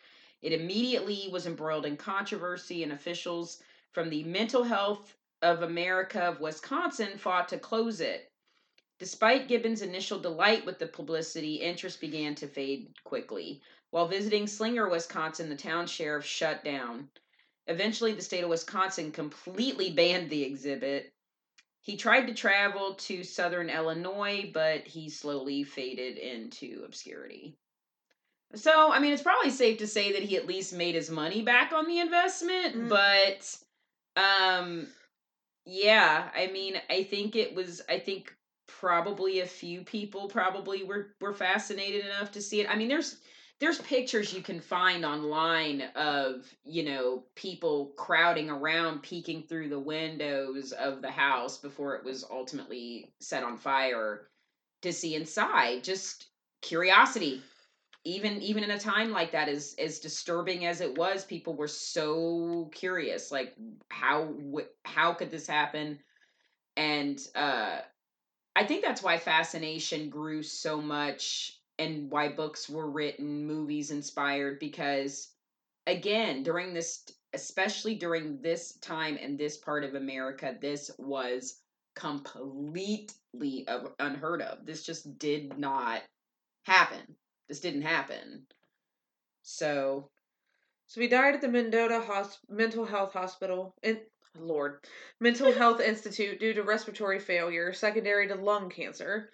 It 0.41 0.51
immediately 0.51 1.29
was 1.31 1.47
embroiled 1.47 1.85
in 1.85 1.95
controversy, 1.95 2.83
and 2.83 2.91
officials 2.91 3.63
from 3.93 4.09
the 4.09 4.25
Mental 4.25 4.63
Health 4.63 5.15
of 5.43 5.61
America 5.61 6.21
of 6.21 6.39
Wisconsin 6.39 7.17
fought 7.17 7.49
to 7.49 7.59
close 7.59 8.01
it. 8.01 8.31
Despite 8.97 9.49
Gibbons' 9.49 9.81
initial 9.81 10.17
delight 10.17 10.65
with 10.65 10.79
the 10.79 10.87
publicity, 10.87 11.55
interest 11.55 11.99
began 11.99 12.33
to 12.35 12.47
fade 12.47 12.93
quickly. 13.03 13.61
While 13.91 14.07
visiting 14.07 14.47
Slinger, 14.47 14.89
Wisconsin, 14.89 15.49
the 15.49 15.55
town 15.55 15.85
sheriff 15.85 16.25
shut 16.25 16.63
down. 16.63 17.09
Eventually, 17.67 18.13
the 18.13 18.21
state 18.21 18.43
of 18.43 18.49
Wisconsin 18.49 19.11
completely 19.11 19.91
banned 19.91 20.29
the 20.29 20.43
exhibit. 20.43 21.13
He 21.81 21.97
tried 21.97 22.27
to 22.27 22.33
travel 22.33 22.95
to 22.95 23.23
southern 23.23 23.69
Illinois, 23.69 24.49
but 24.53 24.87
he 24.87 25.09
slowly 25.09 25.63
faded 25.63 26.17
into 26.17 26.83
obscurity. 26.85 27.57
So, 28.55 28.91
I 28.91 28.99
mean, 28.99 29.11
it's 29.11 29.21
probably 29.21 29.51
safe 29.51 29.79
to 29.79 29.87
say 29.87 30.13
that 30.13 30.23
he 30.23 30.37
at 30.37 30.47
least 30.47 30.73
made 30.73 30.95
his 30.95 31.09
money 31.09 31.41
back 31.41 31.73
on 31.73 31.87
the 31.87 31.99
investment, 31.99 32.75
mm. 32.75 32.89
but 32.89 33.57
um 34.15 34.87
yeah, 35.65 36.29
I 36.35 36.47
mean, 36.47 36.77
I 36.89 37.03
think 37.03 37.35
it 37.35 37.53
was 37.53 37.81
I 37.89 37.97
think 37.99 38.35
probably 38.67 39.39
a 39.39 39.45
few 39.45 39.83
people 39.83 40.27
probably 40.27 40.83
were 40.83 41.13
were 41.21 41.33
fascinated 41.33 42.05
enough 42.05 42.31
to 42.31 42.41
see 42.41 42.61
it. 42.61 42.69
I 42.69 42.75
mean, 42.75 42.89
there's 42.89 43.17
there's 43.59 43.79
pictures 43.79 44.33
you 44.33 44.41
can 44.41 44.59
find 44.59 45.05
online 45.05 45.81
of, 45.95 46.53
you 46.65 46.83
know, 46.83 47.23
people 47.35 47.93
crowding 47.97 48.49
around 48.49 49.03
peeking 49.03 49.41
through 49.43 49.69
the 49.69 49.79
windows 49.79 50.73
of 50.73 51.01
the 51.01 51.11
house 51.11 51.57
before 51.57 51.95
it 51.95 52.03
was 52.03 52.25
ultimately 52.29 53.13
set 53.21 53.43
on 53.43 53.55
fire 53.55 54.27
to 54.81 54.91
see 54.91 55.15
inside. 55.15 55.83
Just 55.83 56.27
curiosity 56.61 57.41
even 58.05 58.41
even 58.41 58.63
in 58.63 58.71
a 58.71 58.79
time 58.79 59.11
like 59.11 59.31
that 59.31 59.49
as 59.49 59.75
as 59.79 59.99
disturbing 59.99 60.65
as 60.65 60.81
it 60.81 60.97
was 60.97 61.23
people 61.23 61.55
were 61.55 61.67
so 61.67 62.69
curious 62.73 63.31
like 63.31 63.55
how 63.89 64.33
how 64.85 65.13
could 65.13 65.31
this 65.31 65.47
happen? 65.47 65.99
And 66.75 67.19
uh 67.35 67.79
i 68.55 68.65
think 68.65 68.83
that's 68.83 69.03
why 69.03 69.17
fascination 69.17 70.09
grew 70.09 70.43
so 70.43 70.81
much 70.81 71.59
and 71.79 72.11
why 72.11 72.29
books 72.29 72.69
were 72.69 72.89
written 72.89 73.45
movies 73.47 73.91
inspired 73.91 74.59
because 74.59 75.31
again 75.87 76.43
during 76.43 76.73
this 76.73 77.05
especially 77.33 77.95
during 77.95 78.41
this 78.41 78.77
time 78.77 79.17
and 79.21 79.37
this 79.37 79.57
part 79.57 79.83
of 79.83 79.95
america 79.95 80.55
this 80.61 80.91
was 80.97 81.61
completely 81.95 83.67
unheard 83.99 84.41
of. 84.41 84.65
This 84.65 84.83
just 84.83 85.17
did 85.19 85.57
not 85.57 86.01
happen 86.65 87.15
this 87.47 87.59
didn't 87.59 87.81
happen. 87.83 88.45
So, 89.41 90.09
so 90.87 91.01
he 91.01 91.07
died 91.07 91.35
at 91.35 91.41
the 91.41 91.49
Mendota 91.49 92.03
Hosp- 92.07 92.49
Mental 92.49 92.85
Health 92.85 93.13
Hospital 93.13 93.75
in 93.83 93.99
Lord 94.39 94.79
Mental 95.19 95.51
Health 95.61 95.79
Institute 95.79 96.39
due 96.39 96.53
to 96.53 96.63
respiratory 96.63 97.19
failure 97.19 97.73
secondary 97.73 98.27
to 98.27 98.35
lung 98.35 98.69
cancer 98.69 99.29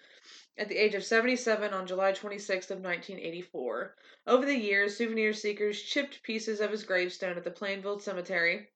at 0.58 0.68
the 0.68 0.76
age 0.76 0.94
of 0.94 1.04
77 1.04 1.72
on 1.72 1.86
July 1.86 2.12
26th 2.12 2.70
of 2.70 2.80
1984. 2.80 3.94
Over 4.26 4.44
the 4.44 4.54
years, 4.54 4.96
souvenir 4.96 5.32
seekers 5.32 5.80
chipped 5.80 6.22
pieces 6.22 6.60
of 6.60 6.70
his 6.70 6.84
gravestone 6.84 7.38
at 7.38 7.44
the 7.44 7.50
Plainfield 7.50 8.02
Cemetery 8.02 8.68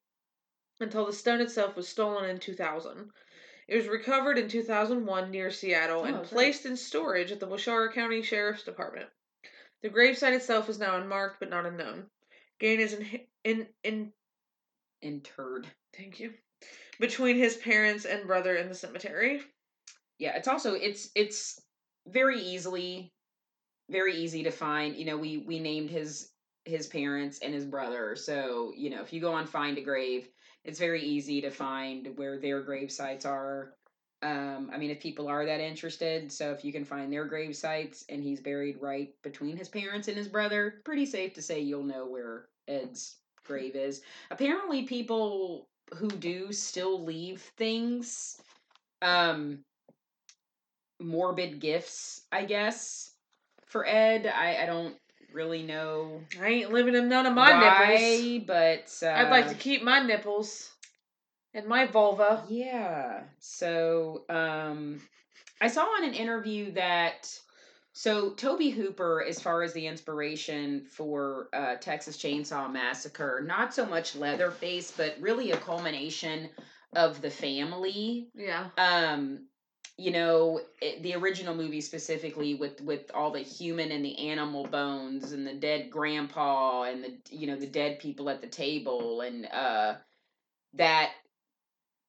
until 0.81 1.05
the 1.05 1.13
stone 1.13 1.41
itself 1.41 1.77
was 1.77 1.89
stolen 1.89 2.31
in 2.31 2.39
2000. 2.39 3.11
It 3.69 3.77
was 3.77 3.87
recovered 3.87 4.39
in 4.39 4.49
2001 4.49 5.31
near 5.31 5.51
Seattle 5.51 6.01
oh, 6.01 6.05
and 6.05 6.25
placed 6.25 6.67
in 6.67 6.77
storage 6.77 7.33
at 7.33 7.41
the 7.41 7.47
Waushara 7.47 7.93
County 7.93 8.23
Sheriff's 8.23 8.65
Department. 8.65 9.11
The 9.85 9.91
gravesite 9.91 10.33
itself 10.33 10.71
is 10.71 10.79
now 10.79 10.97
unmarked 10.97 11.41
but 11.41 11.51
not 11.51 11.67
unknown. 11.67 12.07
Gein 12.59 12.79
is 12.79 12.95
in, 12.95 13.21
in, 13.45 13.67
in 13.85 14.13
interred. 15.03 15.67
Thank 15.95 16.19
you. 16.19 16.33
Between 16.99 17.37
his 17.37 17.59
parents 17.59 18.07
and 18.07 18.27
brother 18.27 18.57
in 18.57 18.71
the 18.71 18.75
cemetery. 18.75 19.43
Yeah, 20.19 20.37
it's 20.37 20.49
also 20.49 20.73
it's 20.73 21.11
it's 21.15 21.61
very 22.07 22.41
easily 22.41 23.13
very 23.91 24.17
easy 24.17 24.45
to 24.45 24.51
find. 24.51 24.97
You 24.97 25.05
know, 25.05 25.19
we 25.19 25.45
we 25.47 25.61
named 25.61 25.91
his 25.91 26.31
his 26.65 26.87
parents 26.87 27.41
and 27.41 27.53
his 27.53 27.67
brother. 27.67 28.17
So, 28.17 28.73
you 28.75 28.89
know, 28.89 29.03
if 29.03 29.13
you 29.13 29.21
go 29.21 29.35
on 29.35 29.47
Find 29.47 29.77
a 29.77 29.83
Grave, 29.83 30.27
it's 30.65 30.79
very 30.79 31.03
easy 31.03 31.43
to 31.43 31.51
find 31.51 32.17
where 32.17 32.39
their 32.39 32.63
grave 32.63 32.91
sites 32.91 33.27
are. 33.27 33.75
Um, 34.25 34.71
I 34.73 34.79
mean, 34.79 34.91
if 34.91 35.01
people 35.01 35.29
are 35.29 35.45
that 35.45 35.61
interested, 35.61 36.33
so 36.33 36.51
if 36.51 36.65
you 36.65 36.73
can 36.73 36.83
find 36.87 37.13
their 37.13 37.27
grave 37.27 37.55
sites 37.55 38.07
and 38.09 38.23
he's 38.23 38.41
buried 38.41 38.81
right 38.81 39.11
between 39.23 39.55
his 39.55 39.69
parents 39.69 40.09
and 40.09 40.17
his 40.17 40.29
brother, 40.29 40.77
pretty 40.83 41.05
safe 41.05 41.35
to 41.35 41.43
say 41.43 41.61
you'll 41.61 41.85
know 41.85 42.07
where 42.07 42.47
Ed's 42.67 43.17
grave 43.45 43.77
is. 43.77 44.01
Apparently, 44.31 44.85
people 44.85 45.69
who 45.95 46.09
do 46.09 46.53
still 46.53 47.05
leave 47.05 47.43
things, 47.59 48.41
um, 49.03 49.59
morbid 50.99 51.61
gifts, 51.61 52.23
I 52.33 52.47
guess, 52.47 53.11
for 53.67 53.87
Ed. 53.87 54.27
I, 54.27 54.63
I 54.63 54.65
don't 54.65 54.97
really 55.35 55.65
know. 55.65 56.23
I 56.41 56.49
ain't 56.49 56.73
living 56.73 56.95
in 56.95 57.11
none 57.11 57.27
of 57.27 57.35
my 57.35 57.51
why, 57.51 57.91
nipples. 57.91 58.47
but 58.47 59.07
uh, 59.07 59.13
I'd 59.13 59.31
like 59.31 59.49
to 59.49 59.55
keep 59.55 59.83
my 59.83 60.01
nipples 60.01 60.71
and 61.55 61.67
my 61.67 61.87
vulva. 61.87 62.45
Yeah. 62.49 63.23
So, 63.39 64.25
um, 64.29 65.01
I 65.61 65.69
saw 65.69 65.87
in 65.99 66.05
an 66.05 66.15
interview 66.15 66.73
that 66.73 67.39
so 67.97 68.31
Tobe 68.31 68.73
Hooper, 68.73 69.25
as 69.27 69.41
far 69.41 69.63
as 69.63 69.73
the 69.73 69.87
inspiration 69.87 70.85
for 70.85 71.49
uh, 71.53 71.77
Texas 71.77 72.17
Chainsaw 72.17 72.71
Massacre, 72.71 73.41
not 73.47 73.73
so 73.73 73.87
much 73.87 74.17
Leatherface, 74.17 74.91
but 74.91 75.15
really 75.21 75.53
a 75.53 75.57
culmination 75.57 76.49
of 76.97 77.23
the 77.23 77.31
family. 77.31 78.31
Yeah. 78.35 78.67
Um, 78.77 79.47
you 79.97 80.11
know, 80.11 80.61
it, 80.83 81.05
the 81.05 81.15
original 81.15 81.55
movie 81.55 81.81
specifically 81.81 82.55
with 82.55 82.81
with 82.81 83.13
all 83.15 83.31
the 83.31 83.41
human 83.41 83.93
and 83.93 84.05
the 84.05 84.29
animal 84.29 84.67
bones 84.67 85.31
and 85.31 85.47
the 85.47 85.55
dead 85.55 85.89
grandpa 85.89 86.83
and 86.83 87.05
the 87.05 87.17
you 87.31 87.47
know 87.47 87.57
the 87.57 87.67
dead 87.67 88.01
people 88.01 88.29
at 88.29 88.41
the 88.41 88.49
table 88.49 89.21
and 89.21 89.47
uh 89.47 89.95
that 90.75 91.13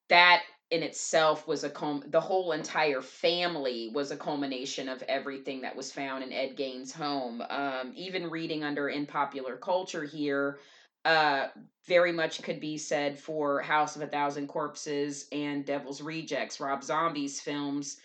that 0.10 0.44
in 0.72 0.84
itself 0.84 1.48
was 1.48 1.64
a 1.64 1.70
com- 1.70 2.04
the 2.08 2.20
whole 2.20 2.52
entire 2.52 3.02
family 3.02 3.92
was 3.94 4.12
a 4.12 4.18
culmination 4.18 4.90
of 4.90 5.04
everything 5.04 5.62
that 5.62 5.76
was 5.76 5.92
found 5.92 6.24
in 6.24 6.34
Ed 6.34 6.56
Gein's 6.56 6.92
home. 6.92 7.44
Um, 7.50 7.94
even 7.96 8.30
reading 8.30 8.64
under 8.64 8.90
in 8.90 9.06
popular 9.06 9.58
culture 9.58 10.04
here, 10.04 10.60
uh, 11.06 11.48
very 11.88 12.12
much 12.12 12.42
could 12.42 12.60
be 12.60 12.78
said 12.78 13.20
for 13.20 13.62
House 13.62 13.96
of 13.96 14.02
a 14.02 14.08
Thousand 14.08 14.48
Corpses 14.48 15.28
and 15.32 15.66
Devil's 15.66 16.02
Rejects, 16.02 16.60
Rob 16.60 16.84
Zombie's 16.84 17.40
films, 17.40 17.98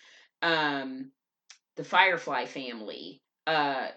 um, 0.43 1.11
the 1.77 1.83
Firefly 1.83 2.45
family. 2.45 3.21
Uh, 3.47 3.87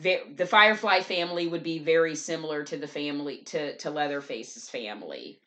the, 0.00 0.46
Firefly 0.46 1.00
family 1.00 1.46
would 1.46 1.62
be 1.62 1.78
very 1.78 2.14
similar 2.14 2.62
to 2.64 2.76
the 2.76 2.86
family 2.86 3.38
to 3.46 3.76
to 3.78 3.90
Leatherface's 3.90 4.68
family 4.68 5.41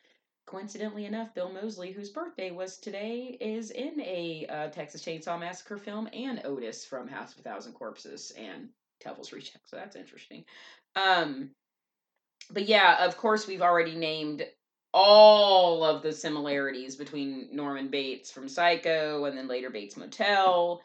coincidentally 0.46 1.04
enough, 1.04 1.34
Bill 1.34 1.52
Moseley, 1.52 1.92
whose 1.92 2.10
birthday 2.10 2.50
was 2.50 2.78
today, 2.78 3.36
is 3.40 3.72
in 3.72 4.00
a 4.00 4.46
uh, 4.48 4.68
Texas 4.68 5.04
Chainsaw 5.04 5.38
Massacre 5.38 5.76
film, 5.76 6.08
and 6.12 6.40
Otis 6.44 6.84
from 6.84 7.08
House 7.08 7.32
of 7.32 7.40
a 7.40 7.42
Thousand 7.42 7.72
Corpses 7.72 8.32
and 8.38 8.68
Devil's 9.04 9.32
Reject. 9.32 9.68
So 9.68 9.76
that's 9.76 9.96
interesting. 9.96 10.44
Um, 10.94 11.50
but 12.50 12.66
yeah, 12.66 13.04
of 13.04 13.16
course, 13.16 13.46
we've 13.46 13.62
already 13.62 13.96
named 13.96 14.46
all 14.94 15.84
of 15.84 16.02
the 16.02 16.12
similarities 16.12 16.96
between 16.96 17.48
Norman 17.52 17.88
Bates 17.88 18.30
from 18.30 18.48
Psycho 18.48 19.24
and 19.24 19.36
then 19.36 19.48
later 19.48 19.68
Bates 19.68 19.96
Motel. 19.96 20.80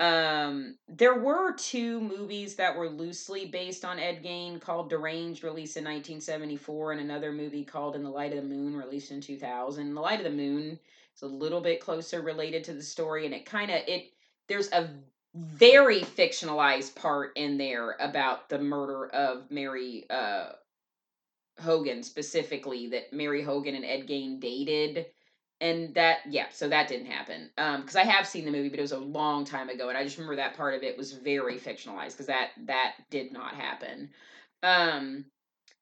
Um, 0.00 0.76
there 0.88 1.18
were 1.18 1.54
two 1.54 2.00
movies 2.00 2.54
that 2.56 2.76
were 2.76 2.88
loosely 2.88 3.46
based 3.46 3.84
on 3.84 3.98
Ed 3.98 4.22
Gein 4.22 4.60
called 4.60 4.90
Deranged, 4.90 5.42
released 5.42 5.76
in 5.76 5.84
1974, 5.84 6.92
and 6.92 7.00
another 7.00 7.32
movie 7.32 7.64
called 7.64 7.96
In 7.96 8.04
the 8.04 8.10
Light 8.10 8.32
of 8.32 8.36
the 8.36 8.48
Moon, 8.48 8.76
released 8.76 9.10
in 9.10 9.20
2000. 9.20 9.88
In 9.88 9.94
the 9.94 10.00
Light 10.00 10.20
of 10.20 10.24
the 10.24 10.30
Moon 10.30 10.78
is 11.16 11.22
a 11.22 11.26
little 11.26 11.60
bit 11.60 11.80
closer 11.80 12.20
related 12.20 12.62
to 12.64 12.74
the 12.74 12.82
story, 12.82 13.24
and 13.26 13.34
it 13.34 13.44
kind 13.44 13.70
of 13.72 13.80
it 13.88 14.12
there's 14.46 14.70
a 14.72 14.88
very 15.34 16.00
fictionalized 16.00 16.94
part 16.94 17.32
in 17.36 17.58
there 17.58 17.96
about 18.00 18.48
the 18.48 18.58
murder 18.58 19.08
of 19.08 19.50
Mary 19.50 20.06
uh, 20.10 20.50
Hogan 21.60 22.02
specifically 22.02 22.88
that 22.88 23.12
Mary 23.12 23.42
Hogan 23.42 23.74
and 23.74 23.84
Ed 23.84 24.06
Gein 24.06 24.40
dated 24.40 25.06
and 25.60 25.94
that 25.94 26.18
yeah 26.28 26.46
so 26.50 26.68
that 26.68 26.88
didn't 26.88 27.06
happen 27.06 27.50
um 27.58 27.80
because 27.80 27.96
i 27.96 28.04
have 28.04 28.26
seen 28.26 28.44
the 28.44 28.50
movie 28.50 28.68
but 28.68 28.78
it 28.78 28.82
was 28.82 28.92
a 28.92 28.98
long 28.98 29.44
time 29.44 29.68
ago 29.68 29.88
and 29.88 29.98
i 29.98 30.04
just 30.04 30.16
remember 30.16 30.36
that 30.36 30.56
part 30.56 30.74
of 30.74 30.82
it 30.82 30.96
was 30.96 31.12
very 31.12 31.58
fictionalized 31.58 32.12
because 32.12 32.26
that 32.26 32.50
that 32.66 32.94
did 33.10 33.32
not 33.32 33.54
happen. 33.54 34.08
Um 34.62 35.24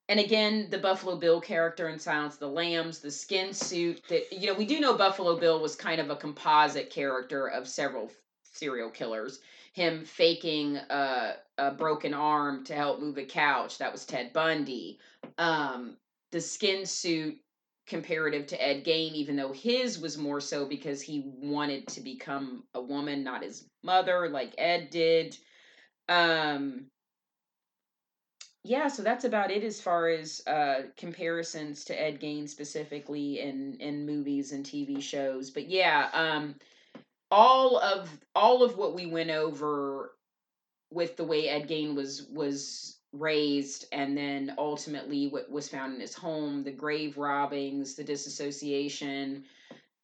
and 0.08 0.20
again 0.20 0.68
the 0.70 0.78
buffalo 0.78 1.16
bill 1.16 1.40
character 1.40 1.88
in 1.88 1.98
silence 1.98 2.34
of 2.34 2.40
the 2.40 2.48
lambs 2.48 3.00
the 3.00 3.10
skin 3.10 3.52
suit 3.52 4.00
that 4.08 4.32
you 4.32 4.46
know 4.46 4.54
we 4.54 4.64
do 4.66 4.80
know 4.80 4.96
buffalo 4.96 5.38
bill 5.38 5.60
was 5.60 5.74
kind 5.76 6.00
of 6.00 6.10
a 6.10 6.16
composite 6.16 6.90
character 6.90 7.48
of 7.48 7.66
several 7.66 8.10
serial 8.42 8.90
killers 8.90 9.40
him 9.72 10.04
faking 10.04 10.76
a, 10.76 11.34
a 11.58 11.70
broken 11.72 12.14
arm 12.14 12.64
to 12.64 12.74
help 12.74 13.00
move 13.00 13.18
a 13.18 13.24
couch 13.24 13.78
that 13.78 13.92
was 13.92 14.04
ted 14.06 14.32
bundy 14.32 14.98
um 15.38 15.96
the 16.30 16.40
skin 16.40 16.86
suit 16.86 17.36
comparative 17.86 18.46
to 18.48 18.62
Ed 18.62 18.84
Gein, 18.84 19.12
even 19.12 19.36
though 19.36 19.52
his 19.52 19.98
was 19.98 20.18
more 20.18 20.40
so 20.40 20.66
because 20.66 21.00
he 21.00 21.32
wanted 21.40 21.86
to 21.88 22.00
become 22.00 22.64
a 22.74 22.80
woman, 22.80 23.22
not 23.22 23.42
his 23.42 23.68
mother, 23.82 24.28
like 24.28 24.54
Ed 24.58 24.90
did. 24.90 25.36
Um, 26.08 26.86
yeah, 28.64 28.88
so 28.88 29.02
that's 29.02 29.24
about 29.24 29.52
it 29.52 29.62
as 29.62 29.80
far 29.80 30.08
as 30.08 30.42
uh, 30.46 30.82
comparisons 30.96 31.84
to 31.84 32.00
Ed 32.00 32.20
Gein 32.20 32.48
specifically 32.48 33.40
in 33.40 33.76
in 33.78 34.06
movies 34.06 34.50
and 34.50 34.64
TV 34.64 35.00
shows. 35.00 35.50
But 35.50 35.68
yeah, 35.68 36.08
um, 36.12 36.56
all 37.30 37.78
of 37.78 38.10
all 38.34 38.64
of 38.64 38.76
what 38.76 38.94
we 38.94 39.06
went 39.06 39.30
over 39.30 40.12
with 40.90 41.16
the 41.16 41.24
way 41.24 41.48
Ed 41.48 41.68
Gein 41.68 41.94
was 41.94 42.26
was 42.32 42.95
raised 43.18 43.86
and 43.92 44.16
then 44.16 44.54
ultimately 44.58 45.28
what 45.28 45.50
was 45.50 45.68
found 45.68 45.94
in 45.94 46.00
his 46.00 46.14
home 46.14 46.62
the 46.62 46.70
grave 46.70 47.16
robbings 47.16 47.94
the 47.94 48.04
disassociation 48.04 49.44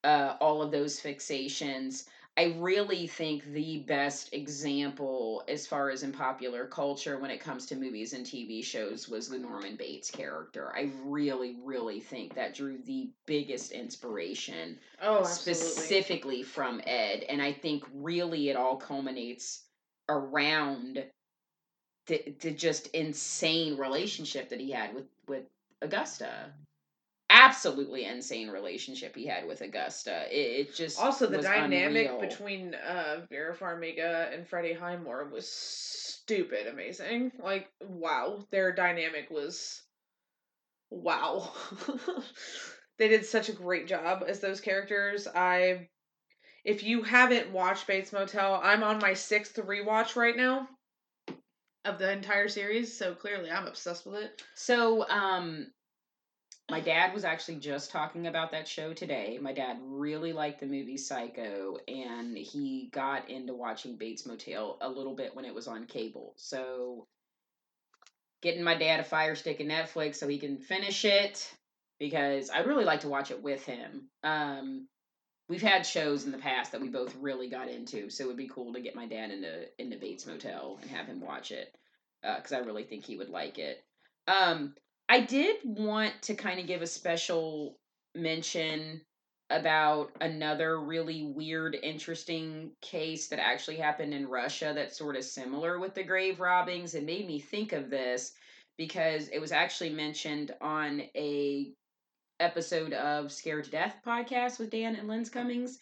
uh, 0.04 0.36
all 0.40 0.62
of 0.62 0.70
those 0.72 1.00
fixations 1.00 2.08
i 2.36 2.54
really 2.58 3.06
think 3.06 3.44
the 3.44 3.84
best 3.86 4.32
example 4.32 5.44
as 5.48 5.66
far 5.66 5.90
as 5.90 6.02
in 6.02 6.12
popular 6.12 6.66
culture 6.66 7.18
when 7.18 7.30
it 7.30 7.40
comes 7.40 7.66
to 7.66 7.76
movies 7.76 8.12
and 8.12 8.24
tv 8.26 8.64
shows 8.64 9.08
was 9.08 9.28
the 9.28 9.38
norman 9.38 9.76
bates 9.76 10.10
character. 10.10 10.72
I 10.74 10.90
really 11.04 11.56
really 11.62 12.00
think 12.00 12.34
that 12.34 12.54
drew 12.54 12.78
the 12.78 13.10
biggest 13.26 13.72
inspiration 13.72 14.78
Oh, 15.02 15.22
specifically 15.24 16.42
from 16.42 16.80
ed 16.86 17.24
and 17.28 17.42
i 17.42 17.52
think 17.52 17.84
really 17.94 18.48
it 18.48 18.56
all 18.56 18.76
culminates 18.76 19.64
around 20.08 21.04
the, 22.06 22.34
the 22.40 22.50
just 22.50 22.88
insane 22.88 23.76
relationship 23.76 24.48
that 24.48 24.60
he 24.60 24.70
had 24.70 24.94
with 24.94 25.06
with 25.28 25.44
Augusta. 25.80 26.52
Absolutely 27.30 28.04
insane 28.04 28.50
relationship 28.50 29.16
he 29.16 29.26
had 29.26 29.46
with 29.46 29.62
Augusta. 29.62 30.26
It, 30.30 30.68
it 30.68 30.74
just 30.74 31.00
Also, 31.00 31.26
the 31.26 31.40
dynamic 31.40 32.08
unreal. 32.08 32.20
between 32.20 32.74
uh, 32.74 33.24
Vera 33.30 33.54
Farmiga 33.56 34.32
and 34.34 34.46
Freddie 34.46 34.74
Highmore 34.74 35.28
was 35.30 35.48
stupid 35.48 36.66
amazing. 36.66 37.32
Like, 37.38 37.68
wow, 37.80 38.44
their 38.50 38.72
dynamic 38.72 39.30
was 39.30 39.82
wow. 40.90 41.50
they 42.98 43.08
did 43.08 43.24
such 43.24 43.48
a 43.48 43.54
great 43.54 43.86
job 43.86 44.24
as 44.26 44.40
those 44.40 44.60
characters. 44.60 45.26
I, 45.26 45.88
if 46.64 46.82
you 46.82 47.02
haven't 47.02 47.50
watched 47.50 47.86
Bates 47.86 48.12
Motel, 48.12 48.60
I'm 48.62 48.82
on 48.82 48.98
my 48.98 49.14
sixth 49.14 49.56
rewatch 49.56 50.16
right 50.16 50.36
now 50.36 50.68
of 51.84 51.98
the 51.98 52.10
entire 52.10 52.48
series. 52.48 52.96
So 52.96 53.14
clearly, 53.14 53.50
I'm 53.50 53.66
obsessed 53.66 54.06
with 54.06 54.16
it. 54.16 54.42
So, 54.54 55.08
um, 55.08 55.68
my 56.70 56.80
dad 56.80 57.12
was 57.12 57.24
actually 57.24 57.56
just 57.56 57.90
talking 57.90 58.28
about 58.28 58.52
that 58.52 58.68
show 58.68 58.94
today. 58.94 59.38
My 59.42 59.52
dad 59.52 59.78
really 59.82 60.32
liked 60.32 60.60
the 60.60 60.66
movie 60.66 60.96
Psycho, 60.96 61.76
and 61.88 62.36
he 62.38 62.88
got 62.92 63.28
into 63.28 63.52
watching 63.52 63.96
Bates 63.96 64.24
Motel 64.24 64.78
a 64.80 64.88
little 64.88 65.14
bit 65.14 65.34
when 65.34 65.44
it 65.44 65.54
was 65.54 65.66
on 65.66 65.86
cable. 65.86 66.34
So, 66.36 67.06
getting 68.42 68.62
my 68.62 68.76
dad 68.76 69.00
a 69.00 69.04
fire 69.04 69.34
stick 69.34 69.60
in 69.60 69.68
Netflix 69.68 70.16
so 70.16 70.28
he 70.28 70.38
can 70.38 70.56
finish 70.56 71.04
it 71.04 71.52
because 71.98 72.48
I'd 72.48 72.66
really 72.66 72.84
like 72.84 73.00
to 73.00 73.08
watch 73.08 73.30
it 73.30 73.42
with 73.42 73.64
him. 73.64 74.08
Um, 74.24 74.88
we've 75.48 75.62
had 75.62 75.86
shows 75.86 76.24
in 76.24 76.32
the 76.32 76.38
past 76.38 76.72
that 76.72 76.80
we 76.80 76.88
both 76.88 77.14
really 77.16 77.48
got 77.48 77.68
into, 77.68 78.08
so 78.10 78.24
it 78.24 78.26
would 78.26 78.36
be 78.36 78.48
cool 78.48 78.72
to 78.72 78.80
get 78.80 78.94
my 78.94 79.06
dad 79.06 79.30
into 79.30 79.66
into 79.78 79.98
Bates 79.98 80.26
Motel 80.26 80.78
and 80.80 80.90
have 80.90 81.06
him 81.06 81.20
watch 81.20 81.50
it 81.50 81.74
because 82.22 82.52
I 82.52 82.58
really 82.58 82.84
think 82.84 83.04
he 83.04 83.16
would 83.16 83.28
like 83.28 83.58
it. 83.58 83.82
Um, 84.28 84.74
I 85.08 85.20
did 85.20 85.56
want 85.64 86.14
to 86.22 86.34
kind 86.34 86.60
of 86.60 86.66
give 86.66 86.82
a 86.82 86.86
special 86.86 87.76
mention 88.14 89.00
about 89.50 90.10
another 90.20 90.80
really 90.80 91.24
weird, 91.24 91.76
interesting 91.82 92.70
case 92.80 93.28
that 93.28 93.38
actually 93.38 93.76
happened 93.76 94.14
in 94.14 94.26
Russia 94.26 94.72
that's 94.74 94.96
sort 94.96 95.16
of 95.16 95.24
similar 95.24 95.78
with 95.78 95.94
the 95.94 96.02
grave 96.02 96.40
robbings. 96.40 96.94
It 96.94 97.04
made 97.04 97.26
me 97.26 97.38
think 97.38 97.72
of 97.72 97.90
this 97.90 98.32
because 98.78 99.28
it 99.28 99.38
was 99.40 99.52
actually 99.52 99.90
mentioned 99.90 100.54
on 100.62 101.02
a 101.14 101.72
episode 102.42 102.92
of 102.92 103.30
Scared 103.30 103.64
to 103.64 103.70
Death 103.70 103.96
podcast 104.06 104.58
with 104.58 104.70
Dan 104.70 104.96
and 104.96 105.08
Lynz 105.08 105.30
Cummings. 105.30 105.78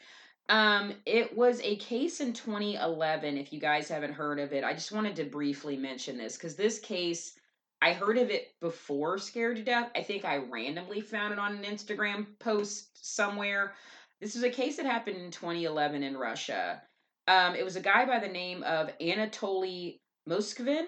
Um, 0.48 0.92
it 1.06 1.36
was 1.36 1.60
a 1.62 1.76
case 1.76 2.20
in 2.20 2.32
2011. 2.32 3.38
If 3.38 3.52
you 3.52 3.60
guys 3.60 3.88
haven't 3.88 4.12
heard 4.12 4.38
of 4.38 4.52
it, 4.52 4.62
I 4.62 4.74
just 4.74 4.92
wanted 4.92 5.16
to 5.16 5.24
briefly 5.24 5.76
mention 5.76 6.18
this 6.18 6.36
because 6.36 6.56
this 6.56 6.78
case, 6.78 7.38
I 7.80 7.92
heard 7.92 8.18
of 8.18 8.30
it 8.30 8.48
before 8.60 9.16
Scared 9.18 9.56
to 9.56 9.62
Death. 9.62 9.90
I 9.96 10.02
think 10.02 10.24
I 10.24 10.36
randomly 10.36 11.00
found 11.00 11.32
it 11.32 11.38
on 11.38 11.56
an 11.56 11.64
Instagram 11.64 12.26
post 12.38 12.90
somewhere. 13.14 13.74
This 14.20 14.34
was 14.34 14.44
a 14.44 14.50
case 14.50 14.76
that 14.76 14.86
happened 14.86 15.16
in 15.16 15.30
2011 15.30 16.02
in 16.02 16.16
Russia. 16.16 16.82
Um, 17.26 17.54
it 17.54 17.64
was 17.64 17.76
a 17.76 17.80
guy 17.80 18.04
by 18.04 18.18
the 18.18 18.28
name 18.28 18.62
of 18.64 18.90
Anatoly 18.98 20.00
Moskvin. 20.28 20.86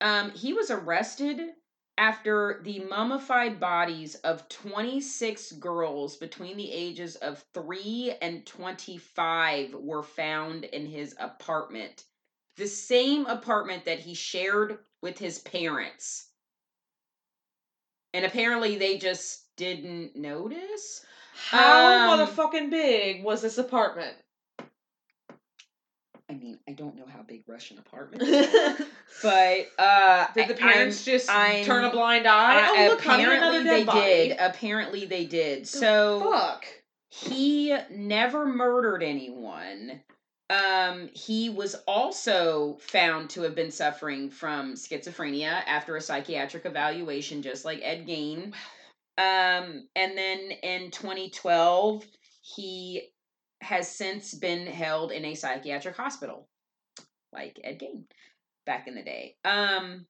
Um, 0.00 0.30
he 0.30 0.54
was 0.54 0.70
arrested 0.70 1.40
after 2.00 2.62
the 2.64 2.80
mummified 2.80 3.60
bodies 3.60 4.14
of 4.16 4.48
26 4.48 5.52
girls 5.52 6.16
between 6.16 6.56
the 6.56 6.72
ages 6.72 7.16
of 7.16 7.44
3 7.52 8.14
and 8.22 8.46
25 8.46 9.74
were 9.74 10.02
found 10.02 10.64
in 10.64 10.86
his 10.86 11.14
apartment. 11.20 12.04
The 12.56 12.66
same 12.66 13.26
apartment 13.26 13.84
that 13.84 14.00
he 14.00 14.14
shared 14.14 14.78
with 15.02 15.18
his 15.18 15.40
parents. 15.40 16.30
And 18.14 18.24
apparently 18.24 18.76
they 18.78 18.96
just 18.96 19.54
didn't 19.56 20.16
notice. 20.16 21.04
How 21.34 21.98
Um, 21.98 22.18
motherfucking 22.18 22.70
big 22.70 23.24
was 23.24 23.42
this 23.42 23.58
apartment? 23.58 24.16
I 26.30 26.34
mean, 26.34 26.58
I 26.68 26.72
don't 26.72 26.96
know 26.96 27.06
how 27.08 27.22
big 27.22 27.42
Russian 27.48 27.78
apartment, 27.78 28.22
Did 28.22 28.76
but 29.22 29.66
uh 29.78 30.26
the 30.36 30.54
parents 30.54 30.98
I'm- 31.08 31.14
just 31.16 31.28
I'm- 31.30 31.64
turn 31.64 31.84
a 31.84 31.90
blind 31.90 32.26
eye? 32.28 32.60
uh, 32.60 32.68
oh, 32.70 32.88
look, 32.90 33.00
apparently 33.00 33.64
they 33.64 33.84
body. 33.84 34.00
did. 34.00 34.36
Apparently 34.38 35.06
they 35.06 35.24
did. 35.26 35.62
The 35.64 35.66
So 35.66 36.30
fuck. 36.32 36.64
he 37.08 37.76
never 37.90 38.46
murdered 38.46 39.02
anyone. 39.02 40.00
Um, 40.50 41.08
he 41.14 41.48
was 41.48 41.74
also 41.86 42.78
found 42.80 43.30
to 43.30 43.42
have 43.42 43.54
been 43.54 43.70
suffering 43.70 44.30
from 44.30 44.74
schizophrenia 44.74 45.62
after 45.66 45.96
a 45.96 46.00
psychiatric 46.00 46.64
evaluation, 46.66 47.42
just 47.42 47.64
like 47.64 47.80
Ed 47.82 48.06
Gein. 48.06 48.52
Um, 49.18 49.86
and 49.94 50.16
then 50.18 50.50
in 50.62 50.90
2012, 50.90 52.04
he 52.42 53.02
has 53.60 53.90
since 53.90 54.34
been 54.34 54.66
held 54.66 55.12
in 55.12 55.24
a 55.24 55.34
psychiatric 55.34 55.96
hospital, 55.96 56.48
like 57.32 57.60
Ed 57.62 57.80
Gein 57.80 58.04
back 58.66 58.88
in 58.88 58.94
the 58.94 59.02
day. 59.02 59.36
Um, 59.44 60.06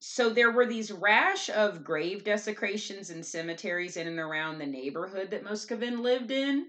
so 0.00 0.30
there 0.30 0.50
were 0.50 0.66
these 0.66 0.90
rash 0.90 1.50
of 1.50 1.84
grave 1.84 2.24
desecrations 2.24 3.10
in 3.10 3.22
cemeteries 3.22 3.96
in 3.96 4.06
and 4.06 4.18
around 4.18 4.58
the 4.58 4.66
neighborhood 4.66 5.30
that 5.30 5.44
Moscovin 5.44 6.00
lived 6.00 6.30
in. 6.30 6.68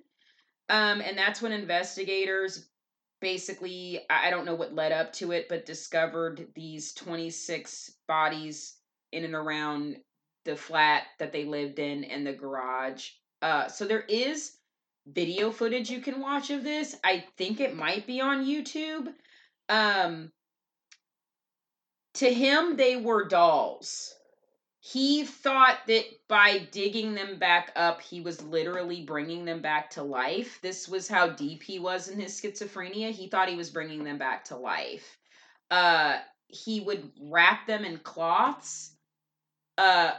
Um, 0.70 1.02
and 1.02 1.18
that's 1.18 1.42
when 1.42 1.52
investigators 1.52 2.68
basically, 3.22 4.02
I 4.10 4.30
don't 4.30 4.46
know 4.46 4.56
what 4.56 4.74
led 4.74 4.92
up 4.92 5.14
to 5.14 5.32
it, 5.32 5.48
but 5.48 5.66
discovered 5.66 6.48
these 6.56 6.94
26 6.94 7.92
bodies 8.08 8.78
in 9.12 9.24
and 9.24 9.36
around 9.36 9.98
the 10.44 10.56
flat 10.56 11.04
that 11.20 11.32
they 11.32 11.46
lived 11.46 11.80
in 11.80 12.04
and 12.04 12.26
the 12.26 12.34
garage. 12.34 13.12
Uh, 13.42 13.68
so 13.68 13.86
there 13.86 14.06
is 14.10 14.58
video 15.06 15.52
footage 15.52 15.90
you 15.90 16.00
can 16.00 16.22
watch 16.22 16.50
of 16.50 16.64
this. 16.64 16.96
I 17.04 17.26
think 17.38 17.60
it 17.60 17.76
might 17.76 18.06
be 18.08 18.22
on 18.22 18.46
YouTube. 18.46 19.14
Um, 19.70 20.32
to 22.16 22.34
him, 22.34 22.76
they 22.76 22.98
were 22.98 23.28
dolls. 23.28 24.14
He 24.84 25.24
thought 25.26 25.78
that 25.88 26.06
by 26.28 26.68
digging 26.72 27.14
them 27.14 27.38
back 27.38 27.72
up, 27.76 28.02
he 28.02 28.20
was 28.20 28.42
literally 28.42 29.04
bringing 29.04 29.46
them 29.46 29.62
back 29.62 29.92
to 29.92 30.04
life. 30.04 30.60
This 30.62 30.90
was 30.90 31.08
how 31.08 31.30
deep 31.30 31.62
he 31.62 31.78
was 31.78 32.08
in 32.08 32.20
his 32.20 32.40
schizophrenia. 32.40 33.12
He 33.12 33.28
thought 33.28 33.48
he 33.48 33.56
was 33.56 33.70
bringing 33.70 34.04
them 34.04 34.18
back 34.18 34.46
to 34.46 34.58
life. 34.58 35.18
Uh, 35.70 36.18
he 36.48 36.80
would 36.82 37.12
wrap 37.22 37.68
them 37.68 37.86
in 37.86 38.00
cloths 38.00 38.96
uh, 39.78 40.12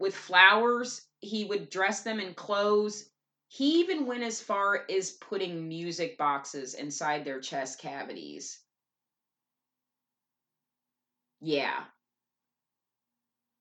with 0.00 0.14
flowers. 0.14 1.06
He 1.20 1.44
would 1.44 1.70
dress 1.70 2.02
them 2.02 2.18
in 2.18 2.34
clothes. 2.34 3.08
He 3.54 3.80
even 3.80 4.06
went 4.06 4.22
as 4.22 4.40
far 4.40 4.86
as 4.88 5.10
putting 5.10 5.68
music 5.68 6.16
boxes 6.16 6.72
inside 6.72 7.26
their 7.26 7.38
chest 7.38 7.78
cavities. 7.78 8.58
Yeah. 11.42 11.84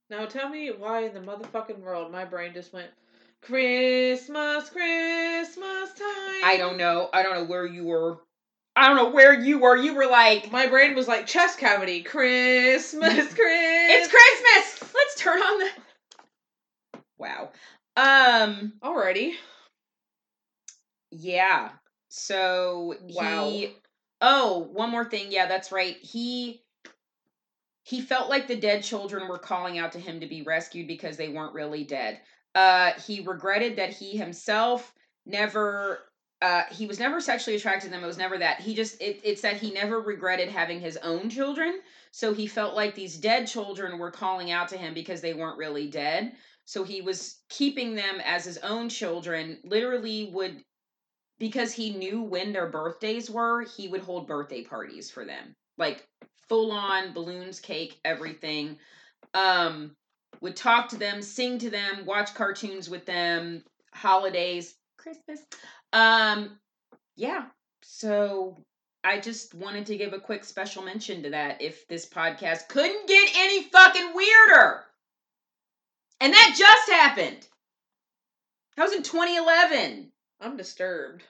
Now 0.09 0.27
tell 0.27 0.47
me 0.47 0.71
why 0.71 1.01
in 1.01 1.13
the 1.13 1.19
motherfucking 1.19 1.81
world 1.81 2.09
my 2.09 2.23
brain 2.23 2.53
just 2.53 2.71
went 2.71 2.87
Christmas, 3.41 4.69
Christmas 4.69 5.89
time. 5.89 6.41
I 6.41 6.55
don't 6.57 6.77
know. 6.77 7.09
I 7.11 7.21
don't 7.21 7.33
know 7.33 7.43
where 7.43 7.65
you 7.65 7.83
were. 7.83 8.17
I 8.77 8.87
don't 8.87 8.95
know 8.95 9.09
where 9.09 9.37
you 9.37 9.59
were. 9.59 9.75
You 9.75 9.93
were 9.93 10.07
like, 10.07 10.53
My 10.53 10.67
brain 10.67 10.95
was 10.95 11.09
like 11.09 11.27
chest 11.27 11.57
cavity. 11.57 12.01
Christmas, 12.01 13.11
Christmas. 13.13 13.35
it's 13.35 14.07
Christmas. 14.07 14.93
Let's 14.95 15.15
turn 15.15 15.41
on 15.41 15.59
the. 15.59 15.69
Wow. 17.17 17.49
Um. 17.97 18.71
Alrighty. 18.81 19.33
Yeah. 21.11 21.69
So 22.09 22.95
Wow. 23.01 23.45
he. 23.45 23.75
Oh, 24.21 24.69
one 24.71 24.89
more 24.89 25.05
thing. 25.05 25.31
Yeah, 25.31 25.47
that's 25.47 25.71
right. 25.71 25.97
He. 26.01 26.61
He 27.83 28.01
felt 28.01 28.29
like 28.29 28.47
the 28.47 28.55
dead 28.55 28.83
children 28.83 29.27
were 29.27 29.39
calling 29.39 29.77
out 29.77 29.91
to 29.93 29.99
him 29.99 30.19
to 30.19 30.27
be 30.27 30.43
rescued 30.43 30.87
because 30.87 31.17
they 31.17 31.29
weren't 31.29 31.53
really 31.53 31.83
dead. 31.83 32.21
Uh, 32.53 32.91
he 33.05 33.21
regretted 33.21 33.77
that 33.77 33.89
he 33.91 34.17
himself 34.17 34.93
never 35.25 35.99
uh, 36.41 36.63
he 36.71 36.87
was 36.87 36.99
never 36.99 37.21
sexually 37.21 37.55
attracted 37.55 37.87
to 37.87 37.91
them. 37.91 38.03
It 38.03 38.07
was 38.07 38.17
never 38.17 38.37
that. 38.39 38.59
He 38.61 38.73
just 38.73 38.99
it, 39.01 39.19
it's 39.23 39.41
that 39.41 39.57
he 39.57 39.71
never 39.71 39.99
regretted 40.01 40.49
having 40.49 40.79
his 40.79 40.97
own 40.97 41.29
children. 41.29 41.79
So 42.11 42.33
he 42.33 42.47
felt 42.47 42.75
like 42.75 42.95
these 42.95 43.17
dead 43.17 43.45
children 43.47 43.99
were 43.99 44.11
calling 44.11 44.51
out 44.51 44.67
to 44.69 44.77
him 44.77 44.93
because 44.93 45.21
they 45.21 45.33
weren't 45.33 45.57
really 45.57 45.87
dead. 45.87 46.33
So 46.65 46.83
he 46.83 47.01
was 47.01 47.41
keeping 47.49 47.95
them 47.95 48.19
as 48.25 48.43
his 48.43 48.57
own 48.59 48.89
children. 48.89 49.59
Literally 49.63 50.31
would 50.33 50.63
because 51.41 51.73
he 51.73 51.89
knew 51.89 52.21
when 52.21 52.53
their 52.53 52.67
birthdays 52.67 53.27
were, 53.27 53.63
he 53.63 53.87
would 53.87 54.01
hold 54.01 54.27
birthday 54.27 54.63
parties 54.63 55.09
for 55.09 55.25
them. 55.25 55.55
Like 55.75 56.07
full 56.47 56.71
on 56.71 57.13
balloons, 57.13 57.59
cake, 57.59 57.99
everything. 58.05 58.77
Um 59.33 59.95
would 60.39 60.55
talk 60.55 60.89
to 60.89 60.97
them, 60.97 61.21
sing 61.21 61.57
to 61.57 61.71
them, 61.71 62.05
watch 62.05 62.35
cartoons 62.35 62.89
with 62.89 63.07
them, 63.07 63.63
holidays, 63.91 64.75
Christmas. 64.97 65.41
Um, 65.93 66.57
yeah. 67.15 67.45
So 67.83 68.63
I 69.03 69.19
just 69.19 69.53
wanted 69.55 69.87
to 69.87 69.97
give 69.97 70.13
a 70.13 70.19
quick 70.19 70.43
special 70.43 70.83
mention 70.83 71.23
to 71.23 71.31
that 71.31 71.61
if 71.61 71.87
this 71.87 72.07
podcast 72.07 72.69
couldn't 72.69 73.07
get 73.07 73.29
any 73.35 73.63
fucking 73.63 74.13
weirder. 74.15 74.83
And 76.21 76.33
that 76.33 76.55
just 76.57 76.89
happened. 76.89 77.47
That 78.77 78.83
was 78.83 78.93
in 78.93 79.03
2011. 79.03 80.11
I'm 80.39 80.57
disturbed. 80.57 81.23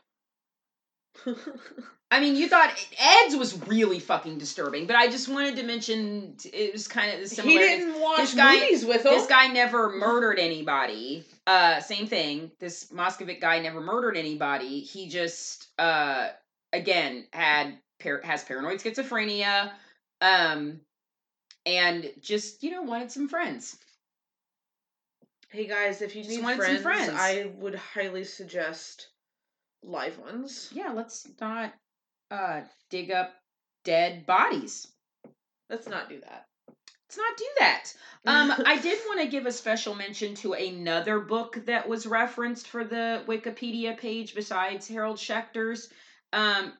I 2.13 2.19
mean, 2.19 2.35
you 2.35 2.49
thought 2.49 2.73
Ed's 2.97 3.35
was 3.37 3.57
really 3.67 3.99
fucking 3.99 4.37
disturbing, 4.37 4.85
but 4.85 4.95
I 4.97 5.07
just 5.07 5.29
wanted 5.29 5.55
to 5.57 5.63
mention 5.63 6.35
it 6.43 6.73
was 6.73 6.87
kind 6.87 7.09
of 7.11 7.17
the 7.17 7.21
he 7.29 7.35
similar. 7.35 7.59
didn't 7.59 8.01
watch 8.01 8.17
this 8.17 8.33
guy- 8.33 8.55
movies 8.59 8.85
with 8.85 9.05
him. 9.05 9.13
this 9.13 9.27
guy 9.27 9.47
never 9.47 9.89
murdered 9.91 10.37
anybody. 10.39 11.23
Uh, 11.47 11.79
same 11.79 12.07
thing. 12.07 12.51
This 12.59 12.87
Moscovic 12.91 13.39
guy 13.39 13.59
never 13.59 13.79
murdered 13.79 14.17
anybody. 14.17 14.81
He 14.81 15.07
just, 15.07 15.67
uh, 15.79 16.29
again, 16.73 17.27
had 17.31 17.77
par- 18.01 18.21
has 18.23 18.43
paranoid 18.43 18.79
schizophrenia, 18.79 19.71
um, 20.19 20.81
and 21.65 22.11
just 22.19 22.61
you 22.63 22.71
know 22.71 22.81
wanted 22.81 23.11
some 23.11 23.29
friends. 23.29 23.77
Hey 25.49 25.65
guys, 25.67 26.01
if 26.01 26.15
you 26.15 26.23
Just 26.23 26.35
need 26.41 26.55
friends, 26.55 26.81
friends. 26.81 27.11
I 27.13 27.51
would 27.57 27.75
highly 27.75 28.23
suggest 28.23 29.07
live 29.83 30.17
ones. 30.19 30.69
Yeah, 30.73 30.91
let's 30.91 31.27
not 31.39 31.73
uh 32.29 32.61
dig 32.89 33.11
up 33.11 33.33
dead 33.83 34.25
bodies. 34.25 34.87
Let's 35.69 35.87
not 35.87 36.09
do 36.09 36.19
that. 36.19 36.45
Let's 37.07 37.17
not 37.17 37.37
do 37.37 37.47
that. 37.59 37.93
Um, 38.23 38.53
I 38.67 38.77
did 38.79 38.99
want 39.07 39.21
to 39.21 39.27
give 39.27 39.47
a 39.47 39.51
special 39.51 39.95
mention 39.95 40.35
to 40.35 40.53
another 40.53 41.19
book 41.19 41.65
that 41.65 41.89
was 41.89 42.05
referenced 42.05 42.67
for 42.67 42.83
the 42.83 43.23
Wikipedia 43.25 43.97
page 43.97 44.35
besides 44.35 44.87
Harold 44.87 45.17
Schechter's. 45.17 45.89
Um, 46.31 46.71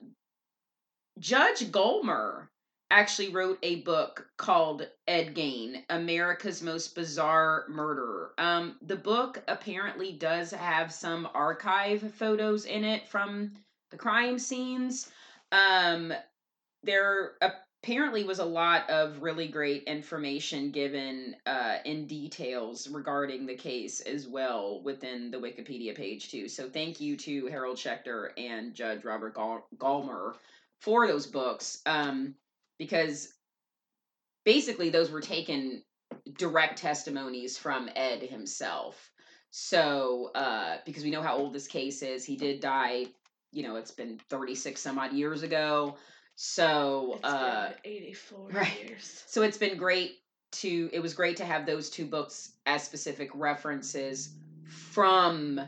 Judge 1.18 1.72
Gollmar 1.72 2.48
actually 2.91 3.30
wrote 3.30 3.57
a 3.63 3.81
book 3.81 4.27
called 4.38 4.88
Ed 5.07 5.34
Gein, 5.34 5.84
America's 5.89 6.61
Most 6.61 6.93
Bizarre 6.93 7.65
Murderer. 7.69 8.34
Um, 8.38 8.76
the 8.81 8.97
book 8.97 9.41
apparently 9.47 10.11
does 10.11 10.51
have 10.51 10.93
some 10.93 11.27
archive 11.34 12.13
photos 12.13 12.65
in 12.65 12.84
it 12.84 13.07
from 13.07 13.53
the 13.89 13.97
crime 13.97 14.38
scenes. 14.38 15.09
Um, 15.51 16.13
there 16.84 17.34
apparently 17.41 18.23
was 18.23 18.39
a 18.39 18.45
lot 18.45 18.89
of 18.89 19.22
really 19.22 19.47
great 19.47 19.84
information 19.84 20.72
given 20.72 21.35
uh, 21.45 21.77
in 21.85 22.07
details 22.07 22.89
regarding 22.89 23.45
the 23.45 23.55
case 23.55 24.01
as 24.01 24.27
well 24.27 24.84
within 24.84 25.31
the 25.31 25.38
Wikipedia 25.38 25.95
page 25.95 26.30
too. 26.30 26.47
So 26.47 26.69
thank 26.69 26.99
you 26.99 27.15
to 27.18 27.47
Harold 27.47 27.77
Schechter 27.77 28.30
and 28.38 28.73
Judge 28.73 29.03
Robert 29.05 29.34
Gall- 29.34 29.68
Gollmar 29.77 30.35
for 30.80 31.07
those 31.07 31.26
books 31.26 31.81
um, 31.85 32.35
because 32.82 33.32
basically 34.44 34.90
those 34.90 35.12
were 35.12 35.22
taken 35.22 35.84
direct 36.40 36.80
testimonies 36.80 37.56
from 37.56 37.88
Ed 37.95 38.24
himself. 38.24 39.12
So, 39.52 40.32
uh, 40.34 40.78
because 40.84 41.03
we 41.03 41.12
know 41.12 41.22
how 41.22 41.38
old 41.38 41.53
this 41.53 41.68
case 41.68 42.02
is, 42.02 42.26
he 42.26 42.36
did 42.36 42.60
die, 42.60 43.06
you 43.52 43.62
know, 43.62 43.76
it's 43.76 43.91
been 43.91 44.20
36 44.32 44.82
some 44.82 44.98
odd 44.98 45.14
years 45.14 45.44
ago. 45.44 45.95
So, 46.34 47.20
It's 47.20 47.26
uh, 47.32 47.74
been 47.84 47.91
84 47.94 48.49
right. 48.49 48.90
years. 48.90 49.24
so 49.28 49.44
it's 49.44 49.60
been 49.60 49.78
great 49.78 50.14
to, 50.53 50.90
it 50.91 51.02
was 51.02 51.14
great 51.14 51.38
to 51.38 51.45
have 51.45 51.68
those 51.68 51.91
two 51.91 52.08
books 52.08 52.53
as 52.66 52.82
specific 52.82 53.30
references 53.36 54.34
from 54.66 55.62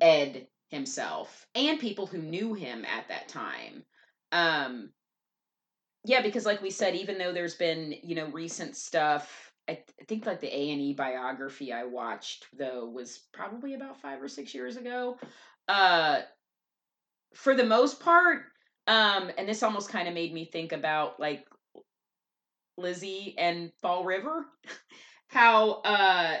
Ed 0.00 0.48
himself 0.70 1.46
and 1.54 1.78
people 1.78 2.08
who 2.08 2.18
knew 2.18 2.54
him 2.54 2.84
at 2.86 3.06
that 3.06 3.28
time. 3.28 3.84
Um, 4.32 4.90
yeah, 6.04 6.20
because 6.22 6.44
like 6.46 6.62
we 6.62 6.70
said, 6.70 6.94
even 6.94 7.18
though 7.18 7.32
there's 7.32 7.54
been 7.54 7.94
you 8.02 8.14
know 8.14 8.26
recent 8.26 8.76
stuff, 8.76 9.52
I, 9.68 9.74
th- 9.74 9.88
I 10.00 10.04
think 10.04 10.26
like 10.26 10.40
the 10.40 10.54
A 10.54 10.70
and 10.70 10.80
E 10.80 10.92
biography 10.92 11.72
I 11.72 11.84
watched 11.84 12.46
though 12.56 12.86
was 12.88 13.20
probably 13.32 13.74
about 13.74 14.00
five 14.00 14.22
or 14.22 14.28
six 14.28 14.54
years 14.54 14.76
ago. 14.76 15.18
Uh, 15.66 16.20
for 17.34 17.54
the 17.54 17.64
most 17.64 18.00
part, 18.00 18.42
um, 18.86 19.30
and 19.38 19.48
this 19.48 19.62
almost 19.62 19.88
kind 19.88 20.08
of 20.08 20.14
made 20.14 20.32
me 20.32 20.44
think 20.44 20.72
about 20.72 21.18
like 21.18 21.46
Lizzie 22.76 23.34
and 23.38 23.72
Fall 23.82 24.04
River, 24.04 24.46
how 25.28 25.82
uh 25.82 26.36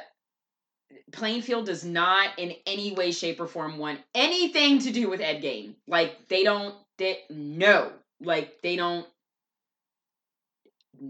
Plainfield 1.12 1.66
does 1.66 1.84
not 1.84 2.38
in 2.38 2.54
any 2.66 2.92
way, 2.92 3.10
shape, 3.10 3.40
or 3.40 3.46
form 3.46 3.78
want 3.78 4.00
anything 4.14 4.78
to 4.80 4.90
do 4.90 5.08
with 5.08 5.20
Ed 5.20 5.42
Gein. 5.42 5.74
Like 5.86 6.28
they 6.28 6.44
don't 6.44 6.74
they 6.98 7.22
no. 7.30 7.92
Like 8.20 8.60
they 8.62 8.76
don't 8.76 9.06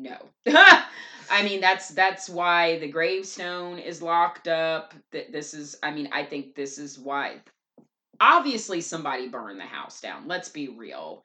no. 0.02 0.16
I 1.30 1.42
mean 1.42 1.60
that's 1.60 1.88
that's 1.88 2.28
why 2.28 2.78
the 2.78 2.88
gravestone 2.88 3.78
is 3.78 4.02
locked 4.02 4.48
up. 4.48 4.94
That 5.12 5.32
this 5.32 5.54
is 5.54 5.76
I 5.82 5.90
mean 5.90 6.08
I 6.12 6.24
think 6.24 6.54
this 6.54 6.78
is 6.78 6.98
why 6.98 7.40
obviously 8.20 8.80
somebody 8.80 9.28
burned 9.28 9.60
the 9.60 9.64
house 9.64 10.00
down. 10.00 10.26
Let's 10.26 10.48
be 10.48 10.68
real. 10.68 11.24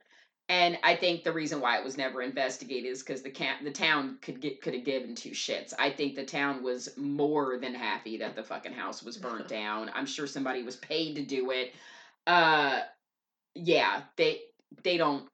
And 0.49 0.79
I 0.83 0.95
think 0.95 1.23
the 1.23 1.31
reason 1.31 1.61
why 1.61 1.77
it 1.77 1.83
was 1.83 1.97
never 1.97 2.23
investigated 2.23 2.91
is 2.91 3.03
because 3.03 3.21
the 3.21 3.29
camp, 3.29 3.63
the 3.63 3.71
town 3.71 4.17
could 4.21 4.41
get 4.41 4.61
could 4.61 4.73
have 4.73 4.83
given 4.83 5.13
two 5.13 5.31
shits. 5.31 5.73
I 5.77 5.91
think 5.91 6.15
the 6.15 6.25
town 6.25 6.63
was 6.63 6.89
more 6.97 7.59
than 7.59 7.75
happy 7.75 8.17
that 8.17 8.35
the 8.35 8.43
fucking 8.43 8.73
house 8.73 9.03
was 9.03 9.17
burnt 9.17 9.47
down. 9.49 9.91
I'm 9.93 10.07
sure 10.07 10.25
somebody 10.25 10.63
was 10.63 10.77
paid 10.77 11.15
to 11.15 11.23
do 11.23 11.51
it. 11.51 11.73
Uh, 12.25 12.79
yeah, 13.53 14.03
they 14.17 14.41
they 14.83 14.97
don't 14.97 15.27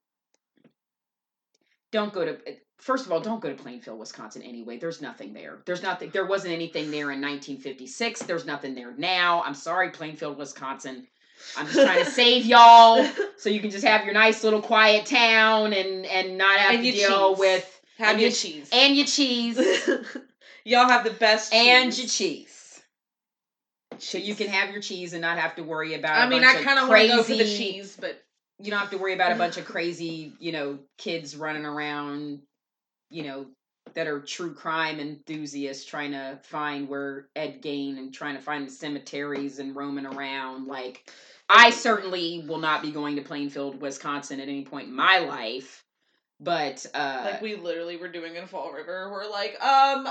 don't 1.93 2.13
go 2.13 2.25
to. 2.25 2.37
First 2.85 3.07
of 3.07 3.11
all, 3.11 3.19
don't 3.19 3.39
go 3.41 3.49
to 3.49 3.55
Plainfield, 3.55 3.97
Wisconsin. 3.97 4.43
Anyway, 4.43 4.77
there's 4.77 5.01
nothing 5.01 5.33
there. 5.33 5.57
There's 5.65 5.81
nothing. 5.81 6.11
There 6.11 6.27
wasn't 6.27 6.53
anything 6.53 6.91
there 6.91 7.09
in 7.09 7.19
1956. 7.19 8.21
There's 8.23 8.45
nothing 8.45 8.75
there 8.75 8.93
now. 8.95 9.41
I'm 9.43 9.55
sorry, 9.55 9.89
Plainfield, 9.89 10.37
Wisconsin. 10.37 11.07
I'm 11.57 11.65
just 11.65 11.79
trying 11.83 12.05
to 12.05 12.11
save 12.21 12.45
y'all 12.45 13.03
so 13.37 13.49
you 13.49 13.59
can 13.59 13.71
just 13.71 13.83
have 13.83 14.05
your 14.05 14.13
nice 14.13 14.43
little 14.43 14.61
quiet 14.61 15.07
town 15.07 15.73
and 15.73 16.05
and 16.05 16.37
not 16.37 16.59
have 16.59 16.75
And 16.75 16.83
to 16.83 16.91
deal 16.91 17.29
cheese. 17.31 17.39
with 17.39 17.81
Have 17.97 18.11
and 18.11 18.21
your 18.21 18.29
your- 18.29 18.35
cheese. 18.35 18.69
and 18.71 18.95
your 18.95 19.05
cheese 19.07 19.57
Y'all 20.63 20.87
have 20.87 21.03
the 21.03 21.09
best 21.09 21.53
and 21.55 21.95
your 21.97 22.07
cheese. 22.07 22.83
So 23.97 24.19
you 24.19 24.35
can 24.35 24.47
have 24.47 24.69
your 24.69 24.81
cheese 24.81 25.13
and 25.13 25.23
not 25.23 25.39
have 25.39 25.55
to 25.55 25.63
worry 25.63 25.95
about. 25.95 26.17
I 26.17 26.25
a 26.25 26.29
mean, 26.29 26.43
bunch 26.43 26.59
I 26.59 26.63
kind 26.63 26.77
of 26.77 26.87
want 26.87 27.01
to 27.01 27.07
go 27.07 27.23
for 27.23 27.35
the 27.35 27.45
cheese, 27.45 27.97
but 27.99 28.21
You 28.59 28.69
don't 28.69 28.79
have 28.79 28.91
to 28.91 28.99
worry 28.99 29.13
about 29.15 29.31
a 29.31 29.35
bunch 29.35 29.57
of 29.57 29.65
crazy, 29.65 30.33
you 30.39 30.51
know, 30.51 30.77
kids 30.99 31.35
running 31.35 31.65
around, 31.65 32.41
you 33.09 33.23
know, 33.23 33.45
that 33.93 34.07
are 34.07 34.19
true 34.19 34.53
crime 34.53 34.99
enthusiasts 34.99 35.85
trying 35.85 36.11
to 36.11 36.39
find 36.43 36.89
where 36.89 37.27
Ed 37.35 37.61
Gein 37.61 37.97
and 37.97 38.13
trying 38.13 38.35
to 38.35 38.41
find 38.41 38.67
the 38.67 38.71
cemeteries 38.71 39.59
and 39.59 39.75
roaming 39.75 40.05
around. 40.05 40.67
Like, 40.67 41.11
I 41.49 41.69
certainly 41.69 42.43
will 42.47 42.57
not 42.57 42.81
be 42.81 42.91
going 42.91 43.15
to 43.17 43.21
Plainfield, 43.21 43.79
Wisconsin 43.81 44.39
at 44.39 44.47
any 44.49 44.65
point 44.65 44.87
in 44.87 44.95
my 44.95 45.19
life. 45.19 45.83
But 46.39 46.85
uh 46.93 47.21
like 47.31 47.41
we 47.41 47.55
literally 47.55 47.95
were 47.97 48.09
doing 48.09 48.35
in 48.35 48.45
Fall 48.47 48.73
River. 48.73 49.09
We're 49.11 49.29
like, 49.29 49.61
um, 49.63 50.07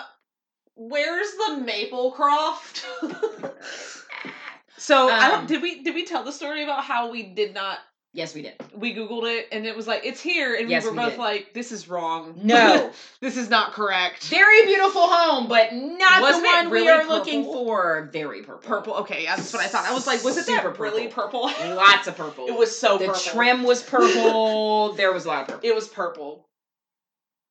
where's 0.75 1.31
the 1.33 1.65
Maplecroft? 1.67 2.83
so 4.79 5.11
I 5.11 5.27
Um, 5.27 5.31
don't. 5.33 5.49
Did 5.49 5.63
we 5.63 5.83
did 5.83 5.95
we 5.95 6.05
tell 6.07 6.25
the 6.25 6.33
story 6.33 6.63
about 6.65 6.85
how 6.85 7.11
we 7.11 7.23
did 7.25 7.53
not? 7.55 7.79
Yes, 8.15 8.35
we 8.35 8.41
did. 8.43 8.55
We 8.75 8.95
googled 8.95 9.25
it 9.25 9.49
and 9.53 9.67
it 9.67 9.77
was 9.77 9.87
like 9.87 10.07
it's 10.07 10.21
here, 10.21 10.55
and 10.55 10.71
Yes, 10.71 10.85
we 10.85 10.91
were 10.91 10.97
we 10.97 11.03
both 11.03 11.13
did. 11.13 11.19
like, 11.19 11.53
this 11.53 11.73
is 11.73 11.89
wrong. 11.89 12.41
No. 12.43 12.91
this 13.21 13.37
is 13.37 13.51
not 13.51 13.73
correct. 13.73 14.25
Very 14.29 14.65
beautiful 14.65 15.03
home, 15.03 15.49
but 15.49 15.75
not 15.75 16.23
Wasn't 16.23 16.43
the 16.43 16.49
one 16.49 16.71
we 16.71 16.79
really 16.79 16.89
are 16.89 17.07
looking 17.07 17.45
for. 17.45 18.09
Very 18.13 18.43
purple. 18.43 18.69
Purple. 18.69 18.95
Okay, 18.95 19.25
yeah, 19.25 19.37
that's 19.37 19.53
what 19.53 19.63
I 19.63 19.67
thought. 19.67 19.85
I 19.85 19.93
was 19.93 20.07
like, 20.07 20.25
was 20.25 20.39
it 20.39 20.47
Super 20.47 20.71
that 20.71 20.79
really 20.79 21.09
purple? 21.09 21.43
Lots 21.65 22.07
of 22.07 22.17
purple. 22.17 22.47
it 22.47 22.57
was 22.57 22.77
so 22.77 22.97
the 22.97 23.07
purple. 23.07 23.21
trim 23.21 23.63
was 23.65 23.83
purple. 23.83 24.93
there 24.97 25.13
was 25.13 25.27
a 25.27 25.29
lot 25.29 25.43
of 25.43 25.49
purple. 25.49 25.69
It 25.69 25.75
was 25.75 25.89
purple. 25.89 26.49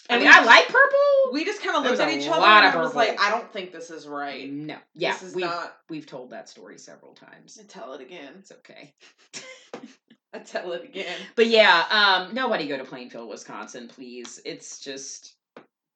I 0.09 0.15
mean, 0.17 0.27
we 0.27 0.33
I 0.33 0.43
like 0.43 0.67
purple. 0.67 1.31
We 1.31 1.45
just 1.45 1.61
kind 1.61 1.77
of 1.77 1.83
looked 1.83 2.01
at 2.01 2.09
each 2.09 2.27
other 2.27 2.45
and 2.45 2.67
I 2.67 2.75
was 2.81 2.93
like, 2.93 3.19
I 3.21 3.29
don't 3.29 3.51
think 3.53 3.71
this 3.71 3.89
is 3.89 4.05
right. 4.05 4.51
No, 4.51 4.75
yeah, 4.93 5.13
this 5.13 5.23
is 5.23 5.35
we've 5.35 5.45
not. 5.45 5.77
we've 5.89 6.05
told 6.05 6.31
that 6.31 6.49
story 6.49 6.77
several 6.77 7.13
times. 7.13 7.57
I 7.61 7.65
tell 7.65 7.93
it 7.93 8.01
again. 8.01 8.33
It's 8.39 8.51
okay. 8.51 8.93
I 10.35 10.39
tell 10.39 10.71
it 10.73 10.83
again. 10.83 11.15
But 11.35 11.47
yeah, 11.47 11.83
um, 12.27 12.33
nobody 12.33 12.67
go 12.67 12.77
to 12.77 12.83
Plainfield, 12.83 13.29
Wisconsin, 13.29 13.87
please. 13.87 14.39
It's 14.45 14.79
just 14.79 15.35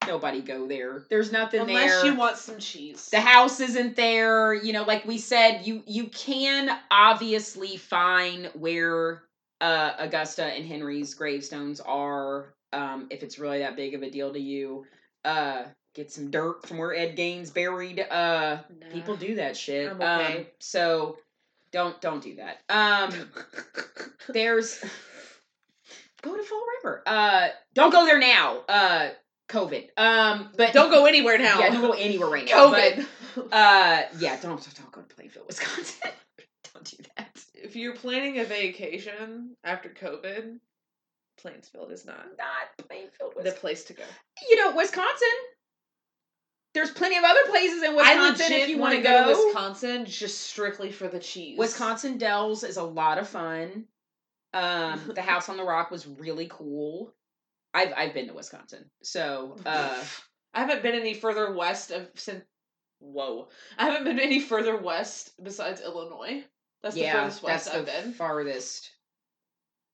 nobody 0.05 0.41
go 0.41 0.67
there. 0.67 1.03
There's 1.09 1.31
nothing 1.31 1.65
there. 1.65 1.69
Unless 1.77 2.01
there. 2.01 2.11
you 2.11 2.17
want 2.17 2.37
some 2.37 2.59
cheese. 2.59 3.09
the 3.09 3.19
house 3.19 3.59
isn't 3.59 3.95
there 3.95 4.53
you 4.53 4.71
know 4.73 4.83
like 4.83 5.05
we 5.05 5.17
said 5.17 5.61
you 5.65 5.83
you 5.85 6.05
can 6.05 6.69
obviously 6.89 7.75
find 7.75 8.49
where 8.53 9.23
uh 9.59 9.93
augusta 9.99 10.45
and 10.45 10.65
henry's 10.65 11.13
gravestones 11.13 11.81
are 11.81 12.53
um 12.71 13.07
if 13.09 13.21
it's 13.23 13.37
really 13.37 13.59
that 13.59 13.75
big 13.75 13.95
of 13.95 14.01
a 14.03 14.09
deal 14.09 14.31
to 14.31 14.39
you 14.39 14.85
uh 15.25 15.63
get 15.93 16.09
some 16.11 16.31
dirt 16.31 16.65
from 16.65 16.77
where 16.77 16.95
ed 16.95 17.15
gein's 17.17 17.49
buried 17.49 17.99
uh 17.99 18.57
Nah. 18.79 18.93
people 18.93 19.15
do 19.17 19.35
that 19.35 19.57
shit 19.57 19.89
I'm 19.91 20.01
okay. 20.01 20.37
um 20.37 20.45
so 20.59 21.17
don't 21.71 21.99
don't 22.01 22.23
do 22.23 22.35
that 22.35 22.57
um 22.69 23.11
there's 24.29 24.79
go 26.21 26.35
to 26.35 26.43
fall 26.43 26.63
river 26.83 27.03
uh 27.05 27.47
don't 27.73 27.91
go 27.91 28.05
there 28.05 28.19
now 28.19 28.59
uh 28.69 29.09
covid 29.49 29.87
um 29.97 30.49
but 30.57 30.73
Don't 30.73 30.91
go 30.91 31.05
anywhere 31.05 31.37
now. 31.37 31.59
yeah, 31.59 31.69
don't 31.69 31.81
go 31.81 31.91
anywhere 31.93 32.29
right 32.29 32.45
now. 32.45 32.67
COVID. 32.73 33.05
But, 33.35 33.43
uh, 33.53 34.01
yeah, 34.19 34.37
don't 34.41 34.61
don't 34.75 34.91
go 34.91 35.01
to 35.01 35.15
Plainfield, 35.15 35.45
Wisconsin. 35.47 36.09
don't 36.73 36.83
do 36.85 36.97
that. 37.15 37.29
if 37.53 37.75
you're 37.75 37.95
planning 37.95 38.39
a 38.39 38.43
vacation 38.45 39.55
after 39.63 39.89
COVID, 39.89 40.57
Plainsfield 41.39 41.91
is 41.91 42.05
not 42.05 42.25
Not 42.37 42.87
Plainfield, 42.87 43.35
Wisconsin. 43.35 43.43
the 43.45 43.51
place 43.59 43.83
to 43.85 43.93
go. 43.93 44.03
You 44.49 44.55
know, 44.57 44.75
Wisconsin. 44.75 45.27
There's 46.77 46.91
plenty 46.91 47.17
of 47.17 47.23
other 47.23 47.39
places 47.49 47.81
in 47.81 47.95
Wisconsin 47.95 48.51
if 48.51 48.69
you 48.69 48.77
want 48.77 48.95
to 48.95 49.01
go 49.01 49.33
to 49.33 49.45
Wisconsin 49.45 50.05
just 50.05 50.41
strictly 50.41 50.91
for 50.91 51.07
the 51.07 51.17
cheese. 51.17 51.57
Wisconsin 51.57 52.19
Dells 52.19 52.63
is 52.63 52.77
a 52.77 52.83
lot 52.83 53.17
of 53.17 53.27
fun. 53.27 53.85
Um, 54.53 55.01
the 55.15 55.21
House 55.23 55.49
on 55.49 55.57
the 55.57 55.63
Rock 55.63 55.89
was 55.89 56.07
really 56.07 56.47
cool. 56.51 57.15
I've 57.73 57.93
I've 57.97 58.13
been 58.13 58.27
to 58.27 58.33
Wisconsin, 58.35 58.91
so 59.01 59.55
uh, 59.65 60.03
I 60.53 60.59
haven't 60.59 60.83
been 60.83 60.93
any 60.93 61.15
further 61.15 61.51
west 61.51 61.89
of 61.89 62.09
since. 62.13 62.43
Whoa, 62.99 63.49
I 63.79 63.85
haven't 63.85 64.03
been 64.03 64.19
any 64.19 64.39
further 64.39 64.77
west 64.77 65.31
besides 65.41 65.81
Illinois. 65.81 66.43
That's 66.83 66.93
the 66.93 67.01
yeah, 67.01 67.13
furthest 67.23 67.41
west 67.41 67.65
that's 67.65 67.75
I've 67.75 67.85
the 67.87 67.91
been. 67.91 68.13
farthest. 68.13 68.91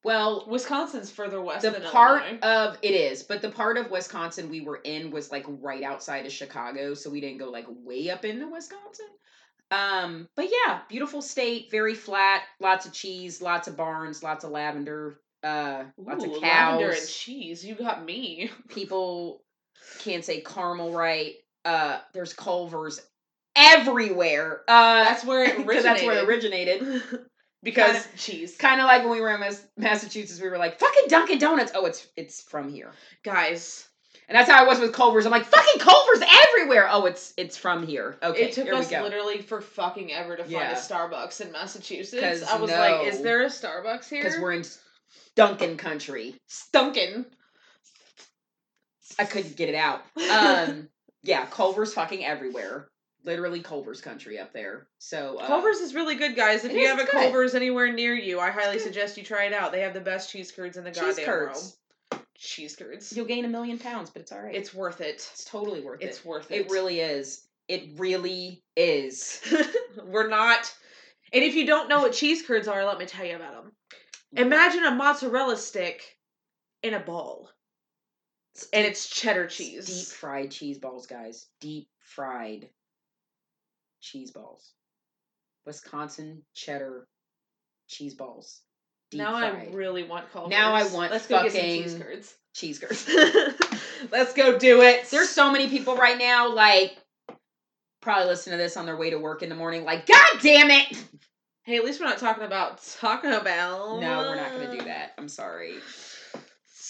Well, 0.03 0.45
Wisconsin's 0.47 1.09
further 1.09 1.41
west 1.41 1.61
the 1.63 1.71
part 1.91 2.23
Illinois. 2.23 2.39
of 2.41 2.77
it 2.81 2.93
is 2.93 3.23
but 3.23 3.41
the 3.41 3.49
part 3.49 3.77
of 3.77 3.89
wisconsin 3.91 4.49
we 4.49 4.61
were 4.61 4.81
in 4.83 5.11
was 5.11 5.31
like 5.31 5.45
right 5.47 5.83
outside 5.83 6.25
of 6.25 6.31
chicago 6.31 6.93
so 6.93 7.09
we 7.09 7.21
didn't 7.21 7.37
go 7.39 7.49
like 7.49 7.65
way 7.69 8.09
up 8.09 8.25
into 8.25 8.47
wisconsin 8.47 9.05
um 9.71 10.27
but 10.35 10.47
yeah 10.51 10.81
beautiful 10.89 11.21
state 11.21 11.71
very 11.71 11.93
flat 11.95 12.41
lots 12.59 12.85
of 12.85 12.91
cheese 12.93 13.41
lots 13.41 13.67
of 13.67 13.77
barns 13.77 14.21
lots 14.23 14.43
of 14.43 14.51
lavender 14.51 15.17
Uh, 15.43 15.83
lots 15.97 16.23
Ooh, 16.23 16.35
of 16.35 16.41
lavender 16.41 16.85
and 16.89 16.95
cows. 16.97 17.11
cheese. 17.11 17.65
You 17.65 17.75
got 17.75 18.05
me. 18.05 18.49
People 18.69 19.41
can't 19.99 20.23
say 20.23 20.39
caramel 20.41 20.91
right. 20.93 21.33
Uh, 21.65 21.99
there's 22.13 22.33
Culver's 22.33 23.01
everywhere. 23.55 24.61
Uh, 24.67 25.03
That's 25.03 25.25
where 25.25 25.43
it 25.43 25.55
'cause 25.67 25.83
that's 25.83 26.01
where 26.03 26.17
it 26.19 26.27
originated. 26.29 26.81
because 27.63 28.03
Kinda- 28.03 28.17
cheese. 28.17 28.57
kind 28.57 28.81
of 28.81 28.85
like 28.87 29.01
when 29.03 29.11
we 29.11 29.21
were 29.21 29.33
in 29.33 29.39
Mas- 29.39 29.65
Massachusetts, 29.77 30.39
we 30.41 30.49
were 30.49 30.57
like, 30.57 30.79
"Fucking 30.79 31.07
Dunkin' 31.07 31.39
Donuts." 31.39 31.71
Oh, 31.73 31.85
it's 31.85 32.05
it's 32.17 32.41
from 32.41 32.69
here, 32.71 32.91
Guys, 33.23 33.87
and 34.27 34.37
that's 34.37 34.49
how 34.49 34.63
I 34.63 34.67
was 34.67 34.79
with 34.79 34.93
Culver's. 34.93 35.25
I'm 35.25 35.31
like, 35.31 35.45
"Fucking 35.45 35.79
Culver's 35.79 36.21
everywhere." 36.47 36.87
Oh, 36.91 37.05
it's 37.05 37.33
it's 37.37 37.57
from 37.57 37.85
here. 37.87 38.17
Okay, 38.21 38.43
it 38.45 38.53
took 38.53 38.67
us 38.71 38.91
literally 38.91 39.41
for 39.41 39.61
fucking 39.61 40.11
ever 40.13 40.35
to 40.35 40.43
find 40.43 40.51
Yeah. 40.51 40.71
a 40.71 40.75
Starbucks 40.75 41.41
in 41.41 41.51
Massachusetts. 41.51 42.43
I 42.43 42.57
was 42.59 42.69
like, 42.71 43.07
is 43.07 43.21
there 43.21 43.43
a 43.43 43.47
Starbucks 43.47 44.09
here? 44.09 44.23
because 44.23 44.39
we're 44.39 44.53
in 44.53 44.65
Dunkin' 45.35 45.77
country. 45.77 46.35
Stunkin'. 46.49 47.25
I 49.19 49.25
couldn't 49.25 49.55
get 49.55 49.69
it 49.69 49.75
out. 49.75 50.01
Um, 50.31 50.89
yeah, 51.21 51.45
Culver's 51.45 51.93
fucking 51.93 52.25
everywhere. 52.25 52.87
Literally 53.25 53.61
Culver's 53.61 54.01
country 54.01 54.37
up 54.37 54.51
there. 54.53 54.87
So 54.99 55.37
uh, 55.39 55.47
Culver's 55.47 55.79
is 55.79 55.95
really 55.95 56.15
good, 56.15 56.35
guys. 56.35 56.65
If 56.65 56.73
you 56.73 56.87
have 56.87 56.99
a 56.99 57.03
good. 57.03 57.11
Culver's 57.11 57.55
anywhere 57.55 57.91
near 57.91 58.13
you, 58.13 58.39
I 58.39 58.51
highly 58.51 58.79
suggest 58.79 59.17
you 59.17 59.23
try 59.23 59.45
it 59.45 59.53
out. 59.53 59.71
They 59.71 59.81
have 59.81 59.93
the 59.93 60.01
best 60.01 60.29
cheese 60.29 60.51
curds 60.51 60.77
in 60.77 60.83
the 60.83 60.91
cheese 60.91 61.01
goddamn 61.01 61.25
curds. 61.25 61.77
world. 62.11 62.25
Cheese 62.35 62.75
curds. 62.75 63.15
You'll 63.15 63.25
gain 63.25 63.45
a 63.45 63.49
million 63.49 63.79
pounds, 63.79 64.09
but 64.09 64.21
it's 64.21 64.31
all 64.31 64.41
right. 64.41 64.53
It's 64.53 64.73
worth 64.73 64.99
it. 64.99 65.27
it's 65.31 65.45
totally 65.45 65.81
worth 65.81 66.01
it. 66.01 66.05
It's 66.05 66.25
worth 66.25 66.51
it. 66.51 66.65
It 66.65 66.71
really 66.71 66.99
is. 66.99 67.47
It 67.69 67.97
really 67.97 68.61
is. 68.75 69.41
We're 70.05 70.27
not. 70.27 70.73
And 71.31 71.43
if 71.43 71.55
you 71.55 71.65
don't 71.65 71.87
know 71.87 72.01
what 72.01 72.13
cheese 72.13 72.45
curds 72.45 72.67
are, 72.67 72.83
let 72.85 72.97
me 72.97 73.05
tell 73.05 73.25
you 73.25 73.35
about 73.37 73.63
them. 73.63 73.71
Imagine 74.35 74.83
a 74.83 74.91
mozzarella 74.91 75.55
stick 75.57 76.17
in 76.81 76.93
a 76.93 76.99
ball, 76.99 77.49
and 78.73 78.85
it's 78.85 79.07
cheddar 79.07 79.45
It's 79.45 79.55
cheese. 79.55 79.85
Deep 79.87 80.15
fried 80.17 80.51
cheese 80.51 80.79
balls, 80.79 81.07
guys. 81.07 81.47
Deep 81.61 81.87
fried 81.99 82.67
cheese 84.03 84.31
balls. 84.31 84.73
Wisconsin 85.65 86.43
cheddar 86.53 87.07
cheese 87.87 88.13
balls. 88.13 88.61
Now 89.13 89.39
fried. 89.39 89.69
I 89.69 89.73
really 89.73 90.03
want 90.03 90.31
Culver's. 90.31 90.51
Now 90.51 90.73
I 90.73 90.83
want 90.87 91.11
Let's 91.11 91.27
go 91.27 91.43
get 91.43 91.53
some 91.53 91.61
cheese 91.61 91.95
curds. 91.95 92.35
cheese 92.53 92.79
curds. 92.79 93.09
Let's 94.11 94.33
go 94.33 94.57
do 94.59 94.81
it. 94.81 95.09
There's 95.09 95.29
so 95.29 95.51
many 95.51 95.69
people 95.69 95.95
right 95.95 96.17
now, 96.17 96.53
like, 96.53 96.97
probably 98.01 98.25
listening 98.25 98.57
to 98.57 98.63
this 98.63 98.75
on 98.75 98.85
their 98.85 98.97
way 98.97 99.11
to 99.11 99.17
work 99.17 99.43
in 99.43 99.49
the 99.49 99.55
morning, 99.55 99.85
like, 99.85 100.05
God 100.05 100.39
damn 100.41 100.69
it! 100.71 101.03
Hey, 101.63 101.77
at 101.77 101.85
least 101.85 102.01
we're 102.01 102.07
not 102.07 102.17
talking 102.17 102.43
about 102.43 102.83
Taco 102.99 103.41
Bell. 103.41 104.01
No, 104.01 104.17
we're 104.17 104.35
not 104.35 104.51
going 104.51 104.69
to 104.69 104.77
do 104.77 104.85
that. 104.85 105.13
I'm 105.17 105.29
sorry. 105.29 105.75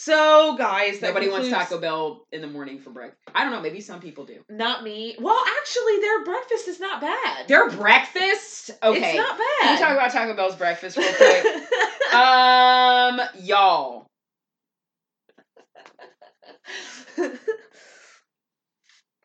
So, 0.04 0.58
guys, 0.58 1.02
Nobody 1.02 1.30
wants 1.30 1.48
Taco 1.50 1.80
Bell 1.80 2.26
in 2.34 2.42
the 2.42 2.48
morning 2.48 2.78
for 2.78 2.90
breakfast. 2.90 3.22
I 3.34 3.44
don't 3.44 3.54
know. 3.54 3.62
Maybe 3.62 3.80
some 3.80 4.02
people 4.02 4.26
do. 4.26 4.44
Not 4.50 4.84
me. 4.84 5.16
Well, 5.18 5.42
actually, 5.62 6.00
their 6.02 6.26
breakfast 6.26 6.68
is 6.68 6.78
not 6.82 7.00
bad. 7.00 7.48
Their 7.48 7.70
breakfast? 7.70 8.72
Okay. 8.84 8.98
It's 9.00 9.18
not 9.18 9.38
Can 9.38 9.48
bad. 9.62 9.74
we 9.76 9.80
talk 9.82 9.94
about 9.94 10.12
Taco 10.12 10.36
Bell's 10.36 10.58
breakfast 10.58 10.98
real 10.98 11.14
quick? 11.14 11.46
um, 12.14 13.22
y'all. 13.40 14.08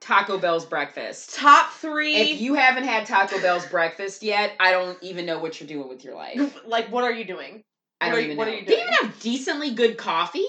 Taco 0.00 0.38
Bell's 0.38 0.64
breakfast. 0.64 1.34
Top 1.34 1.72
three. 1.72 2.14
If 2.14 2.40
you 2.40 2.55
haven't 2.55 2.84
had 2.84 3.06
Taco 3.06 3.40
Bell's 3.40 3.66
breakfast 3.66 4.22
yet, 4.22 4.52
I 4.60 4.70
don't 4.70 4.96
even 5.02 5.26
know 5.26 5.38
what 5.38 5.60
you're 5.60 5.68
doing 5.68 5.88
with 5.88 6.05
your 6.05 6.14
life. 6.14 6.56
like, 6.66 6.90
what 6.90 7.05
are 7.05 7.12
you 7.12 7.24
doing? 7.24 7.62
I 8.00 8.06
What 8.06 8.10
don't 8.12 8.18
are 8.18 8.20
you- 8.20 8.24
even 8.26 8.36
what 8.38 8.46
know. 8.46 8.55
are 8.55 8.56
you 8.56 8.64
They 8.64 8.74
even 8.80 8.88
have 9.02 9.20
decently 9.20 9.70
good 9.72 9.98
coffee. 9.98 10.46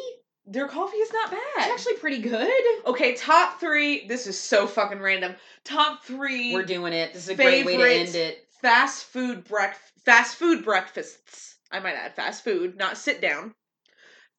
Their 0.51 0.67
coffee 0.67 0.97
is 0.97 1.13
not 1.13 1.29
bad. 1.29 1.41
It's 1.57 1.67
actually 1.67 1.97
pretty 1.99 2.21
good. 2.21 2.51
okay, 2.87 3.13
top 3.13 3.59
three. 3.59 4.07
This 4.07 4.25
is 4.25 4.39
so 4.39 4.65
fucking 4.65 4.99
random. 4.99 5.35
Top 5.63 6.03
three 6.03 6.53
We're 6.55 6.63
doing 6.63 6.91
it. 6.91 7.13
This 7.13 7.23
is 7.23 7.29
a 7.29 7.35
great 7.35 7.65
way 7.65 7.77
to 7.77 7.83
end 7.83 8.15
it. 8.15 8.47
fast 8.61 9.05
food 9.05 9.43
break 9.43 9.73
fast 10.05 10.37
food 10.37 10.65
breakfasts. 10.65 11.57
I 11.71 11.79
might 11.79 11.93
add 11.93 12.15
fast 12.15 12.43
food, 12.43 12.77
not 12.77 12.97
sit 12.97 13.21
down. 13.21 13.53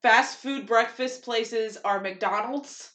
Fast 0.03 0.39
food 0.39 0.66
breakfast 0.66 1.23
places 1.23 1.77
are 1.85 2.01
McDonald's, 2.01 2.91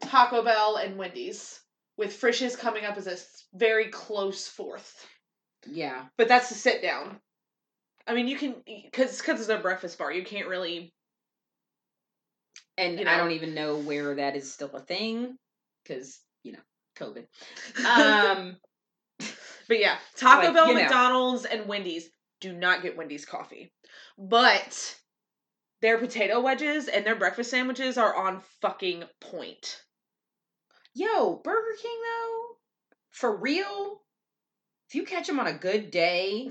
Taco 0.00 0.42
Bell, 0.42 0.76
and 0.76 0.98
Wendy's, 0.98 1.60
with 1.96 2.12
Frisch's 2.12 2.56
coming 2.56 2.84
up 2.84 2.98
as 2.98 3.06
a 3.06 3.16
very 3.56 3.86
close 3.86 4.48
fourth. 4.48 5.06
Yeah. 5.66 6.06
But 6.18 6.28
that's 6.28 6.50
the 6.50 6.56
sit 6.56 6.82
down. 6.82 7.20
I 8.06 8.14
mean, 8.14 8.28
you 8.28 8.36
can 8.36 8.56
because 8.66 9.18
because 9.18 9.40
it's 9.40 9.48
a 9.48 9.58
breakfast 9.58 9.96
bar. 9.96 10.12
You 10.12 10.24
can't 10.24 10.48
really. 10.48 10.92
And 12.78 12.98
You 12.98 13.06
I 13.06 13.16
don't 13.16 13.32
even 13.32 13.54
know 13.54 13.76
where 13.76 14.14
that 14.16 14.36
is 14.36 14.52
still 14.52 14.70
a 14.74 14.80
thing 14.80 15.36
because, 15.82 16.20
you 16.42 16.52
know, 16.52 16.58
COVID. 16.98 17.26
Um, 17.86 18.56
But 19.68 19.80
yeah, 19.80 19.98
Taco 20.16 20.46
Like, 20.46 20.54
Bell, 20.54 20.68
you 20.68 20.74
know. 20.74 20.82
McDonald's, 20.82 21.44
and 21.44 21.66
Wendy's 21.66 22.08
do 22.40 22.52
not 22.52 22.82
get 22.82 22.96
Wendy's 22.96 23.24
coffee. 23.24 23.72
But 24.16 24.96
their 25.82 25.98
potato 25.98 26.40
wedges 26.40 26.88
and 26.88 27.04
their 27.04 27.16
breakfast 27.16 27.50
sandwiches 27.50 27.98
are 27.98 28.14
on 28.14 28.42
fucking 28.60 29.04
point. 29.20 29.82
yo, 30.94 31.40
Burger 31.42 31.76
King, 31.82 31.98
though, 32.02 32.56
for 33.10 33.36
real, 33.36 34.00
if 34.88 34.94
you 34.94 35.04
catch 35.04 35.26
them 35.26 35.40
on 35.40 35.46
a 35.46 35.52
good 35.52 35.90
day, 35.90 36.48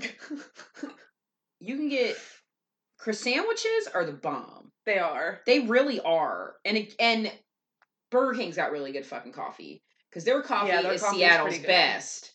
you 1.60 1.76
can 1.76 1.88
get. 1.88 2.16
Chris 2.98 3.20
sandwiches 3.20 3.88
are 3.94 4.04
the 4.04 4.12
bomb. 4.12 4.72
They 4.86 4.98
are. 4.98 5.40
They 5.46 5.60
really 5.60 6.00
are. 6.00 6.54
And 6.64 6.76
it, 6.76 6.94
and 6.98 7.30
Burger 8.10 8.38
King's 8.38 8.56
got 8.56 8.70
really 8.72 8.92
good 8.92 9.04
fucking 9.06 9.32
coffee 9.32 9.82
because 10.10 10.24
their 10.24 10.42
coffee 10.42 10.68
Yeah, 10.68 10.82
their 10.82 10.92
is 10.92 11.02
Seattle's 11.02 11.58
best, 11.58 12.32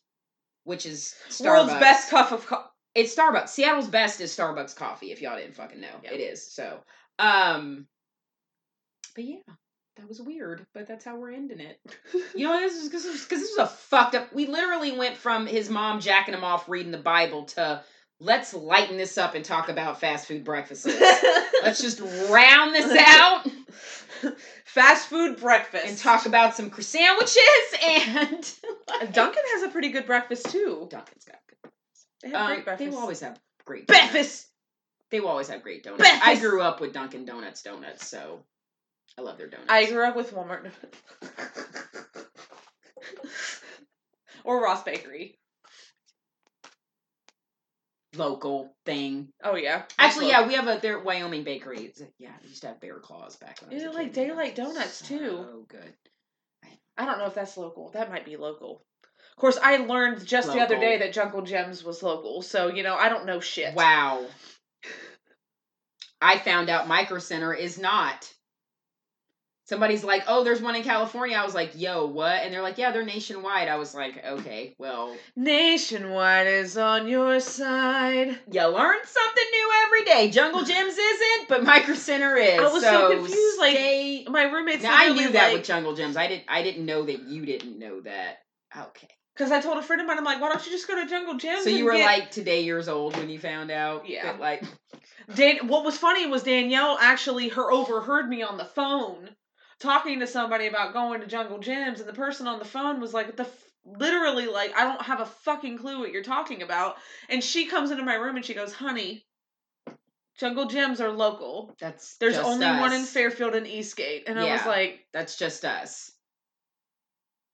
which 0.66 0.86
is 0.86 1.16
Starbucks. 1.30 1.46
World's 1.46 1.74
best 1.74 2.10
cup 2.10 2.32
of 2.32 2.46
coffee. 2.46 2.68
It's 2.94 3.16
Starbucks. 3.16 3.50
Seattle's 3.50 3.88
best 3.88 4.20
is 4.22 4.36
Starbucks 4.36 4.76
coffee. 4.76 5.12
If 5.12 5.22
y'all 5.22 5.38
didn't 5.38 5.56
fucking 5.56 5.80
know, 5.80 5.88
Yeah. 6.04 6.12
it 6.12 6.20
is. 6.20 6.52
So, 6.54 6.82
um, 7.20 7.88
but 9.16 9.24
yeah, 9.24 9.38
that 9.98 10.08
was 10.10 10.22
weird. 10.22 10.66
But 10.74 10.88
that's 10.88 11.06
how 11.06 11.18
we're 11.18 11.32
ending 11.32 11.60
it. 11.62 11.80
You 12.36 12.48
know, 12.48 12.60
this 12.60 12.76
is 12.76 12.90
because 12.90 13.04
this 13.04 13.56
was 13.58 13.58
a 13.58 13.68
fucked 13.68 14.16
up. 14.16 14.34
We 14.34 14.48
literally 14.48 14.98
went 14.98 15.16
from 15.18 15.46
his 15.48 15.70
mom 15.70 16.00
jacking 16.02 16.34
him 16.34 16.44
off 16.44 16.68
reading 16.68 16.92
the 16.92 16.98
Bible 16.98 17.46
to 17.46 17.84
let's 18.22 18.54
lighten 18.54 18.98
this 18.98 19.18
up 19.18 19.34
and 19.36 19.44
talk 19.44 19.68
about 19.68 20.00
fast 20.00 20.28
food 20.28 20.44
breakfasts. 20.44 20.86
let's 21.64 21.82
just 21.82 22.00
round 22.30 22.74
this 22.76 22.96
out 22.98 23.48
Fast 24.66 25.08
food 25.10 25.38
breakfast. 25.38 25.86
and 25.88 25.98
talk 25.98 26.26
about 26.28 26.56
some 26.56 26.72
sandwiches 26.72 27.38
and 27.84 28.54
Dunkin' 29.14 29.44
has 29.54 29.64
a 29.64 29.70
pretty 29.70 29.90
good 29.90 30.06
breakfast 30.06 30.50
too. 30.52 30.88
Dunkin's 30.90 31.26
got 31.26 31.40
good. 31.50 31.72
They 32.22 32.30
have 32.30 32.42
Um, 32.42 32.48
great 32.48 32.58
they 32.60 32.64
breakfast. 32.64 32.92
will 32.92 33.00
always 33.00 33.20
have 33.22 33.40
great 33.66 33.88
donuts. 33.88 34.12
breakfast. 34.12 34.48
They 35.10 35.20
will 35.20 35.28
always 35.30 35.50
have 35.50 35.64
great 35.64 35.84
donuts. 35.84 36.08
I 36.24 36.36
grew 36.40 36.62
up 36.62 36.80
with 36.80 36.94
Dunkin' 36.94 37.26
Donuts 37.26 37.64
donuts, 37.64 38.08
so 38.08 38.46
I 39.18 39.22
love 39.24 39.38
their 39.40 39.48
donuts. 39.50 39.70
I 39.70 39.90
grew 39.90 40.06
up 40.06 40.16
with 40.16 40.32
Walmart. 40.34 40.72
or 44.44 44.62
Ross 44.64 44.84
Bakery. 44.84 45.38
Local 48.16 48.74
thing. 48.86 49.30
Oh 49.44 49.56
yeah. 49.56 49.84
Actually, 49.98 50.30
yeah, 50.30 50.46
we 50.46 50.56
have 50.56 50.68
a 50.68 50.80
their 50.82 51.00
Wyoming 51.00 51.44
bakery. 51.44 51.86
It's, 51.86 52.02
yeah, 52.20 52.32
they 52.42 52.50
used 52.50 52.62
to 52.62 52.68
have 52.68 52.82
bear 52.82 53.00
claws 53.00 53.38
back 53.38 53.60
when 53.62 53.80
Yeah, 53.80 53.90
like. 53.90 54.14
Daylight 54.14 54.56
Donuts, 54.56 55.02
too. 55.02 55.46
Oh, 55.50 55.66
good. 55.68 55.94
I 56.98 57.06
don't 57.06 57.20
know 57.20 57.26
if 57.26 57.34
that's 57.34 57.58
local. 57.58 57.90
That 57.92 58.10
might 58.12 58.26
be 58.26 58.36
local. 58.36 58.84
Of 59.32 59.38
course, 59.38 59.58
I 59.62 59.78
learned 59.78 60.26
just 60.26 60.52
the 60.52 60.60
other 60.60 60.78
day 60.78 61.00
that 61.00 61.14
Jungle 61.14 61.42
Jim's 61.42 61.84
was 61.84 62.04
local. 62.04 62.42
So 62.42 62.68
you 62.68 62.84
know, 62.84 62.96
I 62.96 63.10
don't 63.10 63.26
know 63.26 63.40
shit. 63.40 63.74
Wow. 63.76 64.26
I 66.22 66.38
found 66.38 66.70
out 66.70 66.88
Micro 66.88 67.18
Center 67.20 67.54
is 67.54 67.80
not. 67.80 68.32
Somebody's 69.72 70.04
like, 70.04 70.26
"Oh, 70.28 70.44
there's 70.44 70.62
one 70.62 70.76
in 70.76 70.84
California." 70.84 71.38
I 71.38 71.46
was 71.46 71.56
like, 71.56 71.72
"Yo, 71.76 72.06
what?" 72.06 72.44
And 72.44 72.54
they're 72.54 72.62
like, 72.62 72.78
"Yeah, 72.78 72.92
they're 72.92 73.06
nationwide." 73.06 73.70
I 73.70 73.78
was 73.78 73.96
like, 73.96 74.22
"Okay, 74.22 74.76
well, 74.78 75.16
Nationwide 75.38 76.46
is 76.48 76.76
on 76.78 77.08
your 77.08 77.40
side. 77.40 78.38
you 78.52 78.68
learn 78.68 79.00
something 79.06 79.44
new 79.50 79.72
every 79.86 80.04
day. 80.04 80.30
Jungle 80.30 80.66
Jim's 80.66 80.98
isn't, 80.98 81.48
but 81.48 81.64
Micro 81.64 81.96
Center 81.96 82.36
is." 82.36 82.60
I 82.60 82.64
was 82.64 82.84
so 82.84 83.12
confused, 83.12 83.60
like, 83.60 83.72
stay- 83.78 84.26
My 84.28 84.44
roommate's 84.44 84.84
now 84.84 84.92
I 84.94 85.08
knew 85.08 85.30
that 85.30 85.44
like, 85.46 85.54
with 85.54 85.66
Jungle 85.66 85.96
Jim's. 85.96 86.18
I 86.18 86.28
didn't. 86.28 86.44
I 86.50 86.64
didn't 86.64 86.86
know 86.86 87.04
that 87.04 87.22
you 87.30 87.46
didn't 87.46 87.80
know 87.80 88.02
that. 88.02 88.40
Okay. 88.78 89.08
Because 89.34 89.54
I 89.54 89.62
told 89.62 89.78
a 89.78 89.82
friend 89.82 90.02
of 90.02 90.08
mine, 90.08 90.18
I'm 90.18 90.26
like, 90.26 90.42
why 90.42 90.50
don't 90.50 90.66
you 90.66 90.72
just 90.74 90.86
go 90.90 91.02
to 91.02 91.10
Jungle 91.10 91.36
Jim's? 91.36 91.64
So 91.64 91.70
you 91.70 91.86
were 91.86 91.94
get-" 91.94 92.06
like 92.06 92.32
today 92.32 92.64
years 92.66 92.90
old 92.90 93.16
when 93.16 93.30
you 93.30 93.40
found 93.40 93.72
out. 93.72 94.06
Yeah. 94.06 94.24
that, 94.34 94.42
like 94.42 94.66
Dan- 95.34 95.70
what 95.70 95.86
was 95.86 95.98
funny 95.98 96.28
was 96.28 96.44
Danielle 96.44 96.98
actually 97.00 97.48
her 97.48 97.72
overheard 97.72 98.28
me 98.28 98.44
on 98.44 98.58
the 98.58 98.66
phone 98.66 99.30
talking 99.82 100.20
to 100.20 100.28
somebody 100.28 100.68
about 100.68 100.94
going 100.94 101.20
to 101.22 101.28
Jungle 101.28 101.60
Jim's, 101.60 102.00
and 102.00 102.08
the 102.08 102.14
person 102.14 102.48
on 102.48 102.60
the 102.60 102.66
phone 102.66 103.02
was 103.02 103.14
like, 103.14 103.36
"The 103.36 103.44
f- 103.44 103.72
literally 103.84 104.46
like 104.46 104.76
I 104.78 104.84
don't 104.84 105.02
have 105.02 105.20
a 105.20 105.26
fucking 105.26 105.80
clue 105.80 106.00
what 106.00 106.12
you're 106.12 106.24
talking 106.24 106.62
about." 106.62 106.98
And 107.28 107.44
she 107.44 107.66
comes 107.66 107.92
into 107.92 108.04
my 108.04 108.16
room 108.16 108.38
and 108.38 108.46
she 108.46 108.54
goes, 108.54 108.74
"Honey." 108.74 109.26
Jungle 110.38 110.66
Jim's 110.66 111.02
are 111.02 111.12
local. 111.12 111.76
That's 111.80 112.16
There's 112.18 112.38
only 112.38 112.66
one 112.66 112.94
in. 112.94 113.04
Fairfield 113.04 113.54
and 113.54 113.68
Eastgate, 113.68 114.24
and 114.28 114.40
I 114.40 114.52
was 114.54 114.66
like, 114.66 115.06
That's 115.14 115.38
just 115.38 115.66
us. 115.66 116.12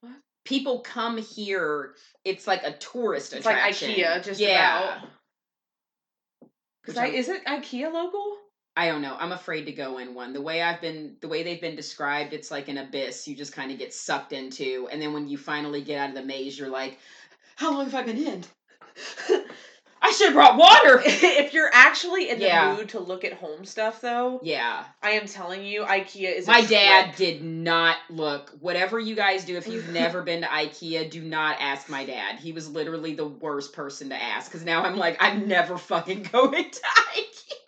What? 0.02 0.14
People 0.46 0.80
come 0.82 1.18
here. 1.18 1.96
It's 2.24 2.48
like 2.48 2.64
a 2.64 2.72
tourist 2.78 3.34
it's 3.34 3.46
like. 3.46 3.58
IKEA, 3.58 4.24
just 4.24 4.40
yeah. 4.40 5.00
about. 5.00 5.10
Is 6.88 6.98
I'm- 6.98 7.14
isn't 7.14 7.46
IKEA 7.46 7.92
local? 7.92 8.38
I 8.78 8.90
don't 8.90 9.02
know. 9.02 9.18
I'm 9.20 9.32
afraid 9.32 9.66
to 9.66 9.72
go 9.72 9.98
in 9.98 10.14
one. 10.14 10.34
The 10.34 10.42
way 10.42 10.62
I've 10.62 10.80
been, 10.80 11.16
the 11.20 11.28
way 11.28 11.42
they've 11.42 11.60
been 11.60 11.76
described, 11.76 12.32
it's 12.32 12.52
like 12.52 12.68
an 12.68 12.78
abyss. 12.78 13.28
You 13.28 13.36
just 13.36 13.52
kind 13.52 13.72
of 13.72 13.80
get 13.80 13.92
sucked 13.92 14.34
into, 14.34 14.88
and 14.92 15.02
then 15.02 15.14
when 15.14 15.28
you 15.28 15.36
finally 15.36 15.82
get 15.82 16.00
out 16.00 16.10
of 16.10 16.16
the 16.16 16.22
maze, 16.22 16.60
you're 16.60 16.70
like, 16.70 17.00
"How 17.56 17.74
long 17.74 17.86
have 17.86 17.96
I 17.96 18.04
been 18.04 18.24
in? 18.24 18.44
I 20.00 20.12
should 20.12 20.28
have 20.28 20.36
brought 20.36 20.58
water." 20.58 21.02
if 21.06 21.56
you're 21.56 21.72
actually 21.74 22.30
in 22.30 22.38
the 22.38 22.76
mood 22.76 22.90
to 22.90 23.00
look 23.00 23.26
at 23.26 23.34
home 23.34 23.66
stuff, 23.66 24.00
though, 24.00 24.40
yeah, 24.44 24.86
I 25.02 25.14
am 25.14 25.26
telling 25.26 25.66
you, 25.66 25.82
IKEA 25.82 26.38
is. 26.38 26.48
a 26.48 26.52
my 26.52 26.62
dad 26.64 27.16
did 27.16 27.44
not 27.44 27.98
look. 28.12 28.52
Whatever 28.60 29.00
you 29.00 29.16
guys 29.16 29.44
do, 29.44 29.58
if 29.58 29.68
you've 29.68 29.90
never 29.92 30.22
been 30.22 30.42
to 30.42 30.48
IKEA, 30.48 31.10
do 31.10 31.24
not 31.24 31.58
ask 31.60 31.90
my 31.90 32.06
dad. 32.06 32.36
He 32.36 32.52
was 32.52 32.70
literally 32.70 33.16
the 33.16 33.28
worst 33.28 33.74
person 33.74 34.10
to 34.10 34.22
ask 34.22 34.52
because 34.52 34.64
now 34.64 34.84
I'm 34.84 34.98
like, 34.98 35.18
I'm 35.20 35.48
never 35.48 35.80
fucking 35.80 36.30
going 36.32 36.70
to 36.70 36.82
IKEA. 37.16 37.67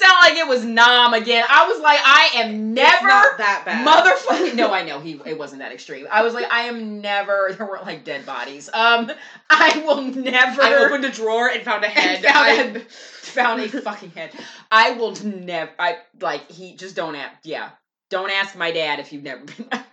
He 0.00 0.06
made 0.06 0.08
it 0.08 0.12
sound 0.12 0.18
like 0.22 0.36
it 0.38 0.48
was 0.48 0.64
Nam 0.64 1.14
again. 1.14 1.44
I 1.48 1.66
was 1.68 1.80
like, 1.80 2.00
I 2.02 2.30
am 2.36 2.50
It's 2.50 2.80
never 2.80 3.06
not 3.08 3.38
that 3.38 3.62
bad. 3.64 3.86
motherfucking. 3.86 4.54
No, 4.54 4.72
I 4.72 4.84
know 4.84 5.00
he. 5.00 5.20
It 5.26 5.38
wasn't 5.38 5.60
that 5.60 5.72
extreme. 5.72 6.06
I 6.10 6.22
was 6.22 6.34
like, 6.34 6.50
I 6.50 6.62
am 6.62 7.00
never. 7.00 7.54
There 7.60 7.66
weren't 7.66 7.84
like 7.86 8.04
dead 8.04 8.24
bodies. 8.26 8.68
Um, 8.72 9.10
I 9.50 9.82
will 9.86 10.02
never. 10.02 10.62
I 10.62 10.74
opened 10.84 11.04
a 11.04 11.10
drawer 11.10 11.48
and 11.48 11.62
found 11.62 11.84
a 11.84 11.88
head. 11.88 12.22
found 12.22 12.36
I- 12.36 12.78
a- 12.78 12.80
found 12.80 13.60
a 13.62 13.68
fucking 13.68 14.10
head. 14.10 14.32
I 14.70 14.92
will 14.92 15.14
never. 15.24 15.70
I 15.78 15.98
like 16.20 16.50
he 16.50 16.74
just 16.76 16.96
don't 16.96 17.14
ask. 17.16 17.36
Yeah, 17.44 17.70
don't 18.08 18.30
ask 18.30 18.56
my 18.56 18.70
dad 18.72 18.98
if 19.00 19.12
you've 19.12 19.22
never 19.22 19.44
been. 19.44 19.66
Like. 19.72 19.86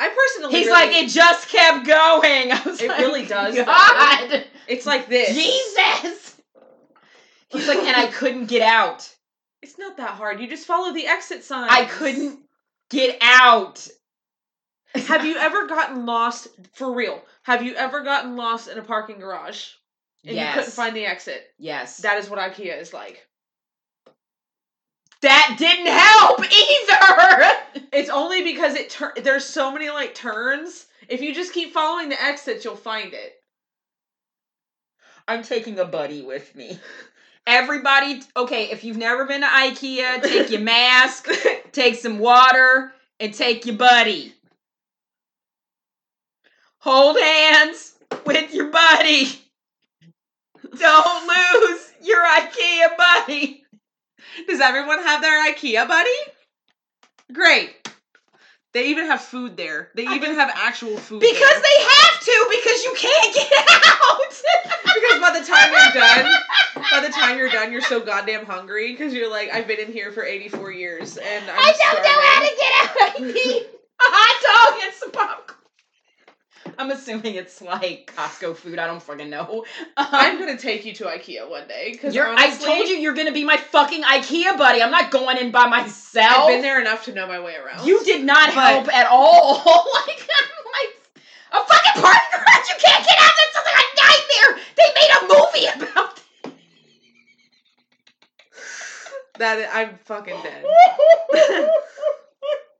I 0.00 0.08
personally. 0.10 0.54
He's 0.56 0.66
really- 0.66 0.78
like 0.86 0.94
it 0.96 1.08
just 1.10 1.48
kept 1.48 1.86
going. 1.86 2.52
I 2.52 2.62
was 2.64 2.80
It 2.80 2.88
like, 2.88 3.00
really 3.00 3.26
does, 3.26 3.54
though. 3.56 3.64
God, 3.64 4.44
It's 4.68 4.86
like 4.86 5.08
this. 5.08 5.34
Jesus. 5.34 6.37
He's 7.50 7.66
like, 7.66 7.78
and 7.78 7.96
I 7.96 8.06
couldn't 8.06 8.46
get 8.46 8.62
out. 8.62 9.08
It's 9.62 9.78
not 9.78 9.96
that 9.96 10.10
hard. 10.10 10.40
You 10.40 10.48
just 10.48 10.66
follow 10.66 10.92
the 10.92 11.06
exit 11.06 11.44
signs. 11.44 11.70
I 11.72 11.84
couldn't 11.86 12.40
get 12.90 13.18
out. 13.20 13.86
Have 14.94 15.24
you 15.24 15.36
ever 15.36 15.66
gotten 15.66 16.06
lost 16.06 16.48
for 16.72 16.92
real? 16.92 17.22
Have 17.42 17.62
you 17.62 17.74
ever 17.74 18.02
gotten 18.02 18.36
lost 18.36 18.68
in 18.68 18.78
a 18.78 18.82
parking 18.82 19.18
garage 19.18 19.70
and 20.24 20.36
yes. 20.36 20.48
you 20.48 20.60
couldn't 20.60 20.74
find 20.74 20.96
the 20.96 21.06
exit? 21.06 21.42
yes. 21.58 21.98
That 21.98 22.18
is 22.18 22.30
what 22.30 22.38
IKEA 22.38 22.80
is 22.80 22.92
like. 22.92 23.26
That 25.20 25.56
didn't 25.58 25.86
help 25.86 26.40
either. 26.40 27.88
It's 27.92 28.10
only 28.10 28.44
because 28.44 28.74
it 28.74 28.90
tur- 28.90 29.14
there's 29.16 29.44
so 29.44 29.72
many 29.72 29.90
like 29.90 30.14
turns. 30.14 30.86
If 31.08 31.20
you 31.20 31.34
just 31.34 31.52
keep 31.52 31.72
following 31.72 32.08
the 32.08 32.22
exits, 32.22 32.64
you'll 32.64 32.76
find 32.76 33.12
it. 33.12 33.34
I'm 35.26 35.42
taking 35.42 35.78
a 35.78 35.84
buddy 35.84 36.22
with 36.22 36.54
me. 36.54 36.78
Everybody, 37.50 38.20
okay, 38.36 38.64
if 38.64 38.84
you've 38.84 38.98
never 38.98 39.24
been 39.24 39.40
to 39.40 39.46
IKEA, 39.46 40.22
take 40.22 40.50
your 40.50 40.60
mask, 40.60 41.28
take 41.72 41.94
some 41.94 42.18
water, 42.18 42.92
and 43.18 43.32
take 43.32 43.64
your 43.64 43.76
buddy. 43.76 44.34
Hold 46.80 47.18
hands 47.18 47.94
with 48.26 48.52
your 48.52 48.70
buddy. 48.70 49.30
Don't 50.78 51.26
lose 51.26 51.92
your 52.02 52.22
IKEA 52.22 52.96
buddy. 52.98 53.64
Does 54.46 54.60
everyone 54.60 55.02
have 55.02 55.22
their 55.22 55.50
IKEA 55.50 55.88
buddy? 55.88 56.10
Great. 57.32 57.77
They 58.74 58.90
even 58.90 59.06
have 59.06 59.22
food 59.22 59.56
there. 59.56 59.88
They 59.94 60.02
even 60.02 60.30
do- 60.30 60.34
have 60.36 60.50
actual 60.54 60.96
food 60.98 61.20
Because 61.20 61.38
there. 61.40 61.62
they 61.62 61.82
have 61.84 62.20
to, 62.20 62.46
because 62.50 62.84
you 62.84 62.94
can't 62.96 63.34
get 63.34 63.52
out. 63.68 64.20
because 64.84 65.20
by 65.20 65.38
the 65.38 65.44
time 65.46 65.70
you're 65.72 65.92
done, 65.94 66.34
by 66.90 67.00
the 67.00 67.08
time 67.08 67.38
you're 67.38 67.48
done, 67.48 67.72
you're 67.72 67.80
so 67.80 68.00
goddamn 68.00 68.44
hungry 68.44 68.92
because 68.92 69.14
you're 69.14 69.30
like, 69.30 69.50
I've 69.52 69.66
been 69.66 69.80
in 69.80 69.90
here 69.92 70.12
for 70.12 70.24
84 70.24 70.70
years 70.72 71.16
and 71.16 71.50
I'm 71.50 71.58
I 71.58 71.72
don't 71.72 72.02
know 72.04 72.20
how 72.20 72.40
to 72.42 72.56
get 72.56 72.72
out. 72.82 73.20
I 73.20 73.32
need 73.32 73.62
a 73.64 74.04
hot 74.04 74.70
dog 74.70 74.80
and 74.84 74.94
some 74.94 75.10
popcorn. 75.12 75.57
I'm 76.78 76.90
assuming 76.90 77.34
it's 77.36 77.60
like 77.62 78.12
Costco 78.16 78.56
food. 78.56 78.78
I 78.78 78.86
don't 78.86 79.02
fucking 79.02 79.30
know. 79.30 79.64
Um, 79.96 80.06
I'm 80.10 80.38
gonna 80.38 80.56
take 80.58 80.84
you 80.84 80.92
to 80.94 81.04
IKEA 81.04 81.48
one 81.48 81.66
day 81.68 81.90
because 81.92 82.16
I 82.16 82.56
told 82.56 82.88
you 82.88 82.96
you're 82.96 83.14
gonna 83.14 83.32
be 83.32 83.44
my 83.44 83.56
fucking 83.56 84.02
IKEA 84.02 84.56
buddy. 84.58 84.82
I'm 84.82 84.90
not 84.90 85.10
going 85.10 85.38
in 85.38 85.50
by 85.50 85.66
myself. 85.68 86.36
I've 86.36 86.48
been 86.48 86.62
there 86.62 86.80
enough 86.80 87.04
to 87.06 87.12
know 87.12 87.26
my 87.26 87.40
way 87.40 87.56
around. 87.56 87.86
You 87.86 88.04
did 88.04 88.24
not 88.24 88.54
But- 88.54 88.72
help 88.72 88.94
at 88.94 89.06
all. 89.10 89.54
like, 90.06 90.20
I'm 90.20 90.64
like, 90.66 90.94
a 91.52 91.64
fucking 91.66 92.02
parking 92.02 92.28
garage. 92.32 92.68
You 92.68 92.76
can't 92.84 93.04
get 93.06 93.18
out. 93.18 93.32
That's 93.38 93.56
like 93.56 93.74
a 93.74 93.86
nightmare. 94.02 94.64
They 94.76 94.88
made 94.94 95.10
a 95.16 95.20
movie 95.32 95.66
about 95.86 96.20
that 99.38 99.70
I'm 99.72 99.98
fucking 100.04 100.36
dead. 100.42 100.64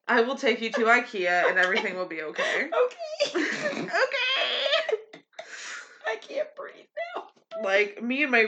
I 0.09 0.22
will 0.22 0.36
take 0.36 0.60
you 0.60 0.70
to 0.72 0.80
IKEA 0.80 1.48
and 1.51 1.59
everything 1.59 1.97
will 1.97 2.06
be 2.06 2.22
okay. 2.22 2.70
okay. 3.35 3.39
okay. 3.82 3.89
I 6.06 6.16
can't 6.16 6.48
breathe 6.56 6.86
now. 7.14 7.24
Like 7.62 8.02
me 8.02 8.22
and 8.22 8.32
my, 8.32 8.47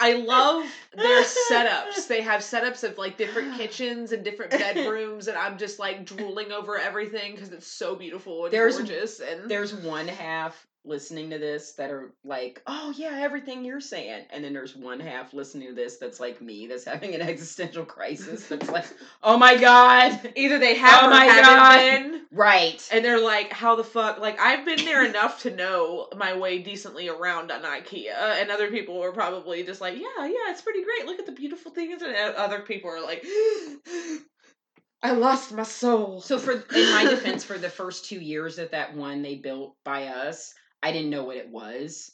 I 0.00 0.14
love 0.14 0.64
their 0.94 1.22
setups. 1.24 2.06
They 2.08 2.22
have 2.22 2.40
setups 2.40 2.84
of 2.84 2.96
like 2.96 3.18
different 3.18 3.54
kitchens 3.58 4.12
and 4.12 4.24
different 4.24 4.52
bedrooms, 4.52 5.28
and 5.28 5.36
I'm 5.36 5.58
just 5.58 5.78
like 5.78 6.04
drooling 6.06 6.52
over 6.52 6.78
everything 6.78 7.34
because 7.34 7.50
it's 7.50 7.66
so 7.66 7.94
beautiful 7.94 8.44
and 8.44 8.52
There's- 8.52 8.76
gorgeous. 8.78 9.20
And 9.20 9.50
There's 9.50 9.74
one 9.74 10.08
half 10.08 10.66
listening 10.84 11.30
to 11.30 11.38
this 11.38 11.72
that 11.72 11.90
are 11.90 12.12
like, 12.24 12.62
oh 12.66 12.92
yeah, 12.96 13.18
everything 13.20 13.64
you're 13.64 13.80
saying. 13.80 14.24
And 14.30 14.44
then 14.44 14.52
there's 14.52 14.76
one 14.76 15.00
half 15.00 15.32
listening 15.32 15.68
to 15.68 15.74
this 15.74 15.98
that's 15.98 16.20
like 16.20 16.40
me, 16.40 16.66
that's 16.66 16.84
having 16.86 17.14
an 17.14 17.22
existential 17.22 17.84
crisis. 17.84 18.46
That's 18.48 18.70
like, 18.70 18.86
oh 19.22 19.38
my 19.38 19.56
God. 19.56 20.32
either 20.36 20.58
they 20.58 20.74
have 20.74 21.04
Oh 21.04 21.06
or 21.06 21.10
my 21.10 21.24
haven't 21.24 21.44
God. 21.44 21.78
been. 22.12 22.26
Right. 22.32 22.88
And 22.92 23.04
they're 23.04 23.22
like, 23.22 23.52
how 23.52 23.76
the 23.76 23.84
fuck? 23.84 24.18
Like, 24.18 24.40
I've 24.40 24.64
been 24.64 24.84
there 24.84 25.04
enough 25.04 25.42
to 25.42 25.54
know 25.54 26.08
my 26.16 26.36
way 26.36 26.58
decently 26.58 27.08
around 27.08 27.50
on 27.50 27.62
IKEA. 27.62 28.40
And 28.40 28.50
other 28.50 28.70
people 28.70 28.98
were 28.98 29.12
probably 29.12 29.62
just 29.64 29.80
like, 29.80 29.94
yeah, 29.94 30.26
yeah, 30.26 30.50
it's 30.50 30.62
pretty 30.62 30.82
great. 30.82 31.06
Look 31.06 31.18
at 31.20 31.26
the 31.26 31.32
beautiful 31.32 31.70
things. 31.72 32.02
And 32.02 32.14
other 32.14 32.60
people 32.60 32.90
are 32.90 33.02
like, 33.02 33.24
I 35.02 35.12
lost 35.12 35.52
my 35.52 35.64
soul. 35.64 36.20
So 36.20 36.38
for 36.38 36.52
in 36.52 36.92
my 36.92 37.04
defense, 37.04 37.44
for 37.44 37.58
the 37.58 37.68
first 37.68 38.04
two 38.04 38.20
years 38.20 38.56
that 38.56 38.70
that 38.70 38.94
one 38.94 39.22
they 39.22 39.34
built 39.34 39.74
by 39.84 40.06
us, 40.06 40.54
I 40.82 40.92
didn't 40.92 41.10
know 41.10 41.24
what 41.24 41.36
it 41.36 41.48
was. 41.48 42.10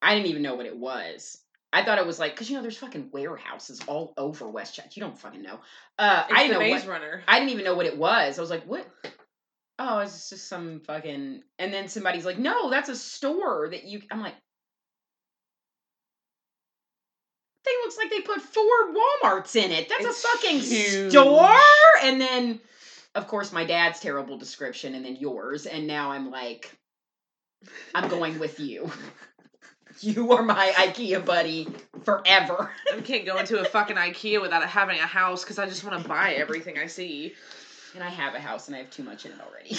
I 0.00 0.14
didn't 0.14 0.28
even 0.30 0.42
know 0.42 0.54
what 0.54 0.66
it 0.66 0.76
was. 0.76 1.38
I 1.72 1.82
thought 1.84 1.98
it 1.98 2.06
was 2.06 2.18
like 2.20 2.32
because 2.32 2.48
you 2.48 2.56
know 2.56 2.62
there's 2.62 2.76
fucking 2.76 3.10
warehouses 3.12 3.80
all 3.88 4.14
over 4.16 4.48
Westchester. 4.48 4.90
You 4.94 5.02
don't 5.02 5.18
fucking 5.18 5.42
know. 5.42 5.58
Uh, 5.98 6.24
It's 6.28 6.38
I 6.38 6.42
didn't 6.46 6.48
the 6.48 6.52
know 6.66 6.72
Maze 6.74 6.84
what, 6.84 6.90
Runner. 6.92 7.22
I 7.26 7.38
didn't 7.40 7.50
even 7.52 7.64
know 7.64 7.74
what 7.74 7.86
it 7.86 7.98
was. 7.98 8.38
I 8.38 8.40
was 8.40 8.50
like, 8.50 8.64
what? 8.64 8.86
Oh, 9.80 9.98
it's 9.98 10.30
just 10.30 10.46
some 10.46 10.80
fucking. 10.86 11.42
And 11.58 11.74
then 11.74 11.88
somebody's 11.88 12.24
like, 12.24 12.38
no, 12.38 12.70
that's 12.70 12.88
a 12.88 12.94
store 12.96 13.68
that 13.70 13.84
you. 13.84 14.02
I'm 14.10 14.20
like, 14.20 14.34
thing 17.64 17.74
looks 17.82 17.96
like 17.98 18.10
they 18.10 18.20
put 18.20 18.40
four 18.40 18.64
WalMarts 19.24 19.56
in 19.56 19.72
it. 19.72 19.88
That's 19.88 20.04
It's 20.04 20.24
a 20.24 20.28
fucking 20.28 20.58
huge. 20.60 21.10
store. 21.12 21.56
And 22.02 22.20
then, 22.20 22.60
of 23.14 23.26
course, 23.26 23.52
my 23.52 23.64
dad's 23.64 24.00
terrible 24.00 24.36
description, 24.38 24.94
and 24.94 25.04
then 25.04 25.16
yours. 25.16 25.66
And 25.66 25.86
now 25.86 26.12
I'm 26.12 26.30
like, 26.30 26.70
I'm 27.94 28.08
going 28.08 28.38
with 28.38 28.60
you. 28.60 28.90
You 30.00 30.32
are 30.32 30.42
my 30.42 30.72
IKEA 30.76 31.24
buddy 31.24 31.68
forever. 32.02 32.70
I 32.92 33.00
can't 33.00 33.24
go 33.24 33.38
into 33.38 33.60
a 33.60 33.64
fucking 33.64 33.96
IKEA 33.96 34.40
without 34.42 34.64
having 34.64 34.98
a 34.98 35.06
house 35.06 35.44
because 35.44 35.58
I 35.58 35.66
just 35.66 35.84
want 35.84 36.02
to 36.02 36.08
buy 36.08 36.34
everything 36.34 36.78
I 36.78 36.86
see. 36.86 37.34
And 37.94 38.02
I 38.02 38.08
have 38.08 38.34
a 38.34 38.40
house, 38.40 38.66
and 38.66 38.74
I 38.74 38.80
have 38.80 38.90
too 38.90 39.04
much 39.04 39.24
in 39.24 39.30
it 39.30 39.38
already. 39.40 39.78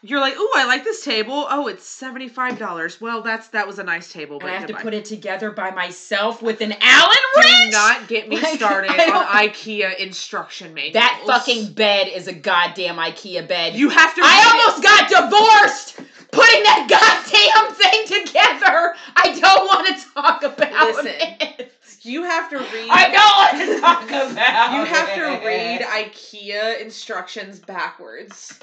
You're 0.00 0.20
like, 0.20 0.34
oh, 0.36 0.52
I 0.56 0.66
like 0.66 0.84
this 0.84 1.04
table. 1.04 1.48
Oh, 1.50 1.66
it's 1.66 1.84
seventy 1.84 2.28
five 2.28 2.60
dollars. 2.60 3.00
Well, 3.00 3.22
that's 3.22 3.48
that 3.48 3.66
was 3.66 3.80
a 3.80 3.82
nice 3.82 4.12
table, 4.12 4.38
but 4.38 4.46
And 4.46 4.54
I 4.56 4.60
have 4.60 4.68
to 4.68 4.74
put 4.74 4.94
it 4.94 5.04
together 5.04 5.50
by 5.50 5.72
myself 5.72 6.40
with 6.42 6.60
an 6.60 6.72
Allen 6.80 7.16
wrench. 7.36 7.64
Do 7.64 7.70
not 7.72 8.06
get 8.06 8.28
me 8.28 8.40
Like, 8.40 8.54
started 8.54 8.90
on 8.90 9.26
IKEA 9.26 9.98
instruction 9.98 10.74
manuals. 10.74 10.92
That 10.92 11.22
fucking 11.26 11.72
bed 11.72 12.06
is 12.06 12.28
a 12.28 12.32
goddamn 12.32 12.98
IKEA 12.98 13.48
bed. 13.48 13.74
You 13.74 13.88
have 13.88 14.14
to. 14.14 14.20
I 14.22 14.26
read 14.26 14.46
it. 14.46 14.66
almost 14.66 14.82
got 14.84 15.96
divorced 15.98 16.00
putting 16.32 16.62
that 16.64 16.86
goddamn 16.88 17.74
thing 17.74 18.24
together. 18.26 18.94
I 19.16 19.38
don't 19.38 19.66
want 19.66 19.86
to 19.86 20.12
talk 20.14 20.42
about 20.42 20.94
Listen, 20.94 21.06
it. 21.18 21.72
You 22.02 22.22
have 22.24 22.48
to 22.50 22.58
read. 22.58 22.88
I 22.90 23.10
don't 23.10 23.58
want 23.58 23.70
to 23.74 23.80
talk 23.80 24.04
about 24.32 24.72
it. 24.72 24.78
You 24.78 24.84
have 24.94 25.08
it. 25.10 25.40
to 25.40 25.46
read 25.46 25.80
IKEA 25.82 26.80
instructions 26.80 27.58
backwards. 27.58 28.58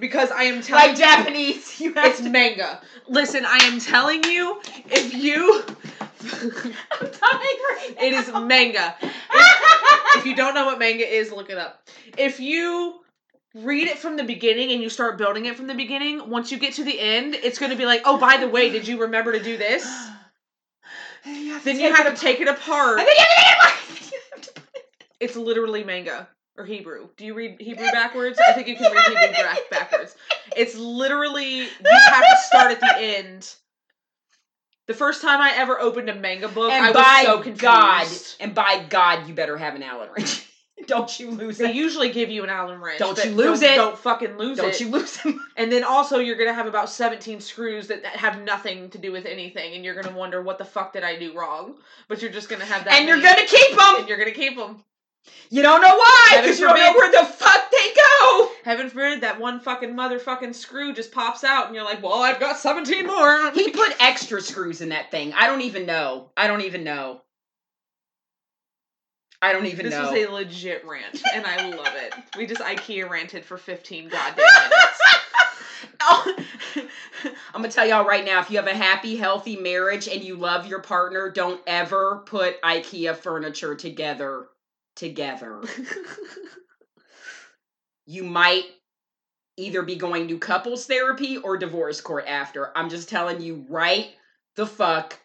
because 0.00 0.30
I 0.30 0.44
am 0.44 0.62
telling 0.62 0.88
Like 0.88 0.98
Japanese, 0.98 1.80
you 1.80 1.92
have 1.94 2.06
it's 2.06 2.20
to. 2.20 2.30
manga. 2.30 2.80
Listen, 3.08 3.44
I 3.46 3.58
am 3.64 3.78
telling 3.80 4.24
you, 4.24 4.60
if 4.86 5.14
you 5.14 5.62
I'm 6.32 6.72
dying 7.00 7.58
right 7.70 7.94
it 8.00 8.12
is 8.12 8.30
manga. 8.32 8.94
If 10.16 10.26
you 10.26 10.34
don't 10.34 10.54
know 10.54 10.64
what 10.66 10.78
manga 10.80 11.06
is, 11.06 11.30
look 11.30 11.48
it 11.50 11.58
up. 11.58 11.80
If 12.16 12.40
you 12.40 12.94
read 13.64 13.88
it 13.88 13.98
from 13.98 14.16
the 14.16 14.24
beginning 14.24 14.72
and 14.72 14.82
you 14.82 14.88
start 14.88 15.18
building 15.18 15.46
it 15.46 15.56
from 15.56 15.66
the 15.66 15.74
beginning, 15.74 16.28
once 16.30 16.50
you 16.52 16.58
get 16.58 16.74
to 16.74 16.84
the 16.84 16.98
end, 16.98 17.34
it's 17.34 17.58
going 17.58 17.70
to 17.70 17.76
be 17.78 17.86
like, 17.86 18.02
"Oh, 18.04 18.18
by 18.18 18.36
the 18.38 18.48
way, 18.48 18.70
did 18.70 18.86
you 18.88 19.02
remember 19.02 19.32
to 19.32 19.42
do 19.42 19.56
this?" 19.56 19.84
you 21.24 21.58
Then 21.60 21.78
you 21.80 21.92
have 21.92 22.14
to 22.14 22.20
take 22.20 22.40
it 22.40 22.48
apart. 22.48 22.98
And 23.00 23.06
then 23.08 23.14
you 23.16 23.24
have 23.24 23.86
to 23.88 23.94
take 23.94 24.02
it 24.02 24.08
apart. 24.08 24.12
You 24.12 24.18
have 24.32 24.42
to- 24.42 24.62
It's 25.20 25.36
literally 25.36 25.84
manga 25.84 26.28
or 26.56 26.64
Hebrew. 26.64 27.08
Do 27.16 27.24
you 27.26 27.34
read 27.34 27.60
Hebrew 27.60 27.86
backwards? 27.92 28.38
I 28.44 28.52
think 28.52 28.68
you 28.68 28.76
can 28.76 28.90
read 28.92 29.04
Hebrew 29.04 29.54
backwards. 29.70 30.14
It's 30.56 30.74
literally 30.76 31.60
you 31.62 31.68
have 32.10 32.24
to 32.28 32.36
start 32.46 32.70
at 32.72 32.80
the 32.80 32.96
end. 32.98 33.54
The 34.86 34.94
first 34.94 35.20
time 35.20 35.40
I 35.40 35.52
ever 35.56 35.78
opened 35.78 36.08
a 36.08 36.14
manga 36.14 36.48
book, 36.48 36.72
And 36.72 36.82
I 36.86 36.92
by 36.92 37.00
was 37.00 37.22
so 37.26 37.36
confused. 37.42 37.60
God, 37.60 38.06
and 38.40 38.54
by 38.54 38.82
God, 38.88 39.28
you 39.28 39.34
better 39.34 39.58
have 39.58 39.74
an 39.74 39.82
Allen 39.82 40.08
wrench. 40.16 40.47
Don't 40.88 41.20
you 41.20 41.30
lose 41.30 41.60
it. 41.60 41.64
They 41.64 41.70
it. 41.70 41.76
usually 41.76 42.10
give 42.10 42.30
you 42.30 42.42
an 42.42 42.50
Allen 42.50 42.80
wrench. 42.80 42.98
Don't 42.98 43.22
you 43.22 43.30
lose 43.30 43.60
don't, 43.60 43.70
it. 43.70 43.76
Don't 43.76 43.98
fucking 43.98 44.38
lose 44.38 44.58
it. 44.58 44.62
Don't 44.62 44.80
you 44.80 44.88
lose 44.88 45.18
it. 45.24 45.34
And 45.56 45.72
then 45.72 45.82
also 45.82 46.18
you're 46.18 46.36
gonna 46.36 46.54
have 46.54 46.66
about 46.66 46.88
17 46.88 47.40
screws 47.40 47.88
that 47.88 48.04
have 48.06 48.42
nothing 48.42 48.90
to 48.90 48.98
do 48.98 49.10
with 49.10 49.26
anything, 49.26 49.74
and 49.74 49.84
you're 49.84 50.00
gonna 50.00 50.16
wonder 50.16 50.40
what 50.40 50.56
the 50.56 50.64
fuck 50.64 50.92
did 50.92 51.02
I 51.02 51.18
do 51.18 51.36
wrong. 51.36 51.74
But 52.06 52.22
you're 52.22 52.30
just 52.30 52.48
gonna 52.48 52.64
have 52.64 52.84
that. 52.84 52.94
And 52.94 53.08
you're 53.08 53.20
gonna 53.20 53.46
keep 53.46 53.70
them. 53.76 53.96
and 53.98 54.08
you're 54.08 54.18
gonna 54.18 54.30
keep 54.30 54.56
them. 54.56 54.84
You 55.50 55.62
don't 55.62 55.82
know 55.82 55.94
why, 55.94 56.38
because 56.40 56.58
you 56.58 56.66
don't 56.66 56.78
know 56.78 56.92
where 56.92 57.10
the 57.10 57.26
fuck 57.26 57.70
they 57.70 57.94
go. 57.94 58.50
Heaven 58.64 58.88
forbid 58.88 59.22
that 59.22 59.40
one 59.40 59.60
fucking 59.60 59.94
motherfucking 59.94 60.54
screw 60.54 60.94
just 60.94 61.12
pops 61.12 61.44
out, 61.44 61.66
and 61.66 61.74
you're 61.74 61.84
like, 61.84 62.02
well, 62.02 62.22
I've 62.22 62.40
got 62.40 62.58
17 62.58 63.06
more. 63.06 63.50
He 63.52 63.70
put 63.70 63.94
extra 64.00 64.40
screws 64.40 64.80
in 64.80 64.90
that 64.90 65.10
thing. 65.10 65.32
I 65.34 65.46
don't 65.46 65.62
even 65.62 65.86
know. 65.86 66.30
I 66.36 66.46
don't 66.46 66.62
even 66.62 66.84
know. 66.84 67.22
I 69.40 69.52
don't 69.52 69.66
even 69.66 69.86
This 69.86 69.94
know. 69.94 70.10
This 70.12 70.26
was 70.26 70.28
a 70.28 70.32
legit 70.32 70.84
rant, 70.86 71.22
and 71.34 71.46
I 71.46 71.70
love 71.70 71.94
it. 71.94 72.14
We 72.36 72.46
just 72.46 72.60
IKEA 72.60 73.08
ranted 73.08 73.44
for 73.44 73.56
15 73.56 74.08
goddamn 74.08 74.44
minutes. 74.44 75.00
I'm 77.54 77.62
gonna 77.62 77.68
tell 77.68 77.86
y'all 77.86 78.04
right 78.06 78.24
now 78.24 78.40
if 78.40 78.50
you 78.50 78.56
have 78.56 78.66
a 78.66 78.74
happy, 78.74 79.16
healthy 79.16 79.56
marriage 79.56 80.08
and 80.08 80.22
you 80.22 80.36
love 80.36 80.66
your 80.66 80.80
partner, 80.80 81.30
don't 81.30 81.60
ever 81.66 82.22
put 82.26 82.60
IKEA 82.62 83.16
furniture 83.16 83.74
together 83.74 84.46
together. 84.96 85.62
You 88.10 88.24
might 88.24 88.64
either 89.58 89.82
be 89.82 89.94
going 89.94 90.28
to 90.28 90.38
couples 90.38 90.86
therapy 90.86 91.36
or 91.36 91.58
divorce 91.58 92.00
court 92.00 92.24
after. 92.26 92.72
I'm 92.74 92.88
just 92.88 93.10
telling 93.10 93.42
you 93.42 93.66
right 93.68 94.08
the 94.56 94.66
fuck 94.66 95.18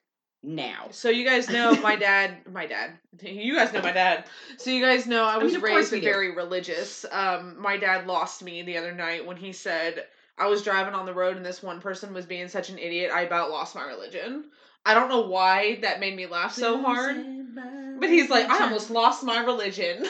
now. 0.43 0.87
So 0.91 1.09
you 1.09 1.25
guys 1.25 1.49
know 1.49 1.75
my 1.75 1.95
dad, 1.97 2.37
my 2.51 2.65
dad. 2.65 2.91
You 3.21 3.55
guys 3.55 3.73
know 3.73 3.81
my 3.81 3.91
dad. 3.91 4.25
So 4.57 4.69
you 4.69 4.81
guys 4.81 5.07
know 5.07 5.23
I 5.23 5.37
was 5.37 5.53
mean, 5.53 5.61
raised 5.61 5.91
we 5.91 6.01
do. 6.01 6.05
very 6.05 6.35
religious. 6.35 7.05
Um, 7.11 7.59
my 7.59 7.77
dad 7.77 8.05
lost 8.05 8.43
me 8.43 8.61
the 8.61 8.77
other 8.77 8.93
night 8.93 9.25
when 9.25 9.37
he 9.37 9.53
said 9.53 10.05
I 10.37 10.47
was 10.47 10.63
driving 10.63 10.93
on 10.93 11.05
the 11.05 11.13
road 11.13 11.37
and 11.37 11.45
this 11.45 11.63
one 11.63 11.79
person 11.79 12.13
was 12.13 12.25
being 12.25 12.47
such 12.47 12.69
an 12.69 12.77
idiot. 12.77 13.11
I 13.13 13.21
about 13.21 13.51
lost 13.51 13.75
my 13.75 13.83
religion. 13.83 14.45
I 14.85 14.93
don't 14.93 15.09
know 15.09 15.21
why 15.21 15.79
that 15.81 15.99
made 16.01 16.15
me 16.15 16.25
laugh 16.25 16.53
so 16.53 16.81
hard, 16.81 17.15
but 17.99 18.09
he's 18.09 18.29
like, 18.29 18.49
I 18.49 18.63
almost 18.63 18.91
lost 18.91 19.23
my 19.23 19.43
religion. 19.43 20.05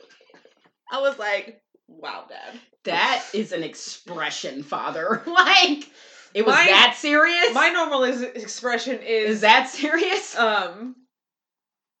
I 0.92 1.00
was 1.00 1.18
like, 1.18 1.60
wow, 1.88 2.26
dad. 2.28 2.58
That 2.84 3.24
is 3.34 3.52
an 3.52 3.62
expression, 3.62 4.62
father. 4.62 5.22
like, 5.26 5.90
it 6.34 6.44
was 6.46 6.54
My- 6.54 6.64
that 6.66 6.94
serious? 6.96 7.52
My 7.54 7.70
normal 7.70 8.04
is- 8.04 8.22
expression 8.22 8.98
is, 9.00 9.36
is 9.36 9.40
that 9.42 9.68
serious? 9.68 10.36
um 10.36 10.96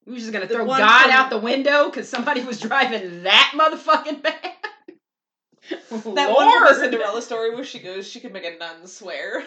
we 0.06 0.12
were 0.14 0.18
just 0.18 0.32
gonna 0.32 0.46
throw 0.48 0.66
God 0.66 1.02
from- 1.02 1.10
out 1.12 1.30
the 1.30 1.38
window 1.38 1.86
because 1.90 2.08
somebody 2.08 2.42
was 2.42 2.58
driving 2.60 3.22
that 3.24 3.52
motherfucking 3.54 4.22
bad. 4.22 4.56
That 5.70 6.32
one 6.34 6.50
from 6.50 6.74
the 6.74 6.74
Cinderella 6.80 7.22
story 7.22 7.54
where 7.54 7.64
she 7.64 7.78
goes, 7.78 8.08
she 8.08 8.18
could 8.18 8.32
make 8.32 8.44
a 8.44 8.56
nun 8.58 8.86
swear. 8.88 9.44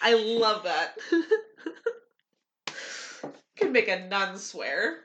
I 0.00 0.14
love 0.14 0.64
that. 0.64 0.96
could 3.56 3.72
make 3.72 3.88
a 3.88 4.06
nun 4.06 4.38
swear. 4.38 4.98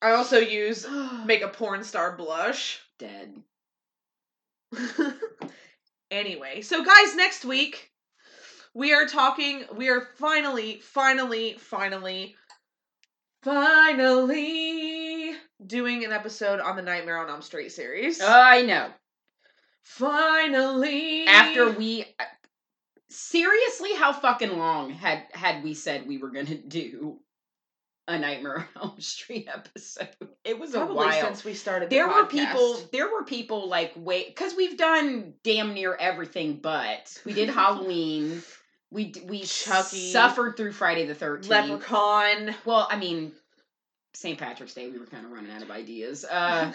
I 0.00 0.12
also 0.12 0.38
use 0.38 0.86
make 1.26 1.42
a 1.42 1.48
porn 1.48 1.84
star 1.84 2.16
blush. 2.16 2.80
dead. 2.98 3.42
anyway, 6.10 6.60
so 6.62 6.84
guys, 6.84 7.14
next 7.14 7.44
week 7.44 7.90
we 8.74 8.92
are 8.92 9.06
talking. 9.06 9.64
We 9.76 9.88
are 9.88 10.08
finally, 10.16 10.80
finally, 10.80 11.56
finally, 11.58 12.34
finally 13.42 15.34
doing 15.64 16.04
an 16.04 16.12
episode 16.12 16.60
on 16.60 16.76
the 16.76 16.82
Nightmare 16.82 17.18
on 17.18 17.30
Elm 17.30 17.42
Street 17.42 17.70
series. 17.70 18.20
I 18.20 18.62
know. 18.62 18.88
finally, 19.82 21.26
After 21.26 21.70
we 21.70 22.04
uh, 22.18 22.24
seriously, 23.08 23.94
how 23.94 24.12
fucking 24.12 24.58
long 24.58 24.90
had 24.90 25.24
had 25.32 25.62
we 25.62 25.74
said 25.74 26.06
we 26.06 26.18
were 26.18 26.30
gonna 26.30 26.56
do 26.56 27.18
a 28.08 28.18
Nightmare 28.18 28.68
on 28.76 28.90
Elm 28.90 29.00
Street 29.00 29.48
episode? 29.52 30.08
It 30.44 30.58
was 30.58 30.74
a 30.74 30.78
probably 30.78 30.96
while. 30.96 31.20
since 31.20 31.44
we 31.44 31.54
started. 31.54 31.90
The 31.90 31.96
there 31.96 32.08
were 32.08 32.26
people 32.26 32.80
there 32.92 33.10
were 33.10 33.24
people 33.24 33.68
like 33.68 33.92
wait 33.96 34.28
because 34.28 34.54
we've 34.56 34.76
done 34.76 35.34
damn 35.42 35.74
near 35.74 35.94
everything 35.94 36.58
but 36.62 37.16
we 37.24 37.32
did 37.32 37.48
halloween 37.48 38.42
we 38.90 39.12
we 39.26 39.40
Chucky. 39.42 40.12
suffered 40.12 40.56
through 40.56 40.72
friday 40.72 41.06
the 41.06 41.14
13th 41.14 41.48
Leprechaun. 41.48 42.54
well 42.64 42.86
i 42.90 42.96
mean 42.96 43.32
st 44.12 44.38
patrick's 44.38 44.74
day 44.74 44.88
we 44.88 44.98
were 44.98 45.06
kind 45.06 45.24
of 45.24 45.32
running 45.32 45.50
out 45.50 45.62
of 45.62 45.70
ideas 45.70 46.24
uh 46.24 46.72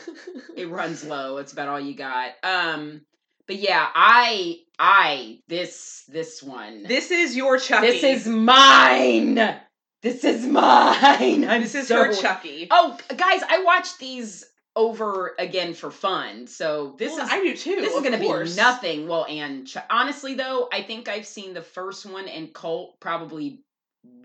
it 0.56 0.68
runs 0.70 1.04
low 1.06 1.38
it's 1.38 1.54
about 1.54 1.68
all 1.70 1.80
you 1.80 1.94
got 1.96 2.32
um 2.44 3.02
but 3.48 3.56
yeah 3.58 3.88
i 3.96 4.58
i 4.78 5.40
this 5.48 6.04
this 6.10 6.44
one 6.44 6.84
this 6.84 7.12
is 7.12 7.36
your 7.36 7.58
Chucky. 7.58 7.88
this 7.88 8.04
is 8.04 8.28
mine 8.28 9.60
this 10.02 10.24
is 10.24 10.46
mine 10.46 11.46
I'm 11.48 11.62
this 11.62 11.76
is 11.76 11.88
so 11.88 12.04
her 12.06 12.14
Chucky. 12.14 12.68
Oh, 12.72 12.98
guys, 13.16 13.42
I 13.48 13.64
watched 13.64 14.00
these 14.00 14.46
over 14.76 15.36
again 15.40 15.74
for 15.74 15.92
fun. 15.92 16.48
So 16.48 16.96
this 16.98 17.12
Well, 17.14 17.26
is 17.26 17.32
I 17.32 17.40
do 17.42 17.56
too. 17.56 17.76
this 17.76 17.94
is 17.94 18.00
going 18.02 18.14
to 18.14 18.18
be 18.20 18.56
nothing. 18.56 19.08
Well, 19.08 19.26
and 19.28 19.68
Ch- 19.68 19.78
honestly 19.90 20.36
though, 20.36 20.70
I 20.72 20.84
think 20.84 21.10
I've 21.10 21.26
seen 21.26 21.54
the 21.54 21.62
first 21.62 22.06
one 22.06 22.28
and 22.28 22.54
Cult 22.54 23.00
probably 23.00 23.62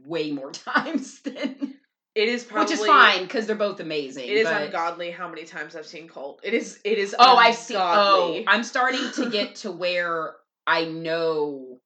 way 0.07 0.31
more 0.31 0.53
times 0.53 1.21
than 1.23 1.75
It 2.15 2.29
is 2.29 2.45
probably 2.45 2.73
which 2.73 2.81
is 2.81 2.87
fine 2.87 3.23
because 3.23 3.47
they're 3.47 3.57
both 3.57 3.81
amazing. 3.81 4.29
It 4.29 4.37
is 4.37 4.49
ungodly 4.49 5.11
how 5.11 5.29
many 5.29 5.45
times 5.45 5.75
I've 5.75 5.87
seen 5.87 6.07
Cult. 6.09 6.41
It 6.45 6.55
is. 6.55 6.79
It 6.85 6.99
is. 6.99 7.17
Oh, 7.19 7.37
I've 7.37 7.57
seen. 7.57 7.79
Oh. 7.81 8.41
I'm 8.47 8.63
starting 8.63 9.11
to 9.17 9.31
get 9.33 9.57
to 9.57 9.73
where 9.73 10.35
I 10.67 10.85
know 10.85 11.79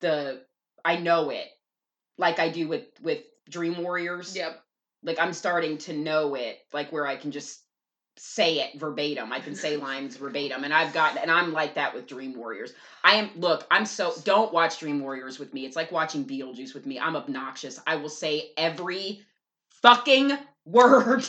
the 0.00 0.40
I 0.84 0.96
know 0.96 1.28
it 1.30 1.46
like 2.22 2.38
I 2.38 2.48
do 2.48 2.68
with 2.68 2.86
with 3.02 3.18
Dream 3.50 3.82
Warriors. 3.82 4.34
Yep. 4.34 4.62
like 5.02 5.18
I'm 5.20 5.34
starting 5.34 5.76
to 5.78 5.92
know 5.92 6.34
it, 6.36 6.60
like 6.72 6.90
where 6.90 7.06
I 7.06 7.16
can 7.16 7.32
just 7.32 7.60
say 8.16 8.60
it 8.60 8.78
verbatim. 8.78 9.32
I 9.32 9.40
can 9.40 9.54
say 9.54 9.76
lines 9.88 10.16
verbatim, 10.16 10.64
and 10.64 10.72
I've 10.72 10.94
got, 10.94 11.18
and 11.18 11.30
I'm 11.30 11.52
like 11.52 11.74
that 11.74 11.94
with 11.94 12.06
Dream 12.06 12.34
Warriors. 12.34 12.72
I 13.04 13.16
am. 13.16 13.30
Look, 13.36 13.66
I'm 13.70 13.84
so. 13.84 14.14
Don't 14.24 14.54
watch 14.54 14.78
Dream 14.78 15.00
Warriors 15.00 15.38
with 15.38 15.52
me. 15.52 15.66
It's 15.66 15.76
like 15.76 15.92
watching 15.92 16.24
Beetlejuice 16.24 16.72
with 16.72 16.86
me. 16.86 16.98
I'm 16.98 17.16
obnoxious. 17.16 17.78
I 17.86 17.96
will 17.96 18.08
say 18.08 18.52
every 18.56 19.20
fucking 19.82 20.38
word. 20.64 21.26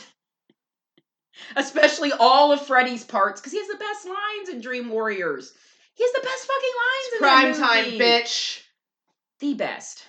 Especially 1.55 2.11
all 2.19 2.51
of 2.51 2.61
Freddy's 2.61 3.03
parts, 3.03 3.41
because 3.41 3.51
he 3.53 3.57
has 3.57 3.67
the 3.67 3.77
best 3.77 4.05
lines 4.05 4.49
in 4.49 4.61
Dream 4.61 4.89
Warriors. 4.91 5.51
He 5.95 6.03
has 6.03 6.13
the 6.13 6.21
best 6.21 6.47
fucking 6.47 6.75
lines 6.83 7.55
in 7.55 7.59
Prime 7.59 7.69
time, 7.69 7.99
bitch. 7.99 8.61
The 9.39 9.55
best. 9.55 10.05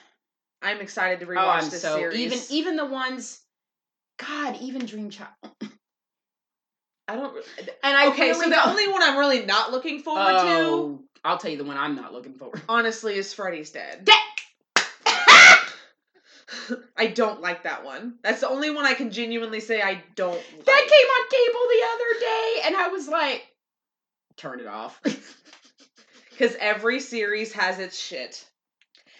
I'm 0.65 0.81
excited 0.81 1.21
to 1.21 1.27
rewatch 1.27 1.45
Oh, 1.45 1.49
I'm 1.51 1.71
this 1.71 1.83
so 1.83 1.97
series. 1.97 2.19
even 2.19 2.39
even 2.51 2.77
the 2.77 2.87
ones. 2.87 3.41
God, 4.19 4.57
even 4.61 4.87
Dream 4.87 5.11
Child. 5.11 5.31
I 7.09 7.17
don't. 7.17 7.37
And 7.59 7.97
I 7.97 8.09
okay, 8.09 8.33
so 8.33 8.41
the 8.45 8.51
don't- 8.51 8.69
only 8.69 8.89
one 8.89 9.03
I'm 9.03 9.19
really 9.19 9.45
not 9.45 9.71
looking 9.73 9.99
forward 10.01 10.23
to, 10.25 10.39
Oh, 10.39 11.01
I'll 11.23 11.37
tell 11.39 11.51
you 11.51 11.59
the 11.59 11.65
one 11.65 11.77
I'm 11.77 11.95
not 11.97 12.13
looking 12.15 12.35
forward. 12.35 12.63
honestly, 12.69 13.17
is 13.17 13.35
Freddy's 13.35 13.71
Dead. 13.71 14.07
that 14.07 14.21
I 16.97 17.09
don't 17.09 17.41
like 17.43 17.65
that 17.65 17.85
one. 17.85 18.15
That's 18.23 18.41
the 18.41 18.49
only 18.49 18.71
one 18.71 18.87
I 18.87 18.95
can 18.95 19.11
genuinely 19.11 19.61
say 19.61 19.83
I 19.83 20.03
don't. 20.15 20.33
Like. 20.35 20.65
That 20.65 20.87
came 20.89 21.09
on 21.11 21.29
cable 21.31 21.61
the 21.69 21.83
other 21.93 22.21
day, 22.21 22.55
and 22.67 22.77
I 22.77 22.89
was 22.89 23.09
like, 23.09 23.47
turn 24.37 24.61
it 24.61 24.67
off. 24.67 25.01
because 26.31 26.57
every 26.59 27.01
series 27.01 27.53
has 27.53 27.79
its 27.79 27.99
shit, 27.99 28.45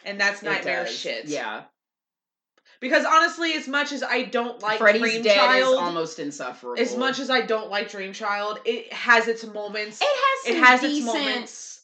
and 0.05 0.21
that's 0.21 0.43
nightmare 0.43 0.87
shit. 0.87 1.27
Yeah. 1.27 1.63
Because 2.81 3.07
honestly, 3.07 3.53
as 3.55 3.67
much 3.67 3.93
as 3.93 4.03
I 4.03 4.25
don't 4.25 4.61
like 4.61 4.79
Freddy's 4.79 5.01
Dream 5.01 5.23
dead 5.23 5.37
Child, 5.37 5.73
is 5.73 5.79
almost 5.79 6.19
insufferable. 6.19 6.81
as 6.81 6.97
much 6.97 7.19
as 7.19 7.31
I 7.31 7.41
don't 7.41 7.71
like 7.71 7.91
Dream 7.91 8.13
Child, 8.13 8.61
it 8.65 8.93
has 8.93 9.27
its 9.29 9.45
moments. 9.45 10.03
it 10.03 10.07
has, 10.07 10.55
it 10.55 10.63
has 10.63 10.83
its 10.83 11.05
moments. 11.05 11.81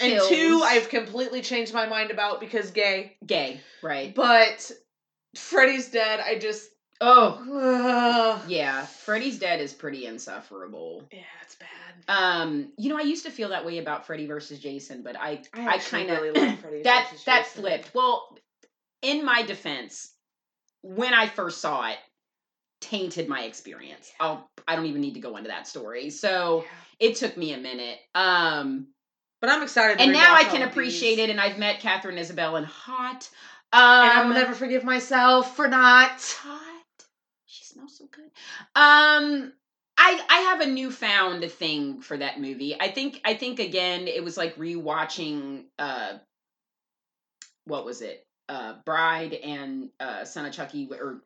And 0.00 0.20
two, 0.28 0.62
I've 0.64 0.88
completely 0.88 1.42
changed 1.42 1.74
my 1.74 1.86
mind 1.86 2.10
about 2.10 2.40
because 2.40 2.70
gay. 2.70 3.16
gay, 3.24 3.60
right? 3.82 4.14
But 4.14 4.72
Freddy's 5.36 5.90
dead. 5.90 6.20
I 6.20 6.38
just. 6.38 6.69
Oh, 7.00 8.42
yeah. 8.48 8.84
Freddy's 8.86 9.38
dead 9.38 9.60
is 9.60 9.72
pretty 9.72 10.06
insufferable. 10.06 11.04
yeah, 11.12 11.20
it's 11.42 11.54
bad. 11.56 11.68
Um, 12.08 12.72
you 12.76 12.88
know, 12.90 12.98
I 12.98 13.02
used 13.02 13.24
to 13.24 13.30
feel 13.30 13.48
that 13.50 13.64
way 13.64 13.78
about 13.78 14.06
Freddy 14.06 14.26
versus 14.26 14.58
Jason, 14.58 15.02
but 15.02 15.16
I, 15.18 15.42
I, 15.54 15.74
I, 15.74 15.78
kind 15.78 16.10
of 16.10 16.20
really 16.20 16.40
love 16.40 16.58
Freddy 16.62 16.82
that 16.82 17.10
that 17.26 17.44
Jason. 17.44 17.62
flipped. 17.62 17.94
Well, 17.94 18.36
in 19.02 19.24
my 19.24 19.42
defense, 19.42 20.12
when 20.82 21.14
I 21.14 21.26
first 21.26 21.60
saw 21.60 21.88
it, 21.88 21.98
tainted 22.80 23.28
my 23.28 23.42
experience. 23.42 24.10
I'll 24.18 24.48
I 24.66 24.76
don't 24.76 24.86
even 24.86 25.00
need 25.00 25.14
to 25.14 25.20
go 25.20 25.36
into 25.36 25.48
that 25.48 25.68
story. 25.68 26.10
So 26.10 26.64
Yeah. 26.64 27.08
it 27.08 27.16
took 27.16 27.36
me 27.36 27.52
a 27.52 27.58
minute. 27.58 27.98
Um, 28.14 28.88
But 29.40 29.50
I'm 29.50 29.62
excited. 29.62 30.00
And 30.00 30.12
now 30.12 30.34
I 30.34 30.44
can 30.44 30.62
appreciate 30.62 31.16
these. 31.16 31.24
it, 31.24 31.30
and 31.30 31.40
I've 31.40 31.58
met 31.58 31.80
Katharine 31.80 32.18
Isabelle 32.18 32.56
and 32.56 32.66
hot. 32.66 33.28
Um, 33.72 33.80
And 33.80 34.12
I 34.12 34.24
will 34.24 34.34
never 34.34 34.54
forgive 34.54 34.82
myself 34.84 35.54
for 35.56 35.68
not. 35.68 36.20
hot. 36.42 36.69
Smells 37.80 37.96
so 37.98 38.04
good. 38.10 38.30
Um, 38.74 39.52
I 39.98 40.20
I 40.28 40.38
have 40.50 40.60
a 40.60 40.66
newfound 40.66 41.44
thing 41.52 42.00
for 42.00 42.16
that 42.16 42.40
movie. 42.40 42.76
I 42.78 42.90
think 42.90 43.20
I 43.24 43.34
think 43.34 43.58
again 43.58 44.08
it 44.08 44.22
was 44.24 44.36
like 44.36 44.56
rewatching. 44.56 45.64
Uh, 45.78 46.18
what 47.64 47.84
was 47.84 48.02
it? 48.02 48.26
Uh, 48.48 48.74
Bride 48.84 49.34
and 49.34 49.90
uh, 50.00 50.24
Son 50.24 50.46
of 50.46 50.52
Chucky 50.52 50.88
or 50.90 51.22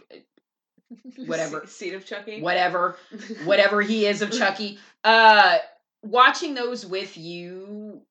Whatever. 1.26 1.62
Se- 1.66 1.86
Seed 1.86 1.94
of 1.94 2.04
Chucky. 2.04 2.40
whatever 2.40 2.96
whatever 3.44 3.80
he 3.80 4.06
is 4.06 4.22
of 4.22 4.30
Chucky. 4.30 4.78
Uh, 5.02 5.58
watching 6.02 6.54
those 6.54 6.84
with 6.84 7.16
you 7.16 8.02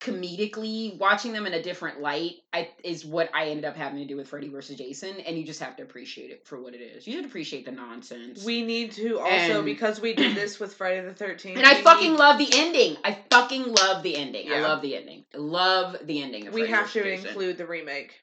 comedically 0.00 0.98
watching 0.98 1.32
them 1.32 1.46
in 1.46 1.54
a 1.54 1.62
different 1.62 2.00
light 2.00 2.34
I, 2.52 2.68
is 2.82 3.04
what 3.06 3.30
I 3.34 3.46
ended 3.46 3.64
up 3.64 3.74
having 3.76 3.98
to 4.00 4.04
do 4.06 4.16
with 4.16 4.28
Freddy 4.28 4.48
versus 4.48 4.76
Jason, 4.76 5.18
and 5.20 5.38
you 5.38 5.44
just 5.46 5.60
have 5.60 5.76
to 5.76 5.82
appreciate 5.82 6.30
it 6.30 6.46
for 6.46 6.60
what 6.60 6.74
it 6.74 6.80
is. 6.82 7.06
You 7.06 7.14
should 7.14 7.24
appreciate 7.24 7.64
the 7.64 7.72
nonsense. 7.72 8.44
We 8.44 8.62
need 8.62 8.92
to 8.92 9.18
also 9.20 9.30
And- 9.58 9.64
because 9.64 10.00
we 10.00 10.12
did 10.14 10.34
this 10.36 10.60
with 10.60 10.74
Friday 10.74 11.00
the 11.06 11.14
Thirteenth. 11.14 11.56
and 11.56 11.66
I 11.66 11.80
fucking 11.80 12.16
love 12.16 12.38
the 12.38 12.48
ending. 12.52 12.96
I 13.02 13.16
fucking 13.30 13.72
love 13.72 14.02
the 14.02 14.16
ending. 14.16 14.52
I 14.52 14.60
love 14.60 14.82
the 14.82 14.94
ending. 14.96 15.24
I 15.34 15.38
love 15.38 15.96
the 16.02 16.22
ending. 16.22 16.48
Of 16.48 16.54
We 16.54 16.62
Freddy 16.62 16.72
have 16.74 16.92
to 16.92 17.02
Jason. 17.02 17.28
include 17.28 17.56
the 17.56 17.66
remake 17.66 18.20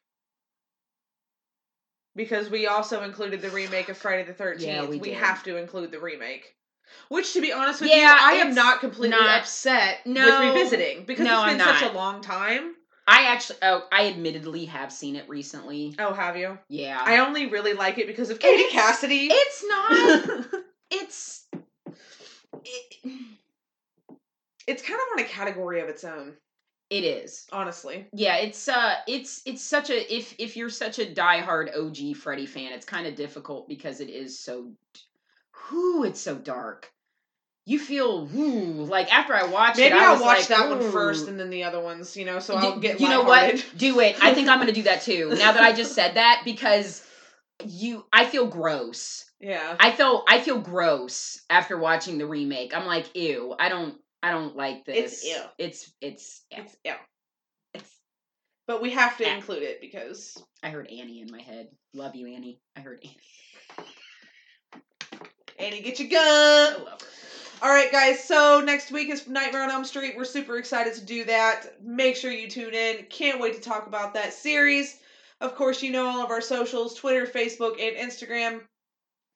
because 2.15 2.49
we 2.49 2.67
also 2.67 3.03
included 3.03 3.41
the 3.41 3.49
remake 3.49 3.89
of 3.89 3.97
Friday 3.97 4.23
the 4.23 4.33
Thirteenth. 4.33 4.67
Yeah, 4.67 4.85
we 4.85 4.97
we 4.97 5.11
have 5.11 5.43
to 5.45 5.57
include 5.57 5.91
the 5.91 5.99
remake. 5.99 6.55
Which, 7.09 7.33
to 7.33 7.41
be 7.41 7.51
honest 7.51 7.81
with 7.81 7.89
Yeah, 7.89 7.97
you, 7.97 8.05
I 8.19 8.31
am 8.41 8.53
not 8.55 8.79
completely 8.79 9.09
not- 9.19 9.39
upset 9.41 10.05
No. 10.05 10.23
with 10.25 10.55
revisiting 10.55 11.05
because 11.05 11.25
No, 11.25 11.43
it's 11.43 11.51
been 11.53 11.61
I'm 11.61 11.67
such 11.75 11.81
not. 11.83 11.91
a 11.93 11.95
long 11.97 12.21
time. 12.21 12.75
I 13.07 13.23
actually, 13.23 13.57
oh, 13.63 13.83
I 13.91 14.07
admittedly 14.07 14.65
have 14.65 14.91
seen 14.93 15.15
it 15.15 15.27
recently. 15.27 15.95
Oh, 15.99 16.13
have 16.13 16.37
you? 16.37 16.57
Yeah, 16.69 17.01
I 17.03 17.17
only 17.17 17.47
really 17.47 17.73
like 17.73 17.97
it 17.97 18.07
because 18.07 18.29
of 18.29 18.39
Katie 18.39 18.61
It's- 18.63 18.71
Cassidy. 18.73 19.27
it's 19.31 19.63
not. 19.67 20.45
it's. 20.91 21.47
It, 22.63 22.95
it's 24.67 24.81
kind 24.83 24.99
of 24.99 25.19
on 25.19 25.25
a 25.25 25.27
category 25.27 25.81
of 25.81 25.89
its 25.89 26.03
own, 26.03 26.33
it 26.89 27.03
is. 27.03 27.47
honestly. 27.51 28.07
Yeah, 28.13 28.37
it's 28.37 28.67
uh 28.67 28.95
it's 29.07 29.41
it's 29.45 29.63
such 29.63 29.89
a 29.89 30.13
if 30.15 30.35
if 30.37 30.55
you're 30.55 30.69
such 30.69 30.99
a 30.99 31.05
diehard 31.05 31.75
OG 31.75 32.15
Freddy 32.17 32.45
fan, 32.45 32.71
it's 32.71 32.85
kind 32.85 33.07
of 33.07 33.15
difficult 33.15 33.67
because 33.67 33.99
it 33.99 34.09
is 34.09 34.37
so 34.37 34.71
whoo, 35.71 36.03
it's 36.03 36.21
so 36.21 36.35
dark. 36.35 36.91
You 37.65 37.77
feel 37.77 38.25
whoo, 38.25 38.85
like 38.85 39.13
after 39.13 39.35
I 39.35 39.45
watched 39.45 39.77
Maybe 39.77 39.95
it, 39.95 40.01
I 40.01 40.05
I'll 40.05 40.13
was 40.13 40.21
watch 40.21 40.37
like, 40.39 40.47
that 40.47 40.69
one 40.69 40.91
first 40.91 41.27
and 41.27 41.39
then 41.39 41.51
the 41.51 41.63
other 41.63 41.79
ones, 41.79 42.17
you 42.17 42.25
know, 42.25 42.39
so 42.39 42.55
I'll 42.55 42.79
get 42.79 42.99
you 42.99 43.07
know 43.07 43.23
what? 43.23 43.63
Do 43.77 43.99
it. 43.99 44.17
I 44.21 44.33
think 44.33 44.49
I'm 44.49 44.59
gonna 44.59 44.71
do 44.71 44.83
that 44.83 45.01
too. 45.03 45.29
Now 45.29 45.51
that 45.51 45.61
I 45.61 45.71
just 45.71 45.93
said 45.93 46.15
that 46.15 46.41
because 46.43 47.05
you 47.65 48.03
I 48.11 48.25
feel 48.25 48.47
gross. 48.47 49.25
Yeah. 49.39 49.75
I 49.79 49.91
feel 49.91 50.23
I 50.27 50.41
feel 50.41 50.59
gross 50.59 51.41
after 51.49 51.77
watching 51.77 52.17
the 52.17 52.25
remake. 52.25 52.75
I'm 52.75 52.87
like, 52.87 53.15
ew, 53.15 53.55
I 53.57 53.69
don't 53.69 53.95
I 54.23 54.31
don't 54.31 54.55
like 54.55 54.85
this. 54.85 55.23
It's 55.23 55.25
ew. 55.25 55.41
It's 55.59 55.93
it's 56.01 56.41
ew. 56.51 56.63
It's 56.63 56.77
yeah. 56.83 56.97
it's 57.75 57.91
But 58.67 58.81
we 58.81 58.89
have 58.91 59.17
to 59.17 59.31
include 59.31 59.63
it 59.63 59.81
because 59.81 60.43
I 60.63 60.69
heard 60.69 60.87
Annie 60.87 61.21
in 61.21 61.31
my 61.31 61.41
head. 61.41 61.67
Love 61.93 62.15
you, 62.15 62.27
Annie. 62.27 62.59
I 62.75 62.81
heard 62.81 62.99
Annie. 63.03 63.87
Annie, 65.61 65.81
get 65.81 65.99
your 65.99 66.09
gun. 66.09 66.87
All 67.61 67.69
right, 67.69 67.91
guys. 67.91 68.23
So 68.23 68.63
next 68.65 68.91
week 68.91 69.09
is 69.09 69.27
Nightmare 69.27 69.61
on 69.61 69.69
Elm 69.69 69.85
Street. 69.85 70.15
We're 70.17 70.25
super 70.25 70.57
excited 70.57 70.95
to 70.95 71.05
do 71.05 71.23
that. 71.25 71.75
Make 71.83 72.15
sure 72.15 72.31
you 72.31 72.49
tune 72.49 72.73
in. 72.73 73.05
Can't 73.11 73.39
wait 73.39 73.53
to 73.53 73.61
talk 73.61 73.85
about 73.85 74.15
that 74.15 74.33
series. 74.33 74.97
Of 75.39 75.55
course, 75.55 75.83
you 75.83 75.91
know 75.91 76.07
all 76.07 76.23
of 76.23 76.31
our 76.31 76.41
socials: 76.41 76.95
Twitter, 76.95 77.27
Facebook, 77.27 77.79
and 77.79 77.95
Instagram. 77.95 78.61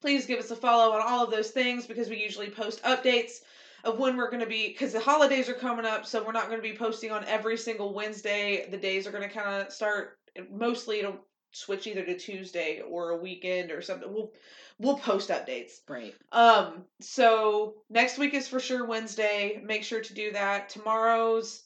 Please 0.02 0.26
give 0.26 0.40
us 0.40 0.50
a 0.50 0.56
follow 0.56 0.96
on 0.96 1.04
all 1.06 1.26
of 1.26 1.30
those 1.30 1.52
things 1.52 1.86
because 1.86 2.10
we 2.10 2.24
usually 2.24 2.50
post 2.50 2.82
updates 2.82 3.42
of 3.84 4.00
when 4.00 4.18
we're 4.18 4.32
going 4.32 4.42
to 4.42 4.50
be 4.50 4.70
because 4.70 4.94
the 4.94 5.00
holidays 5.00 5.48
are 5.48 5.54
coming 5.54 5.86
up 5.86 6.08
so 6.08 6.24
we're 6.24 6.32
not 6.32 6.48
going 6.48 6.58
to 6.58 6.68
be 6.68 6.76
posting 6.76 7.12
on 7.12 7.24
every 7.26 7.56
single 7.56 7.94
wednesday 7.94 8.68
the 8.72 8.78
days 8.78 9.06
are 9.06 9.12
going 9.12 9.22
to 9.22 9.30
kind 9.30 9.62
of 9.62 9.72
start 9.72 10.18
mostly 10.52 11.00
it'll 11.00 11.24
switch 11.56 11.88
either 11.88 12.04
to 12.04 12.18
tuesday 12.18 12.82
or 12.82 13.12
a 13.12 13.18
weekend 13.18 13.72
or 13.72 13.82
something 13.82 14.12
we'll 14.14 14.32
we'll 14.80 14.98
post 14.98 15.30
updates 15.30 15.72
Right. 15.88 16.14
um 16.32 16.84
so 17.00 17.76
next 17.90 18.18
week 18.18 18.34
is 18.34 18.48
for 18.48 18.60
sure 18.60 18.86
wednesday 18.86 19.62
make 19.64 19.84
sure 19.84 20.02
to 20.02 20.14
do 20.14 20.32
that 20.34 20.70
tomorrow's 20.70 21.64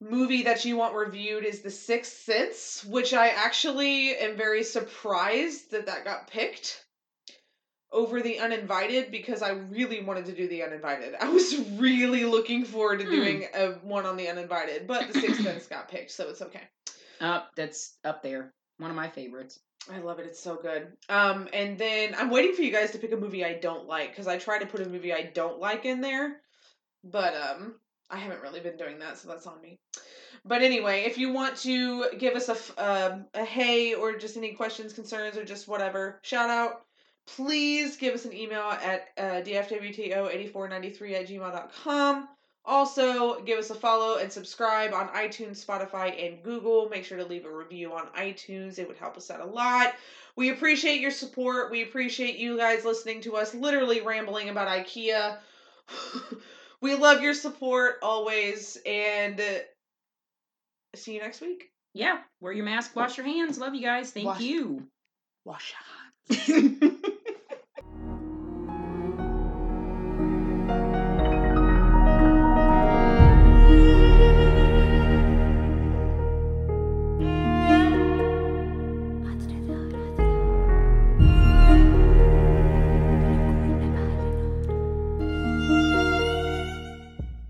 movie 0.00 0.44
that 0.44 0.64
you 0.64 0.76
want 0.76 0.94
reviewed 0.94 1.44
is 1.44 1.60
the 1.60 1.70
sixth 1.70 2.22
sense 2.22 2.82
which 2.88 3.12
i 3.12 3.28
actually 3.28 4.16
am 4.16 4.34
very 4.36 4.62
surprised 4.62 5.70
that 5.72 5.86
that 5.86 6.04
got 6.04 6.26
picked 6.26 6.82
over 7.92 8.22
the 8.22 8.38
uninvited 8.38 9.10
because 9.10 9.42
I 9.42 9.50
really 9.50 10.00
wanted 10.00 10.26
to 10.26 10.32
do 10.32 10.46
the 10.46 10.62
uninvited. 10.62 11.16
I 11.20 11.28
was 11.28 11.58
really 11.72 12.24
looking 12.24 12.64
forward 12.64 13.00
to 13.00 13.04
Hmm. 13.04 13.10
doing 13.10 13.46
a 13.52 13.70
one 13.82 14.06
on 14.06 14.16
the 14.16 14.28
uninvited, 14.28 14.86
but 14.86 15.12
the 15.12 15.18
Sixth 15.18 15.42
Sense 15.42 15.66
got 15.66 15.88
picked, 15.88 16.12
so 16.12 16.28
it's 16.28 16.40
okay. 16.40 16.62
Uh, 17.20 17.42
that's 17.56 17.96
up 18.04 18.22
there. 18.22 18.54
One 18.80 18.90
of 18.90 18.96
my 18.96 19.10
favorites. 19.10 19.60
I 19.92 19.98
love 19.98 20.18
it. 20.20 20.26
It's 20.26 20.40
so 20.40 20.56
good. 20.56 20.88
Um, 21.10 21.48
and 21.52 21.76
then 21.76 22.14
I'm 22.16 22.30
waiting 22.30 22.54
for 22.54 22.62
you 22.62 22.72
guys 22.72 22.92
to 22.92 22.98
pick 22.98 23.12
a 23.12 23.16
movie 23.16 23.44
I 23.44 23.54
don't 23.54 23.86
like 23.86 24.10
because 24.10 24.26
I 24.26 24.38
try 24.38 24.58
to 24.58 24.64
put 24.64 24.80
a 24.80 24.88
movie 24.88 25.12
I 25.12 25.30
don't 25.34 25.60
like 25.60 25.84
in 25.84 26.00
there, 26.00 26.40
but 27.04 27.34
um, 27.34 27.74
I 28.08 28.16
haven't 28.16 28.40
really 28.40 28.60
been 28.60 28.78
doing 28.78 28.98
that, 29.00 29.18
so 29.18 29.28
that's 29.28 29.46
on 29.46 29.60
me. 29.60 29.78
But 30.46 30.62
anyway, 30.62 31.02
if 31.02 31.18
you 31.18 31.30
want 31.30 31.58
to 31.58 32.06
give 32.18 32.34
us 32.34 32.48
a 32.48 32.56
um, 32.82 33.26
a 33.34 33.44
hey 33.44 33.92
or 33.92 34.16
just 34.16 34.38
any 34.38 34.54
questions, 34.54 34.94
concerns, 34.94 35.36
or 35.36 35.44
just 35.44 35.68
whatever, 35.68 36.18
shout 36.22 36.48
out. 36.48 36.82
Please 37.26 37.98
give 37.98 38.14
us 38.14 38.24
an 38.24 38.32
email 38.32 38.62
at 38.62 39.08
uh, 39.18 39.42
dfwto8493 39.42 41.12
at 41.12 41.28
gmail.com. 41.28 42.28
Also, 42.70 43.40
give 43.40 43.58
us 43.58 43.70
a 43.70 43.74
follow 43.74 44.18
and 44.18 44.30
subscribe 44.30 44.94
on 44.94 45.08
iTunes, 45.08 45.64
Spotify, 45.64 46.24
and 46.24 46.40
Google. 46.44 46.88
Make 46.88 47.04
sure 47.04 47.18
to 47.18 47.24
leave 47.24 47.44
a 47.44 47.50
review 47.50 47.92
on 47.92 48.06
iTunes. 48.16 48.78
It 48.78 48.86
would 48.86 48.96
help 48.96 49.16
us 49.16 49.28
out 49.28 49.40
a 49.40 49.44
lot. 49.44 49.94
We 50.36 50.50
appreciate 50.50 51.00
your 51.00 51.10
support. 51.10 51.72
We 51.72 51.82
appreciate 51.82 52.36
you 52.36 52.56
guys 52.56 52.84
listening 52.84 53.22
to 53.22 53.36
us 53.36 53.52
literally 53.54 54.02
rambling 54.02 54.50
about 54.50 54.68
IKEA. 54.68 55.38
we 56.80 56.94
love 56.94 57.22
your 57.22 57.34
support 57.34 57.96
always. 58.02 58.78
And 58.86 59.40
uh, 59.40 59.58
see 60.94 61.14
you 61.14 61.20
next 61.20 61.40
week. 61.40 61.72
Yeah. 61.92 62.18
Wear 62.40 62.52
your 62.52 62.66
mask. 62.66 62.94
Wash 62.94 63.16
your 63.16 63.26
hands. 63.26 63.58
Love 63.58 63.74
you 63.74 63.82
guys. 63.82 64.12
Thank 64.12 64.26
Wash- 64.26 64.42
you. 64.42 64.86
Wash 65.44 65.74
your 66.30 66.38
hands. 66.38 66.82